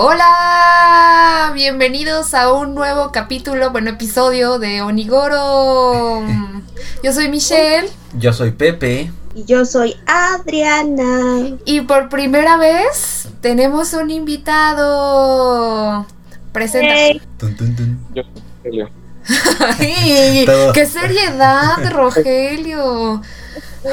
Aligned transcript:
Hola, 0.00 1.50
bienvenidos 1.56 2.32
a 2.32 2.52
un 2.52 2.76
nuevo 2.76 3.10
capítulo, 3.10 3.72
bueno, 3.72 3.90
episodio 3.90 4.60
de 4.60 4.80
Onigoro. 4.80 6.22
Yo 7.02 7.12
soy 7.12 7.28
Michelle. 7.28 7.90
Yo 8.16 8.32
soy 8.32 8.52
Pepe. 8.52 9.10
Y 9.34 9.44
yo 9.44 9.64
soy 9.64 9.96
Adriana. 10.06 11.48
Y 11.64 11.80
por 11.80 12.10
primera 12.10 12.56
vez 12.56 13.28
tenemos 13.40 13.92
un 13.92 14.12
invitado. 14.12 16.06
Presenta. 16.52 16.94
Hey. 16.94 17.20
Tun, 17.36 17.56
tun, 17.56 17.74
tun. 17.74 17.98
Yo, 18.14 18.22
Rogelio. 18.62 18.90
Ay, 19.80 20.44
Todo. 20.46 20.72
¡Qué 20.74 20.86
seriedad, 20.86 21.90
Rogelio! 21.90 23.20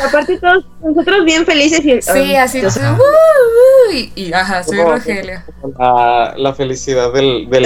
Aparte 0.07 0.37
todos 0.39 0.65
nosotros 0.83 1.25
bien 1.25 1.45
felices 1.45 1.81
y 1.85 2.01
Sí, 2.01 2.35
así. 2.35 2.61
Uh, 2.65 2.67
uh, 2.67 3.91
y, 3.93 4.11
y, 4.15 4.33
ajá, 4.33 4.63
soy 4.63 4.77
Como- 4.77 4.91
Rogelio. 4.93 5.41
La, 5.79 6.33
la 6.37 6.53
felicidad 6.53 7.13
del, 7.13 7.49
del 7.49 7.65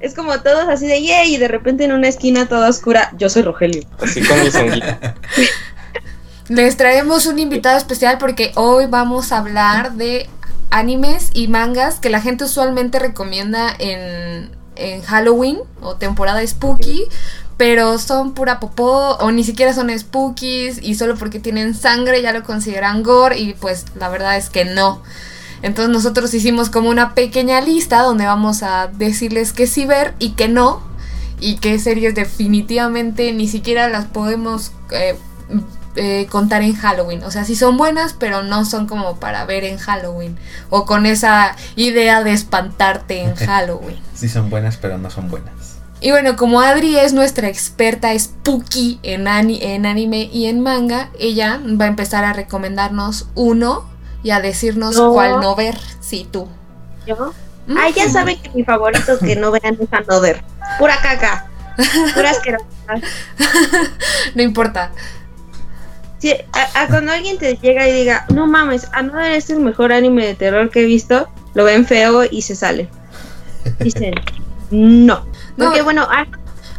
Es 0.00 0.14
como 0.14 0.40
todos 0.42 0.68
así 0.68 0.86
de 0.86 1.02
yay 1.02 1.34
y 1.34 1.38
de 1.38 1.48
repente 1.48 1.84
en 1.84 1.92
una 1.92 2.08
esquina 2.08 2.48
toda 2.48 2.68
oscura, 2.68 3.10
yo 3.16 3.28
soy 3.28 3.42
Rogelio. 3.42 3.82
así 4.00 4.20
con 4.22 4.38
honguitos. 4.38 4.90
Les 6.48 6.76
traemos 6.76 7.26
un 7.26 7.38
invitado 7.38 7.78
especial 7.78 8.18
porque 8.18 8.52
hoy 8.56 8.86
vamos 8.86 9.32
a 9.32 9.38
hablar 9.38 9.92
de 9.92 10.28
animes 10.70 11.30
y 11.34 11.48
mangas 11.48 11.98
que 12.00 12.10
la 12.10 12.20
gente 12.20 12.44
usualmente 12.44 12.98
recomienda 12.98 13.74
en, 13.78 14.50
en 14.76 15.02
Halloween 15.02 15.58
o 15.80 15.94
temporada 15.96 16.44
spooky, 16.46 17.04
pero 17.56 17.98
son 17.98 18.32
pura 18.32 18.60
popó 18.60 19.16
o 19.16 19.30
ni 19.30 19.44
siquiera 19.44 19.72
son 19.74 19.96
spookies 19.96 20.82
y 20.82 20.94
solo 20.94 21.16
porque 21.16 21.38
tienen 21.38 21.74
sangre 21.74 22.22
ya 22.22 22.32
lo 22.32 22.42
consideran 22.42 23.02
gore 23.02 23.38
y 23.38 23.54
pues 23.54 23.86
la 23.94 24.08
verdad 24.08 24.36
es 24.36 24.50
que 24.50 24.64
no. 24.64 25.02
Entonces 25.62 25.92
nosotros 25.92 26.34
hicimos 26.34 26.70
como 26.70 26.90
una 26.90 27.14
pequeña 27.14 27.60
lista 27.60 28.02
donde 28.02 28.26
vamos 28.26 28.62
a 28.62 28.88
decirles 28.88 29.52
que 29.52 29.66
sí 29.66 29.86
ver 29.86 30.14
y 30.18 30.30
que 30.30 30.48
no 30.48 30.82
y 31.38 31.56
qué 31.56 31.78
series 31.78 32.14
definitivamente 32.14 33.32
ni 33.32 33.48
siquiera 33.48 33.88
las 33.88 34.06
podemos 34.06 34.72
eh, 34.90 35.16
eh, 35.96 36.26
contar 36.30 36.62
en 36.62 36.74
Halloween. 36.74 37.22
O 37.24 37.30
sea, 37.30 37.44
sí 37.44 37.54
son 37.54 37.76
buenas, 37.76 38.14
pero 38.14 38.42
no 38.42 38.64
son 38.64 38.86
como 38.86 39.16
para 39.16 39.44
ver 39.44 39.64
en 39.64 39.76
Halloween. 39.76 40.38
O 40.70 40.86
con 40.86 41.04
esa 41.04 41.54
idea 41.76 42.22
de 42.22 42.32
espantarte 42.32 43.22
en 43.22 43.34
Halloween. 43.36 43.98
Sí 44.14 44.28
son 44.28 44.48
buenas, 44.48 44.78
pero 44.78 44.96
no 44.96 45.10
son 45.10 45.28
buenas. 45.28 45.52
Y 46.02 46.10
bueno, 46.10 46.34
como 46.36 46.60
Adri 46.60 46.96
es 46.98 47.12
nuestra 47.12 47.48
experta 47.48 48.18
spooky 48.18 48.98
en, 49.04 49.28
ani- 49.28 49.60
en 49.62 49.86
anime 49.86 50.28
y 50.32 50.46
en 50.46 50.60
manga, 50.60 51.10
ella 51.18 51.60
va 51.80 51.84
a 51.84 51.88
empezar 51.88 52.24
a 52.24 52.32
recomendarnos 52.32 53.28
uno 53.36 53.88
y 54.24 54.30
a 54.30 54.40
decirnos 54.40 54.96
No. 54.96 55.12
cuál 55.12 55.40
no 55.40 55.54
ver. 55.54 55.78
Sí, 56.00 56.26
tú. 56.30 56.48
¿Yo? 57.06 57.32
Ah, 57.76 57.88
ya 57.94 58.08
saben 58.08 58.40
que 58.42 58.50
mi 58.50 58.64
favorito 58.64 59.18
que 59.20 59.36
no 59.36 59.52
vean 59.52 59.78
es 59.80 59.88
Another. 59.92 60.42
Pura 60.78 60.96
caca. 61.00 61.46
Pura 62.14 62.30
asquerosidad. 62.30 62.68
No 64.34 64.42
importa. 64.42 64.90
Sí, 66.18 66.32
a, 66.52 66.82
a 66.82 66.86
cuando 66.88 67.12
alguien 67.12 67.38
te 67.38 67.56
llega 67.56 67.88
y 67.88 67.92
diga, 67.92 68.26
no 68.32 68.46
mames, 68.46 68.88
Another 68.92 69.32
es 69.32 69.50
el 69.50 69.60
mejor 69.60 69.92
anime 69.92 70.26
de 70.26 70.34
terror 70.34 70.70
que 70.70 70.82
he 70.82 70.84
visto, 70.84 71.28
lo 71.54 71.64
ven 71.64 71.86
feo 71.86 72.24
y 72.28 72.42
se 72.42 72.54
sale. 72.56 72.88
Dicen, 73.80 74.14
no. 74.70 75.24
No. 75.56 75.66
Porque 75.66 75.82
bueno, 75.82 76.06
ah, 76.10 76.26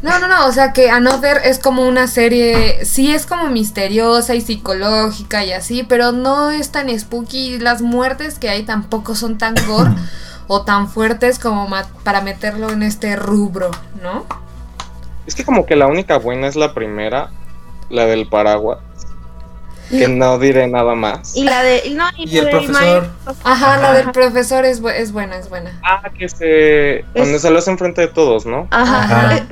No, 0.02 0.20
no, 0.20 0.28
no, 0.28 0.48
o 0.48 0.52
sea 0.52 0.74
que 0.74 0.90
Another 0.90 1.42
es 1.46 1.60
como 1.60 1.88
una 1.88 2.08
serie, 2.08 2.84
sí 2.86 3.14
es 3.14 3.26
como 3.26 3.50
misteriosa 3.50 4.36
y 4.36 4.42
psicológica 4.42 5.46
y 5.46 5.54
así, 5.54 5.84
pero 5.84 6.12
no 6.12 6.52
es 6.52 6.72
tan 6.72 6.90
spooky. 6.98 7.60
Las 7.60 7.82
muertes 7.82 8.38
que 8.38 8.50
hay 8.50 8.64
tampoco 8.64 9.16
son 9.16 9.38
tan 9.38 9.56
gore 9.68 9.92
o 10.48 10.64
tan 10.64 10.90
fuertes 10.90 11.40
como 11.40 11.68
para 12.04 12.22
meterlo 12.22 12.70
en 12.72 12.84
este 12.84 13.16
rubro, 13.16 13.72
¿no? 14.02 14.26
Es 15.26 15.36
que 15.36 15.46
como 15.46 15.66
que 15.66 15.76
la 15.76 15.88
única 15.88 16.18
buena 16.18 16.48
es 16.48 16.56
la 16.56 16.74
primera, 16.74 17.30
la 17.90 18.06
del 18.06 18.28
paraguas. 18.28 18.80
Que 19.90 20.08
no 20.08 20.40
diré 20.40 20.68
nada 20.68 20.96
más. 20.96 21.36
y 21.36 21.44
la 21.44 21.62
de. 21.64 21.92
No, 21.96 22.06
y, 22.18 22.28
Y 22.30 22.38
el 22.40 22.50
profesor. 22.50 22.74
maestro. 22.82 23.36
Ajá, 23.44 23.78
la 23.78 23.94
del 23.94 24.12
profesor 24.12 24.66
es, 24.66 24.82
bu- 24.82 24.94
es 24.94 25.12
buena, 25.12 25.38
es 25.38 25.50
buena. 25.50 25.80
Ah, 25.84 26.02
que 26.18 26.28
se... 26.30 27.06
Cuando 27.14 27.38
se 27.40 27.50
lo 27.52 27.60
hace 27.60 27.70
enfrente 27.72 28.02
de 28.02 28.08
todos, 28.08 28.46
¿no? 28.46 28.68
Ajá. 28.72 29.04
Ajá. 29.04 29.46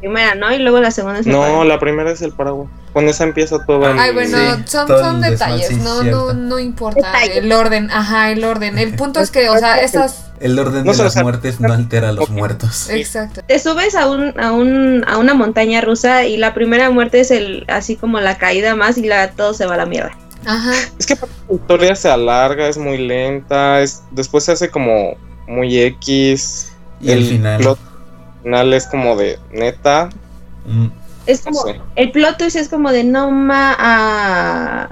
Primera, 0.00 0.34
¿no? 0.34 0.52
Y 0.52 0.58
luego 0.58 0.80
la 0.80 0.90
segunda 0.90 1.20
es 1.20 1.26
el 1.26 1.32
No, 1.32 1.64
la 1.64 1.78
primera 1.78 2.10
es 2.10 2.22
el 2.22 2.32
paraguas. 2.32 2.68
Con 2.92 3.08
esa 3.08 3.24
empieza 3.24 3.64
todo 3.64 3.88
el... 3.90 3.98
Ay, 3.98 4.12
bueno, 4.12 4.38
Sí, 4.56 4.62
son, 4.66 5.20
detalles, 5.20 5.68
sí, 5.68 5.76
no, 5.76 6.02
no, 6.02 6.32
no 6.32 6.58
importa 6.58 7.24
el 7.24 7.52
orden, 7.52 7.90
ajá, 7.90 8.30
el 8.30 8.44
orden. 8.44 8.78
El 8.78 8.94
punto 8.96 9.20
es 9.20 9.30
que, 9.30 9.48
o 9.48 9.58
sea, 9.58 9.80
esas... 9.80 10.26
El 10.40 10.58
orden 10.58 10.84
de 10.84 10.96
las 10.96 11.16
muertes 11.16 11.60
no 11.60 11.72
altera 11.72 12.10
a 12.10 12.12
los 12.12 12.30
muertos. 12.30 12.88
Exacto. 12.90 13.42
Te 13.46 13.58
subes 13.58 13.96
a 13.96 14.06
un, 14.06 14.38
a 14.40 14.52
un 14.52 15.04
a 15.08 15.18
una 15.18 15.34
montaña 15.34 15.80
rusa 15.80 16.26
y 16.26 16.36
la 16.36 16.54
primera 16.54 16.90
muerte 16.90 17.18
es 17.18 17.32
el 17.32 17.64
así 17.66 17.96
como 17.96 18.20
la 18.20 18.38
caída 18.38 18.76
más 18.76 18.98
y 18.98 19.02
la 19.02 19.32
todo 19.32 19.52
se 19.52 19.66
va 19.66 19.74
a 19.74 19.78
la 19.78 19.86
mierda. 19.86 20.16
Ajá. 20.46 20.74
Es 20.96 21.06
que 21.06 21.16
la 21.16 21.54
historia 21.54 21.96
se 21.96 22.08
alarga, 22.08 22.68
es 22.68 22.78
muy 22.78 22.98
lenta, 22.98 23.80
es 23.80 24.04
después 24.12 24.44
se 24.44 24.52
hace 24.52 24.70
como 24.70 25.16
muy 25.48 25.76
X. 25.76 26.72
Y 27.00 27.10
el 27.10 27.24
final. 27.24 27.60
plot 27.60 27.78
final 28.48 28.72
es 28.72 28.86
como 28.86 29.14
de 29.16 29.38
neta. 29.50 30.08
Mm, 30.64 30.86
Es 31.26 31.44
No 31.44 31.52
como 31.52 31.62
sé. 31.66 31.80
el 31.96 32.10
plot 32.10 32.38
twist 32.38 32.56
es 32.56 32.68
como 32.70 32.90
de 32.90 33.04
no 33.04 33.30
ma 33.30 33.76
ah, 33.78 34.88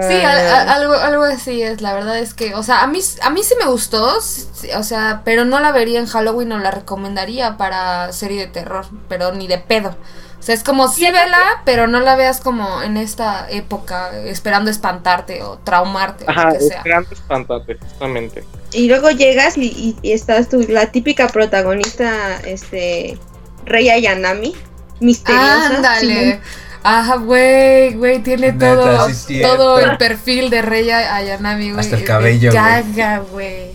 Sí, 0.00 0.14
a- 0.24 0.72
algo, 0.74 0.94
algo 0.94 1.24
así 1.24 1.62
es, 1.62 1.82
la 1.82 1.92
verdad 1.92 2.18
es 2.18 2.32
que, 2.32 2.54
o 2.54 2.62
sea, 2.62 2.82
a 2.82 2.86
mí, 2.86 3.00
a 3.22 3.28
mí 3.30 3.42
sí 3.42 3.54
me 3.60 3.66
gustó, 3.66 4.20
sí, 4.22 4.68
o 4.74 4.82
sea, 4.82 5.20
pero 5.24 5.44
no 5.44 5.60
la 5.60 5.72
vería 5.72 5.98
en 6.00 6.06
Halloween 6.06 6.52
o 6.52 6.58
la 6.58 6.70
recomendaría 6.70 7.56
para 7.58 8.12
serie 8.12 8.40
de 8.40 8.46
terror, 8.46 8.86
pero 9.08 9.32
ni 9.32 9.46
de 9.46 9.58
pedo. 9.58 9.94
O 10.38 10.42
sea, 10.42 10.54
es 10.54 10.62
como 10.62 10.88
sí 10.88 11.02
vela, 11.10 11.62
pero 11.64 11.86
no 11.88 12.00
la 12.00 12.14
veas 12.16 12.40
como 12.40 12.80
en 12.82 12.96
esta 12.96 13.46
época 13.50 14.10
esperando 14.24 14.70
espantarte 14.70 15.42
o 15.42 15.58
traumarte 15.58 16.24
o 16.26 16.30
Ajá, 16.30 16.46
lo 16.50 16.52
que 16.58 16.60
sea. 16.60 16.82
grande 16.84 17.14
espantante, 17.14 17.76
justamente. 17.80 18.44
y 18.72 18.88
luego 18.88 19.10
llegas 19.10 19.56
y, 19.58 19.62
y- 19.66 19.96
y 20.00 20.12
estás 20.12 20.48
tú 20.48 20.64
la 20.68 20.86
típica 20.92 21.26
protagonista 21.28 22.36
este 22.44 23.18
Rey 23.66 23.90
Ayanami 23.90 24.54
misteriosa 25.00 25.76
Ándale. 25.76 26.40
Ajá, 26.84 27.16
güey, 27.16 27.94
güey, 27.94 28.22
tiene 28.22 28.52
Neta, 28.52 28.74
todo, 28.74 29.10
sí 29.10 29.42
todo 29.42 29.78
el 29.80 29.96
perfil 29.98 30.48
de 30.48 30.62
Rey 30.62 30.88
Ayanami, 30.88 31.72
güey. 31.72 31.80
Hasta 31.84 31.96
el 31.96 32.04
cabello. 32.04 32.52
Caga, 32.52 33.18
güey. 33.18 33.72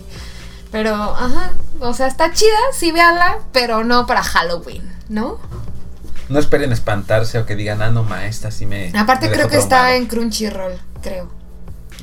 Pero, 0.72 0.94
ajá, 0.94 1.52
o 1.80 1.92
sea, 1.94 2.06
está 2.08 2.32
chida, 2.32 2.56
sí 2.72 2.90
véanla, 2.90 3.38
pero 3.52 3.84
no 3.84 4.06
para 4.06 4.22
Halloween, 4.22 4.82
¿no? 5.08 5.38
No 6.28 6.38
esperen 6.38 6.72
espantarse 6.72 7.38
o 7.38 7.46
que 7.46 7.54
digan, 7.54 7.82
ah, 7.82 7.90
no, 7.90 8.02
ma, 8.02 8.26
esta 8.26 8.50
sí 8.50 8.66
me. 8.66 8.90
Aparte 8.96 9.28
me 9.28 9.34
creo 9.34 9.48
que 9.48 9.56
está 9.56 9.68
traumado". 9.68 9.94
en 9.96 10.06
Crunchyroll, 10.06 10.80
creo. 11.02 11.30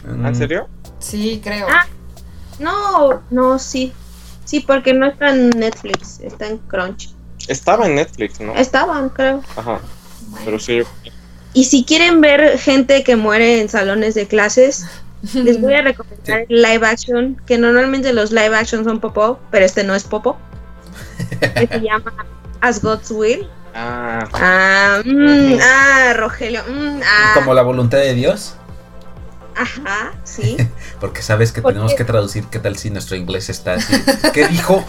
Mm, 0.06 0.26
¿En 0.26 0.36
serio? 0.36 0.68
Sí, 1.00 1.42
creo. 1.44 1.68
Ah. 1.70 1.86
no 2.60 3.24
no 3.32 3.58
sí 3.60 3.92
sí 4.46 4.60
porque 4.60 4.94
no 4.94 5.08
está 5.08 5.30
en 5.32 5.50
Netflix 5.50 6.20
está 6.22 6.48
en 6.48 6.58
Crunch 6.60 7.14
Estaba 7.48 7.88
en 7.88 7.96
Netflix, 7.96 8.40
¿no? 8.40 8.54
estaban 8.56 9.10
creo 9.10 9.42
Ajá, 9.56 9.80
pero 10.46 10.60
sí. 10.60 10.82
y 11.54 11.64
si 11.66 11.84
quieren 11.84 12.22
ver 12.22 12.60
gente 12.60 13.04
que 13.04 13.16
muere 13.16 13.62
en 13.62 13.70
salones 13.70 14.14
de 14.14 14.28
clases 14.28 14.86
les 15.34 15.60
voy 15.60 15.74
a 15.74 15.82
recomendar 15.82 16.46
el 16.50 16.62
live 16.62 16.86
action 16.86 17.42
que 17.48 17.58
normalmente 17.58 18.14
los 18.14 18.32
live 18.32 18.56
action 18.56 18.84
son 18.84 19.00
popó 19.00 19.40
pero 19.50 19.66
este 19.66 19.84
no 19.84 19.96
es 19.96 20.04
popó 20.04 20.38
que 21.56 21.68
se 21.72 21.82
llama 21.82 22.14
As 22.62 22.82
God's 22.82 23.10
Will 23.12 23.48
Ah, 23.74 24.28
ah, 24.34 25.02
mm, 25.06 25.58
ah 25.62 26.14
Rogelio 26.16 26.62
mm, 26.68 27.00
ah, 27.04 27.32
Como 27.36 27.54
la 27.54 27.62
voluntad 27.62 28.00
de 28.00 28.14
Dios. 28.14 28.56
ajá 29.56 30.14
sí 30.24 30.58
Porque 31.00 31.22
sabes 31.22 31.52
que 31.52 31.62
¿Por 31.62 31.72
tenemos 31.72 31.92
qué? 31.92 31.98
que 31.98 32.04
traducir 32.06 32.46
qué 32.48 32.60
tal 32.60 32.78
si 32.78 32.90
nuestro 32.90 33.16
inglés 33.16 33.50
está 33.50 33.74
así. 33.76 33.94
¿Qué 34.34 34.48
dijo? 34.48 34.84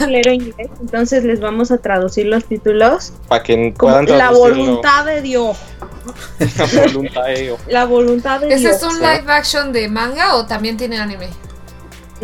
inglés 0.00 0.70
entonces 0.80 1.24
les 1.24 1.40
vamos 1.40 1.70
a 1.70 1.78
traducir 1.78 2.26
los 2.26 2.44
títulos 2.44 3.12
para 3.28 3.42
que 3.42 3.74
puedan 3.76 4.06
la 4.18 4.30
voluntad 4.30 5.04
de 5.06 5.22
Dios 5.22 5.56
La 6.58 6.66
voluntad 6.82 7.24
de 7.24 7.42
ello. 7.42 7.56
la 7.66 7.84
voluntad 7.86 8.40
de 8.40 8.48
¿Ese 8.48 8.58
Dios 8.58 8.76
es 8.76 8.82
un 8.82 8.96
live 8.98 9.24
action 9.28 9.72
de 9.72 9.88
manga 9.88 10.34
o 10.36 10.46
también 10.46 10.76
tiene 10.76 10.98
anime? 11.00 11.28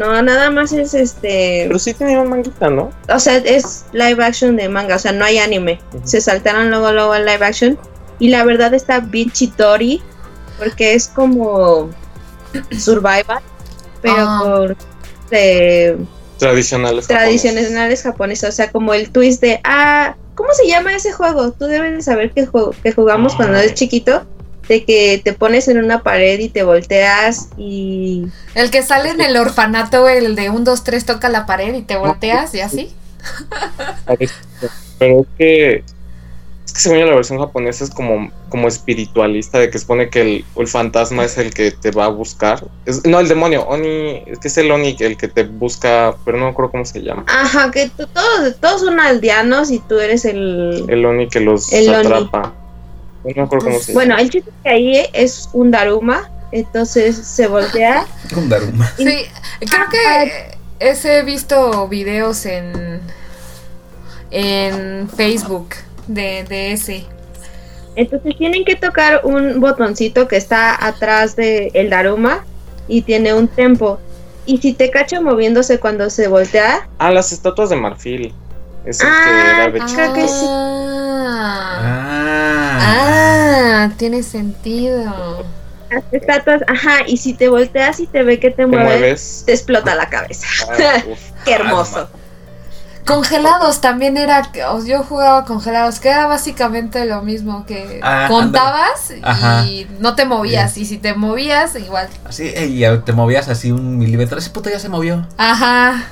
No, 0.00 0.22
nada 0.22 0.50
más 0.50 0.72
es 0.72 0.94
este. 0.94 1.64
Pero 1.66 1.78
sí 1.78 1.92
tenía 1.92 2.20
un 2.20 2.30
manguita, 2.30 2.70
¿no? 2.70 2.90
O 3.12 3.18
sea, 3.20 3.36
es 3.36 3.84
live 3.92 4.24
action 4.24 4.56
de 4.56 4.68
manga, 4.70 4.96
o 4.96 4.98
sea, 4.98 5.12
no 5.12 5.26
hay 5.26 5.36
anime. 5.38 5.78
Se 6.04 6.22
saltaron 6.22 6.70
luego, 6.70 6.90
luego 6.92 7.12
al 7.12 7.26
live 7.26 7.44
action. 7.44 7.78
Y 8.18 8.28
la 8.30 8.44
verdad 8.44 8.72
está 8.72 9.00
bien 9.00 9.30
chitori, 9.30 10.02
porque 10.58 10.94
es 10.94 11.06
como 11.08 11.90
survival, 12.78 13.40
pero 14.00 14.14
Ah. 14.18 14.40
por 14.42 14.76
de 15.30 15.98
Tradicionales. 16.38 17.06
japoneses. 17.06 17.42
tradicionales 17.42 18.02
japonesas. 18.02 18.48
O 18.48 18.52
sea, 18.56 18.70
como 18.72 18.94
el 18.94 19.10
twist 19.10 19.42
de, 19.42 19.60
ah, 19.64 20.16
¿cómo 20.34 20.48
se 20.54 20.66
llama 20.66 20.94
ese 20.94 21.12
juego? 21.12 21.52
Tú 21.52 21.66
debes 21.66 21.92
de 21.94 22.02
saber 22.02 22.32
que 22.32 22.46
jugamos 22.92 23.34
cuando 23.34 23.58
eres 23.58 23.74
chiquito. 23.74 24.24
De 24.70 24.84
que 24.84 25.20
te 25.24 25.32
pones 25.32 25.66
en 25.66 25.78
una 25.78 26.04
pared 26.04 26.38
y 26.38 26.48
te 26.48 26.62
volteas 26.62 27.48
y... 27.58 28.26
El 28.54 28.70
que 28.70 28.84
sale 28.84 29.10
en 29.10 29.20
el 29.20 29.36
orfanato, 29.36 30.08
el 30.08 30.36
de 30.36 30.48
un, 30.48 30.62
dos, 30.62 30.84
tres, 30.84 31.04
toca 31.04 31.28
la 31.28 31.44
pared 31.44 31.74
y 31.74 31.82
te 31.82 31.96
volteas 31.96 32.54
y 32.54 32.60
así. 32.60 32.88
Pero 34.98 35.20
es 35.22 35.26
que 35.36 35.84
es 36.66 36.72
que 36.72 36.80
según 36.82 37.00
la 37.00 37.16
versión 37.16 37.40
japonesa 37.40 37.82
es 37.82 37.90
como, 37.90 38.30
como 38.48 38.68
espiritualista, 38.68 39.58
de 39.58 39.70
que 39.70 39.78
supone 39.80 40.08
que 40.08 40.20
el, 40.20 40.44
el 40.56 40.68
fantasma 40.68 41.24
es 41.24 41.36
el 41.36 41.52
que 41.52 41.72
te 41.72 41.90
va 41.90 42.04
a 42.04 42.08
buscar. 42.08 42.64
Es- 42.86 43.04
no, 43.04 43.18
el 43.18 43.26
demonio, 43.26 43.62
Oni, 43.62 44.22
es 44.28 44.38
que 44.38 44.46
es 44.46 44.56
el 44.56 44.70
Oni 44.70 44.94
el 45.00 45.16
que 45.16 45.26
te 45.26 45.42
busca, 45.42 46.14
pero 46.24 46.38
no 46.38 46.44
me 46.44 46.50
acuerdo 46.52 46.70
cómo 46.70 46.84
se 46.84 47.02
llama. 47.02 47.24
Ajá, 47.26 47.72
que 47.72 47.90
tú- 47.96 48.06
todos, 48.06 48.54
todos 48.60 48.82
son 48.82 49.00
aldeanos 49.00 49.72
y 49.72 49.80
tú 49.80 49.98
eres 49.98 50.24
el... 50.24 50.84
El 50.86 51.04
Oni 51.04 51.28
que 51.28 51.40
los 51.40 51.72
El 51.72 51.88
Oni. 51.92 52.30
Atrapa. 53.20 53.28
No 53.28 53.34
me 53.36 53.42
acuerdo 53.42 53.66
cómo 53.66 53.78
se 53.80 53.92
Bueno, 53.92 54.16
el 54.18 54.30
chiste 54.30 54.50
es 54.50 54.56
que 54.62 54.68
ahí 54.68 55.06
es 55.12 55.48
un 55.52 55.70
Daruma, 55.70 56.30
entonces 56.52 57.16
se 57.16 57.46
voltea. 57.46 58.06
Un 58.36 58.48
Daruma. 58.48 58.90
Sí, 58.96 59.04
creo 59.58 59.86
que 59.90 60.56
ese 60.80 61.18
he 61.18 61.22
visto 61.22 61.86
videos 61.88 62.46
en 62.46 63.00
en 64.30 65.08
Facebook 65.08 65.70
de, 66.06 66.44
de 66.44 66.72
ese. 66.72 67.04
Entonces 67.96 68.36
tienen 68.38 68.64
que 68.64 68.76
tocar 68.76 69.22
un 69.24 69.60
botoncito 69.60 70.28
que 70.28 70.36
está 70.36 70.86
atrás 70.86 71.34
del 71.36 71.70
el 71.74 71.90
Daruma 71.90 72.44
y 72.88 73.02
tiene 73.02 73.34
un 73.34 73.48
tempo. 73.48 73.98
Y 74.46 74.58
si 74.58 74.72
te 74.72 74.90
cacha 74.90 75.20
moviéndose 75.20 75.78
cuando 75.78 76.08
se 76.10 76.28
voltea, 76.28 76.88
Ah, 76.98 77.10
las 77.10 77.32
estatuas 77.32 77.70
de 77.70 77.76
marfil. 77.76 78.32
Es 78.84 79.00
el 79.00 79.08
Ah, 79.08 79.20
que 79.24 79.30
era 79.30 79.70
de 79.70 79.80
Ah, 79.80 79.86
creo 79.94 80.12
que 80.14 80.28
sí. 80.28 80.46
Ah, 82.82 83.86
Ah. 83.88 83.90
tiene 83.96 84.22
sentido. 84.22 85.44
las 85.90 86.04
estatuas, 86.12 86.62
ajá, 86.68 86.98
y 87.08 87.16
si 87.16 87.34
te 87.34 87.48
volteas 87.48 87.98
y 87.98 88.06
te 88.06 88.22
ve 88.22 88.38
que 88.38 88.50
te, 88.50 88.56
Te 88.58 88.66
mueve, 88.66 88.84
mueves. 88.84 89.42
te 89.44 89.52
explota 89.52 89.94
la 89.96 90.08
cabeza. 90.08 90.46
Ah, 90.70 91.02
uf. 91.10 91.18
Qué 91.44 91.52
hermoso. 91.54 92.08
Congelados 93.04 93.80
también 93.80 94.16
era, 94.16 94.48
o 94.70 94.84
yo 94.84 95.02
jugaba 95.02 95.44
congelados, 95.44 95.98
que 95.98 96.10
era 96.10 96.26
básicamente 96.26 97.06
lo 97.06 97.22
mismo 97.22 97.66
que 97.66 97.98
Ah, 98.04 98.26
contabas 98.28 99.10
y 99.72 99.86
no 99.98 100.14
te 100.14 100.26
movías, 100.26 100.76
y 100.76 100.84
si 100.84 100.98
te 100.98 101.14
movías, 101.14 101.74
igual. 101.74 102.08
Así, 102.24 102.44
y 102.56 102.78
ya 102.78 103.00
te 103.00 103.12
movías 103.12 103.48
así 103.48 103.72
un 103.72 103.98
milímetro. 103.98 104.38
Ese 104.38 104.50
puto 104.50 104.70
ya 104.70 104.78
se 104.78 104.88
movió. 104.88 105.26
Ajá. 105.38 106.04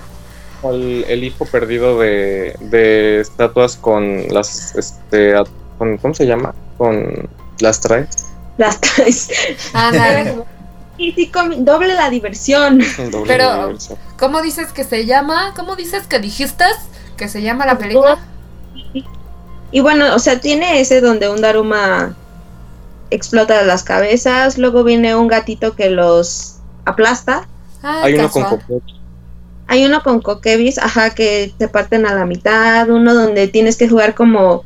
El, 0.62 1.04
el 1.08 1.24
hijo 1.24 1.44
perdido 1.46 1.98
de, 2.00 2.56
de 2.60 3.20
estatuas 3.20 3.76
con 3.76 4.26
las. 4.28 4.74
Este, 4.74 5.36
a- 5.36 5.44
con, 5.78 5.96
¿Cómo 5.98 6.14
se 6.14 6.26
llama? 6.26 6.54
Con 6.76 7.28
las 7.60 7.80
traes. 7.80 8.08
Las 8.56 8.80
traes. 8.80 9.28
Ándale. 9.72 10.42
Y 11.00 11.12
sí, 11.12 11.30
doble 11.58 11.94
la 11.94 12.10
diversión. 12.10 12.80
Doble 13.12 13.28
Pero- 13.28 13.58
universo. 13.60 13.96
¿Cómo 14.18 14.42
dices 14.42 14.72
que 14.72 14.82
se 14.82 15.06
llama? 15.06 15.54
¿Cómo 15.54 15.76
dices 15.76 16.08
que 16.08 16.18
dijiste 16.18 16.64
que 17.16 17.28
se 17.28 17.40
llama 17.40 17.66
la 17.66 17.78
película? 17.78 18.18
Y 19.70 19.78
bueno, 19.80 20.12
o 20.12 20.18
sea, 20.18 20.40
tiene 20.40 20.80
ese 20.80 21.00
donde 21.00 21.28
un 21.28 21.40
Daruma 21.40 22.16
explota 23.10 23.62
las 23.62 23.84
cabezas, 23.84 24.58
luego 24.58 24.82
viene 24.82 25.14
un 25.14 25.28
gatito 25.28 25.76
que 25.76 25.88
los 25.88 26.56
aplasta. 26.84 27.46
Ah, 27.84 28.00
Hay 28.02 28.14
uno 28.14 28.28
con. 28.28 28.58
Hay 29.68 29.84
uno 29.84 30.02
con 30.02 30.20
coquebis, 30.20 30.78
ajá, 30.78 31.10
que 31.14 31.52
te 31.56 31.68
parten 31.68 32.06
a 32.06 32.14
la 32.14 32.26
mitad, 32.26 32.88
uno 32.88 33.14
donde 33.14 33.48
tienes 33.48 33.76
que 33.76 33.88
jugar 33.88 34.14
como 34.14 34.64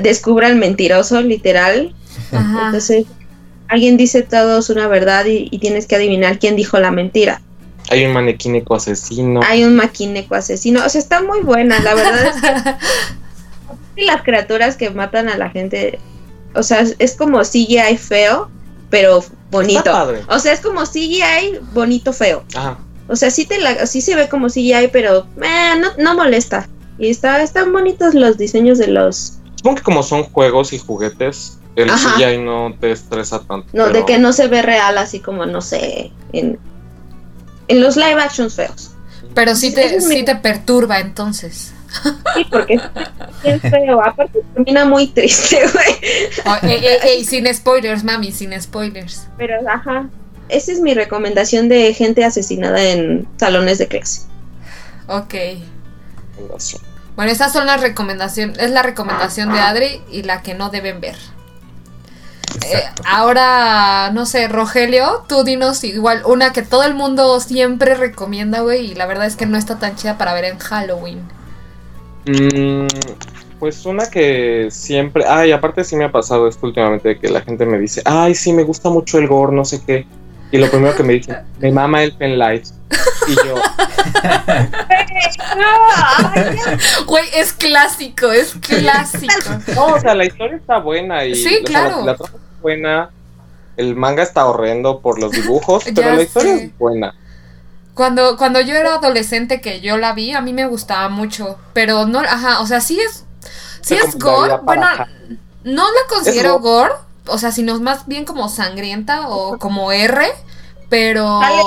descubra 0.00 0.48
el 0.48 0.56
mentiroso, 0.56 1.20
literal. 1.20 1.94
Ajá. 2.32 2.66
Entonces, 2.66 3.06
alguien 3.68 3.96
dice 3.96 4.22
todos 4.22 4.70
una 4.70 4.88
verdad 4.88 5.26
y, 5.26 5.48
y 5.50 5.58
tienes 5.58 5.86
que 5.86 5.96
adivinar 5.96 6.38
quién 6.38 6.56
dijo 6.56 6.78
la 6.78 6.90
mentira. 6.90 7.40
Hay 7.90 8.04
un 8.06 8.12
manequínico 8.12 8.74
asesino. 8.74 9.40
Hay 9.44 9.64
un 9.64 9.76
maquineco 9.76 10.34
asesino, 10.34 10.84
o 10.84 10.88
sea, 10.88 11.00
está 11.00 11.22
muy 11.22 11.40
buena, 11.40 11.80
la 11.80 11.94
verdad 11.94 12.26
es 12.26 12.40
que 12.40 14.02
y 14.02 14.04
las 14.06 14.22
criaturas 14.22 14.76
que 14.76 14.90
matan 14.90 15.28
a 15.28 15.36
la 15.36 15.50
gente, 15.50 15.98
o 16.54 16.62
sea, 16.62 16.84
es, 16.98 17.16
como 17.16 17.40
CGI 17.42 17.98
feo, 17.98 18.48
pero 18.90 19.18
Está 19.18 19.36
bonito. 19.50 19.84
padre. 19.84 20.22
O 20.28 20.38
sea, 20.38 20.52
es 20.52 20.60
como 20.60 20.82
CGI 20.84 21.58
bonito 21.72 22.12
feo. 22.12 22.44
Ajá. 22.54 22.78
O 23.08 23.16
sea, 23.16 23.30
sí, 23.30 23.44
te 23.44 23.58
la, 23.60 23.86
sí 23.86 24.00
se 24.00 24.14
ve 24.14 24.28
como 24.28 24.48
CGI, 24.48 24.88
pero 24.92 25.26
eh, 25.42 25.74
no, 25.78 25.88
no 25.98 26.14
molesta. 26.14 26.68
Y 26.98 27.10
está, 27.10 27.42
están 27.42 27.72
bonitos 27.72 28.14
los 28.14 28.38
diseños 28.38 28.78
de 28.78 28.86
los... 28.88 29.38
Supongo 29.56 29.76
que 29.76 29.82
como 29.82 30.02
son 30.02 30.22
juegos 30.24 30.72
y 30.72 30.78
juguetes, 30.78 31.58
el 31.76 31.90
Ajá. 31.90 32.14
CGI 32.16 32.38
no 32.38 32.74
te 32.80 32.92
estresa 32.92 33.40
tanto. 33.40 33.66
No, 33.72 33.88
de 33.90 34.04
que 34.06 34.18
no 34.18 34.32
se 34.32 34.46
ve 34.46 34.62
real 34.62 34.96
así 34.98 35.20
como, 35.20 35.44
no 35.44 35.60
sé, 35.60 36.12
en, 36.32 36.58
en 37.68 37.80
los 37.82 37.96
live 37.96 38.20
actions 38.22 38.54
feos. 38.54 38.90
Pero 39.34 39.54
sí 39.56 39.74
te, 39.74 39.96
mi- 39.96 40.00
sí 40.00 40.24
te 40.24 40.36
perturba 40.36 41.00
entonces. 41.00 41.72
Sí, 42.36 42.44
porque 42.50 42.74
es 43.44 43.60
feo. 43.62 44.00
Aparte 44.04 44.40
termina 44.54 44.84
muy 44.84 45.08
triste, 45.08 45.58
güey. 45.72 45.96
Oh, 46.46 46.66
ey, 46.66 46.84
ey, 46.84 46.98
ey, 47.04 47.24
sin 47.24 47.52
spoilers, 47.52 48.04
mami, 48.04 48.32
sin 48.32 48.60
spoilers. 48.60 49.26
Pero, 49.36 49.54
ajá. 49.68 50.08
Esa 50.48 50.72
es 50.72 50.80
mi 50.80 50.94
recomendación 50.94 51.68
de 51.68 51.92
gente 51.94 52.24
asesinada 52.24 52.82
en 52.82 53.26
salones 53.36 53.78
de 53.78 53.88
clase. 53.88 54.22
Ok. 55.08 55.34
Bueno, 57.16 57.30
esas 57.30 57.52
son 57.52 57.66
las 57.66 57.80
recomendaciones. 57.80 58.58
Es 58.58 58.70
la 58.70 58.82
recomendación 58.82 59.52
de 59.52 59.60
Adri 59.60 60.02
y 60.10 60.22
la 60.22 60.42
que 60.42 60.54
no 60.54 60.70
deben 60.70 61.00
ver. 61.00 61.16
Eh, 62.62 62.82
ahora, 63.04 64.10
no 64.12 64.26
sé, 64.26 64.48
Rogelio, 64.48 65.24
tú 65.28 65.44
dinos 65.44 65.82
igual 65.84 66.22
una 66.24 66.52
que 66.52 66.62
todo 66.62 66.84
el 66.84 66.94
mundo 66.94 67.40
siempre 67.40 67.94
recomienda, 67.94 68.60
güey, 68.60 68.92
y 68.92 68.94
la 68.94 69.06
verdad 69.06 69.26
es 69.26 69.36
que 69.36 69.46
no 69.46 69.58
está 69.58 69.78
tan 69.78 69.96
chida 69.96 70.18
para 70.18 70.34
ver 70.34 70.44
en 70.44 70.58
Halloween. 70.58 71.20
Mm, 72.26 72.86
pues 73.58 73.84
una 73.86 74.08
que 74.08 74.68
siempre. 74.70 75.24
Ay, 75.26 75.52
aparte 75.52 75.84
sí 75.84 75.96
me 75.96 76.04
ha 76.04 76.12
pasado 76.12 76.48
esto 76.48 76.66
últimamente 76.66 77.08
de 77.08 77.18
que 77.18 77.28
la 77.28 77.42
gente 77.42 77.66
me 77.66 77.78
dice, 77.78 78.02
ay, 78.04 78.34
sí, 78.34 78.52
me 78.52 78.62
gusta 78.62 78.88
mucho 78.88 79.18
el 79.18 79.26
gore, 79.26 79.54
no 79.54 79.64
sé 79.64 79.82
qué. 79.84 80.06
Y 80.54 80.58
lo 80.58 80.70
primero 80.70 80.94
que 80.94 81.02
me 81.02 81.14
dicen, 81.14 81.36
me 81.58 81.72
mama 81.72 82.04
el 82.04 82.12
penlight. 82.12 82.64
Y 83.26 83.34
yo, 83.44 83.56
Güey, 87.06 87.24
es 87.34 87.52
clásico, 87.54 88.30
es 88.30 88.54
clásico. 88.60 89.32
no, 89.74 89.86
o 89.86 90.00
sea, 90.00 90.14
la 90.14 90.26
historia 90.26 90.56
está 90.56 90.78
buena 90.78 91.24
y 91.24 91.34
Sí, 91.34 91.58
o 91.64 91.66
sea, 91.66 91.82
la- 91.82 91.88
claro. 91.88 92.04
la, 92.06 92.14
trama 92.14 92.38
es 92.38 92.60
buena. 92.62 93.10
El 93.76 93.96
manga 93.96 94.22
está 94.22 94.46
horrendo 94.46 95.00
por 95.00 95.18
los 95.18 95.32
dibujos, 95.32 95.82
pero 95.92 96.14
la 96.14 96.22
historia 96.22 96.56
sé. 96.56 96.64
es 96.66 96.78
buena. 96.78 97.16
Cuando, 97.94 98.36
cuando 98.36 98.60
yo 98.60 98.76
era 98.76 98.94
adolescente 98.94 99.60
que 99.60 99.80
yo 99.80 99.96
la 99.96 100.12
vi, 100.12 100.34
a 100.34 100.40
mí 100.40 100.52
me 100.52 100.66
gustaba 100.66 101.08
mucho. 101.08 101.58
Pero 101.72 102.06
no, 102.06 102.20
ajá, 102.20 102.60
o 102.60 102.66
sea, 102.68 102.80
sí 102.80 103.00
es. 103.00 103.24
Sí 103.80 103.94
es 103.96 104.16
gore. 104.16 104.58
Bueno, 104.62 104.86
no 105.64 105.82
la 105.82 106.00
considero 106.08 106.56
Es 106.56 106.62
gore. 106.62 106.94
O 107.26 107.38
sea, 107.38 107.50
sino 107.50 107.80
más 107.80 108.06
bien 108.06 108.24
como 108.24 108.48
sangrienta 108.48 109.28
o 109.28 109.58
como 109.58 109.90
R. 109.92 110.26
Pero. 110.94 111.40
Dale. 111.40 111.62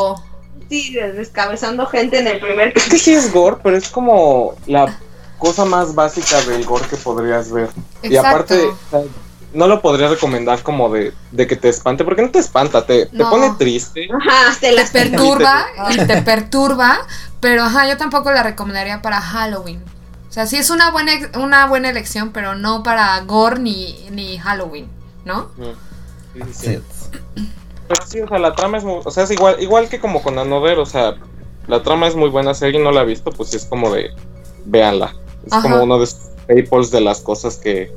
Sí, 0.70 0.94
descabezando 0.94 1.86
gente 1.86 2.20
en 2.20 2.28
el 2.28 2.40
primer 2.40 2.74
Es 2.76 2.88
que 2.88 2.98
sí 2.98 3.14
es 3.14 3.34
gore, 3.34 3.58
pero 3.62 3.76
es 3.76 3.90
como 3.90 4.56
la 4.66 4.98
cosa 5.38 5.66
más 5.66 5.96
básica 5.96 6.42
del 6.44 6.66
gore 6.66 6.86
que 6.90 6.96
podrías 6.96 7.52
ver. 7.52 7.70
Y 8.04 8.08
Exacto. 8.08 8.30
aparte, 8.30 8.66
o 8.68 8.78
sea, 8.90 9.02
no 9.54 9.68
lo 9.68 9.82
podría 9.82 10.08
recomendar 10.08 10.64
como 10.64 10.90
de, 10.90 11.14
de 11.32 11.48
que 11.48 11.58
te 11.58 11.68
espante, 11.68 12.06
porque 12.06 12.22
no 12.22 12.32
te 12.32 12.40
espanta, 12.40 12.86
te, 12.86 13.08
te 13.08 13.18
pone 13.18 13.52
triste. 13.58 14.08
Ajá, 14.14 14.54
te 14.60 14.68
te 14.68 14.72
las 14.74 14.92
perturba 14.92 15.66
y 15.90 15.98
te 15.98 16.22
perturba. 16.22 17.00
Pero 17.42 17.64
ajá, 17.64 17.88
yo 17.88 17.98
tampoco 17.98 18.32
la 18.32 18.44
recomendaría 18.44 19.02
para 19.02 19.20
Halloween. 19.20 19.84
O 20.30 20.32
sea, 20.32 20.48
sí 20.48 20.56
es 20.56 20.70
una 20.70 20.92
buena, 20.92 21.12
una 21.38 21.66
buena 21.66 21.90
elección, 21.90 22.32
pero 22.32 22.56
no 22.56 22.82
para 22.82 23.20
gore 23.22 23.60
ni, 23.60 24.08
ni 24.12 24.38
Halloween, 24.38 24.88
¿no? 25.26 25.52
Sí, 26.34 26.42
sí, 26.54 26.80
sí. 27.36 27.52
Sí. 27.88 27.94
Pero 27.96 28.06
sí, 28.08 28.22
o 28.22 28.27
sea, 28.27 28.39
la 28.39 28.53
trama 28.53 28.77
es 28.77 28.84
muy, 28.84 29.00
o 29.03 29.12
sea, 29.12 29.24
es 29.24 29.32
igual, 29.32 29.62
igual 29.62 29.89
que 29.89 30.00
como 30.00 30.22
con 30.22 30.38
Anover, 30.39 30.77
o 30.79 30.86
sea, 30.86 31.15
la 31.67 31.84
trama 31.84 32.08
es 32.08 32.15
muy 32.15 32.29
buena, 32.29 32.53
si 32.53 32.65
alguien 32.65 32.84
no 32.84 32.91
la 32.91 33.01
ha 33.01 33.06
visto, 33.06 33.32
pues 33.32 33.50
sí 33.50 33.58
es 33.58 33.65
como 33.65 33.91
de, 33.94 34.12
véanla. 34.65 35.15
Es 35.46 35.53
Ajá. 35.53 35.62
como 35.63 35.84
uno 35.84 35.98
de 35.98 36.06
esos 36.06 36.20
staples 36.44 36.91
de 36.91 37.01
las 37.01 37.22
cosas 37.22 37.58
que 37.58 37.91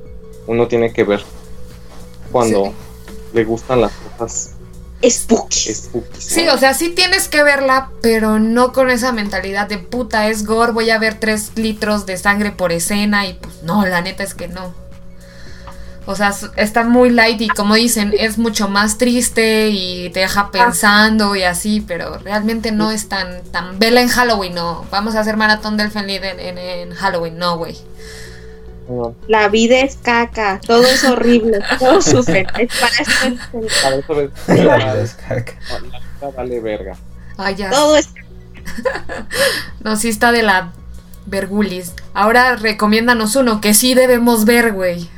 uno 0.47 0.69
tiene 0.69 0.93
que 0.93 1.05
ver 1.05 1.23
cuando 2.33 2.67
Sí. 2.67 2.73
le 3.35 3.45
gustan 3.45 3.81
las 3.81 3.93
cosas 4.19 4.53
spooky. 5.09 5.73
spooky. 5.75 6.21
Sí, 6.21 6.47
o 6.49 6.59
sea, 6.59 6.75
sí 6.75 6.91
tienes 6.91 7.29
que 7.29 7.43
verla, 7.43 7.91
pero 8.03 8.39
no 8.39 8.73
con 8.73 8.91
esa 8.91 9.13
mentalidad 9.13 9.67
de 9.67 9.79
puta, 9.79 10.29
es 10.29 10.45
gore, 10.45 10.73
voy 10.73 10.91
a 10.91 10.99
ver 10.99 11.19
tres 11.19 11.53
litros 11.57 12.05
de 12.07 12.17
sangre 12.19 12.53
por 12.53 12.71
escena 12.71 13.27
y 13.27 13.35
pues 13.35 13.63
no, 13.63 13.87
la 13.87 14.03
neta 14.03 14.23
es 14.23 14.35
que 14.35 14.49
no. 14.49 14.75
O 16.07 16.17
sea, 16.17 16.35
está 16.57 16.85
muy 16.85 17.11
light 17.11 17.41
y 17.41 17.49
como 17.49 17.75
dicen, 17.75 18.13
es 18.19 18.39
mucho 18.39 18.69
más 18.69 18.99
triste 18.99 19.69
y 19.69 20.11
te 20.11 20.21
deja 20.21 20.51
pensando 20.51 21.37
y 21.37 21.43
así, 21.43 21.85
pero 21.87 22.19
realmente 22.19 22.73
no 22.73 22.91
es 22.91 23.09
tan, 23.09 23.43
tan... 23.53 23.79
Vela 23.79 24.01
en 24.01 24.09
Halloween, 24.09 24.55
no. 24.55 24.87
Vamos 24.91 25.15
a 25.15 25.21
hacer 25.21 25.37
maratón 25.37 25.77
del 25.77 25.91
Fenlid 25.91 26.25
en, 26.25 26.41
en, 26.41 26.59
en 26.59 26.95
Halloween, 26.95 27.39
no, 27.39 27.59
güey. 27.59 27.77
La 29.29 29.49
vida 29.49 29.79
es 29.81 29.97
caca, 29.97 30.61
todo 30.67 30.83
es 30.83 31.05
horrible, 31.05 31.61
todos 31.79 32.07
sufren. 32.07 32.47
Es 32.59 32.71
para 33.81 33.97
eso 33.97 34.31
La 34.49 34.55
la 34.65 34.77
vida 34.77 35.03
es 35.03 35.15
caca. 35.15 35.53
vida 35.83 36.31
vale 36.37 36.61
verga. 36.61 36.97
Ay, 37.37 37.55
ya. 37.55 37.71
todo 37.71 37.97
es 37.97 38.09
No, 39.81 39.97
sí 39.97 40.09
está 40.09 40.33
de 40.33 40.43
la 40.43 40.73
vergulis. 41.27 41.93
Ahora 42.15 42.57
recomiéndanos 42.57 43.37
uno 43.37 43.61
que 43.61 43.75
sí 43.75 43.95
debemos 43.95 44.45
ver, 44.45 44.73
güey. 44.73 45.09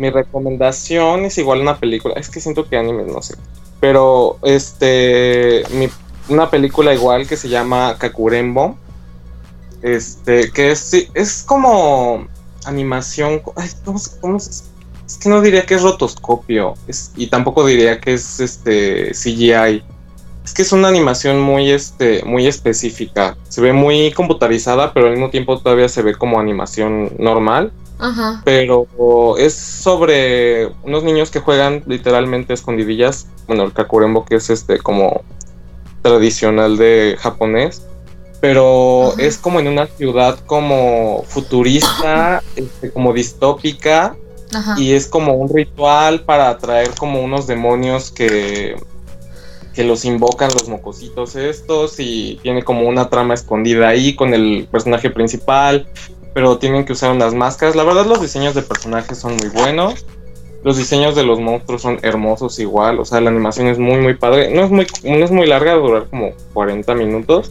Mi 0.00 0.08
recomendación 0.08 1.26
es 1.26 1.36
igual 1.36 1.60
una 1.60 1.78
película. 1.78 2.14
Es 2.16 2.30
que 2.30 2.40
siento 2.40 2.66
que 2.66 2.78
animes, 2.78 3.06
no 3.06 3.20
sé. 3.20 3.34
Pero, 3.80 4.38
este. 4.42 5.62
mi- 5.74 5.90
una 6.30 6.48
película 6.48 6.94
igual 6.94 7.26
que 7.28 7.36
se 7.36 7.50
llama 7.50 7.96
Kakurembo. 7.98 8.78
Este, 9.82 10.50
que 10.52 10.70
es, 10.70 10.94
es 11.12 11.42
como 11.42 12.26
animación. 12.64 13.42
Ay, 13.56 13.68
¿cómo, 13.84 14.00
cómo 14.22 14.36
es 14.38 15.18
que 15.20 15.28
no 15.28 15.42
diría 15.42 15.66
que 15.66 15.74
es 15.74 15.82
rotoscopio. 15.82 16.74
Y 17.16 17.26
tampoco 17.26 17.66
diría 17.66 18.00
que 18.00 18.14
es 18.14 18.40
este 18.40 19.10
CGI. 19.12 19.82
Es 20.44 20.54
que 20.54 20.62
es 20.62 20.72
una 20.72 20.88
animación 20.88 21.40
muy, 21.40 21.70
este, 21.70 22.22
muy 22.24 22.46
específica. 22.46 23.36
Se 23.50 23.60
ve 23.60 23.74
muy 23.74 24.12
computarizada, 24.12 24.94
pero 24.94 25.06
al 25.08 25.12
mismo 25.12 25.28
tiempo 25.28 25.58
todavía 25.58 25.88
se 25.90 26.00
ve 26.02 26.14
como 26.14 26.40
animación 26.40 27.12
normal 27.18 27.70
Ajá. 28.00 28.42
pero 28.44 28.86
es 29.38 29.54
sobre 29.54 30.66
unos 30.82 31.04
niños 31.04 31.30
que 31.30 31.40
juegan 31.40 31.82
literalmente 31.86 32.54
escondidillas. 32.54 33.26
Bueno, 33.46 33.64
el 33.64 33.72
kakurembo 33.72 34.24
que 34.24 34.36
es 34.36 34.50
este 34.50 34.78
como 34.78 35.22
tradicional 36.02 36.76
de 36.76 37.16
japonés, 37.20 37.82
pero 38.40 39.12
Ajá. 39.12 39.22
es 39.22 39.38
como 39.38 39.60
en 39.60 39.68
una 39.68 39.86
ciudad 39.86 40.38
como 40.46 41.24
futurista, 41.28 42.42
este, 42.56 42.90
como 42.90 43.12
distópica 43.12 44.16
Ajá. 44.54 44.74
y 44.78 44.92
es 44.92 45.06
como 45.06 45.34
un 45.34 45.48
ritual 45.54 46.24
para 46.24 46.48
atraer 46.48 46.90
como 46.98 47.20
unos 47.22 47.46
demonios 47.46 48.10
que 48.10 48.76
que 49.74 49.84
los 49.84 50.04
invocan 50.04 50.50
los 50.52 50.68
mocositos 50.68 51.36
estos 51.36 51.94
y 51.98 52.40
tiene 52.42 52.62
como 52.62 52.88
una 52.88 53.08
trama 53.08 53.34
escondida 53.34 53.88
ahí 53.88 54.16
con 54.16 54.34
el 54.34 54.66
personaje 54.70 55.10
principal, 55.10 55.86
pero 56.34 56.58
tienen 56.58 56.84
que 56.84 56.92
usar 56.92 57.12
unas 57.12 57.34
máscaras. 57.34 57.76
La 57.76 57.84
verdad 57.84 58.06
los 58.06 58.20
diseños 58.20 58.54
de 58.54 58.62
personajes 58.62 59.18
son 59.18 59.36
muy 59.36 59.48
buenos. 59.48 60.06
Los 60.62 60.76
diseños 60.76 61.14
de 61.14 61.24
los 61.24 61.40
monstruos 61.40 61.82
son 61.82 61.98
hermosos 62.02 62.58
igual, 62.58 62.98
o 62.98 63.04
sea, 63.06 63.22
la 63.22 63.30
animación 63.30 63.66
es 63.68 63.78
muy 63.78 63.98
muy 63.98 64.14
padre. 64.14 64.50
No 64.54 64.62
es 64.62 64.70
muy 64.70 64.86
no 65.04 65.24
es 65.24 65.30
muy 65.30 65.46
larga, 65.46 65.74
durar 65.74 66.06
como 66.10 66.32
40 66.52 66.94
minutos. 66.94 67.50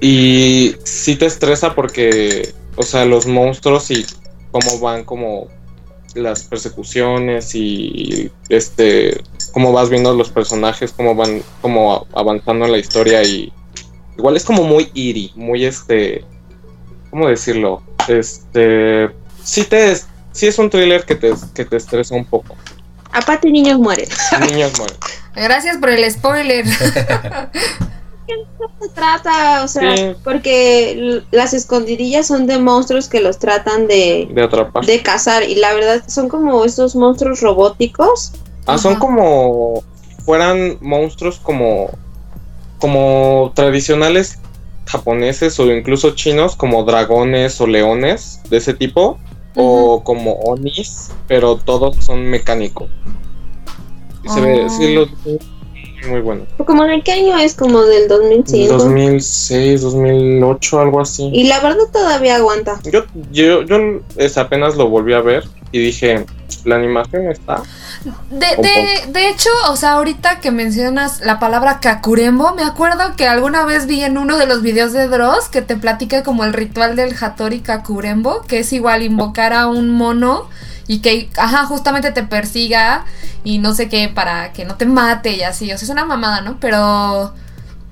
Y 0.00 0.74
sí 0.84 1.16
te 1.16 1.26
estresa 1.26 1.74
porque, 1.74 2.52
o 2.76 2.82
sea, 2.82 3.04
los 3.04 3.26
monstruos 3.26 3.90
y 3.90 4.04
cómo 4.50 4.78
van 4.80 5.04
como 5.04 5.48
las 6.14 6.44
persecuciones 6.44 7.54
y 7.54 8.30
este 8.48 9.20
cómo 9.52 9.72
vas 9.72 9.90
viendo 9.90 10.14
los 10.14 10.30
personajes, 10.30 10.92
cómo 10.92 11.14
van 11.14 11.42
como 11.60 12.06
avanzando 12.12 12.64
en 12.64 12.72
la 12.72 12.78
historia 12.78 13.22
y 13.22 13.52
igual 14.16 14.36
es 14.36 14.44
como 14.44 14.62
muy 14.64 14.90
eerie, 14.94 15.30
muy 15.34 15.64
este 15.64 16.24
¿cómo 17.14 17.28
decirlo? 17.28 17.80
Este 18.08 19.08
sí 19.44 19.62
te 19.62 19.94
sí 20.32 20.48
es 20.48 20.58
un 20.58 20.68
thriller 20.68 21.04
que 21.04 21.14
te, 21.14 21.32
que 21.54 21.64
te 21.64 21.76
estresa 21.76 22.12
un 22.16 22.24
poco. 22.24 22.56
Aparte 23.12 23.48
niños 23.52 23.78
mueren. 23.78 24.08
Niños 24.50 24.76
mueren. 24.76 24.96
Gracias 25.36 25.76
por 25.76 25.90
el 25.90 26.10
spoiler. 26.10 26.66
se 28.26 28.88
trata? 28.96 29.62
O 29.62 29.68
sea, 29.68 29.96
Sí. 29.96 30.16
porque 30.24 31.22
las 31.30 31.54
escondidillas 31.54 32.26
son 32.26 32.48
de 32.48 32.58
monstruos 32.58 33.08
que 33.08 33.20
los 33.20 33.38
tratan 33.38 33.86
de, 33.86 34.26
De 34.32 34.42
atrapar. 34.42 34.84
de 34.84 35.00
cazar 35.00 35.44
y 35.44 35.54
la 35.54 35.72
verdad 35.72 36.02
son 36.08 36.28
como 36.28 36.64
estos 36.64 36.96
monstruos 36.96 37.40
robóticos. 37.42 38.32
Ah, 38.66 38.76
son 38.76 38.96
como 38.96 39.84
fueran 40.24 40.78
monstruos 40.80 41.38
como 41.38 41.90
como 42.78 43.52
tradicionales 43.54 44.40
japoneses 44.86 45.58
o 45.60 45.72
incluso 45.72 46.10
chinos 46.10 46.56
como 46.56 46.84
dragones 46.84 47.60
o 47.60 47.66
leones 47.66 48.40
de 48.50 48.58
ese 48.58 48.74
tipo 48.74 49.18
o 49.56 50.02
como 50.02 50.32
onis, 50.34 51.10
pero 51.28 51.56
todos 51.56 51.96
son 52.04 52.24
mecánicos. 52.26 52.90
Y 54.24 54.28
se 54.28 54.40
ve, 54.40 54.64
Oh. 54.64 54.70
sí, 54.70 54.94
los 54.94 55.08
muy 56.08 56.20
bueno. 56.20 56.46
¿Como 56.64 56.84
de 56.84 57.02
qué 57.02 57.12
año 57.12 57.36
es? 57.38 57.54
Como 57.54 57.82
del 57.82 58.08
2005. 58.08 58.76
2006, 58.76 59.82
2008, 59.82 60.80
algo 60.80 61.00
así. 61.00 61.30
Y 61.32 61.44
la 61.48 61.60
verdad 61.60 61.84
todavía 61.92 62.36
aguanta. 62.36 62.78
Yo, 62.84 63.04
yo, 63.32 63.62
yo 63.62 64.00
es, 64.16 64.38
apenas 64.38 64.76
lo 64.76 64.88
volví 64.88 65.14
a 65.14 65.20
ver 65.20 65.44
y 65.72 65.78
dije, 65.78 66.24
la 66.64 66.76
animación 66.76 67.30
está. 67.30 67.62
De, 68.30 68.46
de, 68.56 69.12
de 69.12 69.28
hecho, 69.28 69.48
o 69.70 69.76
sea, 69.76 69.92
ahorita 69.92 70.40
que 70.40 70.50
mencionas 70.50 71.20
la 71.20 71.38
palabra 71.38 71.80
Kakurembo, 71.80 72.54
me 72.54 72.62
acuerdo 72.62 73.16
que 73.16 73.26
alguna 73.26 73.64
vez 73.64 73.86
vi 73.86 74.02
en 74.02 74.18
uno 74.18 74.36
de 74.36 74.46
los 74.46 74.62
videos 74.62 74.92
de 74.92 75.08
Dross 75.08 75.48
que 75.48 75.62
te 75.62 75.76
platica 75.76 76.22
como 76.22 76.44
el 76.44 76.52
ritual 76.52 76.96
del 76.96 77.14
Hattori 77.18 77.60
Kakurembo, 77.60 78.42
que 78.42 78.60
es 78.60 78.72
igual 78.72 79.02
invocar 79.02 79.52
a 79.52 79.68
un 79.68 79.90
mono 79.90 80.48
y 80.86 80.98
que, 80.98 81.30
ajá, 81.36 81.64
justamente 81.66 82.12
te 82.12 82.22
persiga 82.24 83.04
y 83.42 83.58
no 83.58 83.74
sé 83.74 83.88
qué 83.88 84.08
para 84.08 84.52
que 84.52 84.64
no 84.64 84.76
te 84.76 84.86
mate 84.86 85.32
y 85.32 85.42
así. 85.42 85.72
O 85.72 85.78
sea, 85.78 85.84
es 85.84 85.90
una 85.90 86.04
mamada, 86.04 86.40
¿no? 86.42 86.58
Pero, 86.60 87.32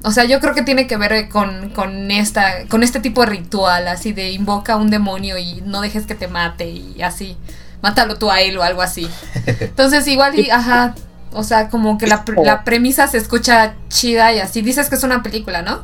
o 0.02 0.10
sea, 0.10 0.24
yo 0.24 0.40
creo 0.40 0.54
que 0.54 0.62
tiene 0.62 0.86
que 0.86 0.96
ver 0.96 1.28
con, 1.28 1.70
con, 1.70 2.10
esta, 2.10 2.66
con 2.68 2.82
este 2.82 3.00
tipo 3.00 3.22
de 3.22 3.28
ritual, 3.28 3.88
así 3.88 4.12
de 4.12 4.32
invoca 4.32 4.74
a 4.74 4.76
un 4.76 4.90
demonio 4.90 5.38
y 5.38 5.62
no 5.64 5.80
dejes 5.80 6.06
que 6.06 6.14
te 6.14 6.28
mate 6.28 6.68
y 6.68 7.02
así. 7.02 7.36
Mátalo 7.82 8.16
tú 8.16 8.30
a 8.30 8.40
él 8.40 8.56
o 8.56 8.62
algo 8.62 8.80
así. 8.82 9.08
Entonces, 9.46 10.06
igual 10.08 10.38
y, 10.38 10.48
ajá, 10.50 10.94
o 11.32 11.42
sea, 11.42 11.68
como 11.68 11.98
que 11.98 12.06
la, 12.06 12.24
la 12.44 12.64
premisa 12.64 13.06
se 13.08 13.18
escucha 13.18 13.74
chida 13.88 14.32
y 14.32 14.38
así. 14.38 14.62
Dices 14.62 14.88
que 14.88 14.94
es 14.94 15.02
una 15.02 15.22
película, 15.22 15.62
¿no? 15.62 15.82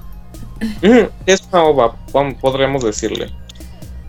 Mm, 0.82 1.08
es 1.26 1.42
una 1.52 1.64
ova, 1.64 1.96
podríamos 2.40 2.82
decirle. 2.84 3.32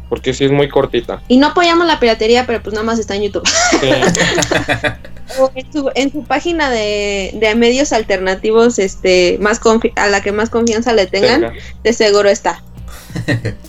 Porque 0.08 0.34
sí 0.34 0.46
es 0.46 0.52
muy 0.52 0.68
cortita. 0.70 1.22
Y 1.28 1.38
no 1.38 1.48
apoyamos 1.48 1.86
la 1.86 2.00
piratería, 2.00 2.48
pero 2.48 2.64
pues 2.64 2.74
nada 2.74 2.84
más 2.84 2.98
está 2.98 3.16
en 3.16 3.24
YouTube. 3.24 3.48
Sí. 3.80 3.90
En 5.56 5.72
su, 5.72 5.92
en 5.94 6.12
su 6.12 6.24
página 6.24 6.72
de, 6.72 7.38
de 7.40 7.54
medios 7.54 7.94
alternativos, 7.94 8.80
este, 8.80 9.38
más 9.40 9.62
confi- 9.62 9.94
a 9.96 10.08
la 10.08 10.22
que 10.22 10.32
más 10.32 10.50
confianza 10.50 10.92
le 10.94 11.06
tengan, 11.06 11.42
Venga. 11.42 11.54
de 11.84 11.94
seguro 11.94 12.30
está. 12.30 12.64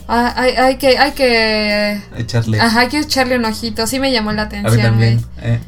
Ah, 0.07 0.33
hay, 0.35 0.51
hay 0.55 0.77
que, 0.77 0.97
hay 0.97 1.11
que, 1.13 2.01
Echarle. 2.17 2.59
ajá, 2.59 2.81
hay 2.81 2.87
que 2.89 2.99
echarle 2.99 3.37
un 3.37 3.45
ojito. 3.45 3.87
Sí 3.87 3.99
me 3.99 4.11
llamó 4.11 4.31
la 4.31 4.43
a 4.43 4.45
mí 4.45 4.57
atención, 4.57 4.81
también. 4.81 5.25
güey. 5.37 5.51
eh. 5.53 5.59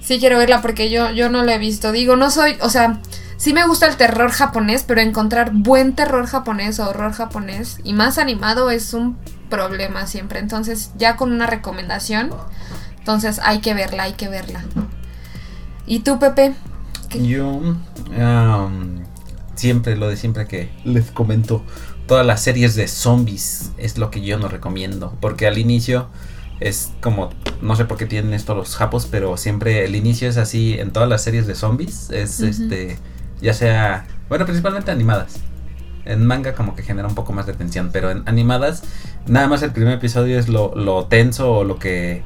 Sí 0.00 0.18
quiero 0.20 0.38
verla 0.38 0.62
porque 0.62 0.90
yo, 0.90 1.10
yo 1.10 1.28
no 1.30 1.42
la 1.44 1.54
he 1.54 1.58
visto. 1.58 1.90
Digo, 1.92 2.16
no 2.16 2.30
soy, 2.30 2.56
o 2.60 2.70
sea, 2.70 3.00
sí 3.36 3.52
me 3.52 3.66
gusta 3.66 3.86
el 3.86 3.96
terror 3.96 4.30
japonés, 4.30 4.84
pero 4.86 5.00
encontrar 5.00 5.50
buen 5.52 5.94
terror 5.94 6.26
japonés 6.26 6.78
o 6.78 6.88
horror 6.88 7.12
japonés 7.12 7.78
y 7.82 7.92
más 7.92 8.18
animado 8.18 8.70
es 8.70 8.94
un 8.94 9.18
problema 9.50 10.06
siempre. 10.06 10.38
Entonces, 10.38 10.92
ya 10.96 11.16
con 11.16 11.32
una 11.32 11.46
recomendación, 11.46 12.30
entonces 12.98 13.40
hay 13.42 13.58
que 13.60 13.74
verla, 13.74 14.04
hay 14.04 14.12
que 14.12 14.28
verla. 14.28 14.64
¿Y 15.86 16.00
tú, 16.00 16.18
Pepe? 16.18 16.54
¿Qué? 17.08 17.26
Yo 17.26 17.46
um, 17.48 17.76
siempre, 19.54 19.96
lo 19.96 20.08
de 20.08 20.16
siempre 20.16 20.46
que 20.46 20.70
les 20.84 21.10
comento, 21.10 21.64
todas 22.06 22.26
las 22.26 22.42
series 22.42 22.74
de 22.74 22.88
zombies 22.88 23.72
es 23.78 23.98
lo 23.98 24.10
que 24.10 24.20
yo 24.22 24.38
no 24.38 24.48
recomiendo. 24.48 25.16
Porque 25.20 25.46
al 25.46 25.58
inicio 25.58 26.08
es 26.60 26.92
como, 27.00 27.30
no 27.60 27.76
sé 27.76 27.84
por 27.84 27.98
qué 27.98 28.06
tienen 28.06 28.32
esto 28.32 28.54
los 28.54 28.76
japos, 28.76 29.06
pero 29.10 29.36
siempre 29.36 29.84
el 29.84 29.94
inicio 29.94 30.28
es 30.28 30.36
así 30.36 30.74
en 30.78 30.90
todas 30.90 31.08
las 31.08 31.22
series 31.22 31.46
de 31.46 31.54
zombies. 31.54 32.10
Es 32.10 32.40
este, 32.40 32.98
ya 33.40 33.52
sea, 33.52 34.06
bueno, 34.28 34.44
principalmente 34.44 34.90
animadas. 34.90 35.40
En 36.04 36.24
manga 36.24 36.54
como 36.54 36.76
que 36.76 36.82
genera 36.82 37.08
un 37.08 37.16
poco 37.16 37.32
más 37.32 37.46
de 37.46 37.52
tensión, 37.52 37.90
pero 37.92 38.12
en 38.12 38.22
animadas 38.26 38.84
nada 39.26 39.48
más 39.48 39.62
el 39.62 39.72
primer 39.72 39.94
episodio 39.94 40.38
es 40.38 40.48
lo, 40.48 40.72
lo 40.76 41.06
tenso 41.06 41.52
o 41.52 41.64
lo 41.64 41.80
que 41.80 42.22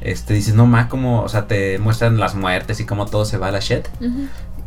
este 0.00 0.34
dices, 0.34 0.54
no 0.54 0.66
ma, 0.66 0.88
como, 0.88 1.22
o 1.22 1.28
sea, 1.28 1.46
te 1.46 1.78
muestran 1.78 2.18
las 2.18 2.34
muertes 2.34 2.78
y 2.80 2.84
cómo 2.84 3.06
todo 3.06 3.24
se 3.24 3.38
va 3.38 3.48
a 3.48 3.50
la 3.50 3.60
shit. 3.60 3.86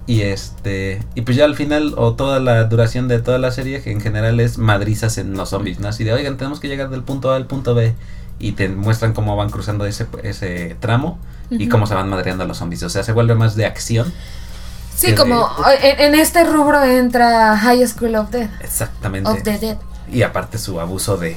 Y 0.08 0.22
este, 0.22 1.04
y 1.16 1.22
pues 1.22 1.36
ya 1.36 1.44
al 1.46 1.56
final, 1.56 1.94
o 1.98 2.14
toda 2.16 2.40
la 2.40 2.64
duración 2.64 3.08
de 3.10 3.20
toda 3.20 3.38
la 3.40 3.52
serie, 3.52 3.82
que 3.82 3.92
en 3.92 4.00
general 4.02 4.40
es 4.40 4.58
madrizas 4.58 5.18
en 5.18 5.34
los 5.34 5.50
zombies, 5.50 5.80
¿no? 5.80 5.90
Así 5.90 6.04
de, 6.06 6.14
oigan, 6.14 6.38
tenemos 6.38 6.60
que 6.62 6.70
llegar 6.70 6.90
del 6.90 7.04
punto 7.04 7.32
A 7.32 7.36
al 7.36 7.46
punto 7.46 7.76
B. 7.76 7.94
Y 8.40 8.52
te 8.54 8.70
muestran 8.70 9.14
cómo 9.14 9.36
van 9.36 9.50
cruzando 9.50 9.86
ese, 9.86 10.06
ese 10.24 10.78
tramo 10.80 11.18
y 11.50 11.68
cómo 11.70 11.88
se 11.88 11.96
van 11.96 12.08
madreando 12.08 12.44
a 12.44 12.48
los 12.48 12.58
zombies. 12.58 12.84
O 12.84 12.90
sea, 12.90 13.02
se 13.04 13.12
vuelve 13.12 13.34
más 13.36 13.56
de 13.56 13.66
acción. 13.66 14.14
Sí, 14.96 15.08
de- 15.12 15.16
como 15.16 15.50
en, 15.82 16.00
en 16.14 16.16
este 16.20 16.44
rubro 16.44 16.84
entra 16.84 17.58
High 17.58 17.86
School 17.88 18.16
of 18.16 18.30
Dead. 18.30 18.50
Exactamente. 18.62 19.30
Of 19.30 19.42
the 19.44 19.58
Dead. 19.58 19.78
Y 20.12 20.22
aparte 20.22 20.58
su 20.58 20.80
abuso 20.80 21.18
de. 21.18 21.36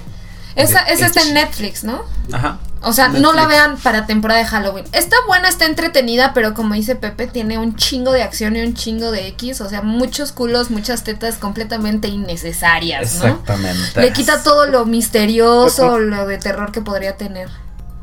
Esa, 0.62 0.80
esa 0.82 1.06
está 1.06 1.22
en. 1.22 1.34
Netflix, 1.34 1.84
¿no? 1.84 2.02
Ajá. 2.32 2.58
O 2.82 2.94
sea, 2.94 3.08
no 3.08 3.34
la 3.34 3.46
vean 3.46 3.76
para 3.76 4.06
temporada 4.06 4.40
de 4.40 4.46
Halloween. 4.46 4.86
Está 4.92 5.16
buena, 5.26 5.48
está 5.48 5.66
entretenida, 5.66 6.32
pero 6.32 6.54
como 6.54 6.74
dice 6.74 6.96
Pepe, 6.96 7.26
tiene 7.26 7.58
un 7.58 7.76
chingo 7.76 8.12
de 8.12 8.22
acción 8.22 8.56
y 8.56 8.62
un 8.62 8.72
chingo 8.72 9.10
de 9.10 9.26
X. 9.28 9.60
O 9.60 9.68
sea, 9.68 9.82
muchos 9.82 10.32
culos, 10.32 10.70
muchas 10.70 11.04
tetas 11.04 11.36
completamente 11.36 12.08
innecesarias, 12.08 13.16
¿no? 13.16 13.26
Exactamente. 13.26 14.00
Le 14.00 14.12
quita 14.12 14.42
todo 14.42 14.66
lo 14.66 14.86
misterioso, 14.86 15.98
lo 15.98 16.26
de 16.26 16.38
terror 16.38 16.72
que 16.72 16.80
podría 16.80 17.16
tener. 17.16 17.48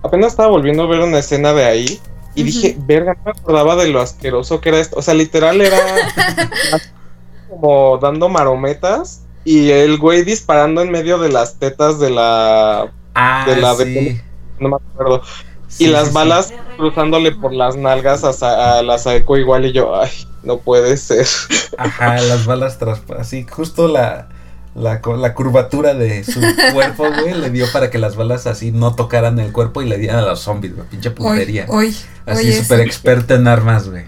Apenas 0.03 0.33
estaba 0.33 0.49
volviendo 0.49 0.83
a 0.83 0.87
ver 0.87 0.99
una 0.99 1.19
escena 1.19 1.53
de 1.53 1.65
ahí 1.65 1.99
y 2.35 2.43
dije, 2.43 2.77
verga, 2.77 3.15
no 3.15 3.21
me 3.25 3.31
acordaba 3.31 3.75
de 3.75 3.87
lo 3.87 3.99
asqueroso 3.99 4.61
que 4.61 4.69
era 4.69 4.79
esto. 4.79 4.97
O 4.97 5.01
sea, 5.01 5.15
literal 5.15 5.59
era 5.59 5.79
como 7.49 7.97
dando 7.97 8.29
marometas 8.29 9.21
y 9.47 9.71
el 9.71 9.97
güey 9.97 10.23
disparando 10.25 10.81
en 10.81 10.91
medio 10.91 11.17
de 11.19 11.29
las 11.29 11.55
tetas 11.57 11.99
de 11.99 12.09
la... 12.09 12.91
Ah, 13.15 13.45
de 13.47 13.55
la- 13.61 13.75
sí. 13.75 14.19
no 14.59 14.69
me 14.69 14.75
acuerdo. 14.75 15.21
Sí, 15.69 15.85
y 15.85 15.87
las 15.87 16.03
sí, 16.03 16.07
sí. 16.09 16.13
balas 16.15 16.53
cruzándole 16.75 17.31
por 17.31 17.53
las 17.53 17.75
nalgas 17.77 18.23
a, 18.23 18.79
a 18.79 18.83
la 18.83 18.97
Saeko 18.97 19.37
igual 19.37 19.65
y 19.65 19.71
yo, 19.71 19.95
ay, 19.99 20.09
no 20.43 20.57
puede 20.57 20.97
ser. 20.97 21.25
Ajá, 21.77 22.19
las 22.19 22.45
balas 22.45 22.77
tras... 22.77 23.01
Así, 23.17 23.45
justo 23.49 23.87
la, 23.87 24.27
la, 24.75 25.01
la 25.17 25.33
curvatura 25.33 25.93
de 25.93 26.23
su 26.23 26.41
cuerpo, 26.73 27.05
güey, 27.21 27.33
le 27.33 27.49
dio 27.49 27.65
para 27.71 27.89
que 27.89 27.97
las 27.99 28.15
balas 28.17 28.47
así 28.47 28.71
no 28.71 28.95
tocaran 28.95 29.39
el 29.39 29.51
cuerpo 29.53 29.81
y 29.81 29.87
le 29.87 29.97
dieran 29.97 30.19
a 30.19 30.23
los 30.27 30.41
zombies, 30.41 30.75
güey. 30.75 30.87
Pinche 30.89 31.11
puntería. 31.11 31.65
hoy, 31.69 31.95
Así 32.25 32.47
hoy 32.47 32.53
súper 32.53 32.81
experta 32.81 33.35
en 33.35 33.47
armas, 33.47 33.89
güey. 33.89 34.05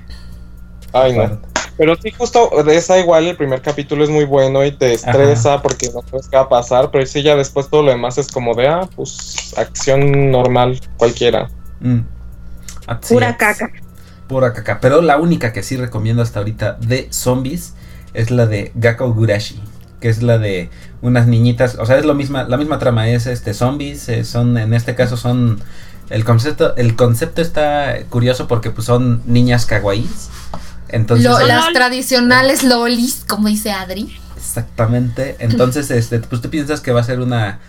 Ay, 0.92 1.16
no. 1.18 1.40
Pero 1.80 1.96
sí, 1.96 2.12
justo 2.12 2.52
de 2.66 2.76
esa 2.76 3.00
igual 3.00 3.26
el 3.26 3.38
primer 3.38 3.62
capítulo 3.62 4.04
es 4.04 4.10
muy 4.10 4.26
bueno 4.26 4.66
y 4.66 4.74
te 4.74 4.96
estresa 4.96 5.62
porque 5.62 5.90
no 5.94 6.04
sabes 6.10 6.28
qué 6.28 6.36
va 6.36 6.44
a 6.44 6.50
pasar, 6.50 6.92
pero 6.92 7.06
sí 7.06 7.24
ya 7.24 7.38
después 7.38 7.70
todo 7.70 7.84
lo 7.84 7.92
demás 7.92 8.18
es 8.18 8.28
como 8.28 8.54
de, 8.54 8.68
ah, 8.68 8.90
pues 8.98 9.54
acción 9.56 10.30
normal, 10.30 10.82
cualquiera. 10.98 11.50
Mm. 11.80 12.00
Pura 13.08 13.30
es. 13.30 13.38
caca. 13.38 13.72
Pura 14.28 14.52
caca. 14.52 14.82
Pero 14.82 15.02
la 15.02 15.20
única 15.20 15.54
que 15.54 15.64
sí 15.64 15.78
recomiendo 15.78 16.22
hasta 16.22 16.40
ahorita 16.40 16.74
de 16.82 17.08
zombies 17.12 17.76
es 18.14 18.30
la 18.30 18.46
de 18.46 18.74
Gakko 18.76 19.14
Gurashi. 19.14 19.64
Que 20.02 20.10
es 20.10 20.22
la 20.22 20.38
de 20.38 20.70
unas 21.02 21.28
niñitas. 21.28 21.76
O 21.76 21.86
sea, 21.86 21.98
es 21.98 22.04
lo 22.04 22.14
misma, 22.14 22.44
la 22.44 22.58
misma 22.58 22.78
trama. 22.80 23.08
Es 23.08 23.26
este 23.26 23.54
zombies. 23.54 24.10
eh, 24.10 24.26
son, 24.26 24.58
en 24.58 24.74
este 24.74 24.96
caso 24.96 25.16
son. 25.16 25.62
El 26.10 26.26
concepto, 26.26 26.76
el 26.76 26.98
concepto 26.98 27.42
está 27.42 28.00
curioso 28.10 28.50
porque 28.50 28.70
pues 28.70 28.86
son 28.86 29.22
niñas 29.28 29.66
kawaiis. 29.66 30.30
Entonces. 30.90 31.26
Lo- 31.26 31.40
las 31.46 31.72
tradicionales 31.74 32.64
lolis, 32.64 33.24
como 33.28 33.48
dice 33.48 33.72
Adri. 33.72 34.18
Exactamente. 34.36 35.36
Entonces, 35.40 35.92
este, 35.92 36.20
pues 36.20 36.42
tú 36.42 36.50
piensas 36.50 36.82
que 36.82 36.92
va 36.92 37.02
a 37.02 37.04
ser 37.04 37.20
una 37.20 37.60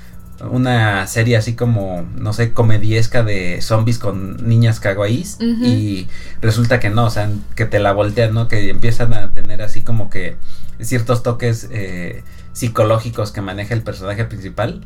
una 0.50 1.06
serie 1.06 1.36
así 1.36 1.54
como, 1.54 2.06
no 2.16 2.32
sé, 2.32 2.52
comediesca 2.54 3.22
de 3.22 3.60
zombies 3.60 3.98
con 3.98 4.48
niñas 4.48 4.80
kawaiis 4.80 5.34
Ujú. 5.34 5.64
y 5.66 6.08
resulta 6.40 6.80
que 6.80 6.88
no, 6.88 7.04
o 7.04 7.10
sea, 7.10 7.28
que 7.56 7.66
te 7.66 7.78
la 7.78 7.92
voltean, 7.92 8.32
¿no? 8.32 8.48
Que 8.48 8.70
empiezan 8.70 9.12
a 9.12 9.32
tener 9.34 9.60
así 9.60 9.82
como 9.82 10.08
que 10.08 10.36
ciertos 10.80 11.22
toques 11.22 11.68
eh, 11.70 12.22
psicológicos 12.54 13.32
que 13.32 13.42
maneja 13.42 13.74
el 13.74 13.82
personaje 13.82 14.24
principal, 14.24 14.80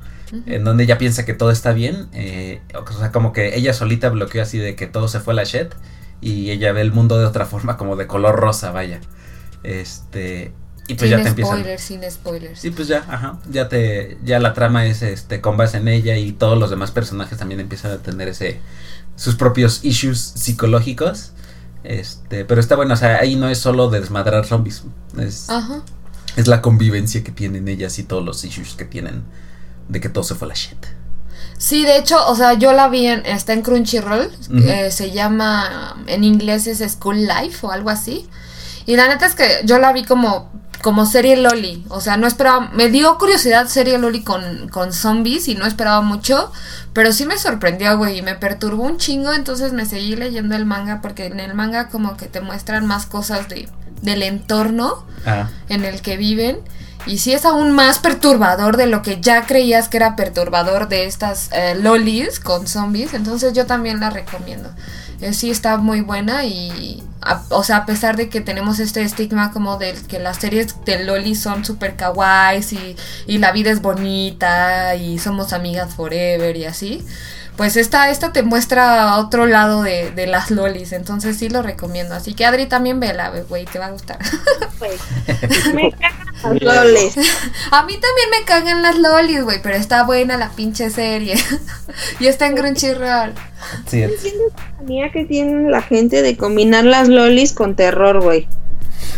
en 0.46 0.64
donde 0.64 0.82
ella 0.82 0.98
piensa 0.98 1.24
que 1.24 1.34
todo 1.34 1.52
está 1.52 1.72
bien, 1.72 2.08
eh, 2.12 2.60
o 2.74 2.92
sea, 2.98 3.12
como 3.12 3.32
que 3.32 3.56
ella 3.56 3.72
solita 3.72 4.08
bloqueó 4.08 4.42
así 4.42 4.58
de 4.58 4.74
que 4.74 4.88
todo 4.88 5.06
se 5.06 5.20
fue 5.20 5.34
a 5.34 5.36
la 5.36 5.44
shit 5.44 5.68
y 6.24 6.50
ella 6.50 6.72
ve 6.72 6.80
el 6.80 6.92
mundo 6.92 7.18
de 7.18 7.26
otra 7.26 7.46
forma, 7.46 7.76
como 7.76 7.96
de 7.96 8.06
color 8.06 8.36
rosa, 8.36 8.70
vaya. 8.72 9.00
Este, 9.62 10.52
y 10.86 10.94
pues 10.94 11.10
sin 11.10 11.18
ya 11.18 11.22
te 11.22 11.28
empiezan. 11.30 11.58
spoilers, 11.60 11.82
sin 11.82 12.10
spoilers. 12.10 12.60
Sí, 12.60 12.70
pues 12.70 12.88
ya, 12.88 13.04
ajá, 13.08 13.38
ya 13.50 13.68
te, 13.68 14.18
ya 14.24 14.38
la 14.40 14.52
trama 14.54 14.86
es 14.86 15.02
este 15.02 15.40
con 15.40 15.56
base 15.56 15.78
en 15.78 15.88
ella 15.88 16.16
y 16.16 16.32
todos 16.32 16.58
los 16.58 16.70
demás 16.70 16.90
personajes 16.90 17.38
también 17.38 17.60
empiezan 17.60 17.92
a 17.92 17.98
tener 17.98 18.28
ese, 18.28 18.60
sus 19.16 19.36
propios 19.36 19.84
issues 19.84 20.18
psicológicos, 20.18 21.32
este, 21.84 22.44
pero 22.44 22.60
está 22.60 22.76
bueno, 22.76 22.94
o 22.94 22.96
sea, 22.96 23.16
ahí 23.18 23.36
no 23.36 23.48
es 23.48 23.58
solo 23.58 23.88
de 23.90 24.00
desmadrar 24.00 24.46
zombies, 24.46 24.84
es, 25.18 25.48
Ajá. 25.50 25.82
es 26.36 26.48
la 26.48 26.60
convivencia 26.62 27.22
que 27.24 27.32
tienen 27.32 27.68
ellas 27.68 27.98
y 27.98 28.04
todos 28.04 28.24
los 28.24 28.44
issues 28.44 28.74
que 28.74 28.84
tienen 28.84 29.24
de 29.88 30.00
que 30.00 30.08
todo 30.08 30.24
se 30.24 30.34
fue 30.34 30.46
a 30.46 30.48
la 30.50 30.54
shit. 30.54 30.86
Sí, 31.58 31.84
de 31.84 31.96
hecho, 31.98 32.18
o 32.28 32.34
sea, 32.34 32.54
yo 32.54 32.72
la 32.72 32.88
vi 32.88 33.06
en, 33.06 33.24
está 33.26 33.52
en 33.52 33.62
Crunchyroll, 33.62 34.30
eh, 34.66 34.90
se 34.90 35.12
llama, 35.12 35.96
en 36.06 36.24
inglés 36.24 36.66
es 36.66 36.78
School 36.92 37.26
Life 37.26 37.66
o 37.66 37.70
algo 37.70 37.90
así. 37.90 38.28
Y 38.86 38.96
la 38.96 39.08
neta 39.08 39.26
es 39.26 39.34
que 39.34 39.60
yo 39.64 39.78
la 39.78 39.92
vi 39.92 40.04
como, 40.04 40.50
como 40.82 41.06
serie 41.06 41.36
Loli, 41.36 41.84
o 41.88 42.00
sea, 42.00 42.16
no 42.18 42.26
esperaba, 42.26 42.70
me 42.74 42.90
dio 42.90 43.16
curiosidad 43.16 43.66
serie 43.68 43.96
Loli 43.96 44.22
con, 44.22 44.68
con 44.68 44.92
zombies 44.92 45.48
y 45.48 45.54
no 45.54 45.64
esperaba 45.64 46.02
mucho, 46.02 46.52
pero 46.92 47.12
sí 47.12 47.24
me 47.24 47.38
sorprendió, 47.38 47.96
güey, 47.96 48.18
y 48.18 48.22
me 48.22 48.34
perturbó 48.34 48.82
un 48.82 48.98
chingo, 48.98 49.32
entonces 49.32 49.72
me 49.72 49.86
seguí 49.86 50.16
leyendo 50.16 50.54
el 50.56 50.66
manga 50.66 51.00
porque 51.00 51.26
en 51.26 51.40
el 51.40 51.54
manga 51.54 51.88
como 51.88 52.16
que 52.18 52.26
te 52.26 52.42
muestran 52.42 52.86
más 52.86 53.06
cosas 53.06 53.48
de, 53.48 53.68
del 54.02 54.22
entorno 54.22 55.04
Ah, 55.26 55.48
en 55.68 55.84
el 55.84 56.02
que 56.02 56.16
viven. 56.16 56.58
Y 57.06 57.18
sí 57.18 57.32
es 57.34 57.44
aún 57.44 57.72
más 57.72 57.98
perturbador 57.98 58.76
de 58.76 58.86
lo 58.86 59.02
que 59.02 59.20
ya 59.20 59.44
creías 59.46 59.88
que 59.88 59.98
era 59.98 60.16
perturbador 60.16 60.88
de 60.88 61.04
estas 61.06 61.50
eh, 61.52 61.74
lolis 61.74 62.40
con 62.40 62.66
zombies. 62.66 63.12
Entonces 63.14 63.52
yo 63.52 63.66
también 63.66 64.00
la 64.00 64.10
recomiendo. 64.10 64.70
Eh, 65.20 65.32
sí 65.34 65.50
está 65.50 65.76
muy 65.76 66.00
buena 66.00 66.44
y... 66.44 67.02
a- 67.20 67.42
o 67.50 67.62
sea, 67.62 67.78
a 67.78 67.86
pesar 67.86 68.16
de 68.16 68.28
que 68.28 68.40
tenemos 68.40 68.78
este 68.80 69.02
estigma 69.02 69.52
como 69.52 69.76
de 69.76 69.92
que 70.08 70.18
las 70.18 70.38
series 70.38 70.82
de 70.84 71.04
lolis 71.04 71.40
son 71.40 71.64
super 71.64 71.94
kawaiis 71.96 72.72
y, 72.72 72.96
y 73.26 73.38
la 73.38 73.52
vida 73.52 73.70
es 73.70 73.80
bonita 73.82 74.94
y 74.96 75.18
somos 75.18 75.52
amigas 75.52 75.94
forever 75.94 76.56
y 76.56 76.64
así. 76.64 77.04
Pues 77.56 77.76
esta, 77.76 78.10
esta 78.10 78.32
te 78.32 78.42
muestra 78.42 79.16
otro 79.18 79.46
lado 79.46 79.82
de, 79.84 80.10
de 80.10 80.26
las 80.26 80.50
lolis, 80.50 80.90
entonces 80.92 81.36
sí 81.38 81.48
lo 81.48 81.62
recomiendo. 81.62 82.14
Así 82.16 82.34
que 82.34 82.44
Adri 82.44 82.66
también 82.66 82.98
vela, 82.98 83.32
güey, 83.48 83.64
te 83.64 83.78
va 83.78 83.86
a 83.86 83.90
gustar. 83.90 84.18
Pues, 84.80 84.98
me 85.72 85.92
cagan 85.92 86.26
las 86.42 86.62
loles. 86.62 87.14
A 87.70 87.84
mí 87.84 87.92
también 87.92 88.30
me 88.32 88.44
cagan 88.44 88.82
las 88.82 88.96
lolis, 88.98 89.42
güey, 89.44 89.62
pero 89.62 89.76
está 89.76 90.02
buena 90.02 90.36
la 90.36 90.50
pinche 90.50 90.90
serie. 90.90 91.36
y 92.18 92.26
está 92.26 92.46
en 92.46 92.56
Crunchyroll. 92.56 93.32
sí, 93.86 94.02
es- 94.02 94.12
entiendo 94.12 94.44
esa 94.48 94.82
manía 94.82 95.10
que 95.12 95.24
tiene 95.24 95.70
la 95.70 95.80
gente 95.82 96.22
de 96.22 96.36
combinar 96.36 96.84
las 96.84 97.06
lolis 97.08 97.52
con 97.52 97.76
terror, 97.76 98.20
güey. 98.20 98.48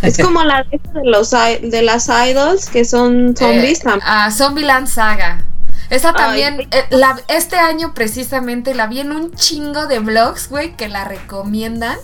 Es 0.03 0.19
como 0.19 0.45
la 0.45 0.63
de 0.65 0.79
los 1.05 1.31
de 1.31 1.81
las 1.83 2.09
idols 2.09 2.69
que 2.69 2.85
son 2.85 3.35
zombies 3.39 3.81
Eh, 3.81 3.85
también. 3.85 4.03
ah, 4.05 4.31
Zombieland 4.31 4.89
Saga. 4.89 5.43
Esa 5.91 6.13
también, 6.13 6.69
eh, 6.71 6.85
la- 6.91 7.21
este 7.29 7.57
año 7.57 7.95
precisamente 7.95 8.75
la 8.75 8.87
vi 8.87 9.01
en 9.01 9.13
un 9.13 9.33
chingo 9.33 9.87
de 9.87 9.99
vlogs, 10.01 10.49
güey, 10.49 10.77
que 10.77 10.89
la 10.89 11.05
recomiendan 11.05 11.97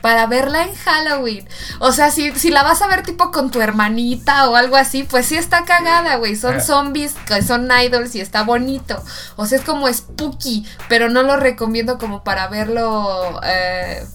para 0.00 0.26
verla 0.26 0.62
en 0.62 0.74
Halloween. 0.76 1.48
O 1.80 1.90
sea, 1.90 2.10
si, 2.12 2.30
si 2.32 2.50
la 2.50 2.62
vas 2.62 2.82
a 2.82 2.86
ver 2.86 3.02
tipo 3.02 3.32
con 3.32 3.50
tu 3.50 3.60
hermanita 3.60 4.48
o 4.48 4.54
algo 4.54 4.76
así, 4.76 5.02
pues 5.02 5.26
sí 5.26 5.36
está 5.36 5.64
cagada, 5.64 6.16
güey. 6.16 6.36
Son 6.36 6.56
Ah. 6.56 6.60
zombies, 6.60 7.14
que 7.26 7.42
son 7.42 7.68
idols 7.70 8.14
y 8.14 8.20
está 8.20 8.42
bonito. 8.44 9.02
O 9.36 9.46
sea, 9.46 9.58
es 9.58 9.64
como 9.64 9.92
spooky, 9.92 10.64
pero 10.88 11.08
no 11.08 11.22
lo 11.24 11.36
recomiendo 11.36 11.98
como 11.98 12.22
para 12.22 12.46
verlo... 12.48 13.40
eh, 13.42 14.06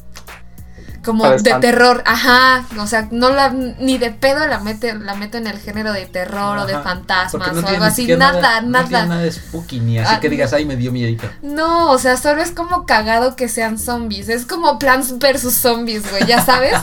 como 1.04 1.28
de 1.30 1.36
espanto. 1.36 1.60
terror, 1.60 2.04
ajá, 2.06 2.66
o 2.80 2.88
sea, 2.88 3.08
no 3.12 3.30
la 3.30 3.50
ni 3.50 3.98
de 3.98 4.12
pedo 4.12 4.46
la 4.48 4.60
mete, 4.60 4.94
la 4.96 5.14
meto 5.16 5.38
en 5.38 5.48
el 5.48 5.60
género 5.60 5.94
de 5.94 6.06
terror 6.06 6.58
o 6.58 6.66
de 6.66 6.74
fantasmas 6.80 7.54
no 7.54 7.62
o 7.62 7.68
algo 7.68 7.84
así, 7.84 8.02
siquiera 8.04 8.32
nada, 8.32 8.62
No 8.62 8.70
nada. 8.70 8.88
tiene 8.88 9.06
nada 9.08 9.22
de 9.22 9.32
spooky 9.32 9.80
ni 9.80 10.00
así 10.00 10.14
Ah, 10.16 10.20
que 10.20 10.30
digas, 10.30 10.54
ay, 10.54 10.66
me 10.66 10.76
dio 10.76 10.92
miedito. 10.92 11.30
No, 11.42 11.92
o 11.92 11.98
sea, 12.00 12.18
solo 12.18 12.42
es 12.42 12.52
como 12.52 12.86
cagado 12.86 13.36
que 13.36 13.50
sean 13.50 13.78
zombies. 13.78 14.30
Es 14.30 14.46
como 14.46 14.80
Plants 14.80 15.20
versus 15.20 15.54
Zombies, 15.54 16.10
güey, 16.10 16.26
ya 16.26 16.42
sabes. 16.44 16.74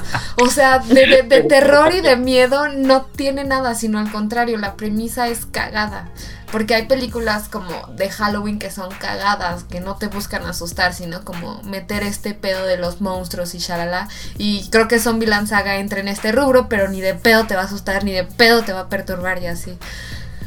O 0.42 0.46
sea, 0.48 0.78
de, 0.78 1.06
de- 1.06 1.22
de 1.22 1.42
terror 1.42 1.92
y 1.94 2.00
de 2.00 2.16
miedo 2.16 2.68
no 2.68 3.02
tiene 3.02 3.44
nada, 3.44 3.74
sino 3.74 3.98
al 3.98 4.10
contrario, 4.12 4.58
la 4.58 4.74
premisa 4.74 5.28
es 5.28 5.46
cagada. 5.46 6.08
Porque 6.52 6.74
hay 6.74 6.86
películas 6.86 7.48
como 7.48 7.86
de 7.94 8.10
Halloween 8.10 8.58
que 8.58 8.70
son 8.72 8.90
cagadas, 8.94 9.62
que 9.64 9.80
no 9.80 9.96
te 9.96 10.08
buscan 10.08 10.44
asustar, 10.46 10.92
sino 10.94 11.24
como 11.24 11.62
meter 11.62 12.02
este 12.02 12.34
pedo 12.34 12.66
de 12.66 12.76
los 12.76 13.00
monstruos 13.00 13.54
y 13.54 13.58
shalala. 13.58 14.08
Y 14.36 14.68
creo 14.70 14.88
que 14.88 14.98
Zombieland 14.98 15.46
Saga 15.48 15.76
entra 15.76 16.00
en 16.00 16.08
este 16.08 16.32
rubro, 16.32 16.68
pero 16.68 16.88
ni 16.88 17.00
de 17.00 17.14
pedo 17.14 17.46
te 17.46 17.54
va 17.54 17.62
a 17.62 17.64
asustar, 17.66 18.02
ni 18.02 18.12
de 18.12 18.24
pedo 18.24 18.62
te 18.62 18.72
va 18.72 18.80
a 18.80 18.88
perturbar 18.88 19.40
y 19.42 19.46
así. 19.46 19.78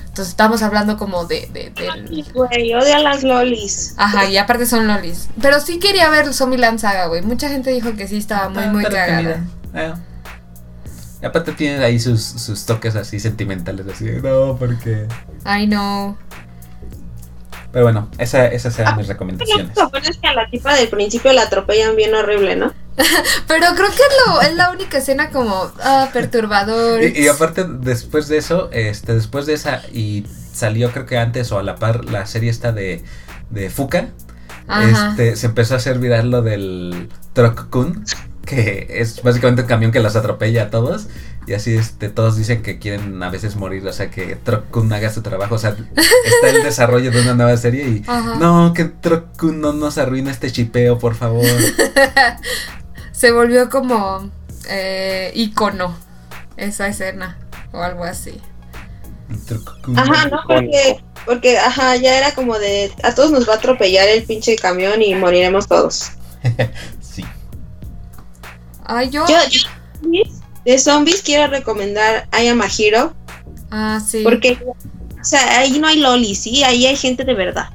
Entonces 0.07 0.27
estamos 0.31 0.61
hablando 0.61 0.97
como 0.97 1.25
de... 1.25 1.49
de- 1.53 1.71
del- 1.71 1.89
Ay, 1.89 2.25
Güey, 2.33 2.73
odio 2.75 2.95
a 2.95 2.99
las 2.99 3.23
lolis. 3.23 3.95
Ajá, 3.97 4.25
y 4.29 4.37
aparte 4.37 4.65
son 4.67 4.85
lolis. 4.87 5.27
Pero 5.41 5.59
sí 5.59 5.79
quería 5.79 6.09
ver 6.09 6.33
Zombieland 6.33 6.79
Saga, 6.79 7.07
güey. 7.07 7.21
Mucha 7.23 7.49
gente 7.49 7.71
dijo 7.71 7.95
que 7.95 8.07
sí 8.07 8.17
estaba 8.17 8.49
muy, 8.49 8.65
muy 8.67 8.83
cagada. 8.83 9.19
entretenida. 9.19 9.99
Y 11.23 11.25
aparte 11.25 11.53
tiene 11.53 11.81
ahí 11.83 11.99
sus, 12.01 12.21
sus 12.21 12.65
toques 12.65 12.97
así 12.97 13.17
sentimentales, 13.17 13.87
así, 13.87 14.03
no, 14.21 14.57
porque... 14.59 15.07
I 15.45 15.65
know. 15.67 16.17
Pero 17.71 17.85
bueno, 17.85 18.09
esa, 18.17 18.45
esas 18.47 18.77
eran 18.77 18.93
Ah, 18.93 18.97
mis 18.97 19.07
Lo 19.07 19.13
recomendaciones. 19.13 19.73
bueno 19.73 20.07
es 20.07 20.17
que 20.17 20.27
a 20.27 20.33
la 20.33 20.49
tipa 20.49 20.75
del 20.75 20.89
principio 20.89 21.31
la 21.33 21.43
atropellan 21.43 21.95
bien 21.95 22.13
horrible, 22.13 22.55
¿no? 22.57 22.73
Pero 23.47 23.67
creo 23.73 23.87
que 23.87 23.95
es, 23.95 24.13
lo- 24.27 24.41
es 24.41 24.53
la 24.55 24.69
única 24.71 24.97
escena 24.99 25.29
como 25.31 25.71
ah, 25.81 26.09
perturbador. 26.13 27.01
Y, 27.01 27.21
y 27.23 27.27
aparte, 27.29 27.63
después 27.67 28.27
de 28.27 28.37
eso, 28.37 28.69
este, 28.73 29.15
después 29.15 29.45
de 29.47 29.53
esa, 29.53 29.81
y 29.93 30.27
salió 30.53 30.91
creo 30.91 31.05
que 31.07 31.17
antes 31.17 31.51
o 31.53 31.57
a 31.57 31.63
la 31.63 31.77
par 31.77 32.05
la 32.05 32.25
serie 32.27 32.51
esta 32.51 32.73
de, 32.73 33.01
de 33.49 33.69
Fuka, 33.71 34.09
Ajá. 34.67 35.09
este, 35.11 35.35
se 35.37 35.45
empezó 35.47 35.73
a 35.73 35.77
hacer 35.77 35.97
viral 35.99 36.29
lo 36.29 36.41
del 36.43 37.09
Truck 37.33 37.69
Kun, 37.69 38.03
que 38.45 38.87
es 38.89 39.21
básicamente 39.21 39.63
un 39.63 39.67
camión 39.67 39.91
que 39.91 39.99
los 39.99 40.15
atropella 40.15 40.63
a 40.63 40.69
todos. 40.69 41.07
Y 41.45 41.53
así 41.53 41.75
este, 41.75 42.07
todos 42.07 42.37
dicen 42.37 42.61
que 42.61 42.79
quieren 42.79 43.21
a 43.21 43.29
veces 43.29 43.57
morir, 43.57 43.85
o 43.85 43.91
sea, 43.91 44.09
que 44.09 44.37
Truck 44.37 44.69
Kun 44.69 44.91
haga 44.93 45.11
su 45.11 45.21
trabajo. 45.21 45.55
O 45.55 45.57
sea, 45.57 45.71
está 45.95 46.49
el 46.49 46.63
desarrollo 46.63 47.11
de 47.11 47.21
una 47.21 47.33
nueva 47.33 47.57
serie 47.57 47.85
y 47.87 48.03
Ajá. 48.07 48.35
no, 48.35 48.73
que 48.73 48.85
Truck 48.85 49.37
Kun 49.37 49.59
no 49.59 49.73
nos 49.73 49.97
arruine 49.97 50.31
este 50.31 50.51
chipeo, 50.51 50.99
por 50.99 51.15
favor. 51.15 51.45
Se 53.11 53.31
volvió 53.31 53.69
como 53.69 54.31
eh, 54.69 55.31
icono 55.35 55.95
esa 56.55 56.87
escena 56.87 57.37
o 57.73 57.81
algo 57.81 58.05
así. 58.05 58.39
Ajá, 59.95 60.27
no, 60.29 60.39
porque, 60.47 61.03
porque, 61.25 61.57
ajá, 61.57 61.95
ya 61.97 62.17
era 62.17 62.33
como 62.33 62.57
de, 62.59 62.91
a 63.03 63.15
todos 63.15 63.31
nos 63.31 63.47
va 63.47 63.53
a 63.53 63.57
atropellar 63.57 64.07
el 64.07 64.23
pinche 64.23 64.55
camión 64.55 65.01
y 65.01 65.15
moriremos 65.15 65.67
todos. 65.67 66.11
Ay, 68.85 69.09
yo. 69.09 69.25
Yo, 69.27 69.35
de 70.65 70.77
zombies 70.77 71.21
quiero 71.21 71.47
recomendar 71.47 72.27
I 72.37 72.47
Am 72.47 72.61
a 72.61 72.67
Hero, 72.67 73.13
Ah, 73.69 73.99
sí. 74.05 74.21
porque, 74.23 74.57
o 74.65 75.23
sea, 75.23 75.59
ahí 75.59 75.79
no 75.79 75.87
hay 75.87 75.97
lolis, 75.99 76.39
sí, 76.43 76.63
ahí 76.63 76.85
hay 76.85 76.95
gente 76.95 77.23
de 77.23 77.33
verdad. 77.33 77.69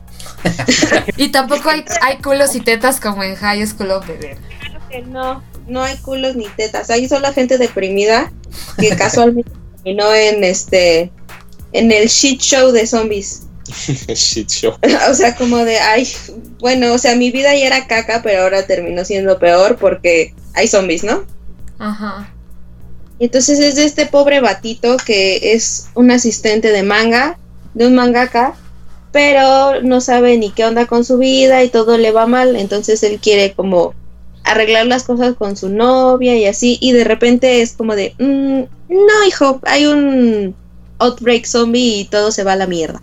Y 1.16 1.28
tampoco 1.28 1.68
hay, 1.68 1.84
hay 2.02 2.18
culos 2.18 2.54
y 2.54 2.60
tetas 2.60 3.00
como 3.00 3.22
en 3.24 3.34
High 3.34 3.66
School 3.66 3.90
of 3.90 4.06
the 4.06 4.16
Dead. 4.16 4.38
Claro 4.60 4.80
que 4.88 5.02
no, 5.02 5.42
no 5.66 5.82
hay 5.82 5.96
culos 5.98 6.36
ni 6.36 6.46
tetas, 6.48 6.90
ahí 6.90 7.08
solo 7.08 7.32
gente 7.32 7.58
deprimida 7.58 8.32
que 8.78 8.90
casualmente 8.96 9.50
terminó 9.76 10.14
en 10.14 10.44
este, 10.44 11.10
en 11.72 11.92
el 11.92 12.08
shit 12.08 12.40
show 12.40 12.70
de 12.72 12.86
zombies. 12.86 13.42
Shit 14.14 14.48
show. 14.48 14.74
o 15.10 15.14
sea, 15.14 15.36
como 15.36 15.58
de, 15.58 15.78
ay, 15.78 16.08
bueno, 16.58 16.94
o 16.94 16.98
sea, 16.98 17.14
mi 17.16 17.30
vida 17.30 17.54
ya 17.54 17.66
era 17.66 17.86
caca, 17.86 18.22
pero 18.22 18.44
ahora 18.44 18.66
terminó 18.66 19.04
siendo 19.04 19.38
peor 19.38 19.76
porque 19.76 20.34
hay 20.58 20.68
zombies, 20.68 21.04
¿no? 21.04 21.24
Ajá. 21.78 22.32
Y 23.18 23.26
entonces 23.26 23.58
es 23.58 23.76
de 23.76 23.84
este 23.84 24.06
pobre 24.06 24.40
batito 24.40 24.96
que 24.98 25.54
es 25.54 25.88
un 25.94 26.10
asistente 26.10 26.70
de 26.70 26.82
manga, 26.82 27.38
de 27.74 27.86
un 27.86 27.94
mangaka, 27.94 28.54
pero 29.12 29.82
no 29.82 30.00
sabe 30.00 30.36
ni 30.36 30.50
qué 30.50 30.64
onda 30.64 30.86
con 30.86 31.04
su 31.04 31.18
vida 31.18 31.64
y 31.64 31.68
todo 31.68 31.96
le 31.98 32.12
va 32.12 32.26
mal, 32.26 32.56
entonces 32.56 33.02
él 33.02 33.18
quiere 33.20 33.52
como 33.54 33.94
arreglar 34.44 34.86
las 34.86 35.04
cosas 35.04 35.34
con 35.36 35.56
su 35.56 35.68
novia 35.68 36.36
y 36.36 36.46
así, 36.46 36.78
y 36.80 36.92
de 36.92 37.04
repente 37.04 37.60
es 37.60 37.72
como 37.72 37.96
de, 37.96 38.14
"Mm, 38.18 38.62
no 38.88 39.24
hijo, 39.26 39.60
hay 39.64 39.86
un 39.86 40.54
outbreak 40.98 41.44
zombie 41.44 42.00
y 42.00 42.04
todo 42.04 42.30
se 42.30 42.44
va 42.44 42.52
a 42.52 42.56
la 42.56 42.66
mierda. 42.66 43.02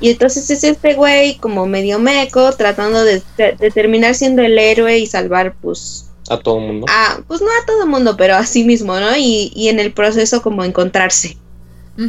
Y 0.00 0.10
entonces 0.10 0.50
es 0.50 0.64
este 0.64 0.94
güey 0.94 1.36
como 1.36 1.66
medio 1.66 1.98
meco, 2.00 2.52
tratando 2.52 3.04
de, 3.04 3.22
de 3.36 3.70
terminar 3.70 4.14
siendo 4.16 4.42
el 4.42 4.58
héroe 4.58 4.98
y 4.98 5.06
salvar 5.06 5.54
pues 5.60 6.06
A 6.28 6.38
todo 6.38 6.58
el 6.58 6.66
mundo. 6.66 6.86
a, 6.88 7.20
pues 7.26 7.40
no 7.40 7.48
a 7.48 7.66
todo 7.66 7.82
el 7.82 7.88
mundo, 7.88 8.16
pero 8.16 8.36
a 8.36 8.46
sí 8.46 8.64
mismo, 8.64 8.98
¿no? 8.98 9.16
Y, 9.16 9.52
y 9.54 9.68
en 9.68 9.80
el 9.80 9.92
proceso 9.92 10.42
como 10.42 10.64
encontrarse. 10.64 11.36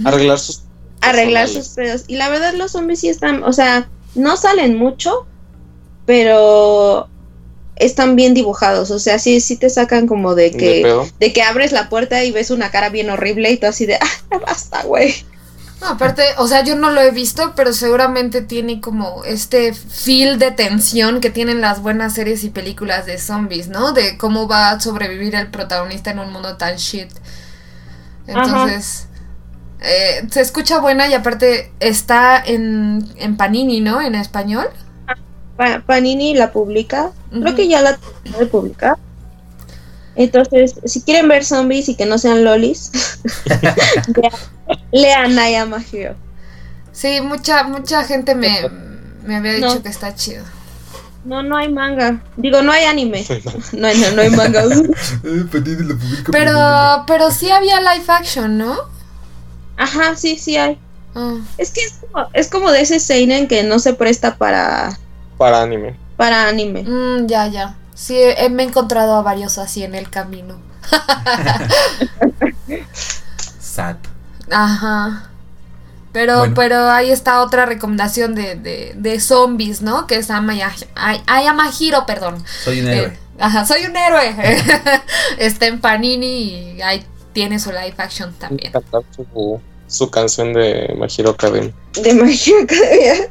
Arreglar 0.05 0.39
sus. 0.39 0.63
arreglar 1.01 1.43
Personales. 1.45 1.65
sus 1.65 1.75
pedos. 1.75 2.03
Y 2.07 2.15
la 2.15 2.29
verdad 2.29 2.53
los 2.53 2.71
zombies 2.71 2.99
sí 2.99 3.09
están, 3.09 3.43
o 3.43 3.51
sea, 3.51 3.89
no 4.15 4.37
salen 4.37 4.77
mucho, 4.77 5.25
pero 6.05 7.09
están 7.75 8.15
bien 8.15 8.33
dibujados, 8.33 8.91
o 8.91 8.99
sea, 8.99 9.17
sí, 9.19 9.41
sí 9.41 9.57
te 9.57 9.69
sacan 9.69 10.07
como 10.07 10.35
de 10.35 10.51
que, 10.51 10.85
de 11.19 11.33
que 11.33 11.41
abres 11.41 11.71
la 11.71 11.89
puerta 11.89 12.23
y 12.23 12.31
ves 12.31 12.51
una 12.51 12.69
cara 12.71 12.89
bien 12.89 13.09
horrible 13.09 13.51
y 13.51 13.57
tú 13.57 13.65
así 13.65 13.85
de, 13.85 13.95
ah, 13.95 14.37
basta, 14.45 14.83
güey. 14.83 15.13
No, 15.83 15.89
aparte, 15.89 16.23
o 16.37 16.47
sea, 16.47 16.63
yo 16.63 16.75
no 16.77 16.91
lo 16.91 17.01
he 17.01 17.11
visto, 17.11 17.53
pero 17.55 17.73
seguramente 17.73 18.41
tiene 18.41 18.79
como 18.79 19.23
este 19.25 19.73
feel 19.73 20.39
de 20.39 20.51
tensión 20.51 21.19
que 21.19 21.29
tienen 21.29 21.59
las 21.61 21.81
buenas 21.81 22.13
series 22.13 22.43
y 22.45 22.49
películas 22.51 23.05
de 23.05 23.17
zombies, 23.17 23.67
¿no? 23.67 23.91
De 23.91 24.17
cómo 24.17 24.47
va 24.47 24.69
a 24.71 24.79
sobrevivir 24.79 25.35
el 25.35 25.49
protagonista 25.51 26.11
en 26.11 26.19
un 26.19 26.31
mundo 26.31 26.55
tan 26.57 26.77
shit. 26.77 27.09
Entonces, 28.27 29.09
eh, 29.81 30.27
se 30.31 30.41
escucha 30.41 30.79
buena 30.79 31.07
y 31.07 31.13
aparte 31.13 31.73
está 31.79 32.41
en, 32.43 33.07
en 33.17 33.37
Panini, 33.37 33.81
¿no? 33.81 34.01
En 34.01 34.15
español. 34.15 34.67
Pa- 35.57 35.83
Panini 35.85 36.35
la 36.35 36.51
publica, 36.53 37.11
creo 37.41 37.55
que 37.55 37.67
ya 37.67 37.81
la 37.81 37.99
de 38.39 38.47
publicar. 38.47 38.97
Entonces, 40.15 40.75
si 40.85 41.01
quieren 41.03 41.27
ver 41.27 41.43
zombies 41.45 41.89
y 41.89 41.95
que 41.95 42.05
no 42.05 42.17
sean 42.17 42.43
lolis, 42.43 42.91
lean 44.93 45.33
I 45.37 45.55
Am 45.55 45.73
a 45.73 45.81
Hero. 45.91 46.15
Sí, 46.93 47.19
mucha, 47.21 47.63
mucha 47.63 48.03
gente 48.05 48.35
me, 48.35 48.69
me 49.23 49.35
había 49.35 49.53
dicho 49.53 49.75
No. 49.75 49.81
que 49.83 49.89
está 49.89 50.15
chido. 50.15 50.45
No, 51.25 51.41
no 51.41 51.57
hay 51.57 51.69
manga. 51.71 52.21
Digo, 52.37 52.61
no 52.61 52.71
hay 52.71 52.83
anime. 52.85 53.25
No, 53.73 53.87
hay- 53.87 53.97
no, 53.97 54.11
no 54.11 54.21
hay 54.21 54.29
manga. 54.29 54.63
Pero, 56.31 57.03
pero 57.07 57.31
sí 57.31 57.49
había 57.49 57.79
live 57.79 58.05
action, 58.07 58.57
¿no? 58.57 58.77
Ajá, 59.77 60.15
sí, 60.15 60.37
sí 60.37 60.55
hay. 60.57 60.77
Ah. 61.15 61.37
Es 61.57 61.71
que 61.71 61.81
es 61.81 61.93
como, 62.01 62.27
es 62.33 62.49
como 62.49 62.71
de 62.71 62.81
ese 62.81 62.99
seinen 62.99 63.47
que 63.47 63.63
no 63.63 63.79
se 63.79 63.93
presta 63.93 64.35
para, 64.35 64.97
Para 65.37 65.61
anime. 65.61 65.95
para 66.17 66.47
anime. 66.47 66.83
Mm, 66.83 67.27
ya, 67.27 67.47
ya. 67.47 67.75
Sí, 67.95 68.15
he- 68.17 68.49
me 68.49 68.63
he 68.63 68.67
encontrado 68.67 69.15
a 69.15 69.21
varios 69.21 69.57
así 69.57 69.83
en 69.83 69.95
el 69.95 70.09
camino. 70.09 70.57
Sad. 73.59 73.95
Ajá. 74.53 75.29
Pero, 76.11 76.37
Bueno. 76.39 76.53
pero 76.55 76.89
ahí 76.91 77.09
está 77.11 77.41
otra 77.41 77.65
recomendación 77.65 78.35
de, 78.35 78.55
de, 78.55 78.93
de 78.95 79.19
zombies, 79.19 79.81
¿no? 79.81 80.05
Que 80.05 80.17
es 80.17 80.29
Ayamahiro, 80.29 82.05
perdón. 82.05 82.43
Soy 82.63 82.81
un 82.81 82.87
Eh, 82.87 82.97
héroe. 82.99 83.17
ajá, 83.39 83.65
soy 83.65 83.85
un 83.85 83.95
héroe. 83.97 84.35
está 85.39 85.65
en 85.67 85.81
Panini 85.81 86.75
y 86.75 86.81
ahí 86.83 87.03
tiene 87.33 87.57
su 87.59 87.71
live 87.71 87.95
action 87.97 88.31
también. 88.35 88.71
Cantar 88.71 89.01
su, 89.15 89.59
su 89.87 90.11
canción 90.11 90.53
de 90.53 90.93
My 90.97 91.07
Hero 91.17 91.31
Academia. 91.31 91.73
De 91.93 92.13
My 92.13 92.31
Hero 92.31 92.63
Academia. 92.63 93.29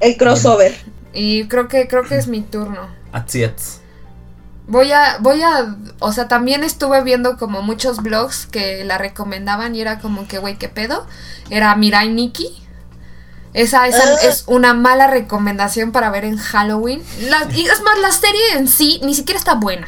El 0.00 0.16
crossover. 0.18 0.74
Y 1.14 1.46
creo 1.48 1.68
que, 1.68 1.88
creo 1.88 2.02
que 2.04 2.16
es 2.18 2.26
mi 2.26 2.42
turno. 2.42 2.88
Atsiats. 3.12 3.80
Voy 4.66 4.92
a, 4.92 5.18
voy 5.20 5.42
a, 5.42 5.76
o 5.98 6.12
sea, 6.12 6.26
también 6.26 6.64
estuve 6.64 7.02
viendo 7.02 7.36
como 7.36 7.60
muchos 7.60 7.98
blogs 8.02 8.46
que 8.46 8.82
la 8.84 8.96
recomendaban 8.96 9.74
y 9.74 9.80
era 9.82 9.98
como 9.98 10.26
que, 10.26 10.38
güey, 10.38 10.56
¿qué 10.58 10.68
pedo? 10.70 11.06
Era 11.50 11.74
Mirai 11.76 12.08
Nikki. 12.10 12.62
Esa, 13.52 13.86
esa 13.86 14.02
Ah. 14.02 14.16
es 14.24 14.44
una 14.46 14.72
mala 14.74 15.06
recomendación 15.06 15.92
para 15.92 16.10
ver 16.10 16.24
en 16.24 16.38
Halloween. 16.38 17.02
La- 17.28 17.46
y 17.54 17.66
es 17.66 17.82
más, 17.82 17.98
la 18.00 18.10
serie 18.10 18.40
en 18.56 18.66
sí 18.66 19.00
ni 19.04 19.14
siquiera 19.14 19.38
está 19.38 19.54
buena. 19.54 19.86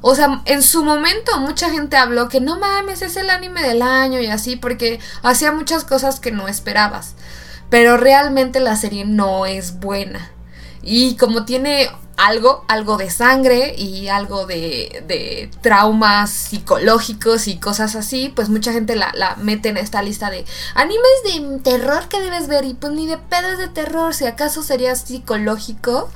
O 0.00 0.14
sea, 0.14 0.40
en 0.46 0.62
su 0.62 0.82
momento 0.84 1.38
mucha 1.40 1.70
gente 1.70 1.96
habló 1.96 2.28
que 2.28 2.40
no 2.40 2.58
mames, 2.58 3.02
es 3.02 3.16
el 3.16 3.28
anime 3.30 3.62
del 3.62 3.82
año 3.82 4.20
y 4.20 4.26
así, 4.28 4.56
porque 4.56 4.98
hacía 5.22 5.52
muchas 5.52 5.84
cosas 5.84 6.20
que 6.20 6.32
no 6.32 6.48
esperabas. 6.48 7.14
Pero 7.70 7.96
realmente 7.96 8.60
la 8.60 8.76
serie 8.76 9.04
no 9.04 9.46
es 9.46 9.78
buena. 9.78 10.30
Y 10.82 11.16
como 11.16 11.44
tiene 11.44 11.90
algo, 12.16 12.64
algo 12.68 12.96
de 12.96 13.10
sangre 13.10 13.74
y 13.76 14.08
algo 14.08 14.46
de, 14.46 15.04
de 15.06 15.50
traumas 15.60 16.30
psicológicos 16.30 17.46
y 17.48 17.58
cosas 17.58 17.94
así, 17.94 18.32
pues 18.34 18.48
mucha 18.48 18.72
gente 18.72 18.96
la, 18.96 19.12
la 19.14 19.36
mete 19.36 19.68
en 19.68 19.76
esta 19.76 20.02
lista 20.02 20.30
de 20.30 20.44
animes 20.74 21.02
de 21.24 21.58
terror 21.62 22.08
que 22.08 22.20
debes 22.20 22.48
ver. 22.48 22.64
Y 22.64 22.74
pues 22.74 22.92
ni 22.92 23.06
de 23.06 23.18
pedo 23.18 23.48
es 23.52 23.58
de 23.58 23.68
terror, 23.68 24.14
si 24.14 24.26
acaso 24.26 24.62
sería 24.62 24.94
psicológico. 24.96 26.08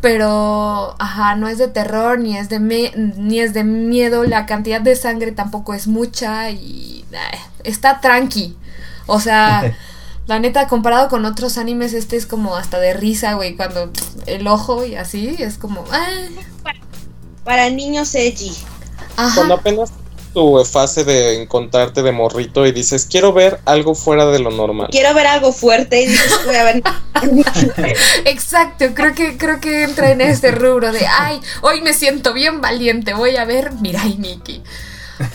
Pero, 0.00 0.96
ajá, 0.98 1.36
no 1.36 1.46
es 1.46 1.58
de 1.58 1.68
terror, 1.68 2.18
ni 2.18 2.36
es 2.36 2.48
de, 2.48 2.58
me- 2.58 2.92
ni 2.96 3.38
es 3.38 3.54
de 3.54 3.62
miedo, 3.62 4.24
la 4.24 4.46
cantidad 4.46 4.80
de 4.80 4.96
sangre 4.96 5.30
tampoco 5.30 5.74
es 5.74 5.86
mucha 5.86 6.50
y 6.50 7.04
eh, 7.12 7.38
está 7.62 8.00
tranqui. 8.00 8.56
O 9.06 9.20
sea, 9.20 9.72
la 10.26 10.38
neta, 10.38 10.68
comparado 10.68 11.08
con 11.08 11.24
otros 11.24 11.58
animes, 11.58 11.92
este 11.94 12.16
es 12.16 12.26
como 12.26 12.56
hasta 12.56 12.78
de 12.78 12.94
risa, 12.94 13.34
güey, 13.34 13.56
cuando 13.56 13.90
el 14.26 14.46
ojo 14.46 14.84
y 14.84 14.94
así, 14.94 15.36
es 15.38 15.58
como... 15.58 15.84
ah, 15.90 16.06
Para 17.44 17.70
niños 17.70 18.14
edgy. 18.14 18.52
Cuando 19.16 19.54
ajá. 19.54 19.60
apenas 19.60 19.92
tu 20.32 20.64
fase 20.64 21.04
de 21.04 21.42
encontrarte 21.42 22.02
de 22.02 22.12
morrito 22.12 22.66
y 22.66 22.72
dices, 22.72 23.06
quiero 23.10 23.32
ver 23.32 23.60
algo 23.66 23.94
fuera 23.94 24.26
de 24.26 24.38
lo 24.38 24.50
normal. 24.50 24.88
Quiero 24.90 25.14
ver 25.14 25.26
algo 25.26 25.52
fuerte 25.52 26.02
y 26.02 26.06
dices, 26.06 26.40
voy 26.46 26.56
a 26.56 26.64
ver. 26.64 26.82
Exacto, 28.24 28.86
creo 28.94 29.14
que, 29.14 29.36
creo 29.36 29.60
que 29.60 29.82
entra 29.84 30.10
en 30.10 30.20
este 30.20 30.50
rubro 30.52 30.92
de, 30.92 31.06
ay, 31.06 31.40
hoy 31.60 31.82
me 31.82 31.92
siento 31.92 32.32
bien 32.32 32.60
valiente, 32.60 33.12
voy 33.14 33.36
a 33.36 33.44
ver 33.44 33.72
Mirai 33.72 34.16
Nikki. 34.16 34.62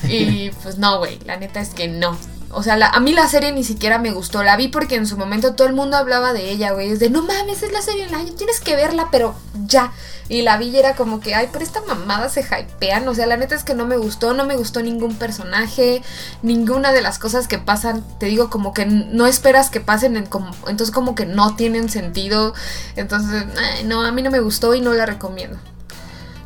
Y 0.10 0.50
pues 0.64 0.78
no, 0.78 0.98
güey, 0.98 1.20
la 1.26 1.38
neta 1.38 1.62
es 1.62 1.70
que 1.70 1.88
no. 1.88 2.18
O 2.50 2.64
sea, 2.64 2.78
la- 2.78 2.90
a 2.90 3.00
mí 3.02 3.12
la 3.14 3.28
serie 3.28 3.52
ni 3.52 3.64
siquiera 3.64 4.00
me 4.00 4.12
gustó. 4.12 4.42
La 4.42 4.56
vi 4.56 4.70
porque 4.70 4.96
en 4.96 5.06
su 5.06 5.18
momento 5.18 5.54
todo 5.54 5.68
el 5.68 5.74
mundo 5.74 5.98
hablaba 5.98 6.32
de 6.34 6.50
ella, 6.50 6.72
güey. 6.72 6.92
Es 6.92 7.00
de, 7.00 7.10
no 7.10 7.22
mames, 7.22 7.62
es 7.62 7.72
la 7.74 7.82
serie 7.82 8.06
año, 8.06 8.34
tienes 8.34 8.62
que 8.62 8.76
verla, 8.76 9.10
pero 9.12 9.36
ya. 9.66 9.92
Y 10.30 10.42
la 10.42 10.58
vi 10.58 10.68
y 10.70 10.78
era 10.78 10.96
como 10.96 11.20
que, 11.20 11.36
ay, 11.36 11.50
pero 11.52 11.64
esta 11.64 11.82
mamada 11.82 12.30
se 12.30 12.42
hypean. 12.42 13.08
O 13.08 13.16
sea, 13.16 13.26
la 13.28 13.38
neta 13.38 13.54
es 13.56 13.64
que 13.64 13.74
no 13.74 13.86
me 13.86 13.98
gustó, 13.98 14.34
no 14.34 14.46
me 14.46 14.56
gustó 14.58 14.82
ningún 14.82 15.16
personaje, 15.16 16.02
ninguna 16.42 16.92
de 16.94 17.02
las 17.02 17.20
cosas 17.20 17.48
que 17.48 17.58
pasan. 17.60 18.04
Te 18.20 18.28
digo, 18.28 18.50
como 18.50 18.74
que 18.74 18.86
no 18.86 19.28
esperas 19.28 19.70
que 19.70 19.80
pasen, 19.82 20.16
en 20.18 20.26
como, 20.26 20.52
entonces 20.68 20.92
como 20.92 21.16
que 21.16 21.26
no 21.26 21.56
tienen 21.56 21.90
sentido. 21.90 22.54
Entonces, 22.96 23.46
ay, 23.58 23.84
no, 23.86 24.04
a 24.04 24.12
mí 24.12 24.22
no 24.22 24.32
me 24.32 24.40
gustó 24.40 24.74
y 24.74 24.82
no 24.82 24.94
la 24.94 25.06
recomiendo. 25.06 25.58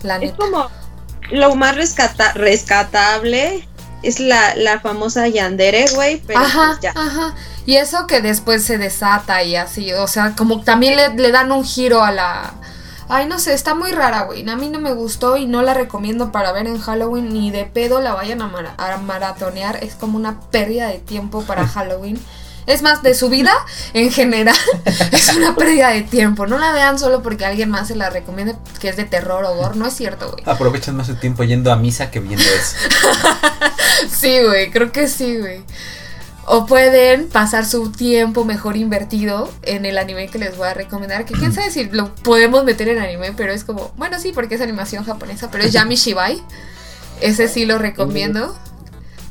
La 0.03 0.15
Es 0.15 0.21
neta. 0.21 0.37
como 0.37 0.67
lo 1.31 1.55
más 1.55 1.75
rescata 1.75 2.33
rescatable 2.33 3.67
es 4.03 4.19
la, 4.19 4.55
la 4.55 4.79
famosa 4.79 5.27
Yandere, 5.27 5.85
güey, 5.93 6.21
pero 6.25 6.39
ajá, 6.39 6.67
pues 6.69 6.79
ya. 6.81 6.91
ajá. 6.95 7.35
Y 7.65 7.75
eso 7.77 8.07
que 8.07 8.21
después 8.21 8.63
se 8.63 8.77
desata 8.77 9.43
y 9.43 9.55
así, 9.55 9.93
o 9.93 10.07
sea, 10.07 10.35
como 10.35 10.61
también 10.61 10.95
le, 10.95 11.09
le 11.15 11.31
dan 11.31 11.51
un 11.51 11.63
giro 11.63 12.03
a 12.03 12.11
la... 12.11 12.53
Ay, 13.13 13.25
no 13.27 13.39
sé, 13.39 13.53
está 13.53 13.75
muy 13.75 13.91
rara, 13.91 14.21
güey. 14.23 14.47
A 14.49 14.55
mí 14.55 14.69
no 14.69 14.79
me 14.79 14.93
gustó 14.93 15.35
y 15.35 15.45
no 15.45 15.61
la 15.63 15.73
recomiendo 15.73 16.31
para 16.31 16.53
ver 16.53 16.65
en 16.67 16.79
Halloween. 16.79 17.33
Ni 17.33 17.51
de 17.51 17.65
pedo 17.65 17.99
la 17.99 18.13
vayan 18.13 18.41
a, 18.41 18.47
mara- 18.47 18.73
a 18.77 18.95
maratonear. 18.97 19.83
Es 19.83 19.95
como 19.95 20.17
una 20.17 20.39
pérdida 20.49 20.87
de 20.87 20.99
tiempo 20.99 21.41
para 21.41 21.67
Halloween. 21.75 22.17
Es 22.71 22.81
más, 22.81 23.03
de 23.03 23.13
su 23.13 23.29
vida 23.29 23.51
en 23.93 24.11
general 24.11 24.55
es 25.11 25.33
una 25.35 25.55
pérdida 25.55 25.89
de 25.89 26.03
tiempo. 26.03 26.47
No 26.47 26.57
la 26.57 26.71
vean 26.71 26.97
solo 26.97 27.21
porque 27.21 27.45
alguien 27.45 27.69
más 27.69 27.89
se 27.89 27.95
la 27.95 28.09
recomiende 28.09 28.55
que 28.79 28.89
es 28.89 28.95
de 28.95 29.03
terror 29.03 29.43
o 29.43 29.55
gore. 29.55 29.77
No 29.77 29.87
es 29.87 29.93
cierto, 29.93 30.31
güey. 30.31 30.43
Aprovechan 30.45 30.95
más 30.95 31.07
su 31.07 31.15
tiempo 31.15 31.43
yendo 31.43 31.71
a 31.71 31.75
misa 31.75 32.11
que 32.11 32.19
viendo 32.19 32.43
eso. 32.43 32.75
Sí, 34.09 34.39
güey, 34.43 34.71
creo 34.71 34.91
que 34.91 35.07
sí, 35.07 35.37
güey. 35.37 35.63
O 36.45 36.65
pueden 36.65 37.29
pasar 37.29 37.65
su 37.65 37.91
tiempo 37.91 38.45
mejor 38.45 38.75
invertido 38.75 39.51
en 39.61 39.85
el 39.85 39.97
anime 39.97 40.27
que 40.27 40.39
les 40.39 40.57
voy 40.57 40.67
a 40.67 40.73
recomendar. 40.73 41.25
Que 41.25 41.33
quién 41.33 41.53
sabe 41.53 41.71
si 41.71 41.85
lo 41.85 42.13
podemos 42.15 42.63
meter 42.63 42.87
en 42.87 42.99
anime, 42.99 43.33
pero 43.35 43.51
es 43.53 43.63
como, 43.63 43.91
bueno, 43.97 44.19
sí, 44.19 44.31
porque 44.31 44.55
es 44.55 44.61
animación 44.61 45.03
japonesa, 45.03 45.51
pero 45.51 45.63
es 45.63 45.71
Yami 45.71 45.95
Shibai. 45.95 46.41
Ese 47.19 47.47
sí 47.47 47.65
lo 47.65 47.77
recomiendo. 47.77 48.55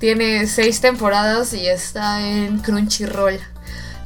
Tiene 0.00 0.48
seis 0.48 0.80
temporadas 0.80 1.54
y 1.54 1.68
está 1.68 2.26
en 2.26 2.58
Crunchyroll. 2.58 3.38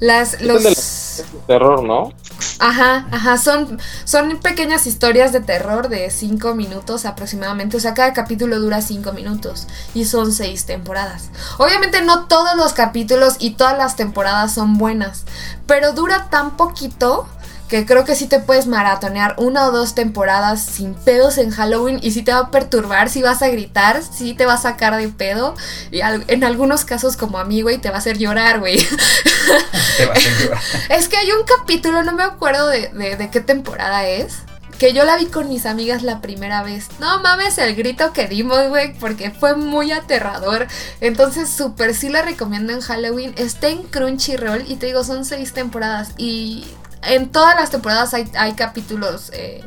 Las, 0.00 0.42
los... 0.42 0.64
Es 0.66 1.24
terror, 1.46 1.83
¿no? 1.83 2.12
Ajá, 2.59 3.07
ajá, 3.11 3.38
son, 3.38 3.78
son 4.04 4.38
pequeñas 4.38 4.87
historias 4.87 5.33
de 5.33 5.40
terror 5.40 5.88
de 5.88 6.11
5 6.11 6.54
minutos 6.54 7.04
aproximadamente. 7.04 7.76
O 7.76 7.80
sea, 7.80 7.94
cada 7.94 8.12
capítulo 8.12 8.59
dura 8.61 8.80
5 8.83 9.12
minutos 9.12 9.66
y 9.94 10.04
son 10.04 10.33
6 10.33 10.66
temporadas. 10.66 11.30
Obviamente 11.59 12.02
no 12.02 12.26
todos 12.26 12.57
los 12.57 12.72
capítulos 12.72 13.37
y 13.38 13.50
todas 13.50 13.78
las 13.78 13.96
temporadas 13.96 14.52
son 14.54 14.78
buenas, 14.78 15.24
pero 15.66 15.92
dura 15.92 16.28
tan 16.30 16.57
poquito 16.57 17.26
que 17.68 17.87
creo 17.87 18.05
que 18.05 18.14
sí 18.14 18.27
te 18.27 18.40
puedes 18.40 18.66
maratonear 18.66 19.35
una 19.38 19.66
o 19.66 19.72
dos 19.72 19.94
temporadas 19.94 20.61
sin 20.64 20.94
pedos 20.94 21.38
en 21.38 21.50
Halloween 21.50 21.98
y 22.03 22.11
sí 22.12 22.22
te 22.22 22.33
va 22.33 22.38
a 22.40 22.50
perturbar, 22.50 23.09
sí 23.09 23.22
vas 23.22 23.40
a 23.42 23.48
gritar, 23.48 24.03
sí 24.03 24.35
te 24.35 24.44
va 24.46 24.55
a 24.55 24.59
sacar 24.59 24.94
de 24.96 25.09
pedo 25.09 25.55
y 25.90 26.00
en 26.03 26.44
algunos 26.44 26.85
casos 26.85 27.16
como 27.16 27.38
a 27.38 27.44
mí, 27.44 27.62
güey, 27.62 27.79
te 27.79 27.88
va 27.88 27.96
a 27.96 27.98
hacer 27.98 28.18
llorar, 28.18 28.61
güey. 28.61 28.79
Te 29.96 30.07
vas 30.07 30.18
a 30.18 30.40
llevar. 30.42 30.59
Es 30.90 31.09
que 31.09 31.16
hay 31.16 31.31
un 31.33 31.44
capítulo, 31.44 32.03
no 32.03 32.12
me 32.12 32.22
acuerdo 32.24 32.68
de, 32.68 32.88
de- 32.88 33.16
de 33.16 33.31
qué 33.31 33.40
temporada 33.40 34.07
es. 34.09 34.35
Que 34.79 34.92
yo 34.92 35.05
la 35.05 35.16
vi 35.16 35.27
con 35.27 35.48
mis 35.48 35.66
amigas 35.66 36.03
la 36.03 36.20
primera 36.20 36.64
vez. 36.64 36.88
No 36.98 37.20
mames 37.22 37.59
el 37.59 37.77
grito 37.77 38.12
que 38.12 38.27
dimos, 38.27 38.68
güey, 38.68 38.92
porque 38.98 39.31
fue 39.31 39.55
muy 39.57 39.92
aterrador. 39.92 40.66
Entonces, 41.00 41.48
súper 41.48 41.94
sí 41.94 42.09
la 42.09 42.22
recomiendo 42.22 42.72
en 42.72 42.81
Halloween. 42.81 43.35
Está 43.38 43.68
en 43.68 43.85
Crunchyroll 43.85 44.64
y 44.66 44.74
te 44.74 44.87
digo, 44.87 45.05
son 45.05 45.24
seis 45.24 45.53
temporadas. 45.53 46.11
Y 46.18 46.66
en 47.07 47.31
todas 47.31 47.57
las 47.57 47.71
temporadas 47.71 48.14
hay, 48.14 48.31
hay 48.37 48.55
capítulos 48.55 49.31
eh, 49.33 49.62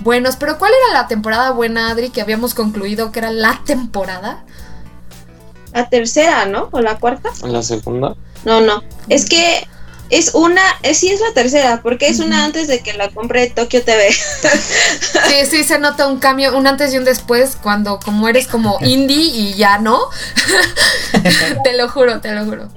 buenos. 0.00 0.36
Pero 0.36 0.58
¿cuál 0.58 0.72
era 0.72 1.00
la 1.00 1.08
temporada 1.08 1.50
buena, 1.50 1.90
Adri, 1.90 2.10
que 2.10 2.20
habíamos 2.20 2.54
concluido 2.54 3.12
que 3.12 3.20
era 3.20 3.30
la 3.30 3.60
temporada? 3.64 4.44
La 5.72 5.88
tercera, 5.88 6.46
¿no? 6.46 6.68
¿O 6.72 6.80
la 6.80 6.98
cuarta? 6.98 7.30
La 7.42 7.62
segunda. 7.62 8.14
No, 8.44 8.60
no. 8.60 8.82
Es 9.08 9.28
que 9.28 9.66
es 10.10 10.34
una, 10.34 10.62
es, 10.82 10.98
sí 10.98 11.10
es 11.10 11.20
la 11.20 11.32
tercera, 11.34 11.82
porque 11.82 12.08
es 12.08 12.20
una 12.20 12.44
antes 12.44 12.66
de 12.66 12.80
que 12.80 12.94
la 12.94 13.10
compre 13.10 13.50
Tokyo 13.50 13.82
TV. 13.82 14.08
Sí, 15.28 15.46
sí, 15.46 15.64
se 15.64 15.78
nota 15.78 16.06
un 16.06 16.18
cambio, 16.18 16.56
un 16.56 16.66
antes 16.66 16.94
y 16.94 16.98
un 16.98 17.04
después, 17.04 17.56
cuando 17.62 18.00
como 18.00 18.28
eres 18.28 18.46
como 18.46 18.78
indie 18.82 19.16
y 19.16 19.54
ya 19.54 19.78
no. 19.78 20.00
te 21.64 21.76
lo 21.76 21.88
juro, 21.88 22.20
te 22.20 22.32
lo 22.32 22.44
juro. 22.44 22.68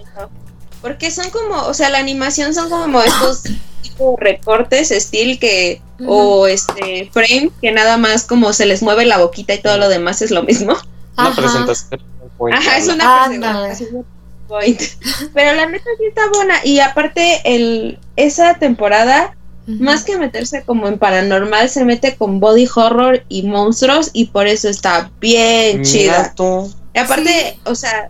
Porque 0.82 1.12
son 1.12 1.30
como, 1.30 1.62
o 1.64 1.74
sea, 1.74 1.90
la 1.90 2.00
animación 2.00 2.54
son 2.54 2.70
como 2.70 3.02
estos 3.02 3.44
tipo 4.02 4.18
recortes, 4.20 4.92
estilo 4.92 5.40
que, 5.40 5.82
o 6.08 6.48
este, 6.48 7.10
frame, 7.12 7.52
que 7.62 7.72
nada 7.72 7.98
más 7.98 8.24
como 8.24 8.54
se 8.54 8.66
les 8.66 8.82
mueve 8.82 9.06
la 9.06 9.20
boquita 9.20 9.54
y 9.54 9.62
todo 9.62 9.78
lo 9.78 9.90
demás 9.90 10.22
es 10.22 10.32
lo 10.32 10.44
mismo. 10.44 10.74
Una 11.18 11.28
Ajá. 11.30 11.42
presentación. 11.42 12.02
point. 12.38 12.58
Ajá, 12.58 12.78
es 12.78 12.88
una 12.88 13.26
presentación 13.28 14.06
point. 14.48 14.82
Pero 15.34 15.56
la 15.56 15.68
neta 15.68 15.86
sí 15.98 16.06
está 16.06 16.22
buena. 16.34 16.56
Y 16.66 16.80
aparte, 16.80 17.42
el, 17.46 18.00
esa 18.16 18.56
temporada, 18.56 19.36
más 19.68 20.04
que 20.04 20.18
meterse 20.18 20.64
como 20.64 20.88
en 20.88 20.98
paranormal, 20.98 21.70
se 21.70 21.86
mete 21.86 22.16
con 22.16 22.40
body 22.40 22.68
horror 22.74 23.24
y 23.30 23.44
monstruos, 23.44 24.10
y 24.14 24.26
por 24.26 24.48
eso 24.48 24.68
está 24.70 25.12
bien 25.20 25.82
Mira 25.82 25.84
chida. 25.84 26.34
tú. 26.36 26.74
Y 26.94 27.00
aparte, 27.00 27.60
o 27.66 27.76
sea, 27.76 28.10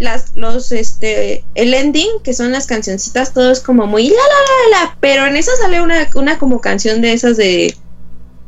las, 0.00 0.32
los, 0.34 0.72
este, 0.72 1.44
el 1.54 1.74
ending, 1.74 2.08
que 2.24 2.32
son 2.32 2.52
las 2.52 2.66
cancioncitas, 2.66 3.32
todo 3.32 3.52
es 3.52 3.60
como 3.60 3.86
muy 3.86 4.08
la 4.08 4.14
la 4.14 4.78
la 4.80 4.84
la, 4.84 4.96
pero 5.00 5.26
en 5.26 5.36
esa 5.36 5.54
sale 5.56 5.80
una, 5.80 6.08
una 6.14 6.38
como 6.38 6.60
canción 6.60 7.02
de 7.02 7.12
esas 7.12 7.36
de 7.36 7.74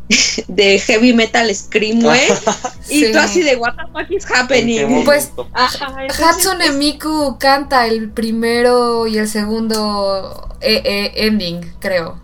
de 0.49 0.79
heavy 0.79 1.13
metal 1.13 1.55
scream, 1.55 2.01
güey. 2.01 2.21
Y 2.89 3.11
tú 3.11 3.19
así 3.19 3.43
de 3.43 3.57
what 3.57 3.75
the 3.77 3.85
fuck 3.93 4.11
is 4.11 4.25
¿En 4.25 4.29
qué 4.29 4.35
happening. 4.35 5.05
Pues? 5.05 5.31
Ajá, 5.53 5.95
Hatsune 6.09 6.73
Miku 6.73 7.39
canta 7.39 7.87
el 7.87 8.11
primero 8.11 9.07
y 9.07 9.19
el 9.19 9.29
segundo 9.29 10.57
eh, 10.61 10.83
eh, 10.85 11.13
ending, 11.27 11.75
creo. 11.79 12.21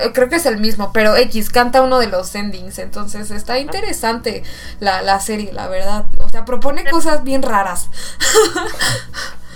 Eh, 0.00 0.10
Creo 0.12 0.28
que 0.28 0.36
es 0.36 0.46
el 0.46 0.58
mismo, 0.58 0.92
pero 0.92 1.16
X 1.16 1.50
canta 1.50 1.82
uno 1.82 1.98
de 1.98 2.08
los 2.08 2.34
endings. 2.34 2.78
Entonces 2.78 3.30
está 3.30 3.58
interesante 3.58 4.42
la, 4.80 5.02
la 5.02 5.20
serie, 5.20 5.52
la 5.52 5.68
verdad. 5.68 6.04
O 6.24 6.28
sea, 6.28 6.44
propone 6.44 6.84
cosas 6.84 7.24
bien 7.24 7.42
raras. 7.42 7.88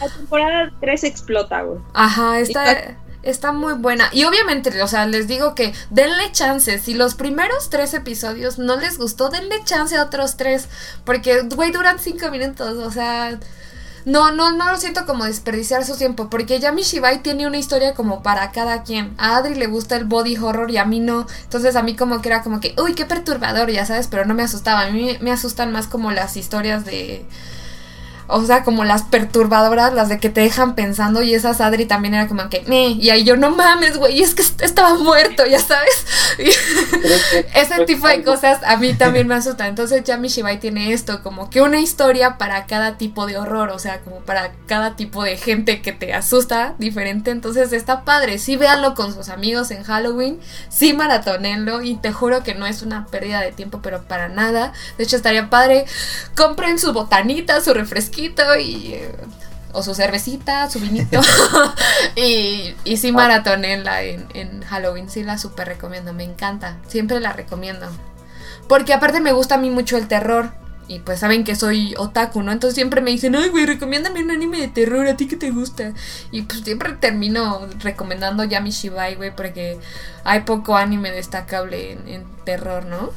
la 0.01 0.09
temporada 0.09 0.73
3 0.81 1.05
explota, 1.05 1.63
güey. 1.63 1.81
Ajá, 1.95 2.39
está, 2.41 2.97
está 3.23 3.53
muy 3.53 3.75
buena. 3.75 4.09
Y 4.13 4.25
obviamente, 4.25 4.83
o 4.83 4.89
sea, 4.89 5.07
les 5.07 5.27
digo 5.27 5.55
que 5.55 5.73
denle 5.91 6.31
chance. 6.33 6.79
Si 6.79 6.95
los 6.95 7.15
primeros 7.15 7.71
tres 7.71 7.95
episodios 7.95 8.59
no 8.59 8.77
les 8.77 8.99
gustó, 8.99 9.29
denle 9.29 9.63
chance 9.65 9.97
a 9.97 10.05
otros 10.05 10.37
tres. 10.37 10.69
Porque, 11.05 11.43
güey, 11.43 11.71
duran 11.73 11.99
cinco 11.99 12.31
minutos. 12.31 12.79
O 12.79 12.91
sea, 12.91 13.39
no, 14.05 14.33
no, 14.33 14.53
no 14.53 14.71
lo 14.71 14.77
siento 14.77 15.07
como 15.07 15.25
desperdiciar 15.25 15.85
su 15.85 15.97
tiempo. 15.97 16.29
Porque 16.31 16.61
Yami 16.61 16.83
Shibai 16.83 17.23
tiene 17.23 17.47
una 17.47 17.59
historia 17.59 17.95
como 17.95 18.23
para 18.23 18.51
cada 18.53 18.83
quien. 18.83 19.15
A 19.19 19.37
Adri 19.37 19.55
le 19.55 19.67
gusta 19.67 19.97
el 19.97 20.05
body 20.05 20.37
horror 20.37 20.71
y 20.71 20.79
a 20.79 20.85
mí 20.85 21.01
no. 21.01 21.27
Entonces 21.45 21.77
a 21.77 21.83
mí 21.83 21.97
como 21.97 22.21
que 22.21 22.29
era 22.29 22.43
como 22.43 22.61
que, 22.61 22.75
uy, 22.83 22.95
qué 22.95 23.05
perturbador, 23.05 23.71
ya 23.71 23.87
sabes, 23.87 24.07
pero 24.09 24.25
no 24.25 24.35
me 24.35 24.43
asustaba. 24.43 24.83
A 24.83 24.91
mí 24.91 25.19
me 25.21 25.33
asustan 25.33 25.73
más 25.73 25.87
como 25.87 26.11
las 26.13 26.37
historias 26.37 26.85
de... 26.85 27.25
O 28.31 28.45
sea, 28.45 28.63
como 28.63 28.85
las 28.85 29.05
perturbadoras, 29.05 29.95
las 29.95 30.09
de 30.11 30.19
que 30.19 30.29
te 30.29 30.43
dejan 30.43 30.75
pensando 30.75 31.23
y 31.23 31.35
esas 31.35 31.61
Adri 31.63 31.87
también 31.87 32.13
era 32.15 32.29
como 32.29 32.49
que, 32.51 32.63
y 32.69 33.09
ahí 33.11 33.25
yo 33.25 33.37
no 33.39 33.51
mames, 33.51 33.97
güey, 33.97 34.21
es 34.23 34.35
que 34.35 34.43
est- 34.43 34.61
estaba 34.61 34.95
muerto, 34.99 35.47
ya 35.47 35.59
sabes. 35.59 36.05
Ese 37.55 37.85
tipo 37.87 38.07
de 38.09 38.23
cosas 38.23 38.61
a 38.65 38.77
mí 38.77 38.95
también 38.95 39.27
me 39.29 39.35
asustan. 39.35 39.69
Entonces 39.69 40.05
Yami 40.05 40.29
Shibai 40.29 40.61
tiene 40.61 40.93
esto, 40.93 41.23
como 41.23 41.49
que 41.51 41.63
una 41.63 41.81
historia 41.81 42.37
para 42.39 42.67
cada 42.67 42.99
tipo 42.99 43.27
de 43.27 43.39
horror, 43.39 43.71
o 43.71 43.79
sea, 43.79 44.01
como 44.01 44.21
para 44.21 44.53
cada 44.67 44.97
tipo 44.97 45.23
de 45.23 45.37
gente 45.37 45.81
que 45.81 45.93
te 45.93 46.13
asusta 46.15 46.75
diferente. 46.79 47.31
Entonces 47.31 47.73
está 47.73 48.05
padre, 48.05 48.39
sí 48.39 48.57
véanlo 48.57 48.95
con 48.95 49.15
sus 49.15 49.29
amigos 49.29 49.71
en 49.71 49.83
Halloween, 49.85 50.39
sí 50.69 50.93
maratonenlo 50.93 51.83
y 51.83 51.97
te 51.97 52.13
juro 52.13 52.43
que 52.43 52.55
no 52.55 52.67
es 52.67 52.83
una 52.83 53.07
pérdida 53.07 53.41
de 53.41 53.53
tiempo, 53.53 53.81
pero 53.83 54.03
para 54.03 54.29
nada. 54.29 54.73
De 54.99 55.05
hecho 55.05 55.17
estaría 55.17 55.49
padre, 55.51 55.87
compren 56.37 56.79
su 56.79 56.93
botanita, 56.93 57.61
su 57.61 57.73
refresquito 57.75 58.18
y... 58.19 58.95
eh, 58.95 59.15
o 59.73 59.83
su 59.83 59.95
cervecita, 59.95 60.69
su 60.71 60.81
vinito. 60.81 61.21
y, 62.17 62.75
y 62.85 62.97
sí 62.97 63.13
maratonenla 63.13 64.03
en, 64.03 64.27
en 64.35 64.63
Halloween. 64.63 65.09
Sí 65.09 65.23
la 65.23 65.39
super 65.39 65.69
recomiendo. 65.69 66.13
Me 66.13 66.25
encanta. 66.25 66.79
Siempre 66.87 67.21
la 67.21 67.33
recomiendo. 67.33 67.87
Porque 68.69 68.93
aparte 68.93 69.21
me 69.21 69.33
gusta 69.33 69.57
a 69.57 69.59
mí 69.59 69.71
mucho 69.71 69.97
el 69.97 70.09
terror. 70.09 70.51
Y 70.91 71.01
pues 71.01 71.21
saben 71.21 71.45
que 71.45 71.55
soy 71.55 71.95
otaku, 71.99 72.43
¿no? 72.43 72.51
Entonces 72.51 72.75
siempre 72.75 73.03
me 73.03 73.11
dicen, 73.11 73.37
ay, 73.37 73.51
güey, 73.51 73.67
recomiéndame 73.67 74.23
un 74.23 74.31
anime 74.31 74.59
de 74.59 74.69
terror, 74.69 75.07
¿a 75.07 75.19
ti 75.19 75.29
que 75.29 75.37
te 75.37 75.51
gusta? 75.51 75.93
Y 76.31 76.43
pues 76.43 76.61
siempre 76.61 76.95
termino 76.95 77.69
recomendando 77.81 78.43
Yami 78.43 78.71
Shibai, 78.71 79.17
güey, 79.17 79.37
porque 79.37 79.79
hay 80.25 80.41
poco 80.41 80.79
anime 80.79 81.11
destacable 81.11 81.93
en, 81.93 82.09
en 82.09 82.25
terror, 82.47 82.87
¿no? 82.87 83.11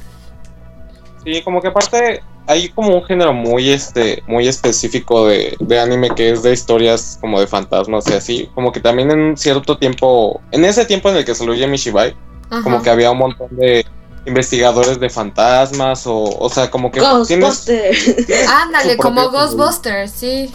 Sí, 1.24 1.42
como 1.44 1.62
que 1.62 1.70
aparte 1.70 2.22
hay 2.52 2.70
como 2.70 2.96
un 2.96 3.04
género 3.04 3.34
muy 3.34 3.72
este 3.72 4.24
muy 4.28 4.48
específico 4.48 5.28
de, 5.28 5.56
de 5.60 5.80
anime 5.80 6.10
que 6.16 6.32
es 6.32 6.44
de 6.44 6.52
historias 6.54 7.18
como 7.22 7.40
de 7.40 7.48
fantasmas 7.48 8.08
y 8.10 8.14
así 8.14 8.50
como 8.54 8.72
que 8.72 8.80
también 8.80 9.10
en 9.12 9.38
cierto 9.38 9.78
tiempo 9.78 10.42
en 10.52 10.66
ese 10.66 10.86
tiempo 10.86 11.10
en 11.10 11.18
el 11.18 11.26
que 11.26 11.34
salió 11.36 11.54
Yamishibai 11.54 12.16
Ajá. 12.50 12.64
como 12.64 12.82
que 12.82 12.90
había 12.90 13.12
un 13.12 13.18
montón 13.20 13.48
de 13.58 13.86
investigadores 14.26 15.00
de 15.00 15.10
fantasmas 15.10 16.06
o 16.06 16.16
o 16.24 16.50
sea 16.50 16.70
como 16.70 16.92
que 16.92 17.00
tienes 17.28 17.66
Ghostbusters. 17.68 18.48
Ándale, 18.64 18.98
como 18.98 19.30
Ghostbusters, 19.32 20.12
sí. 20.12 20.52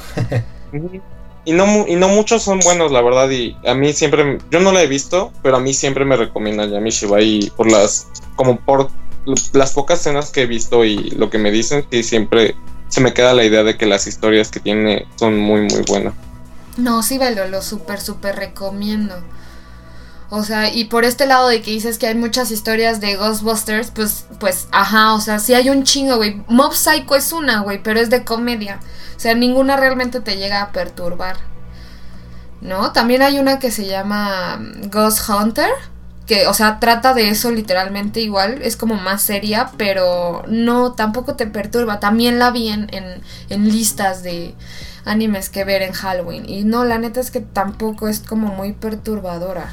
Y 1.45 1.53
no 1.53 1.67
mu- 1.67 1.85
y 1.87 1.95
no 1.97 2.09
muchos 2.09 2.43
son 2.43 2.59
buenos 2.61 2.91
la 2.93 3.01
verdad 3.03 3.31
y 3.31 3.57
a 3.67 3.75
mí 3.75 3.93
siempre 3.93 4.39
yo 4.51 4.61
no 4.61 4.73
la 4.73 4.83
he 4.83 4.87
visto 4.89 5.33
pero 5.43 5.57
a 5.57 5.61
mí 5.61 5.73
siempre 5.73 6.05
me 6.05 6.17
recomiendan 6.17 6.71
Yamishibai 6.73 7.53
por 7.57 7.71
las 7.71 8.09
como 8.35 8.57
por 8.59 8.89
las 9.53 9.73
pocas 9.73 10.01
escenas 10.01 10.31
que 10.31 10.43
he 10.43 10.47
visto 10.47 10.85
y 10.85 11.11
lo 11.11 11.31
que 11.31 11.39
me 11.39 11.51
dicen 11.51 11.87
sí 11.91 12.03
siempre 12.03 12.55
se 12.89 13.01
me 13.01 13.12
queda 13.12 13.35
la 13.35 13.45
idea 13.45 13.65
de 13.65 13.77
que 13.77 13.87
las 13.87 14.07
historias 14.07 14.51
que 14.51 14.61
tiene 14.61 15.07
son 15.17 15.39
muy 15.39 15.62
muy 15.62 15.83
buenas 15.89 16.15
No, 16.77 17.03
sí, 17.03 17.19
velo, 17.19 17.49
lo 17.49 17.62
súper, 17.62 18.01
súper 18.01 18.37
recomiendo. 18.37 19.15
O 20.29 20.43
sea, 20.43 20.73
y 20.73 20.87
por 20.87 21.05
este 21.05 21.27
lado 21.27 21.49
de 21.49 21.62
que 21.62 21.71
dices 21.71 21.99
que 21.99 22.09
hay 22.09 22.15
muchas 22.17 22.51
historias 22.51 23.01
de 23.01 23.15
Ghostbusters, 23.15 23.93
pues, 23.93 24.27
pues, 24.41 24.67
ajá, 24.73 25.15
o 25.15 25.21
sea, 25.21 25.39
sí 25.39 25.55
hay 25.55 25.71
un 25.71 25.85
chingo, 25.85 26.17
güey. 26.17 26.43
Mob 26.49 26.75
Psycho 26.75 27.15
es 27.15 27.33
una, 27.33 27.61
güey, 27.61 27.81
pero 27.83 28.01
es 28.01 28.11
de 28.11 28.25
comedia. 28.25 28.81
O 29.17 29.21
sea, 29.21 29.35
ninguna 29.35 29.77
realmente 29.77 30.21
te 30.21 30.37
llega 30.37 30.62
a 30.62 30.73
perturbar. 30.73 31.37
¿No? 32.61 32.91
También 32.93 33.23
hay 33.23 33.39
una 33.39 33.59
que 33.59 33.71
se 33.71 33.87
llama 33.87 34.59
Ghost 34.91 35.29
Hunter, 35.29 35.71
que, 36.27 36.47
o 36.49 36.55
sea, 36.55 36.81
trata 36.81 37.15
de 37.15 37.29
eso 37.31 37.51
literalmente 37.51 38.21
igual, 38.21 38.61
es 38.62 38.77
como 38.77 38.97
más 38.97 39.23
seria, 39.23 39.71
pero 39.77 40.43
no, 40.49 40.93
tampoco 40.93 41.37
te 41.37 41.47
perturba. 41.47 42.01
También 42.01 42.39
la 42.39 42.51
vi 42.51 42.69
en, 42.69 42.89
en, 42.93 43.23
en 43.49 43.69
listas 43.69 44.23
de 44.23 44.55
animes 45.05 45.51
que 45.51 45.65
ver 45.65 45.83
en 45.83 45.93
Halloween. 45.93 46.49
Y 46.49 46.65
no, 46.65 46.85
la 46.85 46.99
neta 46.99 47.21
es 47.21 47.31
que 47.31 47.41
tampoco 47.41 48.09
es 48.09 48.21
como 48.21 48.49
muy 48.49 48.73
perturbadora. 48.73 49.73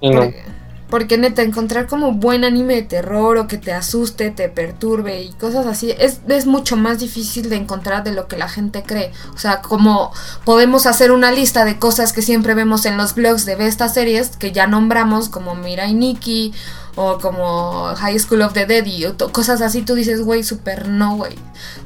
y 0.00 0.10
no 0.10 0.20
Porque, 0.20 0.49
porque 0.90 1.16
neta, 1.16 1.42
encontrar 1.42 1.86
como 1.86 2.12
buen 2.12 2.44
anime 2.44 2.74
de 2.74 2.82
terror 2.82 3.38
o 3.38 3.46
que 3.46 3.56
te 3.56 3.72
asuste, 3.72 4.30
te 4.30 4.48
perturbe 4.48 5.22
y 5.22 5.32
cosas 5.32 5.66
así, 5.66 5.92
es, 5.98 6.20
es 6.28 6.46
mucho 6.46 6.76
más 6.76 6.98
difícil 6.98 7.48
de 7.48 7.56
encontrar 7.56 8.04
de 8.04 8.12
lo 8.12 8.28
que 8.28 8.36
la 8.36 8.48
gente 8.48 8.82
cree. 8.82 9.12
O 9.34 9.38
sea, 9.38 9.62
como 9.62 10.12
podemos 10.44 10.86
hacer 10.86 11.12
una 11.12 11.32
lista 11.32 11.64
de 11.64 11.78
cosas 11.78 12.12
que 12.12 12.22
siempre 12.22 12.54
vemos 12.54 12.84
en 12.86 12.96
los 12.96 13.14
blogs 13.14 13.44
de 13.46 13.56
estas 13.66 13.94
series 13.94 14.36
que 14.36 14.52
ya 14.52 14.66
nombramos, 14.66 15.28
como 15.28 15.54
Mirai 15.54 15.94
Nikki 15.94 16.52
o 16.96 17.18
como 17.18 17.94
High 17.96 18.18
School 18.18 18.42
of 18.42 18.52
the 18.52 18.66
Dead 18.66 18.84
y 18.84 19.04
cosas 19.32 19.60
así, 19.60 19.82
tú 19.82 19.94
dices, 19.94 20.22
güey, 20.22 20.42
super 20.42 20.88
no, 20.88 21.16
güey. 21.16 21.36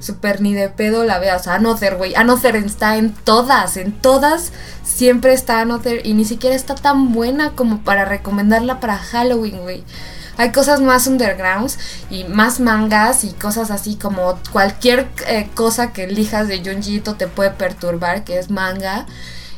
Super 0.01 0.40
ni 0.40 0.55
de 0.55 0.69
pedo 0.69 1.05
la 1.05 1.19
veas. 1.19 1.47
Another, 1.47 1.97
güey. 1.97 2.14
Another 2.14 2.57
está 2.57 2.97
en 2.97 3.12
todas, 3.12 3.77
en 3.77 3.93
todas 3.93 4.53
siempre 4.83 5.33
está 5.33 5.61
Another 5.61 6.07
y 6.07 6.14
ni 6.14 6.25
siquiera 6.25 6.55
está 6.55 6.75
tan 6.75 7.12
buena 7.12 7.51
como 7.51 7.83
para 7.83 8.05
recomendarla 8.05 8.81
para 8.81 8.97
Halloween, 8.97 9.61
güey. 9.62 9.85
Hay 10.37 10.51
cosas 10.51 10.81
más 10.81 11.07
undergrounds 11.07 11.79
y 12.11 12.25
más 12.25 12.59
mangas 12.59 13.23
y 13.25 13.33
cosas 13.33 13.71
así 13.71 13.97
como 13.97 14.38
cualquier 14.51 15.09
eh, 15.29 15.49
cosa 15.55 15.93
que 15.93 16.05
elijas 16.05 16.49
de 16.49 16.61
Junjito 16.64 17.14
te 17.14 17.29
puede 17.29 17.51
perturbar, 17.51 18.25
que 18.25 18.38
es 18.38 18.51
manga. 18.51 19.07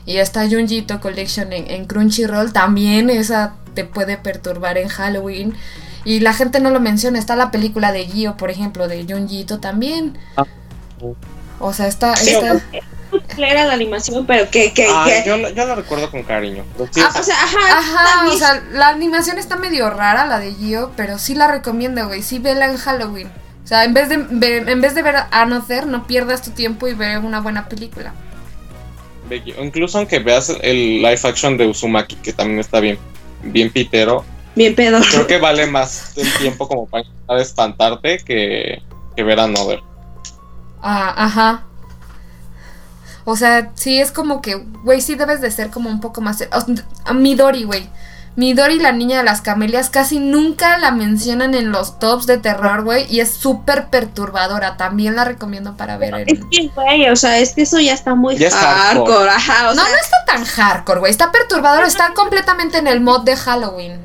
Y 0.05 0.19
esta 0.19 0.49
Junjito 0.49 1.01
Collection 1.01 1.53
en, 1.53 1.71
en 1.71 1.87
Crunchyroll 1.87 2.53
también 2.53 3.09
esa 3.11 3.55
te 3.77 3.85
puede 3.85 4.17
perturbar 4.17 4.77
en 4.79 4.89
Halloween. 4.89 5.55
Y 6.05 6.19
la 6.21 6.33
gente 6.33 6.59
no 6.59 6.71
lo 6.71 6.81
menciona, 6.81 7.19
está 7.21 7.37
la 7.37 7.51
película 7.53 7.93
de 7.93 8.07
Gio, 8.07 8.37
por 8.37 8.51
ejemplo, 8.51 8.89
de 8.89 9.05
Junjito 9.05 9.61
también. 9.61 10.19
Ah. 10.37 10.45
O 11.61 11.73
sea, 11.73 11.87
está... 11.87 12.15
Pero 12.25 12.55
está- 12.57 12.63
era 13.39 13.65
la 13.67 13.75
animación, 13.75 14.27
pero 14.27 14.51
que, 14.51 14.73
que, 14.73 14.87
Ay, 14.91 15.23
que- 15.23 15.29
yo, 15.29 15.37
la- 15.37 15.51
yo 15.51 15.65
la 15.67 15.75
recuerdo 15.75 16.11
con 16.11 16.23
cariño 16.23 16.65
sí, 16.93 17.01
Ah, 17.03 17.13
o 17.19 17.23
sea, 17.23 17.35
ajá, 17.45 18.29
o 18.29 18.37
sea, 18.37 18.63
la 18.73 18.89
animación 18.89 19.39
está 19.39 19.57
medio 19.57 19.89
rara, 19.91 20.27
la 20.27 20.39
de 20.39 20.53
Gio, 20.55 20.93
pero 20.97 21.19
sí 21.19 21.35
la 21.35 21.47
recomiendo, 21.49 22.07
güey. 22.07 22.23
Sí, 22.23 22.39
vela 22.41 22.67
en 22.67 22.77
Halloween. 22.77 23.29
O 23.65 23.67
sea, 23.69 23.85
en 23.85 23.95
vez 23.95 24.09
de, 24.09 24.15
en 24.15 24.81
vez 24.81 24.95
de 24.95 25.03
ver 25.03 25.17
Another, 25.33 25.87
no 25.87 26.07
pierdas 26.07 26.43
tu 26.43 26.51
tiempo 26.53 26.87
y 26.89 26.95
ve 26.95 27.19
una 27.19 27.41
buena 27.41 27.69
película. 27.69 28.13
Incluso 29.61 29.99
aunque 29.99 30.21
veas 30.21 30.51
el 30.63 30.99
live 31.03 31.19
action 31.25 31.57
de 31.57 31.67
Uzumaki 31.67 32.15
que 32.17 32.33
también 32.33 32.61
está 32.61 32.79
bien 32.79 32.97
bien 33.43 33.71
pitero 33.71 34.25
bien 34.55 34.75
pedo. 34.75 35.01
creo 35.11 35.27
que 35.27 35.39
vale 35.39 35.67
más 35.67 36.17
el 36.17 36.33
tiempo 36.39 36.67
como 36.69 36.87
para 36.87 37.05
intentar 37.05 37.39
espantarte 37.39 38.19
que, 38.19 38.83
que 39.15 39.23
ver 39.23 39.41
a 39.41 39.47
Nover 39.47 39.81
Ah, 40.83 41.15
ajá. 41.17 41.65
O 43.25 43.35
sea, 43.35 43.73
sí 43.75 44.01
es 44.01 44.13
como 44.13 44.41
que, 44.41 44.55
güey, 44.55 45.01
sí 45.01 45.17
debes 45.17 45.41
de 45.41 45.51
ser 45.51 45.71
como 45.71 45.91
un 45.91 46.01
poco 46.01 46.21
más... 46.21 46.47
Midori, 47.13 47.65
güey. 47.65 47.89
Midori, 48.37 48.79
la 48.79 48.93
niña 48.93 49.19
de 49.19 49.25
las 49.25 49.41
camelias, 49.41 49.89
casi 49.89 50.19
nunca 50.19 50.77
la 50.79 50.91
mencionan 50.91 51.55
en 51.55 51.73
los 51.73 51.99
tops 51.99 52.27
de 52.27 52.37
terror, 52.37 52.85
güey. 52.85 53.07
Y 53.11 53.21
es 53.21 53.31
súper 53.33 53.87
perturbadora. 53.87 54.77
También 54.77 55.17
la 55.17 55.25
recomiendo 55.25 55.77
para 55.77 55.97
ver 55.97 56.15
en... 56.15 56.29
Es 56.29 56.41
que, 56.51 56.69
güey, 56.75 57.09
o 57.09 57.17
sea, 57.17 57.39
es 57.39 57.55
que 57.55 57.63
eso 57.63 57.81
ya 57.81 57.95
está 57.95 58.15
muy 58.15 58.37
Ya 58.37 58.49
es 58.49 58.55
hardcore, 58.55 59.11
hardcore. 59.13 59.31
ajá, 59.31 59.71
o 59.71 59.75
no, 59.75 59.83
sea, 59.83 59.91
no 59.91 59.97
está 59.99 60.17
tan 60.27 60.45
hardcore, 60.45 61.01
güey. 61.01 61.11
Está 61.11 61.33
perturbadora, 61.33 61.87
está 61.87 62.13
completamente 62.15 62.77
en 62.77 62.87
el 62.89 63.01
mod 63.01 63.23
de 63.25 63.37
Halloween. 63.37 64.05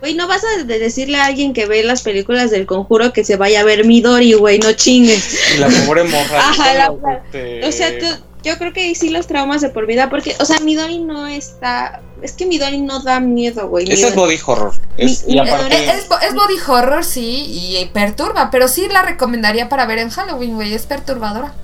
güey, 0.00 0.14
no 0.14 0.26
vas 0.26 0.42
a 0.44 0.64
de- 0.64 0.78
decirle 0.78 1.20
a 1.20 1.26
alguien 1.26 1.52
que 1.52 1.66
ve 1.66 1.82
las 1.84 2.00
películas 2.02 2.50
del 2.50 2.64
conjuro 2.66 3.12
que 3.12 3.22
se 3.22 3.36
vaya 3.36 3.60
a 3.60 3.64
ver 3.64 3.84
Midori, 3.84 4.32
güey, 4.32 4.58
no 4.60 4.72
chingues. 4.72 5.54
y 5.54 5.58
la 5.58 5.68
pobre 5.86 6.04
morra 6.04 6.38
Ajá, 6.48 6.72
la- 6.74 6.92
este, 7.26 7.66
O 7.68 7.70
sea, 7.70 7.98
tú- 7.98 8.24
yo 8.42 8.58
creo 8.58 8.72
que 8.72 8.80
ahí 8.82 8.94
sí 8.94 9.10
los 9.10 9.26
traumas 9.26 9.60
de 9.60 9.68
por 9.68 9.86
vida, 9.86 10.10
porque, 10.10 10.34
o 10.40 10.44
sea, 10.44 10.58
Midori 10.60 10.98
no 10.98 11.26
está, 11.26 12.00
es 12.22 12.32
que 12.32 12.44
Midori 12.46 12.80
no 12.80 13.00
da 13.00 13.20
miedo, 13.20 13.68
güey. 13.68 13.90
ese 13.90 14.08
es 14.08 14.14
body 14.14 14.38
horror 14.44 14.74
es- 14.96 15.24
Mi- 15.26 15.32
y 15.34 15.40
mi- 15.40 15.48
aparte 15.48 15.76
Es, 15.84 15.94
es 16.02 16.08
bo- 16.08 16.18
es 16.20 16.34
body 16.34 16.56
horror, 16.66 17.04
sí, 17.04 17.46
y 17.48 17.86
perturba, 17.92 18.50
pero 18.50 18.68
sí 18.68 18.88
la 18.88 19.02
recomendaría 19.02 19.68
para 19.68 19.86
ver 19.86 19.98
en 19.98 20.10
Halloween, 20.10 20.54
güey. 20.56 20.74
Es 20.74 20.86
perturbadora. 20.86 21.54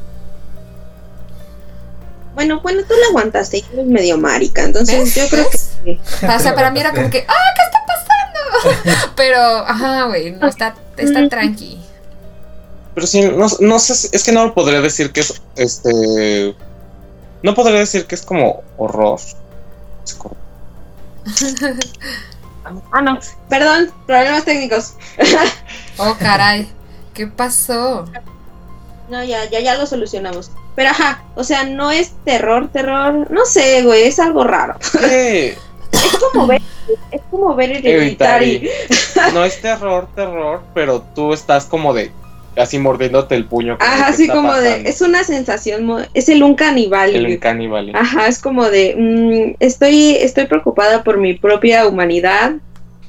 Bueno, 2.35 2.61
bueno, 2.61 2.83
tú 2.87 2.95
la 3.01 3.09
aguantaste 3.09 3.59
y 3.59 3.65
eres 3.73 3.87
medio 3.87 4.17
marica, 4.17 4.63
entonces 4.63 4.97
¿Ves? 5.01 5.15
yo 5.17 5.29
creo 5.29 5.51
que 5.51 5.59
sí. 5.59 6.01
O 6.25 6.39
sea, 6.39 6.55
para 6.55 6.71
mí 6.71 6.79
era 6.79 6.93
como 6.93 7.11
que, 7.11 7.25
¡ah, 7.27 7.55
qué 7.57 7.63
está 7.65 7.85
pasando! 7.87 9.13
Pero, 9.17 9.41
ajá, 9.41 10.05
güey, 10.05 10.31
no 10.33 10.47
está, 10.47 10.77
está 10.97 11.29
tranqui. 11.29 11.81
Pero 12.95 13.07
sí, 13.07 13.23
no, 13.23 13.47
no 13.61 13.79
sé, 13.81 14.09
es 14.13 14.23
que 14.23 14.31
no 14.33 14.55
podría 14.55 14.81
decir 14.81 15.11
que 15.13 15.21
es, 15.21 15.41
este, 15.57 16.55
no 17.43 17.55
podría 17.55 17.79
decir 17.81 18.07
que 18.07 18.15
es 18.15 18.23
como 18.23 18.63
horror. 18.77 19.19
Es 20.05 20.15
como- 20.15 20.37
Ah, 22.93 23.01
no, 23.01 23.19
perdón, 23.49 23.91
problemas 24.07 24.45
técnicos. 24.45 24.95
Oh, 26.01 26.15
caray, 26.17 26.71
¿qué 27.13 27.27
pasó? 27.27 28.05
No, 29.09 29.25
ya, 29.25 29.47
ya, 29.51 29.59
ya 29.59 29.75
lo 29.77 29.85
solucionamos. 29.85 30.53
Pero 30.77 30.91
ajá, 30.91 31.25
o 31.35 31.43
sea, 31.43 31.65
no 31.65 31.91
es 31.91 32.13
terror, 32.25 32.69
terror, 32.73 33.29
no 33.33 33.45
sé, 33.47 33.83
güey, 33.83 34.05
es 34.05 34.19
algo 34.21 34.45
raro. 34.45 34.77
Es 35.91 36.17
como 36.33 36.47
ver, 36.47 36.61
es 37.11 37.21
como 37.31 37.55
ver 37.57 37.71
Hereditary. 37.71 38.57
Hereditary. 38.57 39.33
No 39.35 39.43
es 39.45 39.61
terror, 39.61 40.07
terror, 40.15 40.63
pero 40.75 41.01
tú 41.15 41.33
estás 41.33 41.65
como 41.65 41.93
de 41.95 42.13
así 42.59 42.79
mordiéndote 42.79 43.35
el 43.35 43.45
puño. 43.47 43.79
como 43.79 43.91
Ajá, 43.91 44.07
¿qué 44.07 44.13
así 44.13 44.23
está 44.23 44.35
como 44.35 44.55
de, 44.55 44.69
pasando? 44.69 44.89
es 44.89 45.01
una 45.01 45.25
sensación, 45.25 46.07
es 46.15 46.29
el 46.29 46.43
un 46.43 46.55
caníbal. 46.55 47.15
el 47.15 47.39
caníbal. 47.39 47.93
Ajá, 47.95 48.29
es 48.29 48.39
como 48.39 48.69
de, 48.69 48.95
mm, 48.97 49.57
estoy, 49.61 50.17
estoy 50.17 50.47
preocupada 50.47 51.05
por 51.05 51.19
mi 51.19 51.35
propia 51.35 51.87
humanidad, 51.87 52.55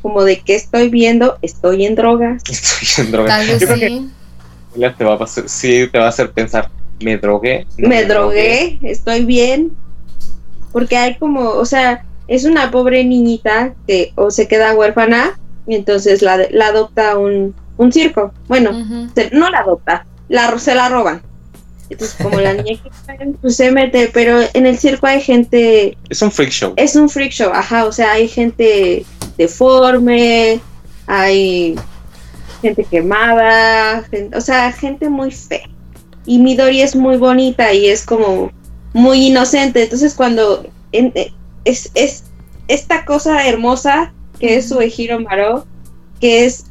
como 0.02 0.24
de 0.24 0.40
que 0.40 0.56
estoy 0.56 0.90
viendo, 0.90 1.38
estoy 1.42 1.86
en 1.86 1.96
drogas. 1.96 2.42
Estoy 2.50 3.06
en 3.06 3.12
droga. 3.12 3.30
Tal 3.30 3.48
vez 3.48 3.60
Yo 3.60 3.68
creo 3.68 3.80
que 3.80 3.88
sí. 3.90 4.96
te 4.98 5.04
va 5.04 5.14
a 5.14 5.24
hacer, 5.24 5.50
sí 5.50 5.88
te 5.92 6.00
va 6.00 6.06
a 6.06 6.10
hacer 6.10 6.32
pensar, 6.32 6.70
me 7.02 7.18
drogué. 7.18 7.66
No 7.78 7.90
me 7.90 8.06
drogué, 8.06 8.80
estoy 8.84 9.26
bien. 9.26 9.72
Porque 10.72 10.96
hay 10.98 11.16
como, 11.18 11.50
o 11.50 11.66
sea, 11.66 12.06
es 12.28 12.46
una 12.46 12.70
pobre 12.70 13.04
niñita 13.04 13.74
que 13.88 14.14
o 14.16 14.30
se 14.30 14.48
queda 14.48 14.76
huérfana 14.76 15.40
y 15.68 15.76
entonces 15.76 16.22
la, 16.22 16.38
la 16.52 16.68
adopta 16.68 17.18
un, 17.18 17.56
un 17.80 17.92
circo. 17.92 18.32
Bueno, 18.48 18.72
se- 19.16 19.30
no 19.32 19.50
la 19.50 19.60
adopta, 19.60 20.06
la, 20.28 20.52
ro- 20.52 20.60
se 20.60 20.76
la 20.76 20.90
roban. 20.90 21.22
Entonces, 21.90 22.16
como 22.22 22.40
la 22.40 22.54
niña 22.54 22.80
quiere, 23.08 23.32
pues 23.42 23.56
se 23.56 23.72
mete, 23.72 24.10
pero 24.14 24.40
en 24.54 24.66
el 24.68 24.78
circo 24.78 25.08
hay 25.08 25.22
gente, 25.22 25.98
Es 26.10 26.22
un 26.22 26.32
freak 26.32 26.52
show. 26.52 26.74
es 26.76 26.96
un 26.96 27.10
freak 27.10 27.32
show, 27.32 27.50
ajá, 27.54 27.86
o 27.86 27.92
sea, 27.92 28.12
hay 28.12 28.28
gente 28.28 29.06
deforme, 29.38 30.60
hay 31.08 31.76
gente 32.62 32.84
quemada, 32.84 34.04
gen- 34.12 34.34
o 34.36 34.42
sea, 34.42 34.72
gente 34.72 35.10
muy 35.10 35.32
fea. 35.32 35.68
Y 36.26 36.38
Midori 36.40 36.82
es 36.82 36.96
muy 36.96 37.18
bonita 37.18 37.74
y 37.74 37.88
es 37.88 38.06
como 38.06 38.52
muy 38.94 39.28
inocente, 39.28 39.84
entonces 39.84 40.14
cuando 40.14 40.68
en- 40.92 41.12
eh, 41.16 41.34
es, 41.66 41.90
es 41.96 42.24
esta 42.68 43.06
cosa 43.06 43.48
hermosa 43.48 44.14
que 44.40 44.58
es 44.58 44.70
su 44.70 44.80
Ejiro 44.80 45.20
Maro, 45.20 45.66
que 46.22 46.46
es 46.46 46.66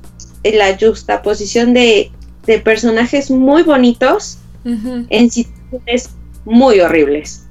la 0.45 0.77
juxtaposición 0.79 1.75
de 1.75 2.11
de 2.49 2.59
personajes 2.59 3.31
muy 3.31 3.63
bonitos 3.63 4.39
en 4.65 5.31
situaciones 5.31 6.11
muy 6.45 6.81
horribles 6.81 7.45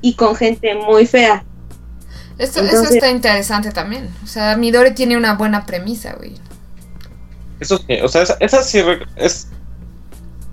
y 0.00 0.14
con 0.14 0.34
gente 0.36 0.74
muy 0.76 1.06
fea. 1.06 1.44
Esto, 2.38 2.60
Entonces- 2.60 2.84
eso 2.86 2.94
está 2.94 3.10
interesante 3.10 3.72
también. 3.72 4.08
O 4.22 4.26
sea, 4.26 4.56
Midori 4.56 4.94
tiene 4.94 5.16
una 5.16 5.34
buena 5.34 5.66
premisa, 5.66 6.14
güey. 6.14 6.34
Eso 7.58 7.78
sí, 7.78 7.94
o 8.02 8.08
sea, 8.08 8.22
esa, 8.22 8.36
esa 8.40 8.62
sí 8.62 8.80
es. 9.16 9.48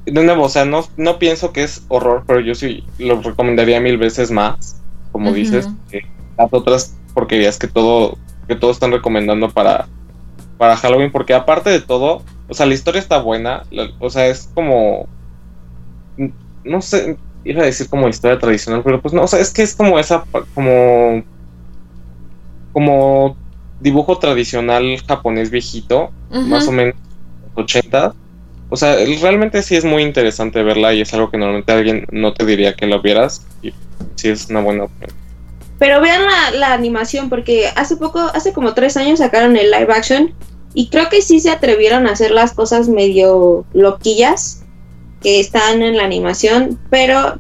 De 0.06 0.24
nuevo, 0.24 0.46
o 0.46 0.50
sea, 0.50 0.66
no, 0.66 0.88
no 0.98 1.20
pienso 1.20 1.54
que 1.54 1.64
es 1.64 1.84
horror, 1.88 2.24
pero 2.26 2.40
yo 2.40 2.56
sí 2.56 2.84
lo 2.98 3.22
recomendaría 3.22 3.80
mil 3.80 3.98
veces 3.98 4.32
más, 4.32 4.78
como 5.12 5.32
dices, 5.32 5.68
que 5.92 6.02
las 6.38 6.52
otras 6.52 6.96
porquerías 7.14 7.60
que 7.60 7.68
todo, 7.68 8.18
que 8.48 8.56
todos 8.56 8.78
están 8.78 8.92
recomendando 8.92 9.52
para, 9.52 9.88
para 10.62 10.78
Halloween, 10.78 11.12
porque 11.12 11.34
aparte 11.34 11.72
de 11.72 11.82
todo, 11.82 12.22
o 12.48 12.54
sea, 12.54 12.68
la 12.68 12.76
historia 12.76 13.00
está 13.00 13.18
buena, 13.20 13.64
la- 13.72 13.90
o 14.00 14.12
sea, 14.12 14.28
es 14.28 14.48
como. 14.54 15.08
No 16.64 16.84
sé, 16.84 17.18
iba 17.44 17.64
a 17.64 17.66
decir 17.66 17.90
como 17.90 18.08
historia 18.08 18.38
tradicional, 18.38 18.84
pero 18.84 19.02
pues 19.02 19.12
no, 19.12 19.24
o 19.24 19.28
sea, 19.28 19.40
es 19.40 19.52
que 19.52 19.64
es 19.64 19.76
como 19.76 19.98
esa, 19.98 20.24
como. 20.54 21.24
Como 22.74 23.36
dibujo 23.80 24.20
tradicional 24.20 25.02
japonés 25.08 25.50
viejito, 25.50 26.12
más 26.30 26.68
o 26.68 26.72
menos 26.72 26.94
80. 27.56 28.14
O 28.70 28.78
sea, 28.78 28.98
realmente 29.20 29.64
sí 29.64 29.76
es 29.76 29.84
muy 29.84 30.04
interesante 30.04 30.62
verla 30.62 30.94
y 30.94 31.02
es 31.02 31.12
algo 31.16 31.32
que 31.32 31.40
normalmente 31.40 31.72
alguien 31.72 32.06
no 32.12 32.36
te 32.36 32.46
diría 32.46 32.76
que 32.76 32.86
lo 32.86 33.02
vieras 33.02 33.48
y 33.64 33.74
sí 34.14 34.30
es 34.30 34.48
una 34.52 34.62
buena 34.62 34.84
opción. 34.84 35.10
Pero 35.80 36.00
vean 36.00 36.22
la, 36.22 36.52
la 36.52 36.74
animación, 36.74 37.30
porque 37.30 37.68
hace 37.76 37.98
poco, 37.98 38.20
hace 38.20 38.54
como 38.54 38.76
tres 38.76 38.96
años 38.96 39.18
sacaron 39.18 39.58
el 39.58 39.72
live 39.72 39.92
action 39.92 40.32
y 40.74 40.90
creo 40.90 41.10
que 41.10 41.22
sí 41.22 41.40
se 41.40 41.50
atrevieron 41.52 42.08
a 42.08 42.12
hacer 42.12 42.32
las 42.32 42.54
cosas 42.54 42.88
medio 42.88 43.66
loquillas 43.74 44.64
que 45.22 45.40
están 45.40 45.82
en 45.82 45.98
la 45.98 46.04
animación, 46.04 46.80
pero 46.90 47.40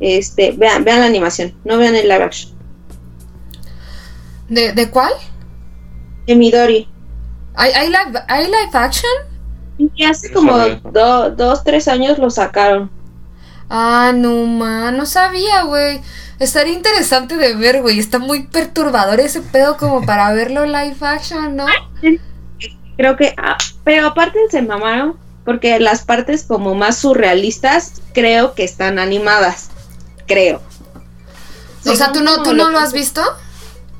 este, 0.00 0.52
vean, 0.52 0.84
vean 0.84 1.00
la 1.00 1.06
animación, 1.06 1.54
no 1.64 1.78
vean 1.78 1.94
el 1.94 2.08
live 2.08 2.24
action. 2.24 2.52
¿De, 4.48 4.72
¿De 4.72 4.90
cuál? 4.90 5.12
De 6.26 6.34
Midori. 6.34 6.88
¿Hay, 7.54 7.72
hay, 7.72 7.88
live, 7.88 8.20
¿Hay 8.28 8.46
live 8.46 8.70
action? 8.72 9.10
Y 9.94 10.04
hace 10.04 10.28
No 10.30 10.34
como 10.34 10.58
do- 10.92 11.30
dos, 11.30 11.64
tres 11.64 11.88
años 11.88 12.18
lo 12.18 12.30
sacaron. 12.30 12.90
Ah, 13.68 14.12
no, 14.14 14.46
man, 14.46 14.96
no 14.96 15.06
sabía, 15.06 15.62
güey. 15.62 16.00
Estaría 16.40 16.72
interesante 16.72 17.36
de 17.36 17.54
ver, 17.54 17.80
güey. 17.82 17.98
Está 17.98 18.18
muy 18.18 18.44
perturbador 18.48 19.20
ese 19.20 19.42
pedo 19.42 19.76
como 19.76 20.04
para 20.04 20.32
verlo 20.32 20.66
live 20.66 20.96
action, 21.02 21.54
¿no? 21.54 21.66
Creo 23.00 23.16
que, 23.16 23.32
ah, 23.38 23.56
pero 23.82 24.08
aparte 24.08 24.38
se 24.50 24.60
mamaron, 24.60 25.16
porque 25.46 25.80
las 25.80 26.04
partes 26.04 26.42
como 26.42 26.74
más 26.74 26.98
surrealistas 26.98 28.02
creo 28.12 28.52
que 28.52 28.62
están 28.62 28.98
animadas. 28.98 29.70
Creo. 30.26 30.60
O 31.86 31.94
sea, 31.94 32.12
¿tú 32.12 32.20
no, 32.20 32.42
¿tú 32.42 32.52
no 32.52 32.68
lo 32.68 32.78
has 32.78 32.92
visto? 32.92 33.22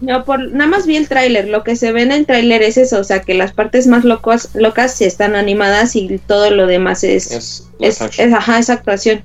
No, 0.03 0.27
por, 0.27 0.53
nada 0.53 0.69
más 0.69 0.85
vi 0.85 0.97
el 0.97 1.09
tráiler. 1.09 1.49
Lo 1.49 1.65
que 1.65 1.77
se 1.77 1.93
ve 1.93 2.03
en 2.03 2.13
el 2.13 2.27
tráiler 2.27 2.63
es 2.63 2.77
eso, 2.77 3.01
o 3.01 3.05
sea, 3.05 3.23
que 3.23 3.33
las 3.33 3.53
partes 3.55 3.87
más 3.87 4.05
locas, 4.05 4.51
locas 4.53 4.93
sí 4.93 5.07
están 5.07 5.35
animadas 5.35 5.97
y 5.97 6.19
todo 6.19 6.51
lo 6.51 6.67
demás 6.67 7.03
es, 7.03 7.31
es, 7.31 7.69
Es, 7.79 8.03
ajá, 8.35 8.59
es 8.59 8.69
actuación. 8.69 9.23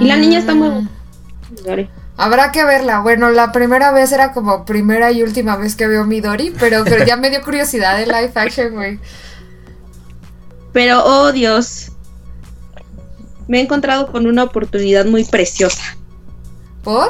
Y 0.00 0.06
la 0.06 0.16
niña 0.16 0.38
está 0.38 0.54
muy 0.54 0.70
Mm. 0.70 0.88
Habrá 2.16 2.52
que 2.52 2.64
verla. 2.64 3.00
Bueno, 3.00 3.30
la 3.30 3.52
primera 3.52 3.90
vez 3.92 4.12
era 4.12 4.32
como 4.32 4.64
primera 4.64 5.10
y 5.12 5.22
última 5.22 5.56
vez 5.56 5.74
que 5.76 5.86
veo 5.86 6.04
Midori, 6.04 6.52
pero, 6.58 6.84
pero 6.84 7.04
ya 7.04 7.16
me 7.16 7.30
dio 7.30 7.42
curiosidad 7.42 7.96
de 7.96 8.06
live 8.06 8.32
action, 8.34 8.74
güey. 8.74 8.98
Pero, 10.72 11.04
oh 11.04 11.32
Dios, 11.32 11.92
me 13.48 13.58
he 13.58 13.62
encontrado 13.62 14.10
con 14.10 14.26
una 14.26 14.44
oportunidad 14.44 15.06
muy 15.06 15.24
preciosa. 15.24 15.96
¿Por? 16.82 17.08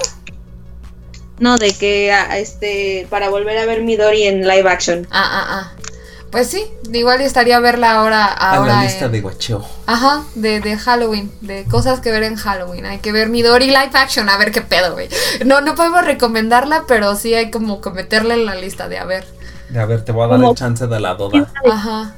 No, 1.38 1.58
de 1.58 1.72
que 1.72 2.12
ah, 2.12 2.38
este 2.38 3.06
para 3.10 3.28
volver 3.28 3.58
a 3.58 3.66
ver 3.66 3.82
Midori 3.82 4.24
en 4.24 4.46
live 4.46 4.68
action. 4.68 5.06
Ah, 5.10 5.28
ah, 5.30 5.46
ah. 5.48 5.72
Pues 6.32 6.48
sí, 6.48 6.64
igual 6.92 7.20
estaría 7.20 7.60
verla 7.60 7.92
ahora. 7.92 8.24
A 8.24 8.56
ahora 8.56 8.76
la 8.76 8.82
lista 8.84 9.04
en- 9.04 9.12
de 9.12 9.20
guacheo. 9.20 9.64
Ajá, 9.86 10.22
de, 10.34 10.60
de 10.60 10.78
Halloween, 10.78 11.30
de 11.42 11.64
cosas 11.66 12.00
que 12.00 12.10
ver 12.10 12.22
en 12.22 12.36
Halloween. 12.36 12.86
Hay 12.86 12.98
que 13.00 13.12
ver 13.12 13.28
Midori 13.28 13.66
live 13.66 13.90
action, 13.92 14.30
a 14.30 14.38
ver 14.38 14.50
qué 14.50 14.62
pedo, 14.62 14.94
güey. 14.94 15.10
No, 15.44 15.60
no 15.60 15.74
podemos 15.74 16.04
recomendarla, 16.06 16.84
pero 16.88 17.14
sí 17.16 17.34
hay 17.34 17.50
como 17.50 17.82
que 17.82 17.90
meterla 17.90 18.32
en 18.34 18.46
la 18.46 18.54
lista 18.54 18.88
de 18.88 18.98
a 18.98 19.04
ver. 19.04 19.26
A 19.78 19.84
ver, 19.84 20.04
te 20.04 20.12
voy 20.12 20.24
a 20.24 20.28
dar 20.28 20.38
Como- 20.38 20.50
el 20.52 20.56
chance 20.56 20.86
de 20.86 21.00
la 21.00 21.14
doda. 21.14 21.52
Ajá. 21.70 22.14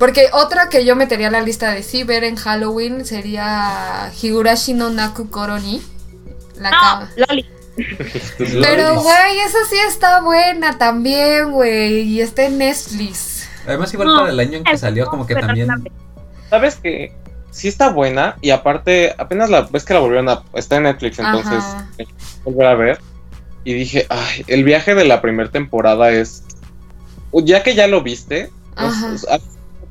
Porque 0.00 0.28
otra 0.32 0.68
que 0.68 0.84
yo 0.84 0.94
metería 0.96 1.26
en 1.28 1.32
la 1.32 1.40
lista 1.40 1.70
de 1.72 1.82
sí 1.82 2.04
ver 2.04 2.22
en 2.24 2.36
Halloween 2.36 3.04
sería 3.04 4.12
Higurashi 4.20 4.74
no 4.74 4.90
Naku 4.90 5.30
Koroni. 5.30 5.82
La 6.56 6.70
No, 6.70 6.76
cama. 6.80 7.10
Loli. 7.16 7.46
Pero, 8.38 9.00
güey, 9.00 9.40
esa 9.46 9.58
sí 9.68 9.76
está 9.86 10.22
buena 10.22 10.78
también, 10.78 11.52
güey. 11.52 12.02
Y 12.02 12.20
está 12.20 12.44
en 12.44 12.58
Netflix. 12.58 13.48
Además, 13.66 13.92
igual 13.92 14.08
No, 14.08 14.16
para 14.20 14.30
el 14.30 14.40
año 14.40 14.58
en 14.58 14.64
que 14.64 14.78
salió, 14.78 15.06
como 15.06 15.26
que 15.26 15.34
también. 15.34 15.68
Sabes 16.50 16.76
que 16.76 17.12
sí 17.50 17.68
está 17.68 17.90
buena 17.90 18.36
y 18.40 18.50
aparte 18.50 19.14
apenas 19.18 19.50
la 19.50 19.62
vez 19.62 19.84
que 19.84 19.94
la 19.94 20.00
volvieron 20.00 20.28
a... 20.28 20.42
Está 20.54 20.76
en 20.76 20.84
Netflix, 20.84 21.18
entonces 21.18 21.62
eh, 21.98 22.06
volver 22.44 22.66
a 22.66 22.74
ver. 22.74 23.00
Y 23.64 23.74
dije, 23.74 24.06
ay, 24.08 24.44
el 24.46 24.64
viaje 24.64 24.94
de 24.94 25.04
la 25.04 25.20
primera 25.20 25.50
temporada 25.50 26.10
es... 26.10 26.44
Ya 27.32 27.62
que 27.62 27.74
ya 27.74 27.86
lo 27.86 28.02
viste, 28.02 28.50
es, 28.78 29.24
es 29.24 29.42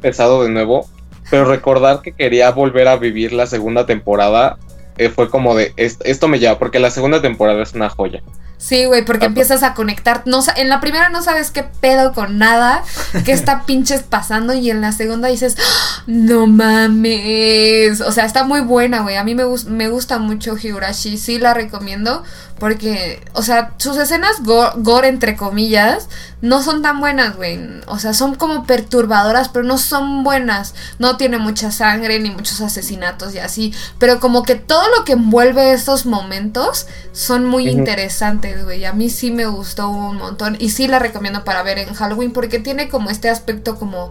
pesado 0.02 0.44
de 0.44 0.50
nuevo, 0.50 0.90
pero 1.30 1.46
recordar 1.46 2.02
que 2.02 2.14
quería 2.14 2.50
volver 2.52 2.88
a 2.88 2.96
vivir 2.96 3.32
la 3.34 3.46
segunda 3.46 3.86
temporada 3.86 4.58
eh, 4.98 5.10
fue 5.10 5.30
como 5.30 5.56
de, 5.56 5.74
"Es- 5.78 6.00
esto 6.04 6.28
me 6.28 6.40
lleva, 6.40 6.58
porque 6.60 6.80
la 6.80 6.92
segunda 6.92 7.22
temporada 7.22 7.62
es 7.64 7.74
una 7.74 7.90
joya. 7.90 8.22
Sí, 8.60 8.86
güey, 8.86 9.06
porque 9.06 9.28
empiezas 9.28 9.62
a 9.62 9.74
conectar. 9.76 10.24
No, 10.26 10.40
en 10.56 10.68
la 10.70 10.80
primera 10.80 11.10
no 11.10 11.22
sabes 11.22 11.52
qué 11.52 11.64
pedo 11.64 12.14
con 12.14 12.38
nada, 12.40 12.84
qué 13.24 13.32
está 13.32 13.64
pinches 13.68 14.02
pasando, 14.02 14.54
y 14.56 14.72
en 14.72 14.82
la 14.82 14.92
segunda 14.92 15.28
dices, 15.28 15.56
"Ah, 15.60 16.04
no 16.08 16.48
mames. 16.48 18.02
O 18.02 18.12
sea, 18.12 18.26
está 18.26 18.44
muy 18.44 18.62
buena, 18.62 19.02
güey. 19.02 19.16
A 19.16 19.24
mí 19.24 19.36
me, 19.36 19.44
me 19.68 19.90
gusta 19.90 20.18
mucho 20.20 20.56
Higurashi, 20.58 21.18
sí 21.18 21.40
la 21.40 21.54
recomiendo, 21.54 22.24
porque, 22.60 23.24
o 23.34 23.44
sea, 23.44 23.74
sus 23.78 23.98
escenas 23.98 24.42
go- 24.44 24.72
gore, 24.78 25.08
entre 25.10 25.36
comillas, 25.36 26.08
no 26.42 26.62
son 26.64 26.82
tan 26.82 27.00
buenas, 27.00 27.36
güey. 27.36 27.60
O 27.88 28.00
sea, 28.00 28.14
son 28.14 28.36
como 28.36 28.66
perturbadoras, 28.66 29.50
pero 29.50 29.66
no 29.66 29.78
son 29.78 30.24
buenas. 30.24 30.74
No 31.00 31.18
tiene 31.18 31.38
mucha 31.38 31.72
sangre 31.72 32.20
ni 32.20 32.30
muchos 32.32 32.62
asesinatos 32.62 33.34
y 33.36 33.40
así. 33.40 33.74
Pero 34.00 34.20
como 34.20 34.44
que 34.44 34.56
todo 34.56 34.84
lo 34.98 35.04
que 35.04 35.14
envuelve 35.14 35.74
estos 35.74 36.06
momentos 36.06 36.88
son 37.12 37.46
muy 37.46 37.68
interesantes, 37.70 38.47
güey. 38.56 38.86
A 38.86 38.94
mí 38.94 39.10
sí 39.10 39.32
me 39.32 39.46
gustó 39.46 39.90
un 39.90 40.18
montón. 40.18 40.56
Y 40.60 40.70
sí 40.70 40.88
la 40.88 41.00
recomiendo 41.00 41.44
para 41.44 41.64
ver 41.64 41.80
en 41.80 41.94
Halloween 41.94 42.32
porque 42.32 42.60
tiene 42.60 42.90
como 42.90 43.10
este 43.10 43.30
aspecto 43.30 43.76
como 43.76 44.10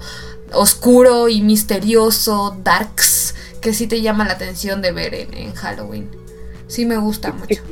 oscuro 0.53 1.29
y 1.29 1.43
misterioso, 1.43 2.57
darks, 2.63 3.35
que 3.61 3.73
sí 3.75 3.87
te 3.87 4.01
llama 4.01 4.25
la 4.25 4.35
atención 4.35 4.83
de 4.83 4.93
ver 4.93 5.15
en, 5.15 5.35
en 5.35 5.55
Halloween. 5.55 6.09
Sí 6.69 6.87
me 6.87 6.97
gusta 6.97 7.33
mucho. 7.33 7.63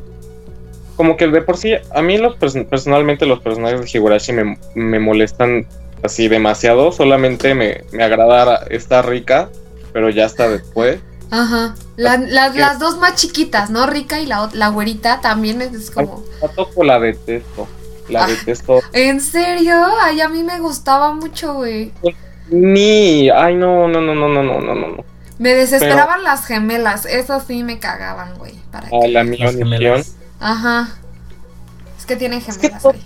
Como 0.96 1.16
que 1.16 1.26
de 1.26 1.42
por 1.42 1.56
sí, 1.56 1.74
a 1.92 2.02
mí 2.02 2.18
los 2.18 2.36
pers- 2.36 2.66
personalmente 2.66 3.26
los 3.26 3.40
personajes 3.40 3.80
de 3.80 3.98
Higurashi 3.98 4.32
me, 4.32 4.58
me 4.76 5.00
molestan 5.00 5.66
así 6.04 6.28
demasiado, 6.28 6.92
solamente 6.92 7.54
me, 7.54 7.82
me 7.90 8.04
agrada 8.04 8.64
esta 8.70 9.02
rica, 9.02 9.50
pero 9.92 10.10
ya 10.10 10.26
hasta 10.26 10.48
después. 10.48 11.00
Ajá. 11.34 11.74
La- 11.96 12.16
la- 12.18 12.50
las 12.50 12.78
dos 12.78 12.98
más 12.98 13.16
chiquitas, 13.16 13.70
¿no? 13.70 13.86
Rica 13.86 14.20
y 14.20 14.26
la, 14.26 14.48
la 14.52 14.68
güerita 14.68 15.20
también 15.20 15.60
es 15.62 15.90
como... 15.90 16.22
A 16.44 16.48
Toko 16.48 16.84
la 16.84 17.00
detesto, 17.00 17.66
la 18.08 18.24
Ah. 18.24 18.26
detesto. 18.28 18.80
¿En 18.92 19.20
serio? 19.20 19.74
Ay, 20.02 20.20
a 20.20 20.28
mí 20.28 20.42
me 20.44 20.60
gustaba 20.60 21.12
mucho, 21.12 21.54
güey. 21.54 21.92
Ni, 22.50 23.30
ay 23.30 23.54
no, 23.56 23.88
no, 23.88 24.00
no, 24.00 24.14
no, 24.14 24.28
no, 24.28 24.42
no, 24.42 24.60
no, 24.60 24.74
no. 24.74 25.04
Me 25.38 25.54
desesperaban 25.54 26.22
las 26.22 26.46
gemelas, 26.46 27.04
esas 27.06 27.44
sí 27.46 27.64
me 27.64 27.80
cagaban, 27.80 28.38
güey. 28.38 28.54
¿Para 28.70 28.88
qué? 28.88 28.96
A 28.96 29.08
la 29.08 29.24
gemelas. 29.24 30.14
Ajá. 30.38 30.88
Es 31.98 32.06
que 32.06 32.14
tienen 32.16 32.40
gemelas, 32.40 32.82
güey. 32.82 33.00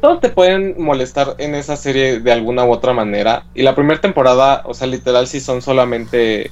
Todos 0.00 0.20
te 0.20 0.28
pueden 0.28 0.74
molestar 0.82 1.36
en 1.38 1.54
esa 1.54 1.76
serie 1.76 2.18
de 2.20 2.32
alguna 2.32 2.64
u 2.64 2.72
otra 2.72 2.92
manera. 2.92 3.44
Y 3.54 3.62
la 3.62 3.74
primera 3.74 4.00
temporada, 4.00 4.62
o 4.64 4.74
sea, 4.74 4.86
literal, 4.86 5.26
sí 5.28 5.40
son 5.40 5.62
solamente 5.62 6.50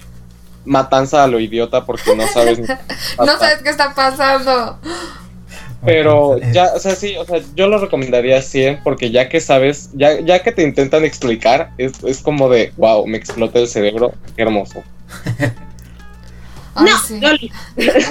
matanza 0.65 1.25
a 1.25 1.27
lo 1.27 1.41
idiota 1.41 1.85
porque 1.85 2.15
no 2.17 2.27
sabes. 2.29 2.59
ni 2.59 2.67
No 3.19 3.39
sabes 3.39 3.63
qué 3.63 3.71
está 3.71 3.95
pasando. 3.95 4.79
Pero 5.85 6.39
ya, 6.53 6.73
o 6.75 6.79
sea, 6.79 6.95
sí, 6.95 7.17
o 7.17 7.25
sea, 7.25 7.41
yo 7.57 7.67
lo 7.67 7.79
recomendaría 7.79 8.41
100 8.41 8.83
porque 8.85 9.11
ya 9.11 9.29
que 9.29 9.41
sabes, 9.41 9.91
ya, 9.95 10.21
ya 10.21 10.41
que 10.43 10.53
te 10.53 10.63
intentan 10.63 11.05
explicar, 11.05 11.73
es, 11.77 11.93
es 12.05 12.21
como 12.23 12.49
de, 12.49 12.73
wow, 12.77 13.05
me 13.07 13.19
explota 13.19 13.59
el 13.59 13.67
cerebro, 13.67 14.13
qué 14.37 14.43
hermoso. 14.43 14.85
Ay, 16.75 16.87
no, 16.87 16.99
sí. 16.99 17.21
Loli. 17.21 17.53
Loli. 17.77 18.05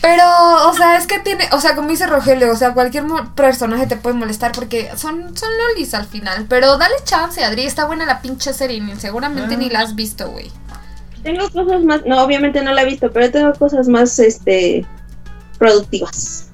Pero, 0.00 0.24
o 0.68 0.74
sea, 0.74 0.96
es 0.96 1.06
que 1.06 1.20
tiene, 1.20 1.44
o 1.52 1.60
sea, 1.60 1.76
como 1.76 1.88
dice 1.88 2.06
Rogelio, 2.06 2.50
o 2.50 2.56
sea, 2.56 2.72
cualquier 2.72 3.04
personaje 3.36 3.86
te 3.86 3.96
puede 3.96 4.16
molestar 4.16 4.52
porque 4.52 4.90
son, 4.96 5.36
son 5.36 5.50
lolis 5.68 5.94
al 5.94 6.06
final. 6.06 6.46
Pero 6.48 6.78
dale 6.78 6.94
chance, 7.04 7.44
Adri, 7.44 7.66
está 7.66 7.84
buena 7.84 8.06
la 8.06 8.22
pinche 8.22 8.52
serie, 8.52 8.82
seguramente 8.98 9.54
Ah. 9.54 9.58
ni 9.58 9.68
la 9.70 9.80
has 9.80 9.94
visto, 9.94 10.30
güey. 10.30 10.50
Tengo 11.22 11.48
cosas 11.50 11.82
más, 11.82 12.04
no, 12.06 12.22
obviamente 12.22 12.62
no 12.62 12.72
la 12.72 12.82
he 12.82 12.86
visto, 12.86 13.10
pero 13.12 13.30
tengo 13.30 13.52
cosas 13.54 13.88
más, 13.88 14.18
este, 14.18 14.84
productivas 15.58 16.46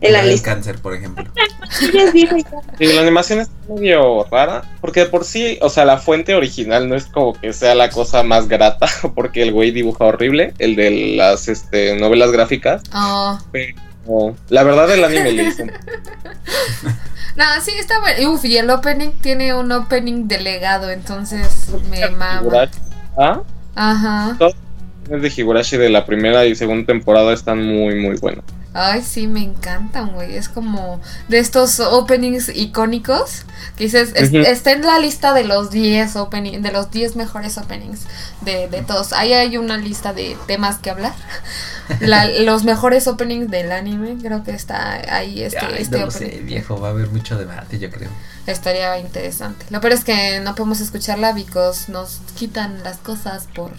en 0.00 0.12
la 0.12 0.20
del 0.20 0.30
lista. 0.30 0.52
cáncer, 0.54 0.78
por 0.80 0.94
ejemplo. 0.94 1.24
Y 2.78 2.86
la 2.92 3.00
animación 3.00 3.40
es 3.40 3.48
medio 3.68 4.24
rara, 4.30 4.62
porque 4.80 5.00
de 5.00 5.06
por 5.06 5.24
sí, 5.24 5.58
o 5.60 5.68
sea, 5.70 5.84
la 5.84 5.98
fuente 5.98 6.34
original 6.34 6.88
no 6.88 6.94
es 6.94 7.06
como 7.06 7.32
que 7.32 7.52
sea 7.52 7.74
la 7.74 7.90
cosa 7.90 8.22
más 8.22 8.46
grata, 8.48 8.86
porque 9.14 9.42
el 9.42 9.52
güey 9.52 9.70
dibuja 9.70 10.04
horrible, 10.04 10.54
el 10.58 10.76
de 10.76 11.16
las 11.16 11.48
este, 11.48 11.96
novelas 11.96 12.30
gráficas, 12.30 12.82
Oh. 12.92 13.38
pero 13.50 14.36
la 14.50 14.62
verdad 14.62 14.90
el 14.92 15.02
anime 15.02 15.32
le 15.32 15.44
un 15.48 15.72
No, 17.36 17.44
sí, 17.64 17.72
está 17.78 17.98
bueno. 18.00 18.30
Uf, 18.32 18.44
y 18.44 18.58
el 18.58 18.70
opening 18.70 19.10
tiene 19.20 19.54
un 19.54 19.72
opening 19.72 20.28
delegado, 20.28 20.90
entonces 20.90 21.68
me 21.90 22.08
mama. 22.10 22.70
¿Ah? 23.18 23.40
Ajá. 23.74 24.36
Los 24.38 25.22
de 25.22 25.32
Higurashi 25.36 25.76
de 25.76 25.90
la 25.90 26.06
primera 26.06 26.46
y 26.46 26.54
segunda 26.54 26.86
temporada 26.86 27.32
están 27.32 27.62
muy, 27.62 27.96
muy 27.96 28.16
buenos. 28.16 28.44
Ay, 28.76 29.02
sí, 29.02 29.28
me 29.28 29.40
encantan, 29.40 30.12
güey. 30.12 30.36
Es 30.36 30.48
como 30.48 31.00
de 31.28 31.38
estos 31.38 31.78
openings 31.80 32.48
icónicos 32.54 33.44
que 33.76 33.84
dices, 33.84 34.12
es- 34.16 34.32
está 34.34 34.72
en 34.72 34.82
la 34.82 34.98
lista 34.98 35.32
de 35.32 35.44
los 35.44 35.70
10 35.70 36.16
opening, 36.16 36.60
de 36.60 36.72
los 36.72 36.90
10 36.90 37.14
mejores 37.16 37.56
openings 37.56 38.00
de, 38.40 38.68
de 38.68 38.82
todos. 38.82 39.12
Ahí 39.12 39.32
hay 39.32 39.56
una 39.56 39.76
lista 39.78 40.12
de 40.12 40.36
temas 40.48 40.78
que 40.78 40.90
hablar. 40.90 41.12
La- 42.00 42.26
los 42.26 42.64
mejores 42.64 43.06
openings 43.06 43.50
del 43.50 43.70
anime, 43.70 44.16
creo 44.20 44.42
que 44.42 44.52
está 44.52 44.94
ahí 45.14 45.42
este, 45.42 45.58
Ay, 45.64 45.76
este 45.82 45.98
no 45.98 46.06
lo 46.06 46.10
sé, 46.10 46.40
viejo, 46.42 46.80
va 46.80 46.88
a 46.88 46.90
haber 46.92 47.08
mucho 47.08 47.36
debate, 47.38 47.78
yo 47.78 47.90
creo. 47.90 48.08
Estaría 48.46 48.98
interesante. 48.98 49.66
Lo 49.70 49.80
peor 49.80 49.92
es 49.92 50.02
que 50.04 50.40
no 50.40 50.54
podemos 50.54 50.80
escucharla 50.80 51.32
because 51.32 51.90
nos 51.92 52.20
quitan 52.36 52.82
las 52.82 52.96
cosas 52.98 53.48
por... 53.54 53.72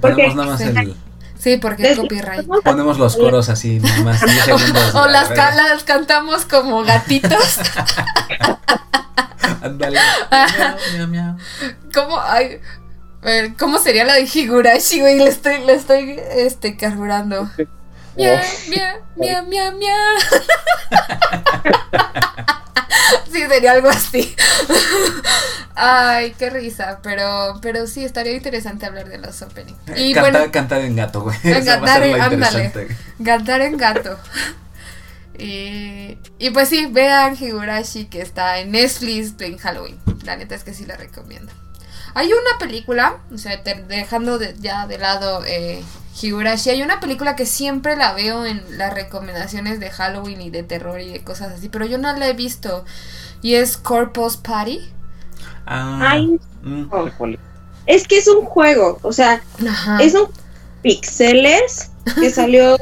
Ponemos 0.00 0.34
nada 0.36 0.48
más 0.52 0.60
Sí. 0.60 0.68
el. 0.68 0.96
Sí, 1.42 1.56
porque 1.56 1.82
Les- 1.82 1.98
copyright. 1.98 2.46
Ponemos 2.62 2.98
los 2.98 3.16
coros 3.16 3.48
así, 3.48 3.80
nada 3.80 4.00
más 4.02 4.20
10 4.24 4.44
segundos. 4.44 4.94
O 4.94 5.06
las, 5.08 5.28
ca- 5.30 5.54
las 5.54 5.82
cantamos 5.82 6.44
como 6.44 6.84
gatitos. 6.84 7.58
Ándale. 9.62 9.98
Miau, 10.30 10.76
miau, 10.94 11.08
miau. 11.08 11.36
¿Cómo, 11.94 12.20
ay, 12.20 12.60
ver, 13.22 13.54
¿Cómo 13.58 13.78
sería 13.78 14.04
la 14.04 14.14
de 14.14 14.28
Higurashi, 14.32 15.00
güey? 15.00 15.18
Le 15.18 15.28
estoy, 15.28 15.64
le 15.64 15.74
estoy 15.74 16.20
este, 16.36 16.76
carburando. 16.76 17.48
Miau, 18.16 18.38
miau, 18.68 18.96
miau, 19.16 19.42
miau, 19.46 19.72
miau. 19.78 20.16
Sí, 23.32 23.46
sería 23.48 23.72
algo 23.72 23.88
así. 23.88 24.34
Ay, 25.74 26.34
qué 26.38 26.50
risa. 26.50 27.00
Pero, 27.02 27.58
pero 27.62 27.86
sí, 27.86 28.04
estaría 28.04 28.32
interesante 28.32 28.84
hablar 28.86 29.08
de 29.08 29.18
los 29.18 29.40
openings. 29.42 29.78
Y 29.96 30.12
Cantar, 30.12 30.32
bueno, 30.32 30.52
cantar 30.52 30.80
en 30.82 30.96
gato, 30.96 31.22
güey. 31.22 31.38
Cantar 31.64 32.02
en- 32.02 32.20
ándale. 32.20 32.72
cantar 33.24 33.60
en 33.62 33.76
gato. 33.78 34.18
Y, 35.38 36.18
y 36.38 36.50
pues 36.50 36.68
sí, 36.68 36.86
vean 36.86 37.36
Higurashi 37.40 38.04
que 38.06 38.20
está 38.20 38.58
en 38.58 38.70
Netflix 38.72 39.32
en 39.40 39.56
Halloween. 39.56 39.98
La 40.24 40.36
neta 40.36 40.54
es 40.54 40.62
que 40.64 40.74
sí 40.74 40.84
la 40.84 40.96
recomiendo. 40.96 41.50
Hay 42.14 42.30
una 42.32 42.58
película, 42.58 43.16
o 43.34 43.38
sea, 43.38 43.62
te- 43.62 43.82
dejando 43.84 44.38
de- 44.38 44.54
ya 44.58 44.86
de 44.86 44.98
lado 44.98 45.42
eh, 45.46 45.82
Higurashi, 46.20 46.70
hay 46.70 46.82
una 46.82 47.00
película 47.00 47.36
que 47.36 47.46
siempre 47.46 47.96
la 47.96 48.12
veo 48.12 48.44
en 48.44 48.62
las 48.76 48.92
recomendaciones 48.92 49.80
de 49.80 49.90
Halloween 49.90 50.40
y 50.40 50.50
de 50.50 50.62
terror 50.62 51.00
y 51.00 51.10
de 51.10 51.24
cosas 51.24 51.52
así, 51.52 51.68
pero 51.68 51.86
yo 51.86 51.98
no 51.98 52.12
la 52.16 52.28
he 52.28 52.34
visto. 52.34 52.84
Y 53.40 53.54
es 53.54 53.76
Corpus 53.76 54.36
Party. 54.36 54.80
Ah, 55.66 55.98
Ay, 56.12 56.38
mm. 56.62 56.88
no. 56.90 57.12
¿Cuál 57.16 57.34
es? 57.34 57.40
Es 57.86 58.06
que 58.06 58.18
es 58.18 58.28
un 58.28 58.44
juego, 58.44 58.98
o 59.02 59.12
sea, 59.12 59.42
Ajá. 59.68 59.98
es 60.00 60.14
un 60.14 60.28
pixeles 60.82 61.90
que 62.20 62.30
salió 62.34 62.76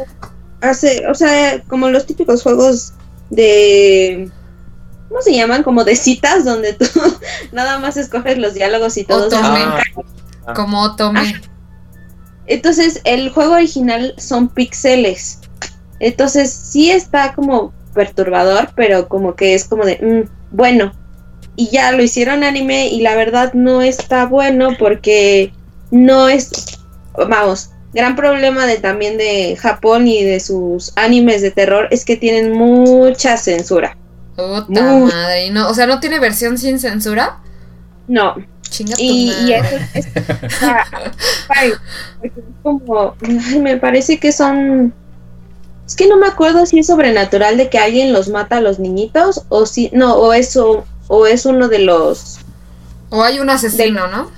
hace, 0.60 1.06
o 1.06 1.14
sea, 1.14 1.62
como 1.68 1.88
los 1.88 2.06
típicos 2.06 2.42
juegos 2.42 2.92
de 3.30 4.30
¿cómo 5.08 5.22
se 5.22 5.34
llaman? 5.34 5.62
Como 5.62 5.84
de 5.84 5.96
citas 5.96 6.44
donde 6.44 6.72
tú 6.72 6.86
nada 7.52 7.78
más 7.78 7.96
escoges 7.96 8.38
los 8.38 8.54
diálogos 8.54 8.96
y 8.96 9.04
todo. 9.04 9.26
Otome. 9.26 9.64
Ah, 10.46 10.54
Como 10.54 10.82
Otome. 10.82 11.40
Entonces, 12.50 13.00
el 13.04 13.30
juego 13.30 13.54
original 13.54 14.12
son 14.18 14.48
pixeles. 14.48 15.38
Entonces, 16.00 16.52
sí 16.52 16.90
está 16.90 17.32
como 17.32 17.72
perturbador, 17.94 18.70
pero 18.74 19.06
como 19.06 19.36
que 19.36 19.54
es 19.54 19.64
como 19.64 19.84
de, 19.84 19.96
mm, 19.96 20.56
bueno. 20.56 20.92
Y 21.54 21.70
ya 21.70 21.92
lo 21.92 22.02
hicieron 22.02 22.42
anime 22.42 22.88
y 22.88 23.02
la 23.02 23.14
verdad 23.14 23.52
no 23.52 23.82
está 23.82 24.26
bueno 24.26 24.70
porque 24.80 25.52
no 25.92 26.28
es, 26.28 26.50
vamos, 27.16 27.70
gran 27.92 28.16
problema 28.16 28.66
de 28.66 28.78
también 28.78 29.16
de 29.16 29.56
Japón 29.56 30.08
y 30.08 30.24
de 30.24 30.40
sus 30.40 30.92
animes 30.96 31.42
de 31.42 31.52
terror 31.52 31.86
es 31.92 32.04
que 32.04 32.16
tienen 32.16 32.50
mucha 32.50 33.36
censura. 33.36 33.96
Puta 34.34 34.82
madre. 34.82 35.50
No, 35.50 35.68
o 35.68 35.74
sea, 35.74 35.86
¿no 35.86 36.00
tiene 36.00 36.18
versión 36.18 36.58
sin 36.58 36.80
censura? 36.80 37.40
No, 38.10 38.34
Chinga 38.68 38.96
y, 38.98 39.52
eso 39.52 39.76
es, 39.94 40.06
o 40.06 40.50
sea, 40.58 40.84
como, 42.64 43.14
me 43.60 43.76
parece 43.76 44.18
que 44.18 44.32
son, 44.32 44.92
es 45.86 45.94
que 45.94 46.08
no 46.08 46.16
me 46.16 46.26
acuerdo 46.26 46.66
si 46.66 46.80
es 46.80 46.88
sobrenatural 46.88 47.56
de 47.56 47.70
que 47.70 47.78
alguien 47.78 48.12
los 48.12 48.28
mata 48.28 48.56
a 48.56 48.60
los 48.60 48.80
niñitos 48.80 49.44
o 49.48 49.64
si, 49.64 49.90
no, 49.92 50.14
o 50.14 50.32
eso, 50.32 50.84
o 51.06 51.26
es 51.28 51.46
uno 51.46 51.68
de 51.68 51.78
los, 51.78 52.40
O 53.10 53.22
hay 53.22 53.38
un 53.38 53.48
asesino, 53.48 54.08
¿no? 54.08 54.28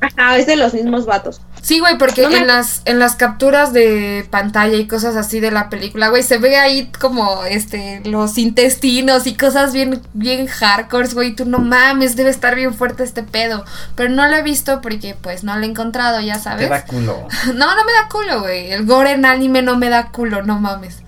ajá, 0.00 0.38
es 0.38 0.46
de 0.46 0.56
los 0.56 0.72
mismos 0.72 1.04
vatos. 1.04 1.42
Sí, 1.60 1.80
güey, 1.80 1.98
porque 1.98 2.22
No 2.22 2.30
me- 2.30 2.38
en 2.38 2.46
las 2.46 2.82
en 2.86 2.98
las 2.98 3.16
capturas 3.16 3.72
de 3.72 4.26
pantalla 4.30 4.76
y 4.76 4.86
cosas 4.86 5.16
así 5.16 5.40
de 5.40 5.50
la 5.50 5.68
película, 5.68 6.08
güey, 6.08 6.22
se 6.22 6.38
ve 6.38 6.56
ahí 6.56 6.90
como 6.98 7.44
este 7.44 8.00
los 8.04 8.38
intestinos 8.38 9.26
y 9.26 9.34
cosas 9.34 9.72
bien 9.72 10.00
bien 10.14 10.46
hardcore, 10.46 11.08
güey, 11.08 11.34
tú 11.34 11.44
no 11.44 11.58
mames, 11.58 12.16
debe 12.16 12.30
estar 12.30 12.54
bien 12.54 12.72
fuerte 12.74 13.02
este 13.04 13.22
pedo, 13.22 13.64
pero 13.96 14.08
no 14.10 14.26
lo 14.28 14.36
he 14.36 14.42
visto 14.42 14.80
porque 14.80 15.14
pues 15.20 15.44
no 15.44 15.56
lo 15.56 15.62
he 15.64 15.68
encontrado, 15.68 16.20
ya 16.20 16.34
Te 16.34 16.40
sabes. 16.40 16.70
da 16.70 16.84
culo. 16.84 17.26
No, 17.54 17.74
no 17.76 17.84
me 17.84 17.92
da 17.92 18.08
culo, 18.10 18.40
güey. 18.40 18.72
El 18.72 18.86
gore 18.86 19.12
en 19.12 19.24
anime 19.26 19.60
no 19.62 19.76
me 19.76 19.88
da 19.90 20.08
culo, 20.10 20.42
no 20.42 20.58
mames. 20.60 20.98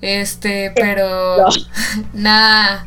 Este, 0.00 0.72
pero 0.74 1.36
No. 1.38 1.48
nah. 2.14 2.78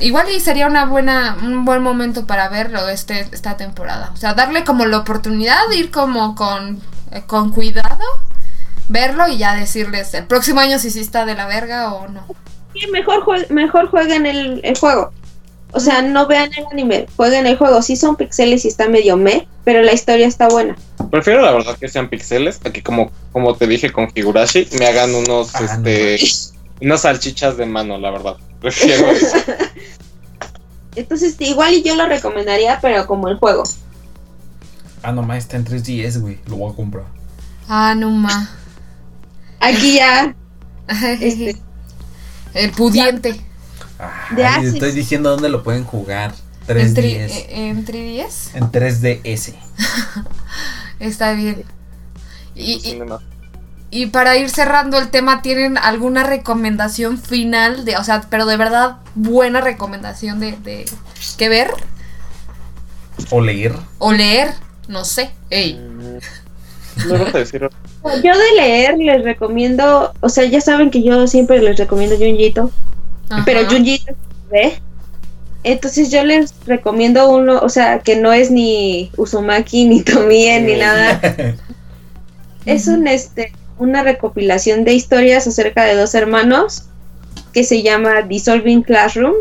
Igual 0.00 0.26
y 0.34 0.40
sería 0.40 0.66
una 0.66 0.86
buena, 0.86 1.36
un 1.42 1.64
buen 1.64 1.82
momento 1.82 2.26
para 2.26 2.48
verlo 2.48 2.88
este, 2.88 3.20
esta 3.32 3.56
temporada. 3.56 4.10
O 4.12 4.16
sea, 4.16 4.34
darle 4.34 4.64
como 4.64 4.86
la 4.86 4.98
oportunidad 4.98 5.56
de 5.70 5.76
ir 5.76 5.90
como 5.90 6.34
con, 6.34 6.80
eh, 7.12 7.22
con 7.26 7.50
cuidado, 7.52 8.04
verlo 8.88 9.28
y 9.28 9.38
ya 9.38 9.54
decirles 9.54 10.12
el 10.14 10.26
próximo 10.26 10.60
año 10.60 10.78
si 10.78 10.90
sí 10.90 11.00
está 11.00 11.24
de 11.24 11.34
la 11.34 11.46
verga 11.46 11.92
o 11.94 12.08
no. 12.08 12.26
Sí, 12.74 12.86
mejor, 12.90 13.24
jue- 13.24 13.48
mejor 13.50 13.88
jueguen 13.88 14.26
el, 14.26 14.60
el 14.64 14.76
juego. 14.78 15.12
O 15.70 15.80
sea, 15.80 16.02
no 16.02 16.26
vean 16.26 16.50
el 16.56 16.64
anime, 16.70 17.06
jueguen 17.16 17.46
el 17.46 17.56
juego. 17.56 17.80
Sí 17.82 17.96
son 17.96 18.16
pixeles 18.16 18.64
y 18.64 18.68
está 18.68 18.88
medio 18.88 19.16
me, 19.16 19.46
pero 19.64 19.82
la 19.82 19.92
historia 19.92 20.26
está 20.26 20.48
buena. 20.48 20.76
Prefiero 21.10 21.40
la 21.42 21.52
verdad 21.52 21.76
que 21.78 21.88
sean 21.88 22.08
pixeles, 22.08 22.60
a 22.64 22.70
que 22.70 22.82
como, 22.82 23.10
como 23.32 23.54
te 23.56 23.66
dije 23.66 23.90
con 23.92 24.08
Higurashi, 24.14 24.68
me 24.78 24.86
hagan 24.86 25.14
unos, 25.14 25.54
Ah, 25.54 25.60
no 25.60 25.88
este, 25.88 26.18
unas 26.80 27.00
salchichas 27.02 27.56
de 27.56 27.66
mano, 27.66 27.98
la 27.98 28.10
verdad. 28.10 28.36
Prefiero 28.64 29.10
eso. 29.10 29.36
Entonces, 30.96 31.36
igual 31.40 31.74
y 31.74 31.82
yo 31.82 31.94
lo 31.96 32.06
recomendaría, 32.06 32.78
pero 32.80 33.06
como 33.06 33.28
el 33.28 33.36
juego. 33.36 33.62
Ah, 35.02 35.12
nomás 35.12 35.38
está 35.38 35.58
en 35.58 35.66
3DS, 35.66 36.18
güey. 36.20 36.38
Lo 36.46 36.56
voy 36.56 36.72
a 36.72 36.76
comprar. 36.76 37.04
Ah, 37.68 37.94
no 37.94 38.10
ma. 38.10 38.48
Aquí 39.60 39.96
ya, 39.96 40.34
este, 41.20 41.56
El 42.54 42.70
pudiente. 42.72 43.38
Asus. 43.98 44.64
estoy 44.74 44.92
diciendo 44.92 45.30
dónde 45.30 45.50
lo 45.50 45.62
pueden 45.62 45.84
jugar. 45.84 46.32
En, 46.68 46.76
3DS. 46.94 46.94
tri- 46.94 47.16
eh, 47.16 47.46
en 47.68 47.84
3DS. 47.84 48.54
En 48.54 48.72
3DS. 48.72 49.54
Está 51.00 51.32
bien. 51.32 51.64
Y, 52.54 52.72
y. 52.88 53.02
Y 53.94 54.06
para 54.06 54.36
ir 54.36 54.50
cerrando 54.50 54.98
el 54.98 55.08
tema, 55.08 55.40
¿tienen 55.40 55.78
alguna 55.78 56.24
recomendación 56.24 57.16
final? 57.16 57.84
de 57.84 57.96
O 57.96 58.02
sea, 58.02 58.22
pero 58.28 58.44
de 58.44 58.56
verdad, 58.56 58.96
buena 59.14 59.60
recomendación 59.60 60.40
de, 60.40 60.56
de 60.64 60.84
que 61.38 61.48
ver 61.48 61.70
O 63.30 63.40
leer. 63.40 63.72
o 63.98 64.12
leer. 64.12 64.48
No 64.88 65.04
sé. 65.04 65.30
Ey. 65.48 65.74
No 67.06 67.18
vas 67.18 67.36
a 67.36 67.38
decir. 67.38 67.60
yo 67.60 68.36
de 68.36 68.52
leer 68.56 68.98
les 68.98 69.22
recomiendo, 69.22 70.12
o 70.18 70.28
sea, 70.28 70.42
ya 70.44 70.60
saben 70.60 70.90
que 70.90 71.04
yo 71.04 71.28
siempre 71.28 71.62
les 71.62 71.76
recomiendo 71.78 72.16
Junjito, 72.16 72.72
Ajá. 73.30 73.44
pero 73.46 73.64
Junjito 73.70 74.10
es 74.10 74.16
ve. 74.50 74.82
Entonces 75.62 76.10
yo 76.10 76.24
les 76.24 76.52
recomiendo 76.66 77.30
uno, 77.30 77.60
o 77.60 77.68
sea, 77.68 78.00
que 78.00 78.16
no 78.16 78.32
es 78.32 78.50
ni 78.50 79.12
Uzumaki, 79.16 79.84
ni 79.84 80.02
Tomie, 80.02 80.60
ni 80.62 80.74
nada. 80.74 81.20
es 82.66 82.88
un 82.88 83.06
este 83.06 83.52
una 83.78 84.02
recopilación 84.02 84.84
de 84.84 84.94
historias 84.94 85.46
acerca 85.46 85.84
de 85.84 85.94
dos 85.96 86.14
hermanos 86.14 86.84
que 87.52 87.64
se 87.64 87.82
llama 87.82 88.22
Dissolving 88.22 88.82
Classroom. 88.82 89.34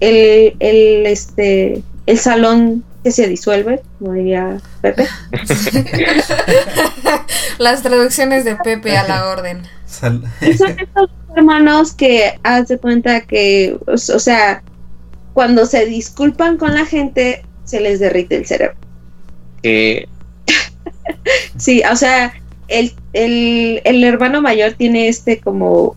El, 0.00 0.56
el 0.60 1.06
este 1.06 1.82
el 2.06 2.18
salón 2.18 2.84
que 3.02 3.10
se 3.10 3.26
disuelve, 3.28 3.82
como 3.98 4.12
diría 4.14 4.58
Pepe. 4.82 5.06
Las 7.58 7.82
traducciones 7.82 8.44
de 8.44 8.56
Pepe 8.56 8.96
a 8.96 9.06
la 9.06 9.28
orden. 9.28 9.62
Sal- 9.86 10.22
Y 10.40 10.54
son 10.54 10.70
estos 10.78 11.10
hermanos 11.36 11.92
que 11.94 12.38
haz 12.42 12.68
de 12.68 12.78
cuenta 12.78 13.20
que, 13.22 13.76
o, 13.86 13.92
o 13.92 13.96
sea, 14.18 14.62
cuando 15.32 15.66
se 15.66 15.86
disculpan 15.86 16.56
con 16.56 16.74
la 16.74 16.86
gente, 16.86 17.44
se 17.64 17.80
les 17.80 18.00
derrite 18.00 18.36
el 18.36 18.46
cerebro. 18.46 18.76
Que 19.62 20.08
Sí, 21.56 21.82
o 21.90 21.96
sea, 21.96 22.34
el, 22.68 22.92
el, 23.12 23.80
el 23.84 24.04
hermano 24.04 24.40
mayor 24.42 24.72
tiene 24.72 25.08
este 25.08 25.40
como, 25.40 25.96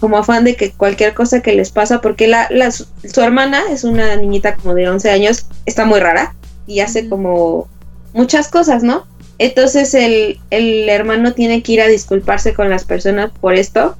como 0.00 0.18
afán 0.18 0.44
de 0.44 0.56
que 0.56 0.72
cualquier 0.72 1.14
cosa 1.14 1.40
que 1.42 1.52
les 1.54 1.70
pasa, 1.70 2.00
porque 2.00 2.26
la, 2.26 2.48
la- 2.50 2.70
su, 2.70 2.86
su 3.12 3.20
hermana 3.20 3.62
es 3.70 3.84
una 3.84 4.16
niñita 4.16 4.54
como 4.56 4.74
de 4.74 4.88
11 4.88 5.10
años, 5.10 5.46
está 5.66 5.84
muy 5.84 6.00
rara 6.00 6.34
y 6.66 6.80
hace 6.80 7.08
como 7.08 7.68
muchas 8.12 8.48
cosas, 8.48 8.82
¿no? 8.82 9.06
Entonces 9.38 9.94
el, 9.94 10.38
el 10.50 10.88
hermano 10.88 11.32
tiene 11.32 11.62
que 11.62 11.72
ir 11.72 11.80
a 11.80 11.88
disculparse 11.88 12.54
con 12.54 12.70
las 12.70 12.84
personas 12.84 13.30
por 13.40 13.54
esto 13.54 13.96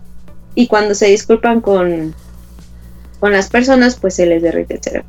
y 0.54 0.68
cuando 0.68 0.94
se 0.94 1.06
disculpan 1.06 1.60
con, 1.60 2.14
con 3.20 3.32
las 3.32 3.48
personas, 3.48 3.96
pues 3.96 4.14
se 4.14 4.26
les 4.26 4.42
derrite 4.42 4.74
el 4.74 4.82
cerebro. 4.82 5.08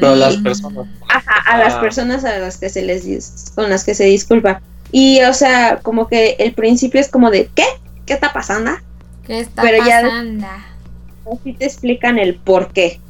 pero 0.00 0.16
las 0.16 0.38
Mm. 0.38 0.42
personas. 0.42 0.88
Ajá, 1.08 1.34
a 1.46 1.58
las 1.58 1.74
Ah. 1.74 1.80
personas 1.80 2.24
a 2.24 2.38
las 2.38 2.58
que 2.58 2.68
se 2.68 2.82
les 2.82 3.06
dis- 3.06 3.54
con 3.54 3.70
las 3.70 3.84
que 3.84 3.94
se 3.94 4.04
disculpa. 4.04 4.60
Y 4.92 5.20
o 5.22 5.32
sea, 5.32 5.78
como 5.82 6.08
que 6.08 6.36
el 6.38 6.52
principio 6.52 7.00
es 7.00 7.08
como 7.08 7.30
de 7.30 7.48
¿qué? 7.54 7.64
¿Qué 8.06 8.14
está 8.14 8.32
pasando? 8.32 8.72
¿Qué 9.24 9.40
está 9.40 9.62
Pero 9.62 9.84
ya- 9.84 10.02
pasando? 10.02 10.46
Así 11.32 11.52
te 11.52 11.64
explican 11.66 12.18
el 12.18 12.34
por 12.36 12.72
qué. 12.72 13.00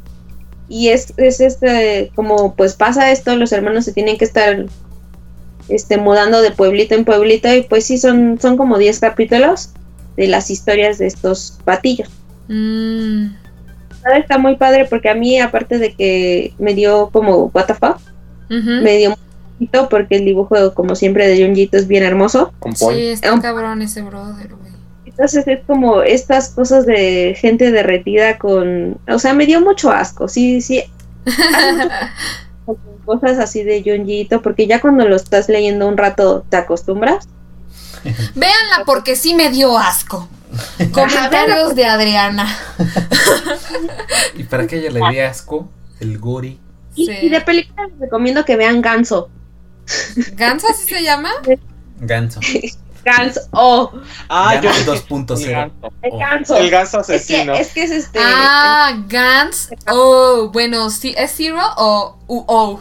Y 0.69 0.89
es, 0.89 1.15
es 1.17 1.41
este, 1.41 2.13
como 2.15 2.55
pues 2.55 2.75
pasa 2.75 3.11
esto, 3.11 3.35
los 3.37 3.53
hermanos 3.53 3.85
se 3.85 3.93
tienen 3.93 4.19
que 4.19 4.25
estar 4.25 4.67
este 5.69 5.97
mudando 5.99 6.43
de 6.43 6.51
pueblito 6.51 6.95
en 6.95 7.05
pueblito 7.05 7.53
y 7.55 7.63
pues 7.63 7.85
sí 7.87 7.97
son, 7.99 8.39
son 8.41 8.57
como 8.57 8.77
10 8.79 8.99
capítulos 9.01 9.71
de 10.17 10.27
las 10.27 10.51
historias 10.51 10.99
de 10.99 11.07
estos 11.07 11.59
patillos. 11.65 12.09
Mm. 12.49 13.27
Ahora 14.05 14.19
Está 14.19 14.39
muy 14.39 14.57
padre 14.57 14.87
porque 14.87 15.09
a 15.09 15.15
mí, 15.15 15.39
aparte 15.41 15.79
de 15.79 15.95
que 15.95 16.55
me 16.59 16.75
dio 16.75 17.11
como 17.11 17.51
what 17.55 17.67
the 17.67 17.75
fuck, 17.75 17.99
me 18.49 18.97
dio 18.99 19.17
poquito 19.69 19.89
porque 19.89 20.17
el 20.17 20.25
dibujo, 20.25 20.75
como 20.75 20.95
siempre, 20.95 21.27
de 21.29 21.45
Junjito 21.47 21.77
es 21.77 21.87
bien 21.87 22.03
hermoso. 22.03 22.53
Sí, 22.75 23.09
está 23.09 23.33
Un- 23.35 23.41
cabrón 23.41 23.83
ese 23.83 24.03
brother, 24.03 24.49
güey. 24.55 24.71
Entonces 25.07 25.47
es 25.47 25.61
como 25.67 26.03
estas 26.03 26.51
cosas 26.51 26.87
de 26.87 27.37
gente 27.39 27.71
derretida 27.71 28.39
con... 28.39 28.99
O 29.09 29.19
sea, 29.19 29.35
me 29.35 29.45
dio 29.47 29.61
mucho 29.61 29.91
asco, 29.91 30.29
sí, 30.29 30.61
sí. 30.63 30.83
cosas 33.05 33.39
así 33.39 33.63
de 33.65 33.83
Junjito, 33.85 34.41
porque 34.41 34.67
ya 34.67 34.81
cuando 34.81 35.07
lo 35.09 35.17
estás 35.17 35.49
leyendo 35.49 35.89
un 35.89 35.97
rato 35.97 36.45
te 36.49 36.57
acostumbras. 36.57 37.29
Véanla 38.35 38.85
porque 38.87 39.17
sí 39.17 39.35
me 39.35 39.51
dio 39.51 39.77
asco. 39.79 40.29
Comentarios 40.93 41.75
de 41.75 41.85
Adriana. 41.87 42.47
y 44.37 44.45
para 44.45 44.67
que 44.67 44.79
ella 44.79 44.91
le 44.91 45.01
dé 45.15 45.25
asco, 45.27 45.69
el 46.01 46.19
gori. 46.19 46.59
Y, 46.95 47.07
Sí. 47.07 47.13
y 47.23 47.29
de 47.29 47.41
películas 47.41 47.91
les 47.93 48.01
recomiendo 48.01 48.45
que 48.45 48.57
vean 48.57 48.81
Ganso. 48.81 49.29
¿Ganso 50.35 50.67
así 50.69 50.89
se 50.89 51.03
llama? 51.03 51.31
Ganso. 52.01 52.41
Ganso, 53.03 53.41
oh, 53.53 53.93
Ah, 54.29 54.61
yo. 54.61 54.69
Ganso 54.71 54.93
El 54.93 55.01
2.0. 55.01 55.51
ganso. 55.51 55.93
el 56.03 56.13
Oh. 56.13 56.19
Ganso. 56.19 56.57
El 56.57 56.71
ganso 56.71 57.01
es 57.01 57.07
que, 57.07 57.15
asesino. 57.15 57.55
es 57.55 57.69
que 57.73 57.83
es 57.85 57.91
este... 57.91 58.19
Ah, 58.23 59.03
Gans. 59.09 59.71
Oh, 59.89 60.51
bueno, 60.53 60.91
sí, 60.91 61.15
¿es 61.17 61.31
Zero 61.35 61.61
o 61.79 62.19
UO? 62.27 62.81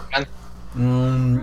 Mm, 0.73 1.39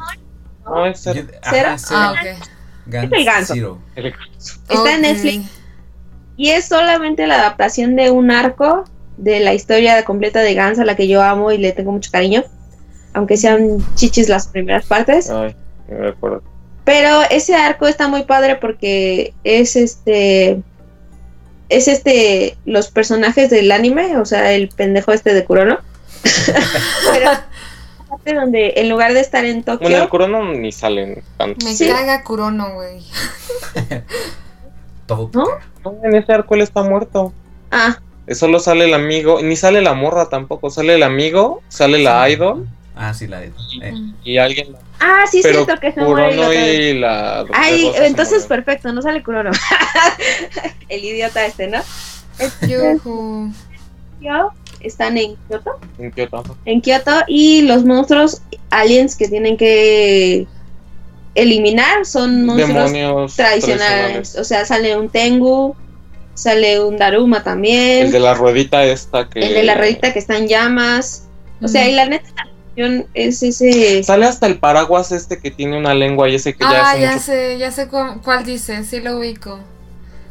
No, 0.64 0.86
es 0.86 1.04
yo- 1.04 1.12
el, 1.12 1.30
¿Cero? 1.50 1.68
ajá, 1.70 1.76
Ah, 1.90 2.14
cero. 2.22 2.36
ok. 2.40 2.48
Gans 2.86 3.12
el 3.12 3.24
ganso. 3.24 3.54
Zero. 3.54 3.78
el 3.96 4.10
ganso. 4.12 4.54
Está 4.68 4.90
en 4.92 4.96
Ok. 4.96 5.00
Netflix. 5.02 5.50
Y 6.36 6.50
es 6.50 6.66
solamente 6.68 7.26
la 7.26 7.36
adaptación 7.36 7.96
de 7.96 8.10
un 8.10 8.30
arco 8.30 8.84
de 9.16 9.40
la 9.40 9.54
historia 9.54 10.04
completa 10.04 10.40
de 10.40 10.52
Gans 10.54 10.78
a 10.78 10.84
la 10.84 10.94
que 10.96 11.08
yo 11.08 11.22
amo 11.22 11.50
y 11.50 11.56
le 11.58 11.72
tengo 11.72 11.92
mucho 11.92 12.10
cariño. 12.12 12.44
Aunque 13.16 13.36
sean 13.38 13.78
chichis 13.94 14.28
las 14.28 14.48
primeras 14.48 14.84
partes. 14.84 15.30
Ay, 15.30 15.56
no 15.88 15.98
me 15.98 16.08
acuerdo. 16.08 16.42
Pero 16.84 17.22
ese 17.30 17.54
arco 17.56 17.86
está 17.88 18.08
muy 18.08 18.24
padre 18.24 18.56
porque 18.56 19.32
es 19.42 19.74
este. 19.74 20.60
Es 21.70 21.88
este. 21.88 22.56
Los 22.66 22.88
personajes 22.90 23.48
del 23.50 23.72
anime, 23.72 24.18
o 24.18 24.26
sea, 24.26 24.52
el 24.52 24.68
pendejo 24.68 25.12
este 25.12 25.32
de 25.32 25.44
Kurono. 25.44 25.78
Pero 27.12 27.30
parte 28.08 28.34
donde 28.34 28.74
en 28.76 28.90
lugar 28.90 29.14
de 29.14 29.20
estar 29.20 29.44
en 29.46 29.64
Tokio. 29.64 29.88
Bueno, 29.88 30.02
el 30.04 30.08
Kurono 30.10 30.52
ni 30.52 30.70
salen 30.70 31.22
tanto. 31.38 31.64
Me 31.64 31.74
Sí. 31.74 31.88
caga 31.88 32.22
Kurono, 32.22 32.74
güey. 32.74 33.02
Todo. 35.06 35.30
¿No? 35.32 35.44
No, 35.84 35.96
en 36.04 36.14
ese 36.16 36.32
arco 36.32 36.54
él 36.54 36.60
está 36.62 36.82
muerto. 36.82 37.32
Ah, 37.70 37.98
Solo 38.32 38.58
sale 38.58 38.84
el 38.86 38.94
amigo, 38.94 39.40
ni 39.40 39.54
sale 39.54 39.80
la 39.82 39.94
morra 39.94 40.28
tampoco, 40.28 40.68
sale 40.68 40.96
el 40.96 41.04
amigo, 41.04 41.62
sale 41.68 41.98
la 42.00 42.28
idol 42.28 42.66
Ah, 42.96 43.12
sí, 43.12 43.26
la 43.26 43.40
de. 43.40 43.52
eh. 43.82 43.94
y 44.24 44.38
alguien. 44.38 44.74
ah, 45.00 45.24
sí, 45.30 45.40
pero 45.42 45.64
siento 45.64 45.80
que 45.80 45.92
se 45.92 46.00
muere 46.00 46.90
y 46.90 46.98
la. 46.98 47.44
Ay, 47.52 47.92
entonces 47.96 48.46
perfecto, 48.46 48.90
no 48.92 49.02
sale 49.02 49.22
Kurono. 49.22 49.50
el 50.88 51.04
idiota 51.04 51.44
este, 51.44 51.68
¿no? 51.68 51.82
Están 54.80 55.18
en 55.18 55.36
Kioto. 55.48 55.78
En 55.98 56.10
Kioto, 56.10 56.38
ajá. 56.38 56.54
En 56.64 56.80
Kioto 56.80 57.12
y 57.26 57.62
los 57.62 57.84
monstruos 57.84 58.40
aliens 58.70 59.14
que 59.14 59.28
tienen 59.28 59.58
que 59.58 60.46
eliminar 61.34 62.06
son 62.06 62.46
monstruos 62.46 62.92
Demonios 62.92 63.36
tradicionales. 63.36 64.36
O 64.36 64.44
sea, 64.44 64.64
sale 64.64 64.96
un 64.96 65.10
Tengu, 65.10 65.76
sale 66.32 66.82
un 66.82 66.96
Daruma 66.96 67.42
también, 67.42 68.06
El 68.06 68.12
de 68.12 68.20
la 68.20 68.32
ruedita 68.32 68.84
esta 68.84 69.28
que. 69.28 69.40
el 69.40 69.52
de 69.52 69.62
la 69.64 69.74
redita 69.74 70.14
que 70.14 70.18
está 70.18 70.38
en 70.38 70.48
llamas. 70.48 71.28
O 71.62 71.68
sea, 71.68 71.88
y 71.88 71.94
la 71.94 72.06
neta 72.06 72.46
cuestión 72.76 73.06
es 73.14 73.42
ese... 73.42 74.02
Sale 74.02 74.26
hasta 74.26 74.46
el 74.46 74.58
paraguas 74.58 75.12
este 75.12 75.38
que 75.38 75.50
tiene 75.50 75.78
una 75.78 75.94
lengua 75.94 76.28
y 76.28 76.34
ese 76.34 76.52
que 76.54 76.60
ya 76.64 76.90
Ah, 76.90 76.96
ya 76.98 77.12
mucho. 77.12 77.24
sé, 77.24 77.58
ya 77.58 77.70
sé 77.70 77.88
cu- 77.88 78.20
cuál 78.22 78.44
dice, 78.44 78.84
sí 78.84 79.00
lo 79.00 79.18
ubico. 79.18 79.58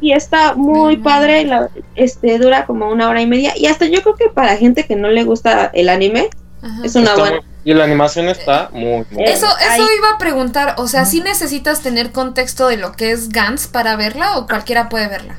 Y 0.00 0.12
está 0.12 0.54
muy 0.54 0.98
Mm. 0.98 1.02
padre, 1.02 1.44
la- 1.44 1.70
este 1.94 2.38
dura 2.38 2.66
como 2.66 2.88
una 2.90 3.08
hora 3.08 3.20
y 3.20 3.26
media. 3.26 3.52
Y 3.56 3.66
hasta 3.66 3.86
yo 3.86 4.02
creo 4.02 4.14
que 4.14 4.28
para 4.28 4.56
gente 4.56 4.84
que 4.86 4.94
no 4.96 5.08
le 5.08 5.24
gusta 5.24 5.70
el 5.74 5.88
anime, 5.88 6.28
Ajá. 6.62 6.84
es 6.84 6.94
una 6.94 7.10
Está 7.10 7.20
buena... 7.20 7.36
muy- 7.36 7.44
Y 7.64 7.74
la 7.74 7.82
animación 7.84 8.28
está 8.28 8.68
muy, 8.72 8.82
muy 8.82 9.24
Eso, 9.24 9.46
buena. 9.46 9.74
eso 9.74 9.82
Ay. 9.82 9.88
iba 9.98 10.10
a 10.14 10.18
preguntar, 10.18 10.74
o 10.78 10.86
sea, 10.86 11.04
¿sí 11.04 11.20
necesitas 11.20 11.82
tener 11.82 12.12
contexto 12.12 12.68
de 12.68 12.76
lo 12.76 12.92
que 12.92 13.10
es 13.10 13.30
Gans 13.30 13.66
para 13.66 13.96
verla 13.96 14.38
o 14.38 14.46
cualquiera 14.46 14.88
puede 14.88 15.08
verla? 15.08 15.36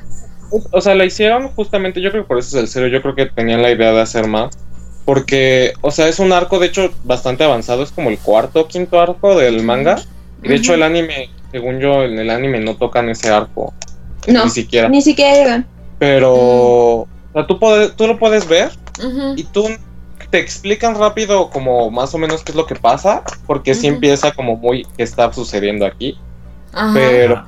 O 0.72 0.80
sea, 0.80 0.94
la 0.94 1.04
hicieron 1.04 1.48
justamente, 1.54 2.00
yo 2.02 2.10
creo 2.10 2.22
que 2.24 2.28
por 2.28 2.38
eso 2.38 2.56
es 2.58 2.62
el 2.64 2.68
cero, 2.68 2.86
yo 2.88 3.00
creo 3.02 3.14
que 3.14 3.26
tenían 3.26 3.62
la 3.62 3.70
idea 3.70 3.92
de 3.92 4.00
hacer 4.00 4.26
más. 4.26 4.50
Porque, 5.08 5.72
o 5.80 5.90
sea, 5.90 6.06
es 6.06 6.18
un 6.18 6.34
arco, 6.34 6.58
de 6.58 6.66
hecho, 6.66 6.90
bastante 7.02 7.42
avanzado, 7.42 7.82
es 7.82 7.92
como 7.92 8.10
el 8.10 8.18
cuarto 8.18 8.60
o 8.60 8.68
quinto 8.68 9.00
arco 9.00 9.38
del 9.38 9.62
manga. 9.62 9.96
Y 10.42 10.48
de 10.48 10.56
hecho 10.56 10.74
el 10.74 10.82
anime, 10.82 11.30
según 11.50 11.80
yo, 11.80 12.02
en 12.02 12.18
el 12.18 12.28
anime 12.28 12.60
no 12.60 12.76
tocan 12.76 13.08
ese 13.08 13.30
arco. 13.30 13.72
No, 14.26 14.44
Ni 14.44 14.50
siquiera. 14.50 14.90
ni 14.90 15.00
siquiera 15.00 15.32
llegan. 15.34 15.66
Pero, 15.98 16.34
o 16.34 17.08
sea, 17.32 17.46
tú, 17.46 17.58
puedes, 17.58 17.96
tú 17.96 18.06
lo 18.06 18.18
puedes 18.18 18.46
ver 18.46 18.70
y 19.34 19.44
tú 19.44 19.70
te 20.28 20.40
explican 20.40 20.94
rápido 20.94 21.48
como 21.48 21.90
más 21.90 22.14
o 22.14 22.18
menos 22.18 22.42
qué 22.42 22.52
es 22.52 22.56
lo 22.56 22.66
que 22.66 22.74
pasa, 22.74 23.22
porque 23.46 23.74
sí 23.74 23.86
empieza 23.86 24.32
como 24.32 24.56
muy 24.58 24.86
qué 24.98 25.04
está 25.04 25.32
sucediendo 25.32 25.86
aquí. 25.86 26.18
Pero, 26.92 27.46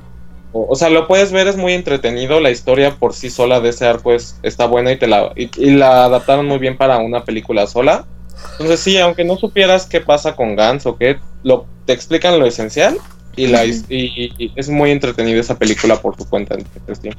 o, 0.53 0.67
o 0.69 0.75
sea, 0.75 0.89
lo 0.89 1.07
puedes 1.07 1.31
ver, 1.31 1.47
es 1.47 1.57
muy 1.57 1.73
entretenido, 1.73 2.39
la 2.39 2.51
historia 2.51 2.95
por 2.97 3.13
sí 3.13 3.29
sola 3.29 3.59
de 3.61 3.69
ese 3.69 3.85
arco 3.85 4.13
es, 4.13 4.35
está 4.43 4.65
buena 4.65 4.91
y, 4.91 4.97
te 4.97 5.07
la, 5.07 5.31
y, 5.35 5.49
y 5.57 5.71
la 5.71 6.05
adaptaron 6.05 6.45
muy 6.45 6.57
bien 6.59 6.77
para 6.77 6.97
una 6.99 7.23
película 7.23 7.67
sola. 7.67 8.05
Entonces 8.53 8.79
sí, 8.79 8.97
aunque 8.97 9.23
no 9.23 9.37
supieras 9.37 9.85
qué 9.85 10.01
pasa 10.01 10.35
con 10.35 10.55
Gans 10.55 10.85
o 10.85 10.97
qué, 10.97 11.17
lo, 11.43 11.65
te 11.85 11.93
explican 11.93 12.37
lo 12.39 12.45
esencial 12.45 12.97
y, 13.35 13.47
la, 13.47 13.65
y, 13.65 13.83
y 13.89 14.51
es 14.55 14.67
muy 14.69 14.91
entretenida 14.91 15.39
esa 15.39 15.57
película 15.57 15.95
por 16.01 16.17
su 16.17 16.27
cuenta. 16.27 16.55
entonces 16.55 16.99
sí. 17.01 17.09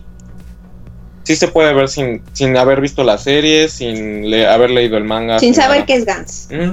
Sí 1.24 1.37
se 1.37 1.47
puede 1.49 1.72
ver 1.72 1.89
sin, 1.89 2.20
sin 2.33 2.57
haber 2.57 2.80
visto 2.80 3.05
la 3.05 3.16
serie, 3.16 3.68
sin 3.68 4.28
le- 4.28 4.47
haber 4.49 4.70
leído 4.70 4.97
el 4.97 5.05
manga. 5.05 5.39
Sin 5.39 5.55
saber 5.55 5.76
nada. 5.78 5.87
qué 5.87 5.95
es 5.95 6.05
Gans. 6.05 6.49
Mm, 6.51 6.72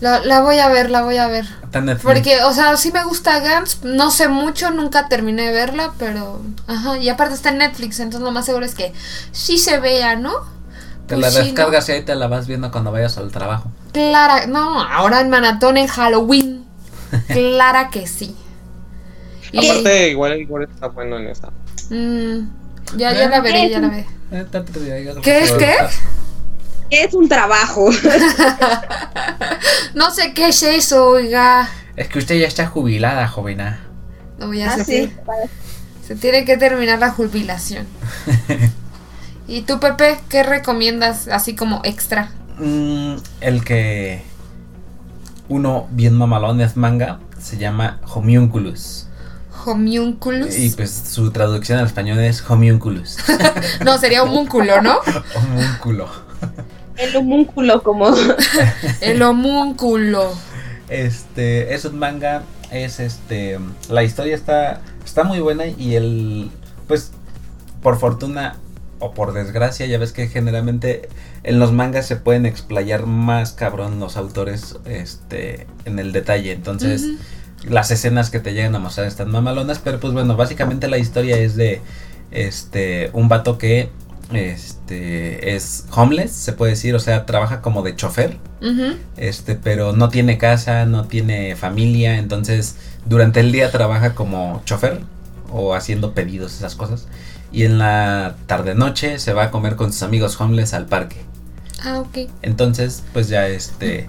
La, 0.00 0.20
la 0.20 0.40
voy 0.42 0.58
a 0.58 0.68
ver, 0.68 0.90
la 0.90 1.02
voy 1.02 1.16
a 1.16 1.26
ver. 1.26 1.44
está 1.64 1.80
en 1.80 1.86
Netflix. 1.86 2.04
Porque, 2.14 2.42
o 2.44 2.52
sea, 2.52 2.76
sí 2.76 2.92
me 2.92 3.02
gusta 3.04 3.40
Gans, 3.40 3.82
no 3.82 4.10
sé 4.10 4.28
mucho, 4.28 4.70
nunca 4.70 5.08
terminé 5.08 5.46
de 5.46 5.52
verla, 5.52 5.92
pero... 5.98 6.40
Ajá, 6.68 6.98
y 6.98 7.08
aparte 7.08 7.34
está 7.34 7.48
en 7.48 7.58
Netflix, 7.58 7.98
entonces 7.98 8.24
lo 8.24 8.30
más 8.30 8.46
seguro 8.46 8.64
es 8.64 8.74
que 8.74 8.92
sí 9.32 9.58
se 9.58 9.78
vea, 9.80 10.14
¿no? 10.16 10.32
Te 11.08 11.16
Pues 11.16 11.20
la 11.20 11.30
sí, 11.30 11.38
¿no? 11.38 11.44
descargas 11.46 11.88
y 11.88 11.92
ahí 11.92 12.02
te 12.02 12.14
la 12.14 12.28
vas 12.28 12.46
viendo 12.46 12.70
cuando 12.70 12.92
vayas 12.92 13.18
al 13.18 13.32
trabajo. 13.32 13.72
Clara, 13.92 14.46
no, 14.46 14.80
ahora 14.82 15.20
en 15.20 15.30
maratón 15.30 15.76
en 15.76 15.88
Halloween. 15.88 16.64
Clara 17.28 17.90
que 17.90 18.06
sí. 18.06 18.36
Y- 19.50 19.68
Aparte, 19.68 20.10
igual 20.10 20.46
gore 20.46 20.66
está 20.72 20.88
bueno 20.88 21.18
en 21.18 21.28
esta. 21.28 21.48
Mm, 21.90 22.50
ya, 22.96 23.12
ya 23.14 23.28
la 23.28 23.40
veré, 23.40 23.70
ya 23.70 23.80
la 23.80 23.88
veré. 23.88 24.06
Eh, 24.30 24.44
te 24.50 24.60
digo, 24.80 25.20
¿Qué 25.22 25.40
es 25.40 25.52
qué? 25.52 25.74
Es 26.90 27.14
un 27.14 27.28
trabajo. 27.28 27.90
No 29.94 30.10
sé 30.10 30.32
qué 30.32 30.48
es 30.48 30.62
eso, 30.62 31.08
oiga. 31.08 31.68
Es 31.96 32.08
que 32.08 32.18
usted 32.18 32.36
ya 32.38 32.46
está 32.46 32.66
jubilada, 32.66 33.26
jovena. 33.26 33.80
No, 34.38 34.52
ya 34.54 34.70
Ah, 34.72 34.76
se, 34.76 34.84
sí. 34.84 35.12
se 36.06 36.14
tiene 36.14 36.44
que 36.44 36.56
terminar 36.56 36.98
la 36.98 37.10
jubilación. 37.10 37.86
¿Y 39.48 39.62
tú, 39.62 39.80
Pepe, 39.80 40.18
qué 40.28 40.42
recomiendas 40.42 41.26
así 41.28 41.56
como 41.56 41.80
extra? 41.84 42.30
Mm, 42.58 43.16
el 43.40 43.64
que 43.64 44.22
uno 45.48 45.88
bien 45.90 46.14
mamalón 46.14 46.60
es 46.60 46.76
manga 46.76 47.18
se 47.40 47.56
llama 47.56 48.00
Homunculus. 48.14 49.06
Homunculus. 49.64 50.56
Y 50.56 50.70
pues 50.70 50.92
su 51.10 51.30
traducción 51.32 51.78
al 51.78 51.86
español 51.86 52.18
es 52.20 52.44
Homunculus. 52.48 53.16
No, 53.84 53.98
sería 53.98 54.22
homúnculo, 54.22 54.80
¿no? 54.82 54.98
Homúnculo. 55.34 56.08
El 56.98 57.16
homúnculo 57.16 57.82
como... 57.82 58.14
El 59.00 59.22
homúnculo. 59.22 60.32
Este, 60.88 61.74
es 61.74 61.84
un 61.84 61.98
manga, 61.98 62.42
es 62.70 62.98
este, 63.00 63.58
la 63.90 64.04
historia 64.04 64.34
está, 64.34 64.80
está 65.04 65.22
muy 65.22 65.40
buena 65.40 65.66
y 65.66 65.94
el, 65.96 66.50
pues, 66.86 67.12
por 67.82 67.98
fortuna 67.98 68.56
o 68.98 69.12
por 69.12 69.32
desgracia, 69.32 69.86
ya 69.86 69.98
ves 69.98 70.12
que 70.12 70.28
generalmente 70.28 71.08
en 71.44 71.58
los 71.58 71.72
mangas 71.72 72.06
se 72.06 72.16
pueden 72.16 72.46
explayar 72.46 73.06
más 73.06 73.52
cabrón 73.52 74.00
los 74.00 74.16
autores, 74.16 74.76
este, 74.86 75.66
en 75.84 75.98
el 75.98 76.12
detalle, 76.12 76.52
entonces 76.52 77.04
las 77.64 77.90
escenas 77.90 78.30
que 78.30 78.40
te 78.40 78.54
llegan 78.54 78.74
a 78.74 78.78
mostrar 78.78 79.06
están 79.06 79.30
mamalonas, 79.30 79.78
pero 79.78 80.00
pues 80.00 80.12
bueno, 80.12 80.36
básicamente 80.36 80.88
la 80.88 80.98
historia 80.98 81.36
es 81.36 81.54
de, 81.54 81.80
este, 82.30 83.10
un 83.12 83.28
vato 83.28 83.58
que, 83.58 83.90
este, 84.32 85.54
es 85.54 85.86
homeless, 85.90 86.32
se 86.32 86.52
puede 86.52 86.72
decir, 86.72 86.94
o 86.94 87.00
sea, 87.00 87.26
trabaja 87.26 87.62
como 87.62 87.82
de 87.82 87.96
chofer 87.96 88.38
este, 89.16 89.54
pero 89.54 89.92
no 89.92 90.08
tiene 90.08 90.38
casa, 90.38 90.84
no 90.84 91.04
tiene 91.04 91.54
familia, 91.56 92.18
entonces 92.18 92.76
durante 93.06 93.40
el 93.40 93.52
día 93.52 93.70
trabaja 93.70 94.14
como 94.14 94.62
chofer 94.64 95.00
o 95.52 95.74
haciendo 95.74 96.12
pedidos, 96.12 96.56
esas 96.56 96.74
cosas, 96.74 97.06
y 97.52 97.64
en 97.64 97.78
la 97.78 98.36
tarde 98.46 98.74
noche 98.74 99.18
se 99.18 99.32
va 99.32 99.44
a 99.44 99.50
comer 99.50 99.76
con 99.76 99.92
sus 99.92 100.02
amigos 100.02 100.40
homeless 100.40 100.74
al 100.74 100.86
parque. 100.86 101.16
Ah, 101.82 102.00
ok. 102.00 102.30
Entonces, 102.42 103.04
pues 103.12 103.28
ya 103.28 103.46
este, 103.48 104.06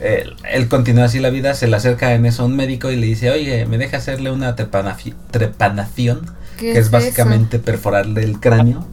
él, 0.00 0.36
él 0.50 0.68
continúa 0.68 1.04
así 1.04 1.20
la 1.20 1.30
vida, 1.30 1.54
se 1.54 1.68
le 1.68 1.76
acerca 1.76 2.12
en 2.14 2.26
eso 2.26 2.42
a 2.42 2.46
un 2.46 2.56
médico 2.56 2.90
y 2.90 2.96
le 2.96 3.06
dice, 3.06 3.30
oye, 3.30 3.64
¿me 3.66 3.78
deja 3.78 3.98
hacerle 3.98 4.32
una 4.32 4.56
trepanación? 4.56 6.30
¿Qué 6.58 6.72
que 6.72 6.78
es 6.78 6.90
básicamente 6.90 7.58
perforarle 7.58 8.24
el 8.24 8.40
cráneo. 8.40 8.86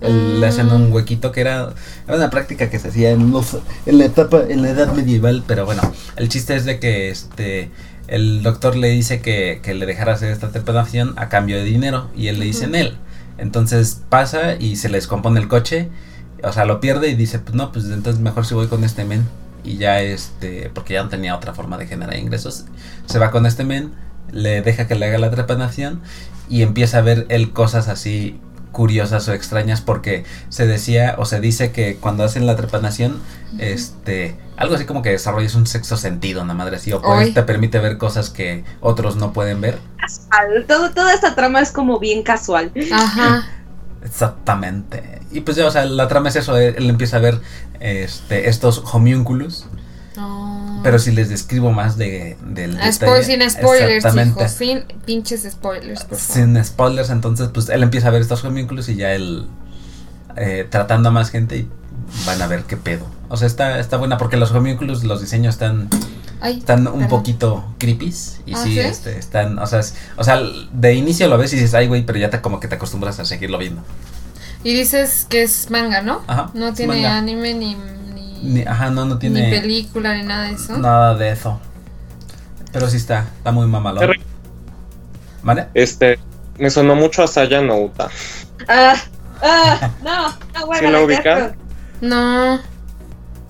El- 0.00 0.40
Le 0.40 0.46
hacen 0.46 0.68
Ah. 0.70 0.74
un 0.76 0.92
huequito 0.92 1.32
que 1.32 1.40
era, 1.40 1.70
era 2.06 2.16
una 2.16 2.30
práctica 2.30 2.70
que 2.70 2.78
se 2.78 2.88
hacía 2.88 3.10
en, 3.10 3.32
los- 3.32 3.58
en 3.86 3.98
la 3.98 4.04
etapa, 4.04 4.42
en 4.48 4.62
la 4.62 4.70
edad 4.70 4.92
medieval, 4.94 5.42
pero 5.46 5.64
bueno, 5.66 5.82
el 6.16 6.28
chiste 6.28 6.54
es 6.54 6.64
de 6.64 6.78
que 6.78 7.10
este 7.10 7.70
el 8.06 8.42
doctor 8.42 8.74
le 8.76 8.88
dice 8.88 9.20
que, 9.20 9.60
que 9.62 9.74
le 9.74 9.84
dejara 9.84 10.14
hacer 10.14 10.30
esta 10.30 10.48
trepanación 10.50 11.12
a 11.18 11.28
cambio 11.28 11.56
de 11.58 11.64
dinero 11.64 12.08
y 12.16 12.28
él 12.28 12.38
le 12.38 12.46
dice 12.46 12.64
en 12.64 12.74
él. 12.74 12.96
Entonces 13.36 14.00
pasa 14.08 14.54
y 14.58 14.76
se 14.76 14.88
le 14.88 14.96
descompone 14.96 15.38
el 15.40 15.46
coche, 15.48 15.88
o 16.42 16.50
sea, 16.52 16.64
lo 16.64 16.80
pierde 16.80 17.08
y 17.10 17.14
dice, 17.16 17.38
pues 17.38 17.54
no, 17.54 17.70
pues 17.70 17.84
entonces 17.86 18.20
mejor 18.22 18.46
si 18.46 18.54
voy 18.54 18.66
con 18.68 18.82
este 18.84 19.04
men. 19.04 19.26
Y 19.62 19.76
ya 19.76 20.00
este, 20.00 20.70
porque 20.72 20.94
ya 20.94 21.02
no 21.02 21.08
tenía 21.10 21.36
otra 21.36 21.52
forma 21.52 21.76
de 21.76 21.86
generar 21.86 22.16
ingresos, 22.16 22.64
se 23.06 23.18
va 23.18 23.30
con 23.30 23.44
este 23.44 23.64
men, 23.64 23.92
le 24.32 24.62
deja 24.62 24.86
que 24.86 24.94
le 24.94 25.04
haga 25.06 25.18
la 25.18 25.30
trepanación 25.30 26.00
y 26.48 26.62
empieza 26.62 26.98
a 26.98 27.02
ver 27.02 27.26
él 27.28 27.52
cosas 27.52 27.88
así 27.88 28.40
curiosas 28.72 29.28
o 29.28 29.32
extrañas 29.32 29.80
porque 29.80 30.24
se 30.48 30.66
decía 30.66 31.16
o 31.18 31.24
se 31.24 31.40
dice 31.40 31.72
que 31.72 31.96
cuando 31.96 32.24
hacen 32.24 32.46
la 32.46 32.56
trepanación 32.56 33.20
este 33.58 34.36
algo 34.56 34.74
así 34.74 34.84
como 34.84 35.02
que 35.02 35.10
desarrollas 35.10 35.54
un 35.54 35.66
sexto 35.66 35.96
sentido 35.96 36.42
una 36.42 36.54
madre 36.54 36.76
así 36.76 36.92
o 36.92 37.00
pues 37.00 37.34
te 37.34 37.42
permite 37.42 37.78
ver 37.78 37.98
cosas 37.98 38.30
que 38.30 38.64
otros 38.80 39.16
no 39.16 39.32
pueden 39.32 39.60
ver 39.60 39.78
Casual. 39.98 40.64
Todo, 40.66 40.90
toda 40.90 41.12
esta 41.12 41.34
trama 41.34 41.60
es 41.60 41.70
como 41.70 41.98
bien 41.98 42.22
casual. 42.22 42.72
Ajá. 42.92 43.46
exactamente 44.02 45.20
y 45.30 45.40
pues 45.40 45.56
ya 45.56 45.66
o 45.66 45.70
sea 45.70 45.84
la 45.84 46.08
trama 46.08 46.28
es 46.28 46.36
eso 46.36 46.56
él, 46.56 46.74
él 46.78 46.90
empieza 46.90 47.18
a 47.18 47.20
ver 47.20 47.40
este 47.80 48.48
estos 48.48 48.82
homunculus 48.92 49.66
Pero 50.82 50.98
si 50.98 51.10
les 51.12 51.28
describo 51.28 51.70
más 51.72 51.96
de 51.96 52.36
del 52.46 52.78
Ah, 52.80 52.90
detalle, 52.90 53.24
sin 53.24 53.50
spoilers, 53.50 54.04
hijo. 54.16 54.48
Sin 54.48 54.84
pinches 55.04 55.42
spoilers, 55.50 56.04
por 56.04 56.18
favor. 56.18 56.34
sin 56.54 56.64
spoilers, 56.64 57.10
entonces 57.10 57.48
pues 57.52 57.68
él 57.68 57.82
empieza 57.82 58.08
a 58.08 58.10
ver 58.10 58.22
estos 58.22 58.44
homúnculos 58.44 58.88
y 58.88 58.96
ya 58.96 59.12
él 59.12 59.46
eh, 60.36 60.66
tratando 60.70 61.08
a 61.08 61.12
más 61.12 61.30
gente 61.30 61.56
y 61.58 61.68
van 62.26 62.40
a 62.42 62.46
ver 62.46 62.62
qué 62.64 62.76
pedo. 62.76 63.06
O 63.28 63.36
sea, 63.36 63.46
está, 63.46 63.78
está 63.80 63.96
buena 63.96 64.18
porque 64.18 64.36
los 64.36 64.52
homúnculos, 64.52 65.04
los 65.04 65.20
diseños 65.20 65.54
están, 65.56 65.88
Ay, 66.40 66.58
están 66.58 66.86
un 66.86 66.92
perdón. 66.94 67.08
poquito 67.08 67.74
creepies 67.78 68.40
y 68.46 68.54
¿Ah, 68.54 68.62
sí, 68.62 68.72
sí? 68.74 68.78
este, 68.80 69.18
están, 69.18 69.58
o 69.58 69.66
sea, 69.66 69.80
es- 69.80 69.94
o 70.16 70.24
sea, 70.24 70.40
de 70.72 70.94
inicio 70.94 71.28
lo 71.28 71.36
ves 71.38 71.52
y 71.52 71.56
dices, 71.56 71.74
ay 71.74 71.88
güey, 71.88 72.06
pero 72.06 72.18
ya 72.18 72.30
te 72.30 72.40
como 72.40 72.60
que 72.60 72.68
te 72.68 72.76
acostumbras 72.76 73.18
a 73.20 73.24
seguirlo 73.24 73.58
viendo. 73.58 73.82
Y 74.64 74.74
dices 74.74 75.26
que 75.28 75.42
es 75.42 75.70
manga, 75.70 76.02
¿no? 76.02 76.22
Ajá, 76.26 76.50
No 76.54 76.72
tiene 76.72 76.94
manga. 76.94 77.16
anime 77.18 77.54
ni, 77.54 77.76
ni, 78.42 78.60
Ni- 78.60 78.66
ajá, 78.66 78.90
no, 78.90 79.04
no 79.04 79.14
ni 79.14 79.20
tiene 79.20 79.50
película 79.50 80.14
ni 80.14 80.22
nada 80.22 80.44
de 80.48 80.54
eso. 80.54 80.76
nada 80.78 81.14
de 81.14 81.30
eso. 81.30 81.60
Pero 82.72 82.88
sí 82.88 82.96
está, 82.96 83.26
está 83.36 83.50
muy 83.50 83.66
mamalón. 83.66 84.10
¿Vale? 85.42 85.68
Este, 85.74 86.18
me 86.58 86.70
sonó 86.70 86.94
mucho 86.94 87.22
a 87.22 87.28
Saya 87.28 87.60
no 87.60 87.78
Uta. 87.78 88.08
Ah, 88.68 88.94
ah, 89.42 89.90
no, 90.02 90.28
no, 90.58 90.66
bueno, 90.66 91.06
¿Sí 91.06 91.22
la 91.24 91.34
asco. 91.34 91.54
No. 92.00 92.60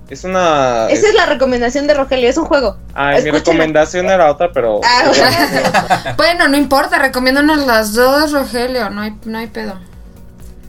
Es 0.09 0.24
una. 0.24 0.86
Esa 0.89 1.09
es 1.09 1.14
la 1.14 1.26
recomendación 1.26 1.86
de 1.86 1.95
Rogelio, 1.95 2.30
es 2.30 2.39
un 2.39 2.47
juego. 2.47 2.78
Ay, 2.95 3.22
mi 3.24 3.30
recomendación 3.30 4.07
era 4.07 4.30
otra, 4.30 4.51
pero. 4.53 4.80
Ah, 4.82 5.03
bueno. 5.07 6.14
Bueno, 6.16 6.49
no 6.49 6.57
importa, 6.57 6.99
recomiéndonos 6.99 7.66
las 7.66 7.95
dos, 7.95 8.32
Rogelio. 8.32 8.89
No 8.91 9.03
hay, 9.03 9.16
no 9.26 9.39
hay 9.39 9.49
pedo. 9.49 9.74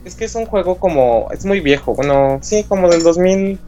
Es 0.04 0.14
que 0.14 0.26
es 0.26 0.34
un 0.34 0.44
juego 0.46 0.76
como. 0.76 1.28
Es 1.32 1.44
muy 1.46 1.60
viejo. 1.60 1.94
Bueno, 1.94 2.38
sí, 2.42 2.64
como 2.64 2.88
del 2.88 3.02
2000. 3.02 3.58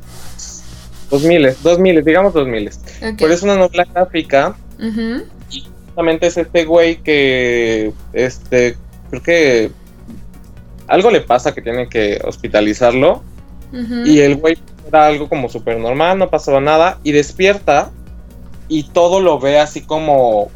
2000, 1.13 1.57
2000, 1.63 2.05
digamos 2.05 2.33
2000. 2.33 2.69
Ok. 2.69 2.75
Pero 3.19 3.33
es 3.33 3.43
una 3.43 3.55
novela 3.55 3.87
gráfica. 3.93 4.57
Ujú. 4.79 5.25
Justamente 5.87 6.27
es 6.27 6.39
este 6.39 6.65
güey 6.65 6.97
que. 7.03 7.93
Este. 8.15 8.77
Creo 9.11 9.23
que. 9.23 9.71
Algo 10.89 11.11
le 11.11 11.21
pasa 11.21 11.55
que 11.55 11.63
tiene 11.63 11.89
que 11.89 12.21
hospitalizarlo. 12.25 13.23
Y 14.05 14.21
el 14.21 14.37
güey 14.37 14.59
era 14.87 15.07
algo 15.07 15.31
como 15.31 15.49
súper 15.49 15.79
normal, 15.79 16.19
no 16.19 16.29
pasaba 16.29 16.61
nada. 16.61 16.99
Y 17.05 17.13
despierta. 17.13 17.91
Y 18.69 18.85
todo 18.85 19.21
lo 19.21 19.39
ve 19.39 19.59
así 19.59 19.83
como. 19.83 20.51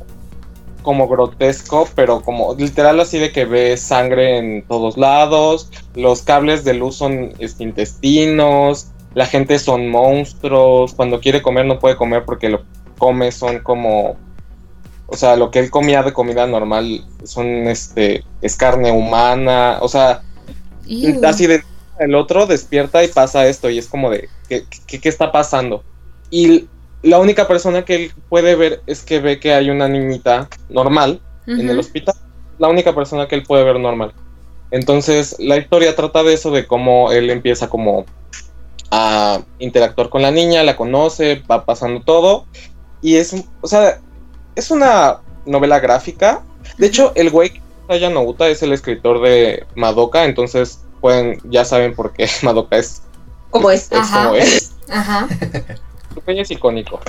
Como 0.83 1.09
grotesco, 1.09 1.89
pero 1.97 2.23
como 2.23 2.55
literal 2.55 3.01
así 3.01 3.19
de 3.19 3.33
que 3.33 3.45
ve 3.45 3.77
sangre 3.77 4.39
en 4.39 4.63
todos 4.67 4.97
lados. 4.97 5.71
Los 5.95 6.23
cables 6.23 6.65
de 6.65 6.75
luz 6.75 6.97
son 6.97 7.35
este, 7.41 7.65
intestinos. 7.65 8.89
La 9.17 9.25
gente 9.25 9.59
son 9.59 9.89
monstruos. 9.89 10.93
Cuando 10.93 11.21
quiere 11.21 11.41
comer 11.41 11.65
no 11.65 11.79
puede 11.79 11.97
comer 11.97 12.25
porque 12.27 12.51
lo 12.51 12.65
come 12.99 13.33
son 13.33 13.61
como. 13.61 14.19
O 15.07 15.17
sea, 15.17 15.37
lo 15.37 15.51
que 15.51 15.59
él 15.59 15.71
comía 15.71 16.03
de 16.03 16.13
comida 16.13 16.47
normal 16.47 17.03
son 17.25 17.47
este. 17.67 18.25
es 18.43 18.57
carne 18.57 18.93
humana. 18.93 19.79
O 19.81 19.89
sea, 19.89 20.21
Iu. 20.85 21.19
así 21.27 21.47
de 21.47 21.63
el 21.99 22.15
otro 22.15 22.45
despierta 22.45 23.03
y 23.03 23.09
pasa 23.09 23.47
esto 23.47 23.71
y 23.71 23.79
es 23.79 23.89
como 23.89 24.11
de 24.11 24.29
¿qué, 24.51 24.65
qué, 24.87 25.01
qué 25.01 25.09
está 25.09 25.33
pasando? 25.33 25.83
Y 26.31 26.67
la 27.03 27.19
única 27.19 27.49
persona 27.49 27.87
que 27.87 27.95
él 27.95 28.13
puede 28.29 28.55
ver 28.55 28.83
es 28.87 29.03
que 29.03 29.21
ve 29.21 29.41
que 29.41 29.55
hay 29.55 29.71
una 29.71 29.89
niñita 29.89 30.47
normal 30.69 31.23
en 31.47 31.71
el 31.71 31.79
hospital. 31.79 32.17
La 32.59 32.69
única 32.69 32.95
persona 32.95 33.27
que 33.29 33.37
él 33.37 33.45
puede 33.45 33.65
ver 33.65 33.81
normal. 33.81 34.13
Entonces 34.71 35.37
la 35.39 35.57
historia 35.57 35.97
trata 35.97 36.23
de 36.23 36.35
eso, 36.35 36.51
de 36.51 36.67
cómo 36.67 37.13
él 37.13 37.31
empieza 37.31 37.71
como 37.71 38.05
a 38.91 39.41
interactuar 39.59 40.09
con 40.09 40.23
la 40.23 40.31
niña, 40.31 40.63
la 40.63 40.77
conoce, 40.77 41.43
va 41.51 41.65
pasando 41.65 42.01
todo. 42.03 42.47
Y 43.03 43.17
es, 43.17 43.35
o 43.61 43.67
sea, 43.69 44.01
es 44.55 44.71
una 44.71 45.19
novela 45.45 45.79
gráfica. 45.81 46.43
De 46.79 46.87
hecho, 46.87 47.13
el 47.15 47.31
güey 47.31 47.61
Saya 47.89 48.11
Nobuta 48.11 48.49
es 48.49 48.63
el 48.63 48.73
escritor 48.73 49.23
de 49.23 49.65
Madoka, 49.75 50.25
entonces 50.25 50.81
pueden, 51.01 51.39
ya 51.45 51.65
saben 51.65 51.95
por 51.95 52.13
qué 52.13 52.29
Madoka 52.43 52.77
es, 52.77 53.03
Como 53.51 53.71
es. 53.71 53.91
es 53.93 53.99
Ajá. 53.99 54.25
como 54.25 54.35
es. 54.37 54.73
Ajá. 54.91 55.29
Su 56.15 56.21
peña 56.21 56.43
es 56.43 56.51
icónico. 56.51 57.01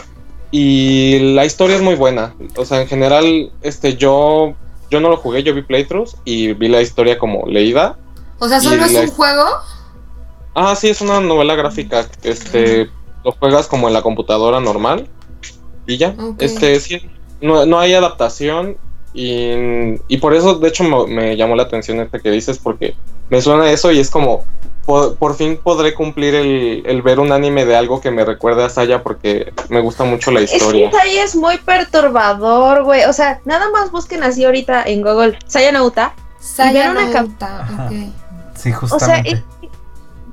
Y 0.52 1.34
la 1.34 1.46
historia 1.46 1.76
es 1.76 1.82
muy 1.82 1.96
buena. 1.96 2.34
O 2.56 2.64
sea, 2.66 2.82
en 2.82 2.88
general, 2.88 3.52
este, 3.62 3.98
yo, 3.98 4.54
yo 4.90 5.00
no 5.00 5.10
lo 5.10 5.18
jugué, 5.18 5.44
yo 5.44 5.54
vi 5.54 5.62
playthroughs 5.62 6.16
y 6.26 6.54
vi 6.54 6.68
la 6.70 6.82
historia 6.82 7.18
como 7.20 7.46
leída. 7.48 7.98
O 8.40 8.48
sea, 8.48 8.60
¿solo 8.62 8.86
es 8.86 8.94
la- 8.94 9.02
un 9.02 9.08
juego? 9.10 9.46
Ah, 10.60 10.76
sí, 10.76 10.90
es 10.90 11.02
una 11.02 11.20
novela 11.22 11.54
gráfica. 11.56 12.08
Este, 12.24 12.90
lo 13.24 13.32
juegas 13.34 13.68
como 13.68 13.88
en 13.88 13.94
la 13.94 14.02
computadora 14.02 14.60
normal 14.60 15.08
y 15.86 15.98
ya. 15.98 16.16
Este, 16.40 16.80
sí, 16.80 17.00
no, 17.42 17.66
no 17.68 17.80
hay 17.80 17.94
adaptación 17.94 18.76
Y, 19.14 19.52
y 20.08 20.18
por 20.18 20.34
eso, 20.34 20.56
de 20.56 20.68
hecho, 20.70 20.84
me, 20.84 21.08
me 21.08 21.38
llamó 21.38 21.56
la 21.56 21.64
atención 21.64 22.00
este 22.02 22.20
que 22.20 22.32
dices, 22.32 22.58
porque 22.58 22.96
me 23.30 23.40
suena 23.42 23.70
eso 23.72 23.92
y 23.92 24.00
es 24.00 24.10
como, 24.10 24.46
por, 24.86 25.16
por 25.18 25.36
fin 25.36 25.60
podré 25.62 25.94
cumplir 25.94 26.34
el, 26.36 26.84
el 26.86 27.02
ver 27.02 27.20
un 27.20 27.32
anime 27.32 27.66
de 27.66 27.76
algo 27.76 28.00
que 28.02 28.10
me 28.12 28.26
recuerde 28.26 28.64
a 28.64 28.70
Saya 28.70 29.04
porque 29.04 29.54
me 29.70 29.80
gusta 29.82 30.04
mucho 30.06 30.32
la 30.32 30.40
Es 30.42 30.52
que 30.52 30.58
historia. 30.58 30.92
Saya 30.92 31.24
es 31.24 31.36
muy 31.36 31.58
perturbador, 31.58 32.84
güey. 32.84 33.04
O 33.06 33.14
sea, 33.14 33.40
nada 33.46 33.70
más 33.72 33.92
busquen 33.92 34.24
así 34.24 34.44
ahorita 34.46 34.84
en 34.84 35.02
Google. 35.02 35.38
Saya 35.48 35.72
Nauta. 35.72 36.14
Saya 36.40 36.94
Nauta, 36.94 37.62
Ajá. 37.62 37.86
ok. 37.86 37.94
Sí, 38.56 38.72
O 38.90 39.00
sea, 39.00 39.24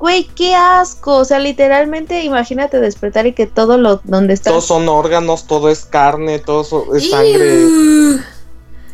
güey, 0.05 0.24
qué 0.36 0.55
asco. 0.55 1.16
O 1.16 1.24
sea, 1.24 1.38
literalmente 1.38 2.22
imagínate 2.24 2.78
despertar 2.78 3.26
y 3.26 3.32
que 3.32 3.46
todo 3.46 3.78
lo 3.78 4.02
donde 4.05 4.34
estás. 4.34 4.52
Todos 4.52 4.66
son 4.66 4.86
órganos, 4.88 5.46
todo 5.46 5.70
es 5.70 5.86
carne, 5.86 6.38
todo 6.40 6.62
so- 6.62 6.94
es 6.94 7.09
sangre. 7.09 8.20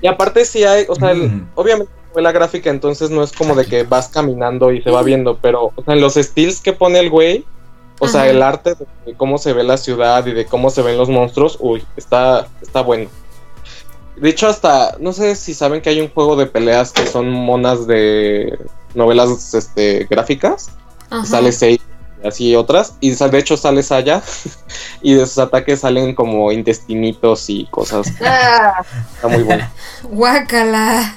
Y 0.00 0.06
aparte 0.06 0.44
sí 0.44 0.62
hay, 0.62 0.86
o 0.88 0.94
sea, 0.94 1.10
el- 1.10 1.28
Mm. 1.30 1.50
obviamente 1.56 1.92
fue 2.12 2.22
la 2.22 2.30
gráfica, 2.30 2.70
entonces 2.70 3.10
no 3.10 3.22
es 3.24 3.32
como 3.32 3.54
de 3.56 3.66
que 3.66 3.82
vas 3.82 4.08
caminando 4.08 4.70
y 4.72 4.82
se 4.82 4.90
va 4.90 5.02
viendo, 5.02 5.36
pero 5.42 5.72
o 5.74 5.82
sea, 5.84 5.94
en 5.94 6.00
los 6.00 6.14
steals 6.14 6.60
que 6.60 6.72
pone 6.72 7.00
el 7.00 7.10
güey, 7.10 7.44
o 7.98 8.06
sea, 8.08 8.28
el 8.28 8.40
arte 8.42 8.74
de 9.04 9.14
cómo 9.16 9.36
se 9.38 9.52
ve 9.52 9.62
la 9.64 9.76
ciudad 9.76 10.24
y 10.26 10.32
de 10.32 10.46
cómo 10.46 10.70
se 10.70 10.82
ven 10.82 10.96
los 10.96 11.08
monstruos, 11.08 11.56
uy, 11.60 11.84
está, 11.96 12.46
está 12.62 12.80
bueno. 12.82 13.10
De 14.16 14.28
hecho, 14.28 14.48
hasta, 14.48 14.96
no 15.00 15.12
sé 15.12 15.34
si 15.34 15.54
saben 15.54 15.82
que 15.82 15.90
hay 15.90 16.00
un 16.00 16.08
juego 16.10 16.36
de 16.36 16.46
peleas 16.46 16.92
que 16.92 17.06
son 17.06 17.28
monas 17.30 17.86
de 17.86 18.58
novelas 18.94 19.54
este, 19.54 20.06
gráficas. 20.08 20.70
Ajá. 21.10 21.24
Sale 21.26 21.52
Sei 21.52 21.80
y 22.22 22.26
así 22.26 22.56
otras. 22.56 22.94
Y 23.00 23.10
de 23.10 23.38
hecho 23.38 23.56
sale 23.56 23.82
Saya. 23.82 24.22
y 25.02 25.14
de 25.14 25.26
sus 25.26 25.38
ataques 25.38 25.80
salen 25.80 26.14
como 26.14 26.52
intestinitos 26.52 27.48
y 27.48 27.66
cosas. 27.66 28.08
Ah, 28.22 28.82
Está 29.14 29.28
muy 29.28 29.42
bueno. 29.42 29.68
Guácala. 30.04 31.16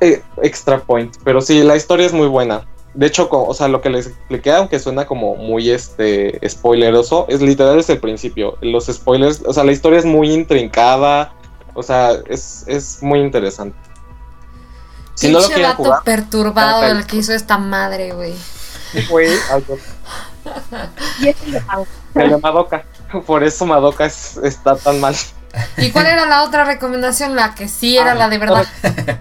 Eh, 0.00 0.22
extra 0.42 0.78
point. 0.80 1.14
Pero 1.24 1.40
sí, 1.40 1.62
la 1.62 1.76
historia 1.76 2.06
es 2.06 2.12
muy 2.12 2.28
buena. 2.28 2.66
De 2.94 3.06
hecho, 3.06 3.28
o 3.30 3.52
sea, 3.52 3.68
lo 3.68 3.82
que 3.82 3.90
les 3.90 4.06
expliqué, 4.06 4.52
aunque 4.52 4.78
suena 4.78 5.06
como 5.06 5.36
muy 5.36 5.70
este 5.70 6.40
spoileroso, 6.48 7.26
es 7.28 7.42
literal 7.42 7.78
es 7.78 7.90
el 7.90 7.98
principio. 7.98 8.56
Los 8.62 8.86
spoilers, 8.86 9.42
o 9.44 9.52
sea, 9.52 9.64
la 9.64 9.72
historia 9.72 9.98
es 9.98 10.06
muy 10.06 10.32
intrincada. 10.32 11.34
O 11.74 11.82
sea, 11.82 12.12
es, 12.26 12.64
es 12.66 13.02
muy 13.02 13.20
interesante. 13.20 13.76
Si 15.14 15.30
no 15.30 15.40
lo 15.40 15.46
quieren 15.46 15.72
jugar, 15.74 16.02
perturbado 16.04 16.84
el 16.84 17.06
que 17.06 17.16
hizo 17.16 17.32
esta 17.34 17.58
madre, 17.58 18.12
güey. 18.12 18.34
Güey, 19.08 19.28
y 21.20 21.28
es 21.28 21.36
el 21.44 21.52
de 22.30 22.36
Madoka. 22.38 22.84
Por 23.26 23.44
eso 23.44 23.66
Madoka 23.66 24.06
es- 24.06 24.36
está 24.42 24.76
tan 24.76 25.00
mal. 25.00 25.14
¿Y 25.78 25.90
cuál 25.90 26.06
era 26.06 26.26
la 26.26 26.42
otra 26.44 26.64
recomendación? 26.64 27.34
La 27.36 27.54
que 27.54 27.68
sí 27.68 27.96
era 27.96 28.12
Ah, 28.12 28.14
la 28.14 28.28
de 28.28 28.38
verdad. 28.38 28.66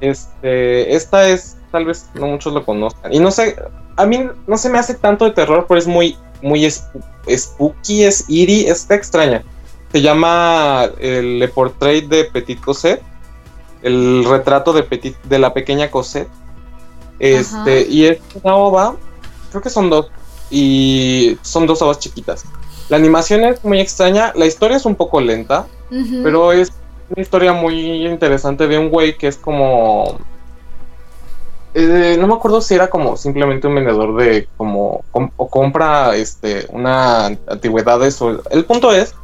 Este, 0.00 0.94
esta 0.94 1.26
es, 1.28 1.56
tal 1.72 1.84
vez 1.84 2.06
no 2.14 2.26
muchos 2.28 2.52
lo 2.52 2.64
conozcan. 2.64 3.12
Y 3.12 3.18
no 3.18 3.30
sé, 3.32 3.56
a 3.96 4.06
mí 4.06 4.28
no 4.46 4.56
se 4.56 4.70
me 4.70 4.78
hace 4.78 4.94
tanto 4.94 5.24
de 5.24 5.32
terror, 5.32 5.66
pero 5.68 5.78
es 5.78 5.88
muy, 5.88 6.16
muy 6.40 6.64
sp- 6.70 7.02
spooky, 7.36 8.04
es 8.04 8.24
eerie, 8.28 8.68
está 8.70 8.94
extraña. 8.94 9.42
Se 9.90 10.00
llama 10.00 10.88
el 11.00 11.40
Le 11.40 11.48
Portrait 11.48 12.06
de 12.08 12.24
Petit 12.26 12.60
Cosette, 12.60 13.02
el 13.82 14.24
retrato 14.28 14.72
de 14.72 14.84
Petit, 14.84 15.16
de 15.24 15.38
la 15.40 15.52
pequeña 15.52 15.90
Cosette. 15.90 16.28
Este, 17.18 17.80
Ajá. 17.80 17.88
y 17.88 18.06
es 18.06 18.18
una 18.42 18.54
ova, 18.56 18.96
creo 19.50 19.62
que 19.62 19.70
son 19.70 19.90
dos, 19.90 20.10
y 20.50 21.36
son 21.42 21.66
dos 21.66 21.82
ovas 21.82 21.98
chiquitas. 21.98 22.44
La 22.88 22.96
animación 22.96 23.44
es 23.44 23.64
muy 23.64 23.80
extraña, 23.80 24.32
la 24.34 24.46
historia 24.46 24.76
es 24.76 24.86
un 24.86 24.94
poco 24.94 25.20
lenta, 25.20 25.66
Ujú. 25.90 26.20
pero 26.22 26.52
es 26.52 26.70
una 27.10 27.22
historia 27.22 27.52
muy 27.52 28.06
interesante 28.06 28.66
de 28.68 28.78
un 28.78 28.88
güey 28.90 29.16
que 29.18 29.28
es 29.28 29.36
como. 29.36 30.18
eh, 31.74 32.16
no 32.18 32.26
me 32.26 32.34
acuerdo 32.34 32.60
si 32.60 32.74
era 32.74 32.88
como 32.88 33.16
simplemente 33.16 33.66
un 33.66 33.74
vendedor 33.74 34.16
de 34.16 34.48
como 34.56 35.02
com- 35.10 35.30
o 35.36 35.48
compra 35.48 36.16
este 36.16 36.66
una 36.70 37.26
antigüedades 37.26 38.20
o 38.22 38.40
el 38.50 38.64
punto 38.64 38.92
es 38.92 39.14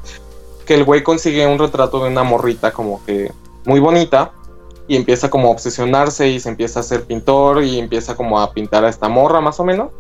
que 0.66 0.74
el 0.74 0.84
güey 0.84 1.02
consigue 1.02 1.46
un 1.46 1.58
retrato 1.58 2.02
de 2.04 2.10
una 2.10 2.22
morrita 2.22 2.70
como 2.72 3.02
que 3.04 3.32
muy 3.64 3.80
bonita 3.80 4.30
y 4.88 4.96
empieza 4.96 5.30
como 5.30 5.48
a 5.48 5.50
obsesionarse 5.52 6.28
y 6.28 6.40
se 6.40 6.48
empieza 6.48 6.80
a 6.80 6.82
ser 6.82 7.04
pintor 7.04 7.62
y 7.64 7.78
empieza 7.78 8.14
como 8.16 8.40
a 8.40 8.52
pintar 8.52 8.84
a 8.84 8.88
esta 8.90 9.08
morra 9.08 9.40
más 9.40 9.58
o 9.60 9.64
menos 9.64 9.90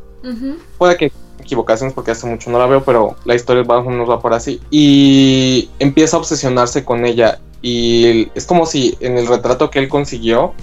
puede 0.78 0.96
que 0.96 1.12
equivocaciones 1.40 1.92
porque 1.94 2.10
hace 2.12 2.26
mucho 2.26 2.50
no 2.50 2.58
la 2.58 2.66
veo, 2.66 2.82
pero 2.84 3.16
la 3.26 3.34
historia 3.34 3.62
va, 3.62 3.82
nos 3.82 4.08
va 4.08 4.20
por 4.20 4.32
así. 4.32 4.60
Y 4.70 5.68
empieza 5.78 6.16
a 6.16 6.20
obsesionarse 6.20 6.84
con 6.84 7.04
ella. 7.04 7.38
Y 7.60 8.30
es 8.34 8.46
como 8.46 8.64
si 8.64 8.96
en 9.00 9.18
el 9.18 9.26
retrato 9.26 9.68
que 9.70 9.78
él 9.80 9.88
consiguió 9.88 10.54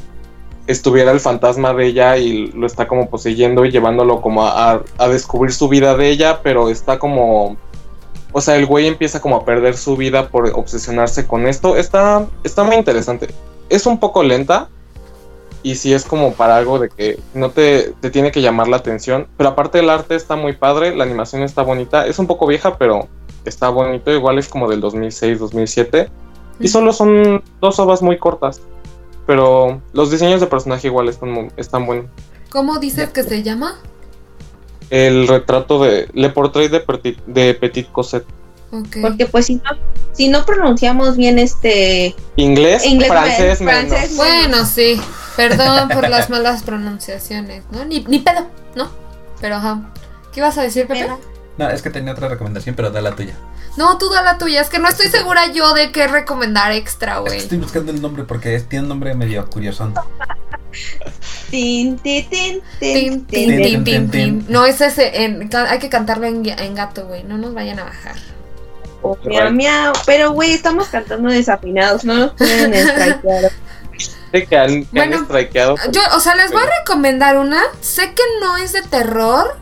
estuviera 0.67 1.11
el 1.11 1.19
fantasma 1.19 1.73
de 1.73 1.87
ella 1.87 2.17
y 2.17 2.47
lo 2.47 2.65
está 2.65 2.87
como 2.87 3.09
poseyendo 3.09 3.65
y 3.65 3.71
llevándolo 3.71 4.21
como 4.21 4.45
a, 4.45 4.71
a- 4.73 4.81
a 4.97 5.07
descubrir 5.09 5.51
su 5.53 5.67
vida 5.67 5.95
de 5.97 6.09
ella, 6.09 6.41
pero 6.41 6.69
está 6.69 6.97
como... 6.97 7.57
O 8.31 8.39
sea, 8.41 8.55
el 8.55 8.65
güey 8.65 8.87
empieza 8.87 9.19
como 9.21 9.35
a 9.35 9.45
perder 9.45 9.75
su 9.77 9.97
vida 9.97 10.29
por 10.29 10.47
obsesionarse 10.55 11.27
con 11.27 11.47
esto. 11.47 11.75
Está, 11.75 12.25
está 12.43 12.63
muy 12.63 12.75
interesante. 12.77 13.27
Es 13.71 13.85
un 13.85 13.99
poco 13.99 14.21
lenta, 14.21 14.69
y 15.63 15.75
sí 15.75 15.93
es 15.93 16.05
como 16.05 16.33
para 16.33 16.57
algo 16.57 16.79
de 16.79 16.89
que 16.89 17.19
no 17.33 17.51
te, 17.51 17.93
te 17.99 18.09
tiene 18.09 18.31
que 18.31 18.41
llamar 18.41 18.67
la 18.67 18.77
atención. 18.77 19.27
Pero 19.37 19.51
aparte 19.51 19.79
el 19.79 19.89
arte 19.89 20.15
está 20.15 20.35
muy 20.35 20.53
padre, 20.53 20.95
la 20.95 21.03
animación 21.03 21.43
está 21.43 21.61
bonita. 21.61 22.07
Es 22.07 22.19
un 22.19 22.27
poco 22.27 22.47
vieja, 22.47 22.77
pero 22.77 23.07
está 23.45 23.69
bonito. 23.69 24.11
Igual 24.11 24.39
es 24.39 24.47
como 24.47 24.69
del 24.69 24.81
2006, 24.81 25.39
2007. 25.39 26.09
Y 26.59 26.67
solo 26.67 26.93
son 26.93 27.43
dos 27.59 27.79
ovas 27.79 28.01
muy 28.01 28.17
cortas. 28.17 28.61
Pero 29.27 29.81
los 29.93 30.09
diseños 30.09 30.41
de 30.41 30.47
personaje 30.47 30.87
igual 30.87 31.09
están, 31.09 31.51
están 31.57 31.85
buenos. 31.85 32.05
¿Cómo 32.49 32.79
dices 32.79 33.09
que 33.09 33.23
se 33.23 33.43
llama? 33.43 33.77
El 34.89 35.27
retrato 35.27 35.81
de 35.81 36.09
Le 36.13 36.29
Portrait 36.29 36.71
de 36.71 36.79
Petit, 36.81 37.17
de 37.25 37.53
Petit 37.53 37.89
Cosette. 37.91 38.25
Porque 39.01 39.25
pues 39.25 39.47
si 39.47 39.55
no, 39.55 39.63
si 40.13 40.29
no 40.29 40.45
pronunciamos 40.45 41.17
bien 41.17 41.39
este 41.39 42.15
Inglés, 42.37 42.85
Inglés, 42.85 43.09
francés, 43.09 43.57
francés. 43.59 44.11
menos. 44.11 44.15
Bueno, 44.15 44.65
sí. 44.65 44.99
Perdón 45.35 45.89
por 45.89 46.09
las 46.09 46.29
malas 46.29 46.63
pronunciaciones, 46.63 47.63
¿no? 47.71 47.83
Ni, 47.85 48.03
ni 48.05 48.19
pedo, 48.19 48.47
¿no? 48.75 48.89
Pero 49.39 49.55
ajá. 49.55 49.81
¿Qué 50.33 50.39
ibas 50.39 50.57
a 50.57 50.61
decir, 50.63 50.87
Pepe? 50.87 51.07
No, 51.57 51.69
es 51.69 51.81
que 51.81 51.89
tenía 51.89 52.13
otra 52.13 52.27
recomendación, 52.29 52.75
pero 52.75 52.91
da 52.91 53.01
la 53.01 53.15
tuya. 53.15 53.35
No, 53.77 53.97
tú 53.97 54.09
da 54.09 54.21
la 54.21 54.37
tuya. 54.37 54.61
Es 54.61 54.69
que 54.69 54.79
no 54.79 54.87
estoy 54.89 55.07
segura 55.07 55.51
yo 55.53 55.73
de 55.73 55.91
qué 55.91 56.07
recomendar 56.07 56.71
extra, 56.71 57.13
Es 57.13 57.17
que 57.19 57.23
güey. 57.29 57.37
estoy 57.39 57.57
buscando 57.57 57.91
el 57.91 58.01
nombre 58.01 58.23
porque 58.23 58.55
es- 58.55 58.67
tiene 58.67 58.83
un 58.83 58.89
nombre 58.89 59.13
medio 59.15 59.45
curioso. 59.49 59.91
tin, 61.49 61.97
tin, 61.99 62.29
tin, 62.29 62.61
Tin, 62.79 63.25
tin, 63.25 63.25
tin, 63.25 63.27
tin, 63.27 63.47
tin, 63.47 63.63
tin, 63.63 63.83
tin, 63.83 64.11
tin. 64.11 64.45
No, 64.49 64.65
es 64.65 64.79
ese. 64.81 65.23
en- 65.25 65.49
hay 65.55 65.79
que 65.79 65.89
cantarlo 65.89 66.25
en, 66.25 66.45
en 66.47 66.75
gato, 66.75 67.07
güey. 67.07 67.23
No 67.23 67.37
nos 67.37 67.53
vayan 67.53 67.79
a 67.79 67.83
bajar. 67.85 68.15
Miau, 69.25 69.51
miau. 69.51 69.93
Pero 70.05 70.31
güey, 70.31 70.53
estamos 70.53 70.87
cantando 70.87 71.29
desafinados, 71.29 72.03
no 72.03 72.15
nos 72.15 72.31
pueden 72.33 72.73
strikear. 72.87 73.51
Que 74.31 74.57
han, 74.57 74.85
que 74.85 75.01
han 75.01 75.09
Bueno, 75.09 75.25
strikeado. 75.25 75.75
Yo, 75.91 76.01
o 76.15 76.19
sea, 76.19 76.35
les 76.35 76.51
voy 76.51 76.61
a 76.61 76.79
recomendar 76.79 77.37
una. 77.37 77.61
Sé 77.81 78.13
que 78.13 78.23
no 78.39 78.57
es 78.57 78.71
de 78.71 78.81
terror, 78.81 79.57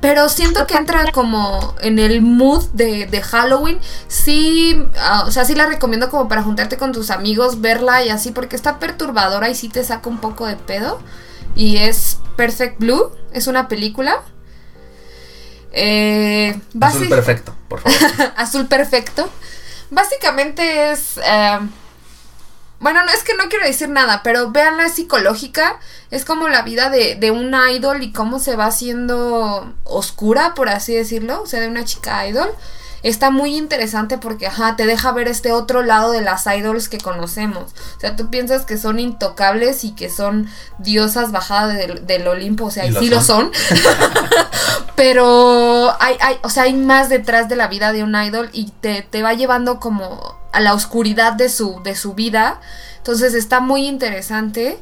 pero 0.00 0.28
siento 0.28 0.66
que 0.66 0.74
entra 0.74 1.12
como 1.12 1.74
en 1.80 1.98
el 1.98 2.22
mood 2.22 2.64
de, 2.72 3.06
de 3.06 3.22
Halloween. 3.22 3.78
Sí, 4.08 4.82
ah, 4.98 5.24
o 5.26 5.30
sea, 5.30 5.44
sí 5.44 5.54
la 5.54 5.66
recomiendo 5.66 6.10
como 6.10 6.28
para 6.28 6.42
juntarte 6.42 6.76
con 6.76 6.92
tus 6.92 7.10
amigos, 7.10 7.60
verla 7.60 8.04
y 8.04 8.08
así, 8.08 8.32
porque 8.32 8.56
está 8.56 8.78
perturbadora 8.78 9.48
y 9.50 9.54
sí 9.54 9.68
te 9.68 9.84
saca 9.84 10.08
un 10.08 10.18
poco 10.18 10.46
de 10.46 10.56
pedo. 10.56 11.00
Y 11.54 11.78
es 11.78 12.18
Perfect 12.36 12.78
Blue, 12.80 13.12
es 13.32 13.46
una 13.46 13.68
película. 13.68 14.22
Eh, 15.72 16.60
Azul 16.80 17.08
perfecto, 17.08 17.54
por 17.68 17.80
favor. 17.80 18.32
Azul 18.36 18.66
perfecto. 18.66 19.30
Básicamente 19.90 20.90
es. 20.92 21.18
eh, 21.18 21.58
bueno, 22.80 23.04
no 23.04 23.10
es 23.12 23.22
que 23.22 23.34
no 23.34 23.48
quiero 23.50 23.66
decir 23.66 23.90
nada, 23.90 24.22
pero 24.22 24.50
veanla 24.52 24.86
es 24.86 24.94
psicológica. 24.94 25.78
Es 26.10 26.24
como 26.24 26.48
la 26.48 26.62
vida 26.62 26.88
de, 26.88 27.14
de 27.14 27.30
un 27.30 27.54
idol 27.54 28.02
y 28.02 28.10
cómo 28.12 28.38
se 28.38 28.56
va 28.56 28.66
haciendo 28.66 29.74
oscura, 29.84 30.54
por 30.54 30.70
así 30.70 30.94
decirlo. 30.94 31.42
O 31.42 31.46
sea, 31.46 31.60
de 31.60 31.68
una 31.68 31.84
chica 31.84 32.26
idol. 32.26 32.50
Está 33.02 33.30
muy 33.30 33.56
interesante 33.56 34.18
porque, 34.18 34.46
ajá, 34.46 34.76
te 34.76 34.86
deja 34.86 35.12
ver 35.12 35.28
este 35.28 35.52
otro 35.52 35.82
lado 35.82 36.12
de 36.12 36.20
las 36.20 36.46
idols 36.46 36.88
que 36.88 36.98
conocemos. 36.98 37.72
O 37.96 38.00
sea, 38.00 38.16
tú 38.16 38.28
piensas 38.28 38.66
que 38.66 38.76
son 38.76 38.98
intocables 38.98 39.84
y 39.84 39.92
que 39.92 40.10
son 40.10 40.48
diosas 40.78 41.32
bajadas 41.32 41.76
del, 41.76 42.06
del 42.06 42.28
Olimpo. 42.28 42.66
O 42.66 42.70
sea, 42.70 42.84
Y 42.84 42.88
y 42.88 42.92
lo 42.92 43.00
sí 43.00 43.08
lo 43.08 43.22
son. 43.22 43.50
Pero 44.96 45.96
hay, 45.98 46.16
hay, 46.20 46.36
o 46.42 46.50
sea, 46.50 46.64
hay 46.64 46.74
más 46.74 47.08
detrás 47.08 47.48
de 47.48 47.56
la 47.56 47.68
vida 47.68 47.92
de 47.92 48.02
un 48.02 48.14
idol 48.14 48.50
y 48.52 48.66
te, 48.80 49.02
te 49.02 49.22
va 49.22 49.32
llevando 49.32 49.80
como 49.80 50.36
a 50.52 50.60
la 50.60 50.74
oscuridad 50.74 51.32
de 51.32 51.48
su, 51.48 51.80
de 51.82 51.94
su 51.96 52.14
vida. 52.14 52.60
Entonces 52.98 53.34
está 53.34 53.60
muy 53.60 53.86
interesante. 53.86 54.78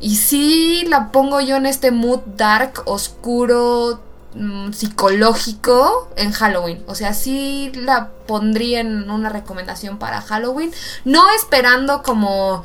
Y 0.00 0.16
sí 0.16 0.84
la 0.88 1.12
pongo 1.12 1.40
yo 1.40 1.56
en 1.56 1.66
este 1.66 1.90
mood 1.90 2.20
dark, 2.36 2.82
oscuro, 2.86 4.00
mm, 4.34 4.72
psicológico 4.72 6.08
en 6.16 6.32
Halloween. 6.32 6.82
O 6.86 6.94
sea, 6.94 7.14
sí 7.14 7.72
la 7.74 8.10
pondría 8.26 8.80
en 8.80 9.10
una 9.10 9.28
recomendación 9.28 9.98
para 9.98 10.20
Halloween. 10.20 10.72
No 11.04 11.24
esperando 11.34 12.02
como 12.02 12.64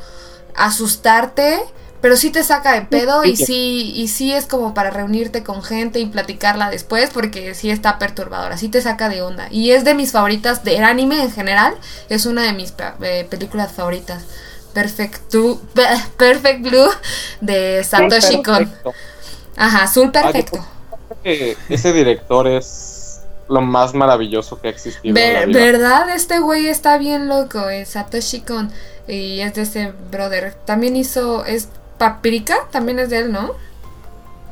asustarte, 0.56 1.64
pero 2.02 2.16
sí 2.16 2.30
te 2.30 2.44
saca 2.44 2.74
de 2.74 2.82
pedo 2.84 3.24
y 3.24 3.36
sí, 3.36 3.92
y 3.96 4.08
sí 4.08 4.32
es 4.32 4.46
como 4.46 4.74
para 4.74 4.92
reunirte 4.92 5.44
con 5.44 5.64
gente 5.64 6.00
y 6.00 6.06
platicarla 6.06 6.70
después, 6.70 7.10
porque 7.10 7.56
sí 7.56 7.72
está 7.72 7.98
perturbadora, 7.98 8.58
sí 8.58 8.70
te 8.70 8.82
saca 8.82 9.10
de 9.10 9.22
onda. 9.22 9.48
Y 9.50 9.72
es 9.72 9.84
de 9.84 9.94
mis 9.94 10.12
favoritas 10.12 10.64
del 10.64 10.84
anime 10.84 11.22
en 11.22 11.32
general, 11.32 11.76
es 12.10 12.26
una 12.26 12.44
de 12.44 12.54
mis 12.54 12.74
eh, 13.02 13.26
películas 13.30 13.72
favoritas. 13.72 14.24
Perfect, 14.74 15.34
Perfect 16.18 16.62
Blue 16.62 16.90
de 17.42 17.84
Satoshi 17.84 18.44
Kon. 18.44 18.72
Ajá, 19.56 19.84
azul 19.84 20.12
perfecto. 20.12 20.64
Ese 21.70 21.94
director 21.94 22.48
es 22.48 23.22
lo 23.50 23.62
más 23.62 23.94
maravilloso 23.94 24.60
que 24.60 24.68
ha 24.68 24.72
existido. 24.72 25.14
¿Verdad? 25.14 26.10
Este 26.10 26.40
güey 26.40 26.68
está 26.68 26.98
bien 26.98 27.28
loco, 27.28 27.70
es 27.70 27.90
Satoshi 27.90 28.42
Kon. 28.42 28.72
Y 29.08 29.40
es 29.40 29.54
de 29.54 29.62
ese 29.62 29.94
brother. 30.12 30.54
También 30.66 30.96
hizo. 30.96 31.46
Es 31.46 31.70
Paprika, 31.98 32.68
también 32.72 33.00
es 33.00 33.10
de 33.10 33.20
él, 33.20 33.32
¿no? 33.32 33.52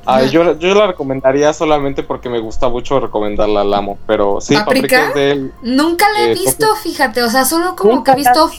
Ah, 0.08 0.22
yo, 0.22 0.58
yo, 0.60 0.76
la 0.76 0.88
recomendaría 0.88 1.52
solamente 1.52 2.04
porque 2.04 2.30
me 2.30 2.40
gusta 2.40 2.70
mucho 2.70 3.00
recomendarla 3.00 3.62
al 3.62 3.74
amo, 3.74 3.98
pero 4.06 4.40
sí, 4.40 4.56
¿Paprika? 4.56 5.08
es 5.08 5.14
de 5.16 5.32
él. 5.32 5.52
Nunca 5.64 6.06
la 6.12 6.26
he 6.26 6.32
eh, 6.32 6.34
visto, 6.36 6.76
fíjate, 6.76 7.24
o 7.24 7.30
sea, 7.30 7.44
solo 7.44 7.76
como 7.76 8.04
que 8.04 8.12
he 8.12 8.16
visto 8.16 8.52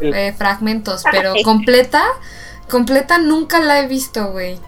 eh, 0.00 0.34
fragmentos, 0.38 1.02
pero 1.10 1.32
completa, 1.42 2.04
completa 2.70 3.18
nunca 3.18 3.58
la 3.58 3.80
he 3.80 3.88
visto, 3.88 4.30
güey. 4.30 4.58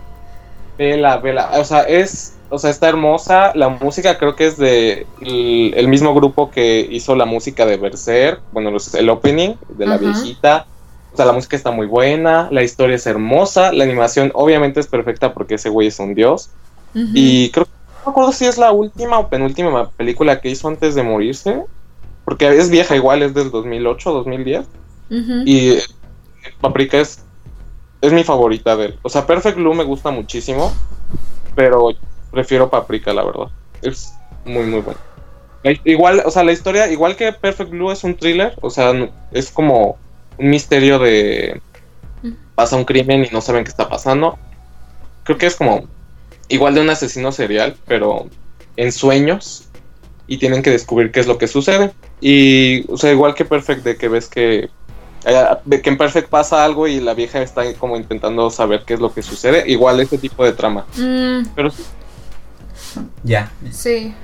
Vela, 0.79 1.19
vela, 1.19 1.51
o 1.55 1.65
sea, 1.65 1.83
es, 1.83 2.35
o 2.51 2.59
sea, 2.59 2.71
está 2.71 2.89
hermosa, 2.89 3.53
la 3.55 3.69
música 3.69 4.19
creo 4.19 4.37
que 4.37 4.47
es 4.47 4.57
de 4.57 5.07
el, 5.21 5.89
mismo 5.89 6.15
grupo 6.15 6.51
que 6.51 6.87
hizo 6.91 7.15
la 7.15 7.25
música 7.25 7.65
de 7.65 7.77
Berserk, 7.77 8.43
bueno, 8.53 8.71
el 8.95 9.09
opening 9.09 9.55
de 9.69 9.87
la 9.87 9.97
viejita, 9.97 10.67
o 11.13 11.17
sea, 11.17 11.27
la 11.27 11.33
música 11.33 11.57
está 11.57 11.71
muy 11.71 11.87
buena, 11.87 12.49
la 12.51 12.63
historia 12.63 12.97
es 12.97 13.07
hermosa, 13.07 13.73
la 13.73 13.85
animación 13.85 14.31
obviamente 14.35 14.81
es 14.81 14.87
perfecta 14.87 15.33
porque 15.33 15.55
ese 15.55 15.69
güey 15.69 15.89
es 15.89 15.99
un 15.99 16.15
dios. 16.15 16.51
Y 16.95 17.51
creo 17.51 17.67
que 17.67 17.71
no 17.71 18.07
me 18.07 18.11
acuerdo 18.11 18.33
si 18.33 18.47
es 18.47 18.59
la 18.59 18.73
última 18.73 19.19
o 19.19 19.29
penúltima 19.29 19.91
película 19.91 20.41
que 20.41 20.51
hizo 20.51 20.67
antes 20.67 20.95
de 20.95 21.05
morirse, 21.05 21.65
porque 22.25 22.49
es 22.49 22.69
vieja 22.69 22.97
igual, 22.97 23.23
es 23.23 23.35
del 23.35 23.51
2008, 23.51 24.13
2010. 24.13 24.67
Y 25.45 25.71
eh, 25.71 25.83
Paprika 26.61 26.99
es, 26.99 27.25
es 28.01 28.13
mi 28.13 28.25
favorita 28.25 28.77
de 28.77 28.87
él. 28.87 28.99
O 29.03 29.09
sea, 29.09 29.27
Perfect 29.27 29.57
Blue 29.57 29.75
me 29.75 29.85
gusta 29.85 30.11
muchísimo, 30.11 30.73
pero 31.55 31.91
prefiero 32.31 32.71
Paprika, 32.71 33.13
la 33.13 33.25
verdad. 33.25 33.49
Es 33.83 34.15
muy, 34.45 34.65
muy 34.65 34.81
bueno. 34.81 35.01
Igual, 35.85 36.23
o 36.25 36.31
sea, 36.31 36.43
la 36.43 36.53
historia, 36.53 36.91
igual 36.91 37.17
que 37.17 37.33
Perfect 37.33 37.71
Blue 37.71 37.91
es 37.91 38.03
un 38.03 38.15
thriller, 38.15 38.55
o 38.63 38.71
sea, 38.71 38.93
es 39.31 39.51
como 39.51 39.99
un 40.39 40.51
misterio 40.51 40.99
de 40.99 41.61
pasa 42.55 42.77
un 42.77 42.85
crimen 42.85 43.25
y 43.25 43.29
no 43.33 43.41
saben 43.41 43.65
qué 43.65 43.71
está 43.71 43.89
pasando. 43.89 44.39
Creo 45.25 45.39
que 45.39 45.47
es 45.47 45.57
como 45.57 45.87
igual 46.49 46.75
de 46.75 46.81
un 46.81 46.91
asesino 46.91 47.33
serial, 47.33 47.77
pero 47.87 48.27
en 48.77 48.93
sueños 48.93 49.69
y 50.27 50.39
tienen 50.39 50.63
que 50.63 50.71
descubrir 50.71 51.11
qué 51.11 51.21
es 51.21 51.27
lo 51.27 51.39
que 51.39 51.49
sucede. 51.49 51.93
Y, 52.21 52.91
o 52.91 52.97
sea, 52.97 53.13
igual 53.13 53.35
que 53.35 53.45
Perfect, 53.45 53.83
de 53.83 53.97
que 53.97 54.09
ves 54.09 54.29
que, 54.29 54.69
que 55.25 55.91
en 55.91 55.99
Perfect 55.99 56.29
pasa 56.29 56.65
algo 56.65 56.87
y 56.87 57.01
la 57.01 57.15
vieja 57.15 57.43
está 57.43 57.73
como 57.75 57.97
intentando 57.97 58.51
saber 58.51 58.85
qué 58.87 58.95
es 58.95 59.01
lo 59.01 59.13
que 59.13 59.23
sucede, 59.23 59.65
igual 59.67 60.01
ese 60.01 60.19
tipo 60.19 60.45
de 60.45 60.53
trama. 60.53 60.87
Mm. 60.97 61.47
Pero 61.55 61.71
Ya. 63.23 63.51
Sí. 63.71 64.15